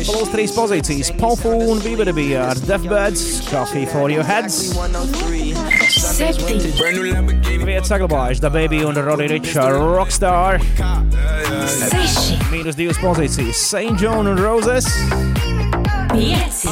Plus 0.08 0.30
trīs 0.32 0.52
pozīcijas 0.56 1.10
Popu 1.20 1.52
un 1.72 1.82
Bībeli 1.84 2.14
bija 2.16 2.46
ar 2.54 2.60
Deathbeds, 2.64 3.24
Coffee 3.50 3.86
for 3.90 4.12
Your 4.12 4.24
Heads. 4.28 4.72
septiņi, 5.90 6.72
Vietas 7.66 7.92
saglabājuši 7.92 8.44
The 8.46 8.52
Baby 8.54 8.84
un 8.88 8.96
Roddy 9.06 9.28
Rich 9.34 9.56
ar 9.60 9.76
Rockstar. 9.76 10.60
seši, 11.70 12.40
Mīnus 12.54 12.78
divas 12.80 12.98
pozīcijas 13.04 13.56
St. 13.70 14.00
John 14.02 14.28
un 14.28 14.38
Roses. 14.40 14.88
pieci, 16.14 16.70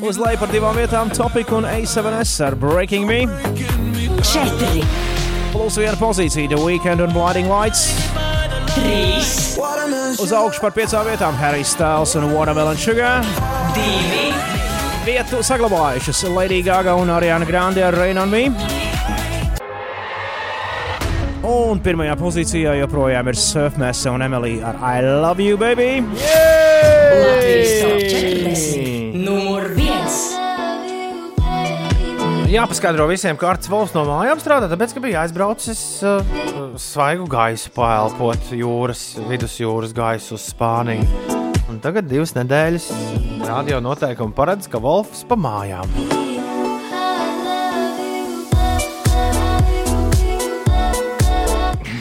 Uz 0.00 0.16
leju 0.18 0.38
par 0.40 0.48
divām 0.48 0.76
vietām 0.76 1.10
Topic 1.14 1.50
un 1.52 1.64
A7S 1.64 2.40
ar 2.46 2.54
Breaking 2.56 3.06
Me. 3.06 3.24
četri, 4.22 4.84
Plus 5.52 5.76
viena 5.76 5.96
pozīcija 5.98 6.48
The 6.48 6.56
Weekend 6.56 7.00
un 7.02 7.12
Blinding 7.12 7.48
Lights. 7.48 7.88
trīs, 8.70 9.58
Uz 10.18 10.32
augšu 10.34 10.62
par 10.64 10.72
piecām 10.74 11.06
vietām 11.06 11.36
Harry 11.38 11.62
Styles 11.66 12.16
un 12.18 12.26
Watermelon 12.32 12.78
Sugar. 12.80 13.22
divi, 13.76 14.32
Vietu 15.04 15.42
saglabājušas 15.46 16.24
Lady 16.34 16.62
Gaga 16.66 16.96
un 16.98 17.10
Ariana 17.10 17.46
Grande 17.46 17.84
ar 17.84 17.94
Rain 17.94 18.18
on 18.18 18.30
Me. 18.30 18.48
Un 21.46 21.80
pirmajā 21.80 22.16
pozīcijā 22.20 22.74
joprojām 22.82 23.30
ir 23.30 23.38
Surfmesa 23.38 24.12
un 24.12 24.22
Emilija 24.26 24.74
ar 24.74 24.98
I 24.98 25.04
Love 25.22 25.46
You, 25.46 25.56
baby! 25.60 26.02
Latvijas 27.20 27.76
top 27.80 28.00
40, 28.10 29.14
numur 29.24 29.68
viens. 29.68 29.79
Jāpaskaidro 32.50 33.04
visiem, 33.06 33.36
ka 33.38 33.46
Arts 33.52 33.68
Volfs 33.70 33.92
no 33.94 34.02
mājām 34.08 34.40
strādā, 34.42 34.66
tāpēc, 34.66 34.90
ka 34.96 35.00
bija 35.04 35.20
aizbraucis 35.22 35.80
uh, 36.02 36.18
svaigu 36.82 37.28
gaisu 37.30 37.70
pēlpot 37.76 38.48
jūras, 38.58 39.04
vidusjūras 39.28 39.94
gaisu 39.94 40.34
uz 40.34 40.48
Spāniju. 40.50 41.06
Un 41.70 41.78
tagad 41.78 42.08
divas 42.10 42.34
nedēļas 42.34 42.88
radio 43.46 43.78
noteikumi 43.84 44.34
paredz, 44.34 44.66
ka 44.66 44.82
Volfs 44.82 45.22
pa 45.30 45.38
mājām. 45.38 45.86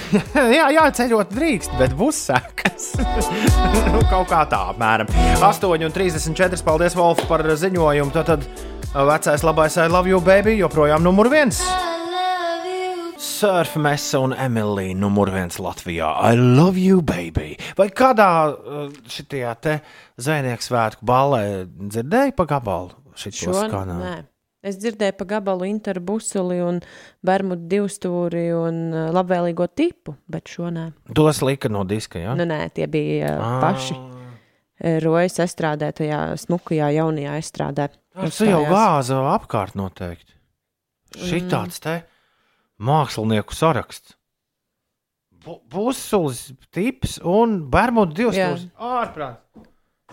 jā, 0.57 0.65
jā, 0.73 0.87
ceļot 0.97 1.37
drīkst, 1.37 1.77
bet 1.77 1.93
būs 1.93 2.25
sekas. 2.31 2.89
nu, 3.93 4.01
kaut 4.09 4.33
kā 4.33 4.41
tā, 4.49 4.65
apmēram. 4.73 5.13
8,34. 5.45 6.65
Paldies, 6.65 6.97
Wolf, 6.97 7.21
par 7.29 7.45
ziņojumu. 7.45 8.17
Tad, 8.17 8.33
tad 8.33 8.78
vecais 8.93 9.43
labais 9.43 9.77
I 9.77 9.87
love 9.87 10.09
you, 10.09 10.19
baby, 10.21 10.57
joprojām 10.59 11.03
numur 11.03 11.29
viens. 11.29 11.61
Surf 13.19 13.75
Mesa 13.79 14.19
un 14.23 14.33
Emīlija 14.33 14.95
numur 14.95 15.29
viens 15.31 15.59
Latvijā. 15.59 16.09
I 16.23 16.35
love 16.35 16.79
you, 16.79 17.01
baby. 17.01 17.57
Vai 17.77 17.89
kādā 17.91 18.55
šajā 19.11 19.53
te 19.61 19.77
zvejnieku 20.19 20.65
svētku 20.65 21.05
ballē 21.07 21.67
dzirdēji 21.67 22.35
pa 22.35 22.47
gabalu 22.49 22.95
šo 23.15 23.53
skanējumu? 23.53 24.01
nē. 24.03 24.17
Es 24.59 24.75
dzirdēju 24.75 25.15
pa 25.15 25.23
gabalu 25.23 25.69
interbusuli 25.69 26.57
un 26.59 26.81
Bermudu 27.23 27.63
divstūri 27.71 28.49
un 28.51 28.89
uh, 28.91 29.05
labvēlīgo 29.15 29.69
tipu, 29.71 30.17
bet 30.27 30.51
šo 30.51 30.67
nē. 30.75 30.89
Tos 31.15 31.39
lika 31.47 31.71
no 31.71 31.85
diska, 31.87 32.19
jā? 32.19 32.33
Nu, 32.35 32.43
nē, 32.43 32.65
tie 32.75 32.89
bija 32.91 33.37
uh, 33.37 33.45
Ā. 33.45 33.53
paši. 33.63 33.95
Rojas 35.03 35.39
estrādē, 35.43 35.89
tajā 35.95 36.19
smukajā 36.39 36.91
jaunajā 36.95 37.39
estrādē. 37.39 37.89
Tas 38.19 38.39
jau 38.43 38.61
gāza 38.67 39.19
apkārt 39.33 39.75
noteikti. 39.79 40.35
Šitāds 41.15 41.79
te 41.83 42.01
mākslinieku 42.79 43.55
saraksts. 43.55 44.15
Pusulis, 45.71 46.49
tips 46.75 47.17
un 47.25 47.71
Bermudu 47.71 48.13
divstūris. 48.17 48.67
Ārprāt. 48.75 49.39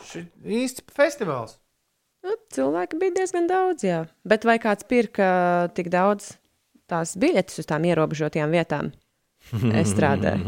Šī 0.06 0.22
īsts 0.62 0.84
festivāls. 0.94 1.56
Nu, 2.26 2.34
cilvēki 2.54 2.98
bija 3.00 3.14
diezgan 3.20 3.46
daudz, 3.50 3.84
jā. 3.86 4.04
Bet 4.26 4.46
vai 4.46 4.56
kāds 4.62 4.86
pirka 4.88 5.26
tik 5.76 5.90
daudz 5.92 6.22
tās 6.90 7.16
biļetes 7.18 7.60
uz 7.62 7.66
tām 7.68 7.82
ierobežotajām 7.86 8.50
vietām? 8.54 8.92
Es 9.74 9.88
strādāju. 9.94 10.42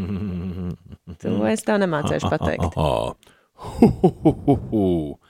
To 1.19 1.41
es 1.49 1.65
tev 1.65 1.79
nemācīšu 1.81 2.29
pateikt. 2.31 2.77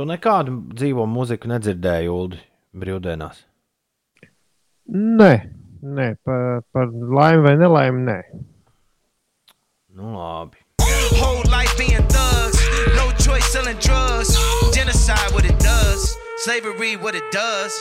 Tu 0.00 0.06
nekādu 0.08 0.54
dzīvo 0.72 1.04
mūziku 1.04 1.50
nedzirdēji, 1.50 2.08
Ulu, 2.08 2.38
brīvdienās. 2.72 3.42
Nē, 4.96 5.32
nē 5.84 6.06
par, 6.24 6.62
par 6.72 6.86
laimi 6.88 7.42
vai 7.44 7.52
nelaimi. 7.60 8.00
Nē. 8.06 8.14
Nu, 9.98 10.14
labi. 10.14 10.56
Whole 11.18 11.44
life 11.52 11.76
being 11.76 12.00
thugs, 12.08 12.56
no 12.96 13.12
choice 13.20 13.44
selling 13.52 13.76
drugs. 13.76 14.32
Genocide, 14.72 15.36
what 15.36 15.44
it 15.44 15.60
does. 15.60 16.16
Slavery, 16.46 16.96
what 16.96 17.14
it 17.14 17.28
does. 17.28 17.76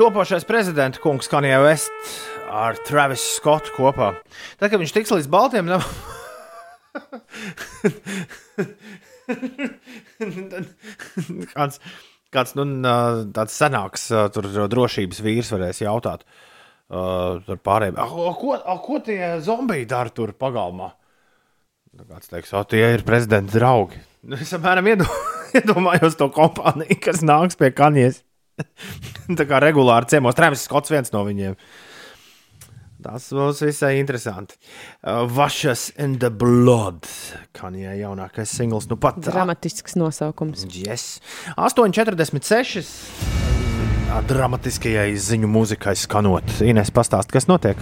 Topošais 0.00 0.48
prezidents 0.48 1.04
kungs 1.04 1.28
Kanija 1.28 1.60
Vest 1.60 1.92
ar 2.48 2.80
Travis 2.88 3.20
Scottu 3.36 3.76
kopā. 3.76 4.14
Tad, 4.56 4.72
kad 4.72 4.80
viņš 4.80 4.96
tiks 4.96 5.12
līdz 5.18 5.28
Baltiem, 5.28 5.68
nav. 5.68 5.84
kāds, 11.54 11.80
kāds 12.34 12.54
nu, 12.58 12.66
tāds 13.36 13.56
senāks 13.56 14.08
tur 14.34 14.48
drošības 14.72 15.22
vīrs 15.24 15.52
varēs 15.54 15.82
jautāt. 15.84 16.24
Uh, 16.90 17.38
tur 17.46 17.60
pārējiem, 17.62 18.00
"A, 18.02 18.08
a, 18.08 18.32
ko, 18.34 18.56
a, 18.58 18.74
ko 18.82 18.96
tie 19.06 19.36
zombiji 19.46 19.86
dara 19.86 20.10
tur 20.10 20.32
pagalmā? 20.34 20.88
Nu, 21.94 22.02
Kāds 22.06 22.30
teiks, 22.30 22.50
o, 22.54 22.62
tie 22.66 22.82
ir 22.96 23.04
prezidenta 23.06 23.54
draugi. 23.54 23.98
Nu, 24.26 24.38
Es 24.38 24.50
apmēram 24.54 24.86
iedo- 24.90 25.06
iedomājos 25.58 26.18
to 26.18 26.26
kompāniju, 26.34 26.98
kas 27.02 27.22
nāks 27.22 27.58
pie 27.58 27.70
kanijas. 27.74 28.22
Tā 29.38 29.46
kā 29.46 29.62
regulāri 29.62 30.10
ciemos, 30.10 30.34
Trēmis 30.38 30.66
Skots 30.66 30.90
viens 30.90 31.14
no 31.14 31.22
viņiem. 31.26 31.54
Tas 33.00 33.30
būs 33.34 33.62
visai 33.64 33.94
interesanti. 34.00 34.58
Uh, 35.00 35.24
Vašas 35.30 35.90
in 36.00 36.18
the 36.20 36.30
blood. 36.30 37.08
Kā 37.56 37.72
jau 37.72 37.96
jaunākais 38.02 38.52
singls, 38.52 38.88
nu 38.90 38.98
pat 39.00 39.20
Dramatisks 39.24 39.96
nosaukums. 40.00 40.66
Yes. 40.76 41.20
8,46. 41.56 42.84
Dramatiskajai 44.30 45.12
ziņu 45.14 45.48
mūzikai 45.50 45.94
skanot. 45.98 46.58
Ines, 46.66 46.90
pastāst, 46.94 47.30
kas 47.30 47.46
notiek? 47.50 47.78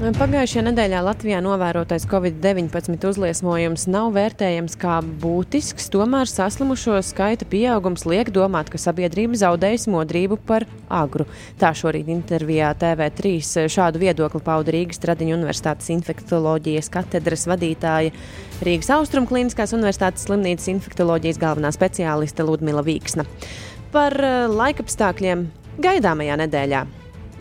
Pagājušajā 0.00 0.62
nedēļā 0.64 1.00
Latvijā 1.04 1.42
novērotais 1.44 2.06
Covid-19 2.08 3.02
uzliesmojums 3.04 3.82
nav 3.92 4.14
vērtējams 4.14 4.78
kā 4.80 4.94
būtisks, 5.20 5.90
tomēr 5.92 6.24
saslimušo 6.24 6.94
skaita 7.04 7.44
pieaugums 7.44 8.06
liek 8.08 8.30
domāt, 8.32 8.70
ka 8.72 8.80
sabiedrība 8.80 9.36
zaudējusi 9.36 9.92
modrību 9.92 10.38
par 10.48 10.64
agru. 10.88 11.26
Tā 11.60 11.74
šorīt 11.76 12.08
intervijā 12.08 12.70
TV3 12.80 13.66
šādu 13.68 14.00
viedokli 14.00 14.40
pauda 14.46 14.72
Rīgas 14.72 15.02
Tradiņu 15.04 15.36
Universitātes 15.36 15.92
infektoloģijas 15.92 16.88
katedras 16.94 17.44
vadītāja 17.52 18.14
Rīgas 18.64 18.88
Austrum 18.96 19.28
Kliniskās 19.28 19.76
Universitātes 19.76 20.24
slimnīcas 20.24 20.70
infektoloģijas 20.78 21.42
galvenā 21.44 21.74
speciāliste 21.76 22.48
Ludmila 22.48 22.80
Vīksna. 22.88 23.28
Par 23.92 24.16
eh, 24.16 24.48
laikapstākļiem 24.48 25.44
gaidāmajā 25.84 26.40
nedēļā. 26.46 26.82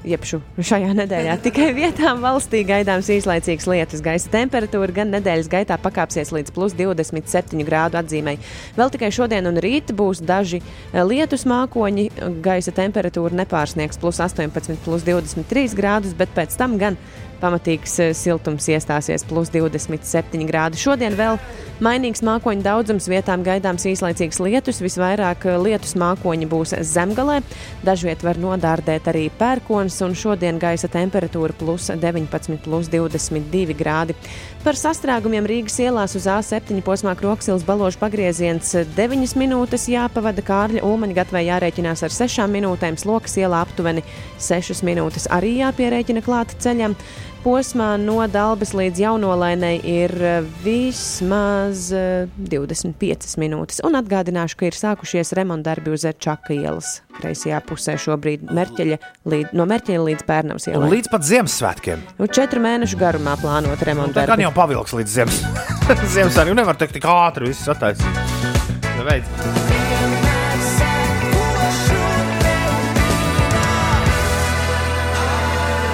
Iepšu 0.08 0.40
šajā 0.64 0.94
nedēļā 0.96 1.36
tikai 1.46 1.70
vietām 1.76 2.22
valstī 2.24 2.62
gaidāms 2.68 3.10
īslaicīgs 3.12 3.68
lietus. 3.68 4.04
Gaisa 4.06 4.32
temperatūra 4.32 4.96
gan 5.02 5.12
nedēļas 5.16 5.50
gaitā 5.52 5.76
pakāpsies 5.82 6.32
līdz 6.36 6.54
plus 6.56 6.76
27 6.78 7.66
grādu 7.68 8.00
atzīmei. 8.00 8.38
Vēl 8.80 8.94
tikai 8.94 9.12
šodien 9.16 9.50
un 9.50 9.60
rīt 9.60 9.92
būs 9.96 10.24
daži 10.24 10.62
eh, 10.62 11.02
lietus 11.04 11.44
mākoņi. 11.50 12.10
Gaisa 12.46 12.76
temperatūra 12.76 13.42
nepārsniegs 13.42 14.00
plus 14.00 14.22
18, 14.24 14.80
plus 14.86 15.08
23 15.08 15.76
grādus, 15.76 16.16
bet 16.16 16.32
pēc 16.38 16.56
tam 16.60 16.80
gan 16.80 17.00
pamatīgs 17.42 17.96
eh, 18.04 18.12
siltums 18.18 18.68
iestāsies 18.72 19.26
plus 19.28 19.52
27 19.54 20.46
grādi. 20.50 20.80
Šodien 20.80 21.16
vēl 21.18 21.40
mainīgs 21.84 22.24
mākoņu 22.26 22.66
daudzums, 22.66 23.08
vietām 23.12 23.44
gaidāms 23.46 23.88
īslaicīgs 23.90 24.42
lietus. 24.44 24.82
Visvairāk 24.84 25.48
eh, 25.50 25.58
lietus 25.60 25.96
mākoņi 26.00 26.50
būs 26.52 26.76
zemgalē. 26.92 27.40
Dažviet 27.88 28.24
var 28.28 28.40
nodārdēt 28.42 29.10
arī 29.12 29.28
pērkons, 29.40 30.02
un 30.06 30.16
šodien 30.18 30.60
gaisa 30.62 30.92
temperatūra 30.92 31.56
plus 31.60 31.90
19, 31.92 32.60
plus 32.66 32.92
22 32.92 33.78
grādi. 33.80 34.18
Par 34.60 34.76
sastrēgumiem 34.76 35.46
Rīgas 35.48 35.78
ielās 35.80 36.18
uz 36.20 36.26
A7 36.28 36.82
posmā 36.84 37.14
Kroksils 37.16 37.64
baložu 37.64 38.02
pagrieziens 38.02 38.74
9 38.98 39.38
minūtes 39.40 39.88
jāpavada 39.88 40.44
Kārļa 40.44 40.84
Ulmaņa 40.84 41.16
gatavē 41.22 41.46
jārēķinās 41.48 42.04
ar 42.04 42.12
6 42.12 42.50
minūtēm, 42.52 43.00
Slokas 43.00 43.38
ielā 43.40 43.64
aptuveni 43.64 44.04
6 44.44 44.84
minūtes 44.84 45.30
arī 45.32 45.56
jāpierēķina 45.62 46.24
klāta 46.26 46.60
ceļam. 46.60 46.98
Posmā 47.40 47.94
no 47.96 48.18
Dabas 48.28 48.74
līdz 48.76 49.00
Jaunolainai 49.00 49.78
ir 49.88 50.12
eh, 50.20 50.42
vismaz 50.60 51.86
eh, 51.96 52.28
25 52.52 53.38
minūtes. 53.40 53.80
Un 53.88 53.96
atgādināšu, 53.96 54.58
ka 54.60 54.68
ir 54.68 54.76
sākušies 54.76 55.32
remontdarbi 55.40 55.94
uz 55.96 56.04
Čaka 56.20 56.52
ielas. 56.58 56.98
Kreisajā 57.20 57.62
pusē 57.68 57.96
šobrīd 58.00 58.44
Merķeļa 58.52 59.00
līdz, 59.32 59.56
no 59.56 59.64
Merķeļa 59.72 60.04
līdz 60.12 60.28
Pērnavas 60.28 60.68
ielai. 60.68 60.92
līdz 60.98 61.14
pat 61.16 61.28
Ziemassvētkiem. 61.32 62.04
Nu, 62.20 62.28
četru 62.28 62.60
mēnešu 62.68 63.00
garumā 63.00 63.40
plānot 63.40 63.80
Tā 63.80 63.88
gan 63.88 63.94
remontdarbi. 63.94 64.44
jau 64.44 64.52
pavilks 64.60 64.98
līdz 65.00 65.16
Ziemas- 65.20 65.44
Ziemassvētkiem. 66.16 66.60
Nevar 66.60 66.76
teikt, 66.76 67.00
tik 67.00 67.08
ātri 67.08 67.54
viss 67.54 67.72
attaisnot. 67.72 69.79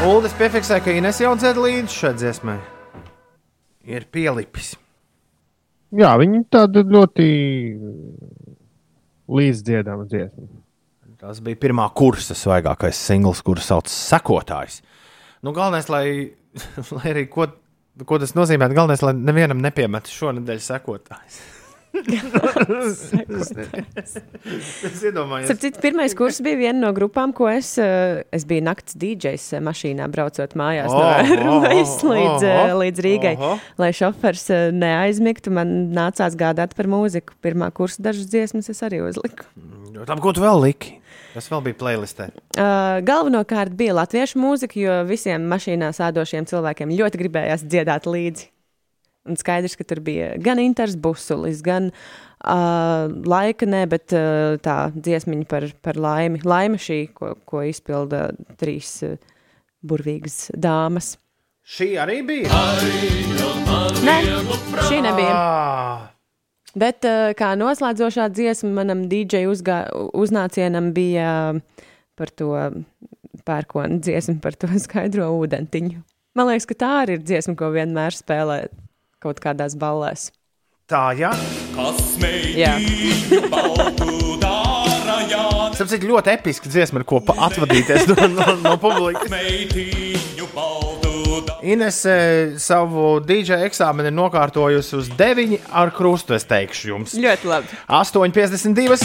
Uldis 0.06 0.36
piefiksē, 0.38 0.78
ka 0.86 0.94
Ines 0.94 1.18
jau 1.18 1.32
dzēd 1.34 1.58
līdzi 1.58 1.90
šai 1.90 2.10
dziesmai. 2.14 2.60
Ir 3.90 4.04
pielipis. 4.14 4.76
Jā, 5.98 6.12
viņi 6.22 6.44
tāda 6.54 6.84
ļoti 6.86 7.26
līdzdziedama 9.34 10.06
dziesma. 10.12 10.46
Tas 11.18 11.42
bija 11.42 11.58
pirmā 11.58 11.88
kursa 11.98 12.38
svaigākais 12.38 13.02
singls, 13.02 13.42
kurus 13.42 13.72
sauc 13.72 13.90
Sekotājs. 13.90 14.84
Nu, 15.42 15.56
galvenais, 15.58 15.90
lai, 15.90 16.06
lai 17.00 17.06
arī 17.16 17.26
ko, 17.32 17.50
ko 18.06 18.22
tas 18.22 18.38
nozīmē, 18.38 18.70
galvenais, 18.78 19.02
lai 19.02 19.16
nevienam 19.18 19.64
nepiemet 19.66 20.12
šonadēļ 20.14 20.62
sekotājs. 20.70 21.42
Es 24.86 25.04
iedomājos, 25.06 25.54
citu, 25.62 25.82
pirmais 25.84 26.16
kurs 26.18 26.42
bija 26.46 26.60
viena 26.60 26.80
no 26.82 26.92
grupām, 26.96 27.34
ko 27.36 27.48
es, 27.52 27.76
eh, 27.82 28.24
es 28.36 28.46
biju 28.48 28.66
nakts 28.68 28.98
DJs 29.02 29.48
eh, 29.58 29.64
mašīnā, 29.66 30.08
braucot 30.12 30.58
mājās 30.60 30.92
no 30.92 31.04
Oho, 31.06 31.40
Rūjas 31.46 31.96
līdz, 32.06 32.48
oho, 32.50 32.76
līdz 32.84 33.06
Rīgai. 33.06 33.36
oho. 33.40 33.56
Lai 33.82 33.92
šofers 33.96 34.48
neaizmigtu, 34.76 35.54
man 35.56 35.74
nācās 35.96 36.38
gādāt 36.40 36.76
par 36.78 36.90
mūziku. 36.92 37.38
Pirmā 37.46 37.72
kursa 37.76 38.06
dažas 38.10 38.30
dziesmas 38.32 38.72
es 38.72 38.84
arī 38.86 39.04
uzliku. 39.06 39.48
tam, 40.08 40.22
ko 40.24 40.36
tu 40.36 40.44
vēl 40.44 40.62
liki. 40.68 41.00
Tas 41.36 41.50
vēl 41.52 41.66
bija 41.66 41.76
playlistē. 41.82 42.30
Uh, 42.56 43.02
galvenokārt 43.04 43.76
bija 43.76 43.98
latviešu 43.98 44.40
mūzika, 44.40 44.80
jo 44.80 45.02
visiem 45.10 45.50
mašīnā 45.52 45.92
sēdošiem 45.96 46.48
cilvēkiem 46.48 46.94
ļoti 46.96 47.20
gribējās 47.20 47.66
dziedāt 47.68 48.08
līdzi. 48.08 48.55
Un 49.26 49.38
skaidrs, 49.40 49.74
ka 49.78 49.86
tur 49.88 50.04
bija 50.06 50.36
gan 50.38 50.62
Inters 50.62 50.94
Busulis, 51.02 51.64
gan 51.66 51.90
uh, 51.90 53.10
laika, 53.26 53.66
ne, 53.66 53.82
bet 53.90 54.14
uh, 54.14 54.58
tā 54.62 54.78
dziesmiņa 54.94 55.48
par, 55.50 55.66
par 55.82 55.98
laimi. 55.98 56.44
Laima 56.46 56.78
šī, 56.82 57.00
ko, 57.16 57.34
ko 57.50 57.64
izpilda 57.66 58.28
trīs 58.62 59.00
uh, 59.08 59.16
burvīgas 59.86 60.52
dāmas. 60.54 61.16
Šī 61.66 61.96
arī 61.98 62.20
bija. 62.28 62.54
Nē, 64.06 64.20
šī 64.86 65.02
nebija. 65.02 65.36
Bet 66.78 67.08
uh, 67.10 67.32
kā 67.40 67.56
noslēdzošā 67.58 68.30
dziesma 68.30 68.70
manam 68.78 69.08
DJ 69.10 69.48
uzgā, 69.50 69.88
uznācienam 70.14 70.94
bija 70.94 71.30
uh, 71.56 71.86
par 72.16 72.30
to 72.30 72.54
pērkonu 73.46 74.00
dziesmu, 74.06 74.38
par 74.44 74.58
to 74.60 74.70
skaidro 74.86 75.34
ūdentiņu. 75.40 76.02
Man 76.36 76.50
liekas, 76.52 76.68
ka 76.68 76.76
tā 76.78 76.92
arī 77.04 77.18
ir 77.18 77.24
dziesma, 77.24 77.56
ko 77.58 77.72
vienmēr 77.74 78.14
spēlē 78.14 78.66
kaut 79.26 79.42
kādās 79.44 79.74
ballēs. 79.82 80.30
tā, 80.88 81.10
jā. 81.18 81.34
Jā. 82.56 82.76
Tas 85.76 85.92
ir 85.92 86.06
ļoti 86.08 86.32
episki 86.32 86.70
dziesma, 86.72 87.02
ar 87.02 87.06
ko 87.10 87.18
pa- 87.26 87.36
atvadīties 87.50 88.06
no, 88.08 88.16
no, 88.32 88.46
no 88.64 88.76
publikas. 88.80 89.28
Ines 91.66 91.98
eh, 92.08 92.54
savu 92.62 93.18
DJ 93.26 93.58
eksāmenu 93.68 94.08
ir 94.12 94.16
nokārtojusi 94.16 94.96
uz 95.02 95.10
9 95.20 95.58
ar 95.76 95.92
krustu. 95.98 96.38
Es 96.38 96.46
teikšu 96.48 96.94
jums, 96.94 97.18
Ļoti 97.20 97.50
labi. 97.52 97.68
8,52. 97.90 99.02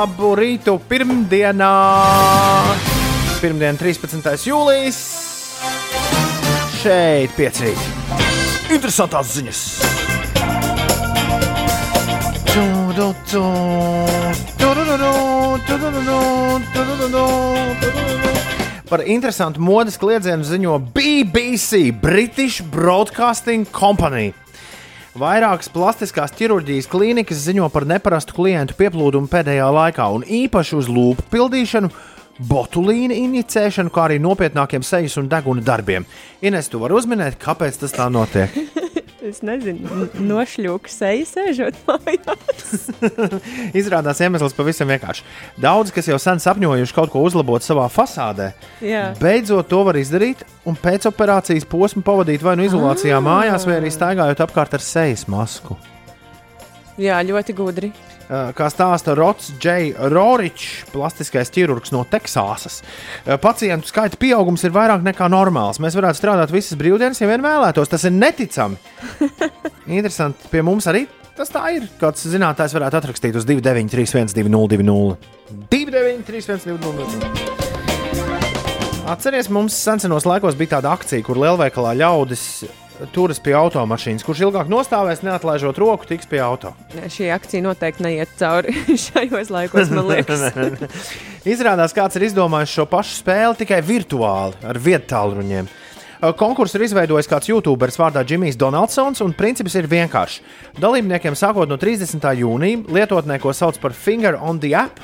Labu 0.00 0.30
rītu 0.32 0.78
pirmdienā! 0.88 1.70
Pirmdiena, 3.42 3.76
13. 3.76 4.46
jūlijas. 4.48 5.00
Šeit 6.78 7.34
piecīt. 7.36 7.82
Interesantās 8.72 9.34
ziņas. 9.34 9.60
Par 18.88 19.04
interesantu 19.04 19.60
modes 19.60 20.00
kliedzienu 20.00 20.48
ziņo 20.48 20.80
BBC, 20.96 21.90
British 22.00 22.64
Broadcasting 22.72 23.68
Company. 23.68 24.30
Vairākas 25.18 25.66
plastiskās 25.74 26.30
ķirurģijas 26.38 26.86
klīnikas 26.86 27.40
ziņo 27.42 27.66
par 27.74 27.82
neparastu 27.82 28.36
klientu 28.36 28.76
pieplūdumu 28.78 29.26
pēdējā 29.32 29.66
laikā, 29.74 30.06
un 30.14 30.22
īpaši 30.22 30.76
uz 30.78 30.86
lūpu 30.86 31.24
pildīšanu, 31.32 31.90
botulīna 32.46 33.16
injicēšanu, 33.18 33.90
kā 33.90 34.04
arī 34.06 34.20
nopietnākiem 34.22 34.86
sejas 34.86 35.18
un 35.18 35.26
deguna 35.32 35.66
darbiem. 35.66 36.06
Ines, 36.46 36.70
tu 36.70 36.78
vari 36.78 36.94
uzminēt, 36.94 37.40
kāpēc 37.42 37.82
tas 37.82 37.96
tā 37.98 38.06
notiek? 38.06 38.54
Es 39.20 39.42
nezinu, 39.44 40.06
nošļūku 40.16 40.88
seju 40.88 41.26
sēžot 41.28 41.76
mājās. 41.84 42.86
Izrādās 43.80 44.22
iemesls 44.24 44.54
pavisam 44.56 44.88
vienkārši. 44.88 45.26
Daudz, 45.60 45.92
kas 45.92 46.08
jau 46.08 46.16
sen 46.22 46.40
sapņojuši 46.40 46.96
kaut 46.96 47.12
ko 47.12 47.20
uzlabot 47.28 47.60
savā 47.60 47.84
fasādē, 47.92 48.50
Jā. 48.80 49.10
beidzot 49.20 49.68
to 49.68 49.82
var 49.84 49.98
izdarīt 50.00 50.40
un 50.64 50.78
pēc 50.80 51.04
operācijas 51.10 51.68
posmu 51.68 52.00
pavadīt 52.06 52.40
vai 52.46 52.56
nu 52.56 52.64
izolācijā 52.64 53.18
Ah. 53.18 53.26
mājās, 53.26 53.68
vai 53.68 53.76
arī 53.82 53.92
staigājot 53.92 54.40
apkārt 54.46 54.78
ar 54.78 54.80
sejas 54.80 55.26
masku. 55.28 55.76
Jā, 57.00 57.20
ļoti 57.20 57.54
gudri. 57.60 57.92
Uh, 58.30 58.52
Kā 58.54 58.68
stāsta 58.70 59.16
Rots 59.18 59.48
J. 59.58 59.90
Roričs, 60.12 60.84
plastiskais 60.92 61.50
ķirurgs 61.50 61.90
no 61.90 62.04
Teksāsas. 62.06 62.76
Uh, 63.24 63.34
Pacientu 63.42 63.90
skaita 63.90 64.14
pieaugums 64.20 64.62
ir 64.62 64.70
vairāk 64.76 65.02
nekā 65.02 65.26
normāls. 65.32 65.80
Mēs 65.82 65.98
varētu 65.98 66.20
strādāt 66.20 66.54
visas 66.54 66.78
brīvdienas, 66.78 67.18
ja 67.18 67.26
vien 67.26 67.42
vēlētos. 67.42 67.90
Tas 67.90 68.06
ir 68.06 68.14
neticami. 68.14 68.78
Interesanti. 69.98 70.46
Pie 70.52 70.62
mums 70.62 70.86
arī 70.86 71.08
tas 71.34 71.50
tā 71.50 71.64
ir. 71.74 71.88
Kāds 71.98 72.22
zinātājs 72.30 72.76
varētu 72.76 73.00
atrakstīt 73.00 73.34
uz 73.40 73.44
293, 73.48 74.06
1202, 74.14 75.16
293, 75.72 76.46
1202. 76.70 77.60
Atcerieties, 79.10 79.50
mums 79.50 79.74
senos 79.74 80.22
laikos 80.28 80.54
bija 80.54 80.76
tāda 80.76 80.94
akcija, 80.94 81.24
kur 81.26 81.40
lielveikalā 81.42 81.96
ļaudis 81.98 82.44
turas 83.14 83.40
pie 83.42 83.54
automašīnas. 83.58 84.24
Kurš 84.26 84.44
ilgāk 84.46 84.70
nostāvēs, 84.70 85.24
neatlaižot 85.26 85.78
roku, 85.80 86.08
tiks 86.08 86.28
pie 86.30 86.40
auto. 86.44 86.72
Šī 86.92 87.30
akcija 87.34 87.64
noteikti 87.64 88.06
neiet 88.06 88.32
cauri 88.40 88.74
šajos 89.06 89.52
laikos, 89.52 89.92
man 89.94 90.10
liekas. 90.10 90.48
Izrādās, 91.54 91.94
kāds 91.96 92.18
ir 92.20 92.28
izdomājis 92.30 92.74
šo 92.76 92.88
pašu 92.90 93.20
spēli 93.22 93.62
tikai 93.62 93.80
virtuāli 93.86 94.60
ar 94.66 94.80
vietāluņiem. 94.80 95.70
Konkursu 96.36 96.76
ir 96.76 96.82
izveidojis 96.84 97.28
kāds 97.30 97.48
youtuberis 97.48 97.96
vārdā 97.96 98.20
Džimijs 98.28 98.58
Donaldsons, 98.60 99.22
un 99.24 99.32
princips 99.32 99.72
ir 99.80 99.88
vienkāršs. 99.88 100.42
Dalībniekiem 100.76 101.32
sākot 101.38 101.70
no 101.70 101.78
30. 101.80 102.20
jūnija 102.42 102.82
lietotnē, 102.92 103.38
ko 103.40 103.54
sauc 103.56 103.78
par 103.80 103.96
Finger 103.96 104.36
on 104.36 104.60
the 104.60 104.74
App, 104.76 105.00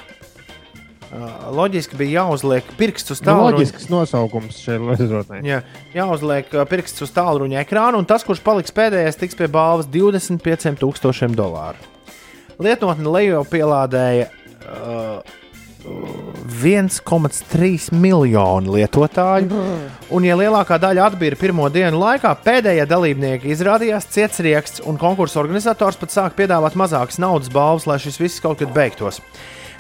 loģiski 1.56 1.96
bija 2.00 2.20
jāuzliek 2.22 2.68
pirksts 2.78 3.14
uz 3.14 3.22
Nu, 3.22 3.30
tālruņa. 3.30 3.54
loģisks 3.56 3.88
nosaukums 3.92 4.58
šeit 4.64 4.82
lietotnē. 4.84 5.40
Jā, 5.46 5.62
jāuzliek 5.94 6.52
pirksts 6.70 7.02
uz 7.06 7.14
tālruņa 7.16 7.62
ekrāna, 7.64 7.96
un 8.00 8.04
tas, 8.08 8.24
kurš 8.26 8.42
paliks 8.44 8.74
pēdējais, 8.76 9.18
tiks 9.20 9.38
pie 9.38 9.48
balvas 9.48 9.88
25,000 9.92 11.34
dolāru. 11.38 11.78
Lietotne 12.62 13.10
lejo 13.12 13.42
pielādēja 13.48 14.30
uh, 14.30 15.20
1,3 16.66 17.92
miljonu 17.94 18.74
lietotāju, 18.74 19.58
un, 20.10 20.24
ja 20.26 20.36
lielākā 20.38 20.78
daļa 20.82 21.04
atbīra 21.12 21.38
pirmo 21.38 21.68
dienu 21.72 22.00
laikā, 22.00 22.32
pēdējie 22.46 22.86
dalībnieki 22.90 23.52
izrādījās 23.54 24.08
cietsieksts, 24.14 24.82
un 24.88 24.98
konkursu 25.00 25.38
organizators 25.42 25.98
pat 26.00 26.14
sāk 26.14 26.34
piedāvāt 26.38 26.74
mazākas 26.78 27.20
naudas 27.22 27.52
balvas, 27.52 27.86
lai 27.86 27.98
šis 28.02 28.18
viss 28.22 28.42
kaut 28.42 28.58
kad 28.62 28.72
beigtos. 28.74 29.20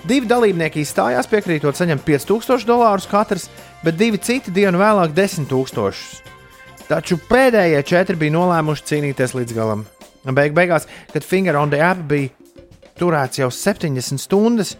Divi 0.06 0.28
dalībnieki 0.30 0.84
izstājās, 0.84 1.26
piekrītot 1.26 1.74
saņemt 1.74 2.04
5000 2.06 2.66
dolārus 2.68 3.08
katrs, 3.10 3.48
bet 3.82 3.96
divi 3.98 4.20
citi 4.22 4.52
dienu 4.54 4.78
vēlāk 4.78 5.10
10 5.16 5.48
000. 5.50 5.92
Taču 6.86 7.18
pēdējie 7.26 7.80
četri 7.82 8.18
bija 8.20 8.36
nolēmuši 8.36 8.86
cīnīties 8.86 9.34
līdz 9.34 9.56
galam. 9.56 9.82
Beig 10.36 10.54
beigās, 10.54 10.86
kad 11.10 11.26
Finger 11.26 11.58
on 11.58 11.74
the 11.74 11.80
App 11.82 12.06
bija 12.06 12.30
turēts 12.98 13.40
jau 13.42 13.50
70 13.50 14.22
stundas, 14.22 14.76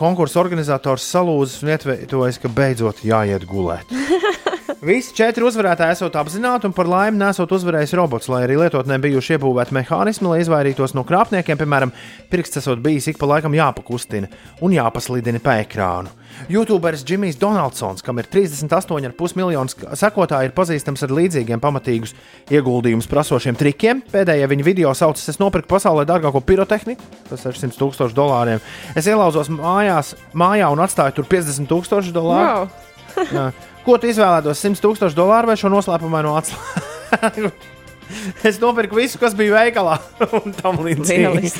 konkursu 0.00 0.40
organizators 0.40 1.04
salūzis 1.04 1.60
un 1.64 1.74
ietveitojis, 1.74 2.40
ka 2.40 2.48
beidzot 2.52 3.04
jāiet 3.04 3.44
gulēt. 3.48 3.92
Visi 4.82 5.12
četri 5.14 5.44
uzvarētāji 5.46 5.94
esot 5.94 6.16
apzināti 6.18 6.66
un 6.66 6.72
par 6.74 6.88
laimi 6.90 7.20
nesot 7.20 7.52
uzvarējis 7.54 7.92
robots, 7.94 8.26
lai 8.26 8.40
arī 8.48 8.56
lietotnē 8.58 8.96
bijuši 9.04 9.36
iebūvēti 9.36 9.76
mehānismi, 9.76 10.26
lai 10.26 10.40
izvairītos 10.42 10.96
no 10.98 11.04
krāpniekiem. 11.06 11.60
Piemēram, 11.60 11.92
pirksts 12.32 12.58
esot 12.58 12.82
bijis 12.82 13.06
ik 13.12 13.20
pa 13.20 13.28
laikam 13.30 13.54
jāpakustina 13.54 14.26
un 14.58 14.74
jāpaslidina 14.74 15.38
pa 15.44 15.54
ekrānu. 15.62 16.10
YouTuberis 16.50 17.06
Džimijs 17.06 17.38
Donaldsons, 17.38 18.02
kam 18.02 18.18
ir 18.18 18.26
38,5 18.34 19.38
miljonus 19.38 19.78
sekotāju, 20.02 20.50
ir 20.50 20.58
pazīstams 20.58 21.06
ar 21.06 21.14
līdzīgiem 21.14 21.62
pamatīgus 21.62 22.16
ieguldījumus 22.50 23.06
prasošiem 23.06 23.54
trikiem. 23.62 24.02
Pēdējie 24.10 24.50
viņa 24.50 24.66
video 24.66 24.98
saucas: 24.98 25.30
Es 25.30 25.38
nopirku 25.38 25.76
pasaulē 25.76 26.08
dārgāko 26.10 26.42
pirotehniku, 26.42 27.06
tas 27.30 27.46
ir 27.46 27.54
600 27.54 27.78
tūkstoši 27.78 28.18
dolāriem. 28.18 28.70
Es 28.98 29.06
ielauzos 29.06 29.52
mājās, 29.62 30.16
mājā 30.34 30.74
un 30.74 30.82
atstāju 30.82 31.20
tur 31.20 31.36
50 31.36 31.70
tūkstoši 31.70 32.18
dolāru. 32.18 32.66
Wow. 32.66 33.52
Jā. 33.82 33.86
Ko 33.86 33.98
tu 33.98 34.10
izvēlētos? 34.10 34.62
100 34.62 34.82
tūkstoši 34.82 35.18
dolāru 35.18 35.50
vai 35.50 35.58
šo 35.58 35.70
noslēpumaino 35.72 36.36
atslēgu? 36.38 37.50
es 38.48 38.60
nopirku 38.62 38.98
visu, 38.98 39.18
kas 39.18 39.34
bija 39.38 39.56
veikalā. 39.56 39.98
un 40.38 40.54
tam 40.54 40.80
līdzīgi. 40.86 41.52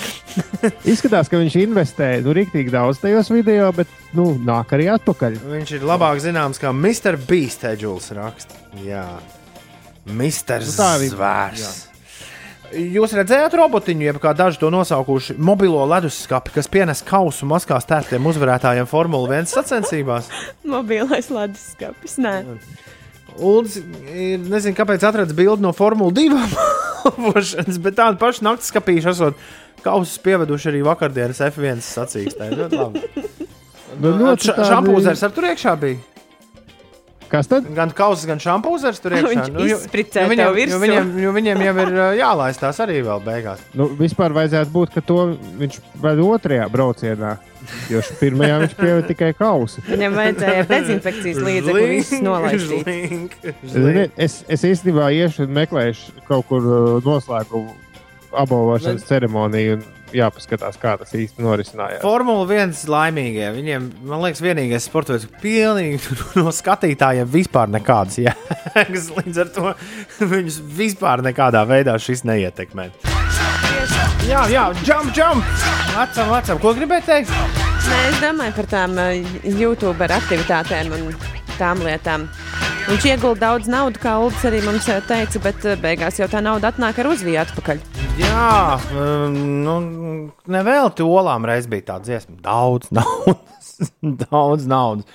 Izskatās, 0.88 1.30
ka 1.30 1.40
viņš 1.40 1.58
investē 1.64 2.12
nu, 2.22 2.34
rīktīgi 2.36 2.72
daudz 2.72 3.02
tajos 3.02 3.32
video, 3.34 3.70
bet 3.76 3.90
nu, 4.16 4.32
nāk 4.38 4.74
arī 4.76 4.86
atpakaļ. 4.94 5.40
Viņš 5.56 5.76
ir 5.78 5.86
labāk 5.88 6.22
zināms 6.22 6.62
kā 6.62 6.70
Mr. 6.74 7.18
Beast, 7.28 7.66
Eģuls 7.68 8.12
raksta. 8.16 8.60
Jā, 8.86 9.06
Mr. 10.06 10.62
Nu, 10.62 11.08
Zvērs. 11.16 11.91
Jūs 12.72 13.12
redzējāt 13.18 13.52
robotiņu, 13.58 14.04
jeb 14.06 14.18
kā 14.22 14.30
daži 14.36 14.60
to 14.62 14.70
nosaukuši, 14.72 15.34
mobilo 15.36 15.82
leduskapi, 15.90 16.54
kas 16.54 16.70
pienes 16.72 17.02
kausu 17.04 17.44
maskās 17.50 17.84
tērptiem 17.88 18.24
uzvarētājiem 18.30 18.88
Formule 18.88 19.28
1 19.42 19.50
sacensībās? 19.50 20.30
Mobilais 20.74 21.28
leduskapis. 21.32 22.16
Nē, 22.22 22.36
Uldis 23.40 23.78
ir, 24.12 24.40
nezinu, 24.44 24.76
kāpēc 24.76 25.04
atradis 25.08 25.36
bildi 25.36 25.64
no 25.64 25.72
Formule 25.76 26.12
2 26.16 26.40
apvošanas, 27.12 27.78
bet 27.84 27.96
tādu 28.00 28.20
pašu 28.20 28.44
naktas 28.48 28.68
skapīšu 28.72 29.12
esot 29.12 29.44
kausus 29.84 30.16
pieveduši 30.22 30.70
arī 30.72 30.82
vakardienas 30.86 31.40
F1 31.48 31.80
sacīkstē. 31.84 32.50
Ļoti 32.56 32.80
labi. 32.80 33.04
Nu, 34.00 34.32
tādi- 34.36 34.68
Šampūzers 34.68 35.24
ar 35.26 35.32
tur 35.36 35.48
iekšā 35.50 35.76
bija. 35.80 36.00
Kas 37.32 37.48
tad? 37.48 37.64
Gan 37.72 37.88
kausas, 37.96 38.26
gan 38.28 38.40
šampūzers 38.42 38.98
tur 39.00 39.14
iekšā. 39.16 39.30
Viņš 39.32 39.54
jo- 39.56 39.78
izspricē 39.78 40.26
jo 40.26 40.32
viņiem, 40.32 40.58
jo 40.68 40.80
viņiem, 40.82 41.12
jo 41.22 41.30
viņiem 41.32 41.62
jau 41.64 41.72
ir 41.86 41.92
jālaistās 42.18 42.80
arī 42.84 42.98
vēl 43.06 43.22
beigās. 43.24 43.62
Nu, 43.78 43.86
vispār 43.96 44.34
vajadzētu 44.36 44.74
būt, 44.74 44.92
ka 44.92 45.00
to 45.00 45.16
viņš 45.62 45.78
ved 46.02 46.20
otrajā 46.26 46.66
braucienā. 46.74 47.38
Jo 47.88 48.00
pirmajā 48.18 48.56
viņš 48.64 48.72
pieveda 48.74 49.06
tikai 49.06 49.30
kausu. 49.38 49.80
viņam 49.86 50.16
vajadzēja 50.18 50.64
dezinfekcijas 50.66 51.38
līdzekli 51.46 52.22
nolaist. 52.26 52.72
Zini, 53.64 54.08
Es, 54.16 54.40
es 54.50 54.64
īstenībā 54.66 55.08
iešu 55.14 55.46
un 55.46 55.54
meklēšu 55.56 56.26
kaut 56.28 56.48
kur 56.50 56.66
noslēgumu 57.06 57.72
apbalvošanas 58.32 59.04
ceremoniju 59.08 59.78
un 59.78 59.84
jāpaskatās, 60.16 60.78
kā 60.80 60.94
tas 61.00 61.12
īsti 61.16 61.42
norisinājās. 61.44 62.02
Formula 62.04 62.46
1 62.46 62.84
laimīgie. 62.92 63.48
Viņiem, 63.56 63.88
man 64.08 64.22
liekas, 64.24 64.42
vienīgais 64.44 64.88
sports 64.88 65.12
veids, 65.12 65.26
kas 65.30 65.42
pilnīgi 65.42 66.00
no 66.40 66.52
skatītājiem 66.54 67.30
vispār 67.32 67.72
nekādas 67.72 68.20
jēgas. 68.22 69.10
Līdz 69.18 69.42
ar 69.44 69.52
to 69.56 69.74
viņus 70.20 70.60
vispār 70.78 71.24
nekādā 71.24 71.64
veidā 71.68 71.98
šis 72.00 72.26
neietekmē. 72.28 72.90
Jā, 74.28 74.44
jā, 74.52 74.68
jump, 74.86 75.10
jump! 75.16 75.44
Vecam, 75.92 76.30
vecam, 76.30 76.58
ko 76.62 76.72
gribēji 76.76 77.08
teikt? 77.08 77.32
Nē, 77.82 77.96
es 78.12 78.20
domāju 78.22 78.54
par 78.56 78.68
tām 78.70 78.94
uh, 78.96 79.32
YouTube 79.44 80.06
aktivitātēm 80.06 80.92
un 80.94 81.08
tām 81.62 81.82
lietām. 81.86 82.26
Viņš 82.82 83.04
iegulda 83.12 83.44
daudz 83.46 83.68
naudas, 83.70 84.00
kā 84.02 84.16
Ulas 84.18 84.42
arī 84.48 84.58
mums 84.66 84.88
uh, 84.90 84.98
teica, 85.06 85.38
bet 85.44 85.62
uh, 85.70 85.76
beigās 85.78 86.18
jau 86.18 86.26
tā 86.30 86.40
nauda 86.42 86.72
atnāk 86.72 86.98
ar 86.98 87.08
uzviju 87.12 87.38
atpakaļ. 87.44 87.82
Jā, 88.18 88.78
um, 88.98 89.36
nu, 89.62 89.74
nevelti 90.50 91.06
olām 91.06 91.46
reiz 91.48 91.68
bija 91.70 91.92
tā 91.92 92.00
dziesma. 92.04 92.34
Daudz 92.42 92.90
naudas, 92.92 93.70
daudz 94.26 94.66
naudas. 94.68 95.06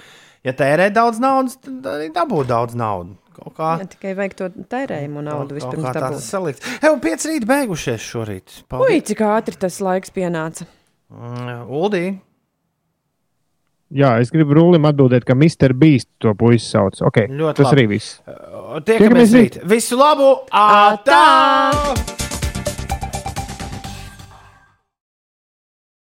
Ja 0.48 0.53
tērē 0.56 0.88
daudz 0.95 1.19
naudas, 1.19 1.57
tad 1.60 1.90
arī 1.91 2.07
dabū 2.15 2.45
daudz 2.48 2.78
naudas. 2.80 3.18
Kaut 3.38 3.53
kā 3.53 3.74
Jā, 3.84 3.86
tikai 3.91 4.14
vajag 4.18 4.32
to 4.40 4.48
tērējumu 4.72 5.22
naudu 5.28 5.52
kaut 5.52 5.57
vispirms 5.60 5.86
kā 5.86 5.91
tā 5.94 5.99
tas 5.99 6.15
dabūt. 6.15 6.26
salikts. 6.26 6.69
Jau 6.88 6.94
pieci 7.03 7.30
rīti 7.34 7.49
beigušies 7.52 8.07
šorīt. 8.14 8.56
Ui, 8.80 8.95
cik 9.06 9.22
ātri 9.28 9.60
tas 9.61 9.78
laiks 9.86 10.15
pienāca. 10.15 10.65
Mm, 11.14 11.68
Uldī. 11.69 12.06
Jā, 13.96 14.18
es 14.20 14.32
gribu 14.34 14.52
Rūlim 14.58 14.84
atbildēt, 14.90 15.24
ka 15.24 15.36
Mr. 15.38 15.72
Beast 15.78 16.10
to 16.20 16.34
puisi 16.36 16.66
sauc. 16.68 17.00
Okay, 17.08 17.30
Ļoti 17.32 17.62
tas 17.62 17.70
labi. 17.70 17.78
arī 17.78 17.88
viss. 17.96 18.18
Tiekamies 18.84 19.36
rīt. 19.38 19.60
Visu 19.64 19.96
labu! 20.00 20.34
Ātā! 20.52 22.27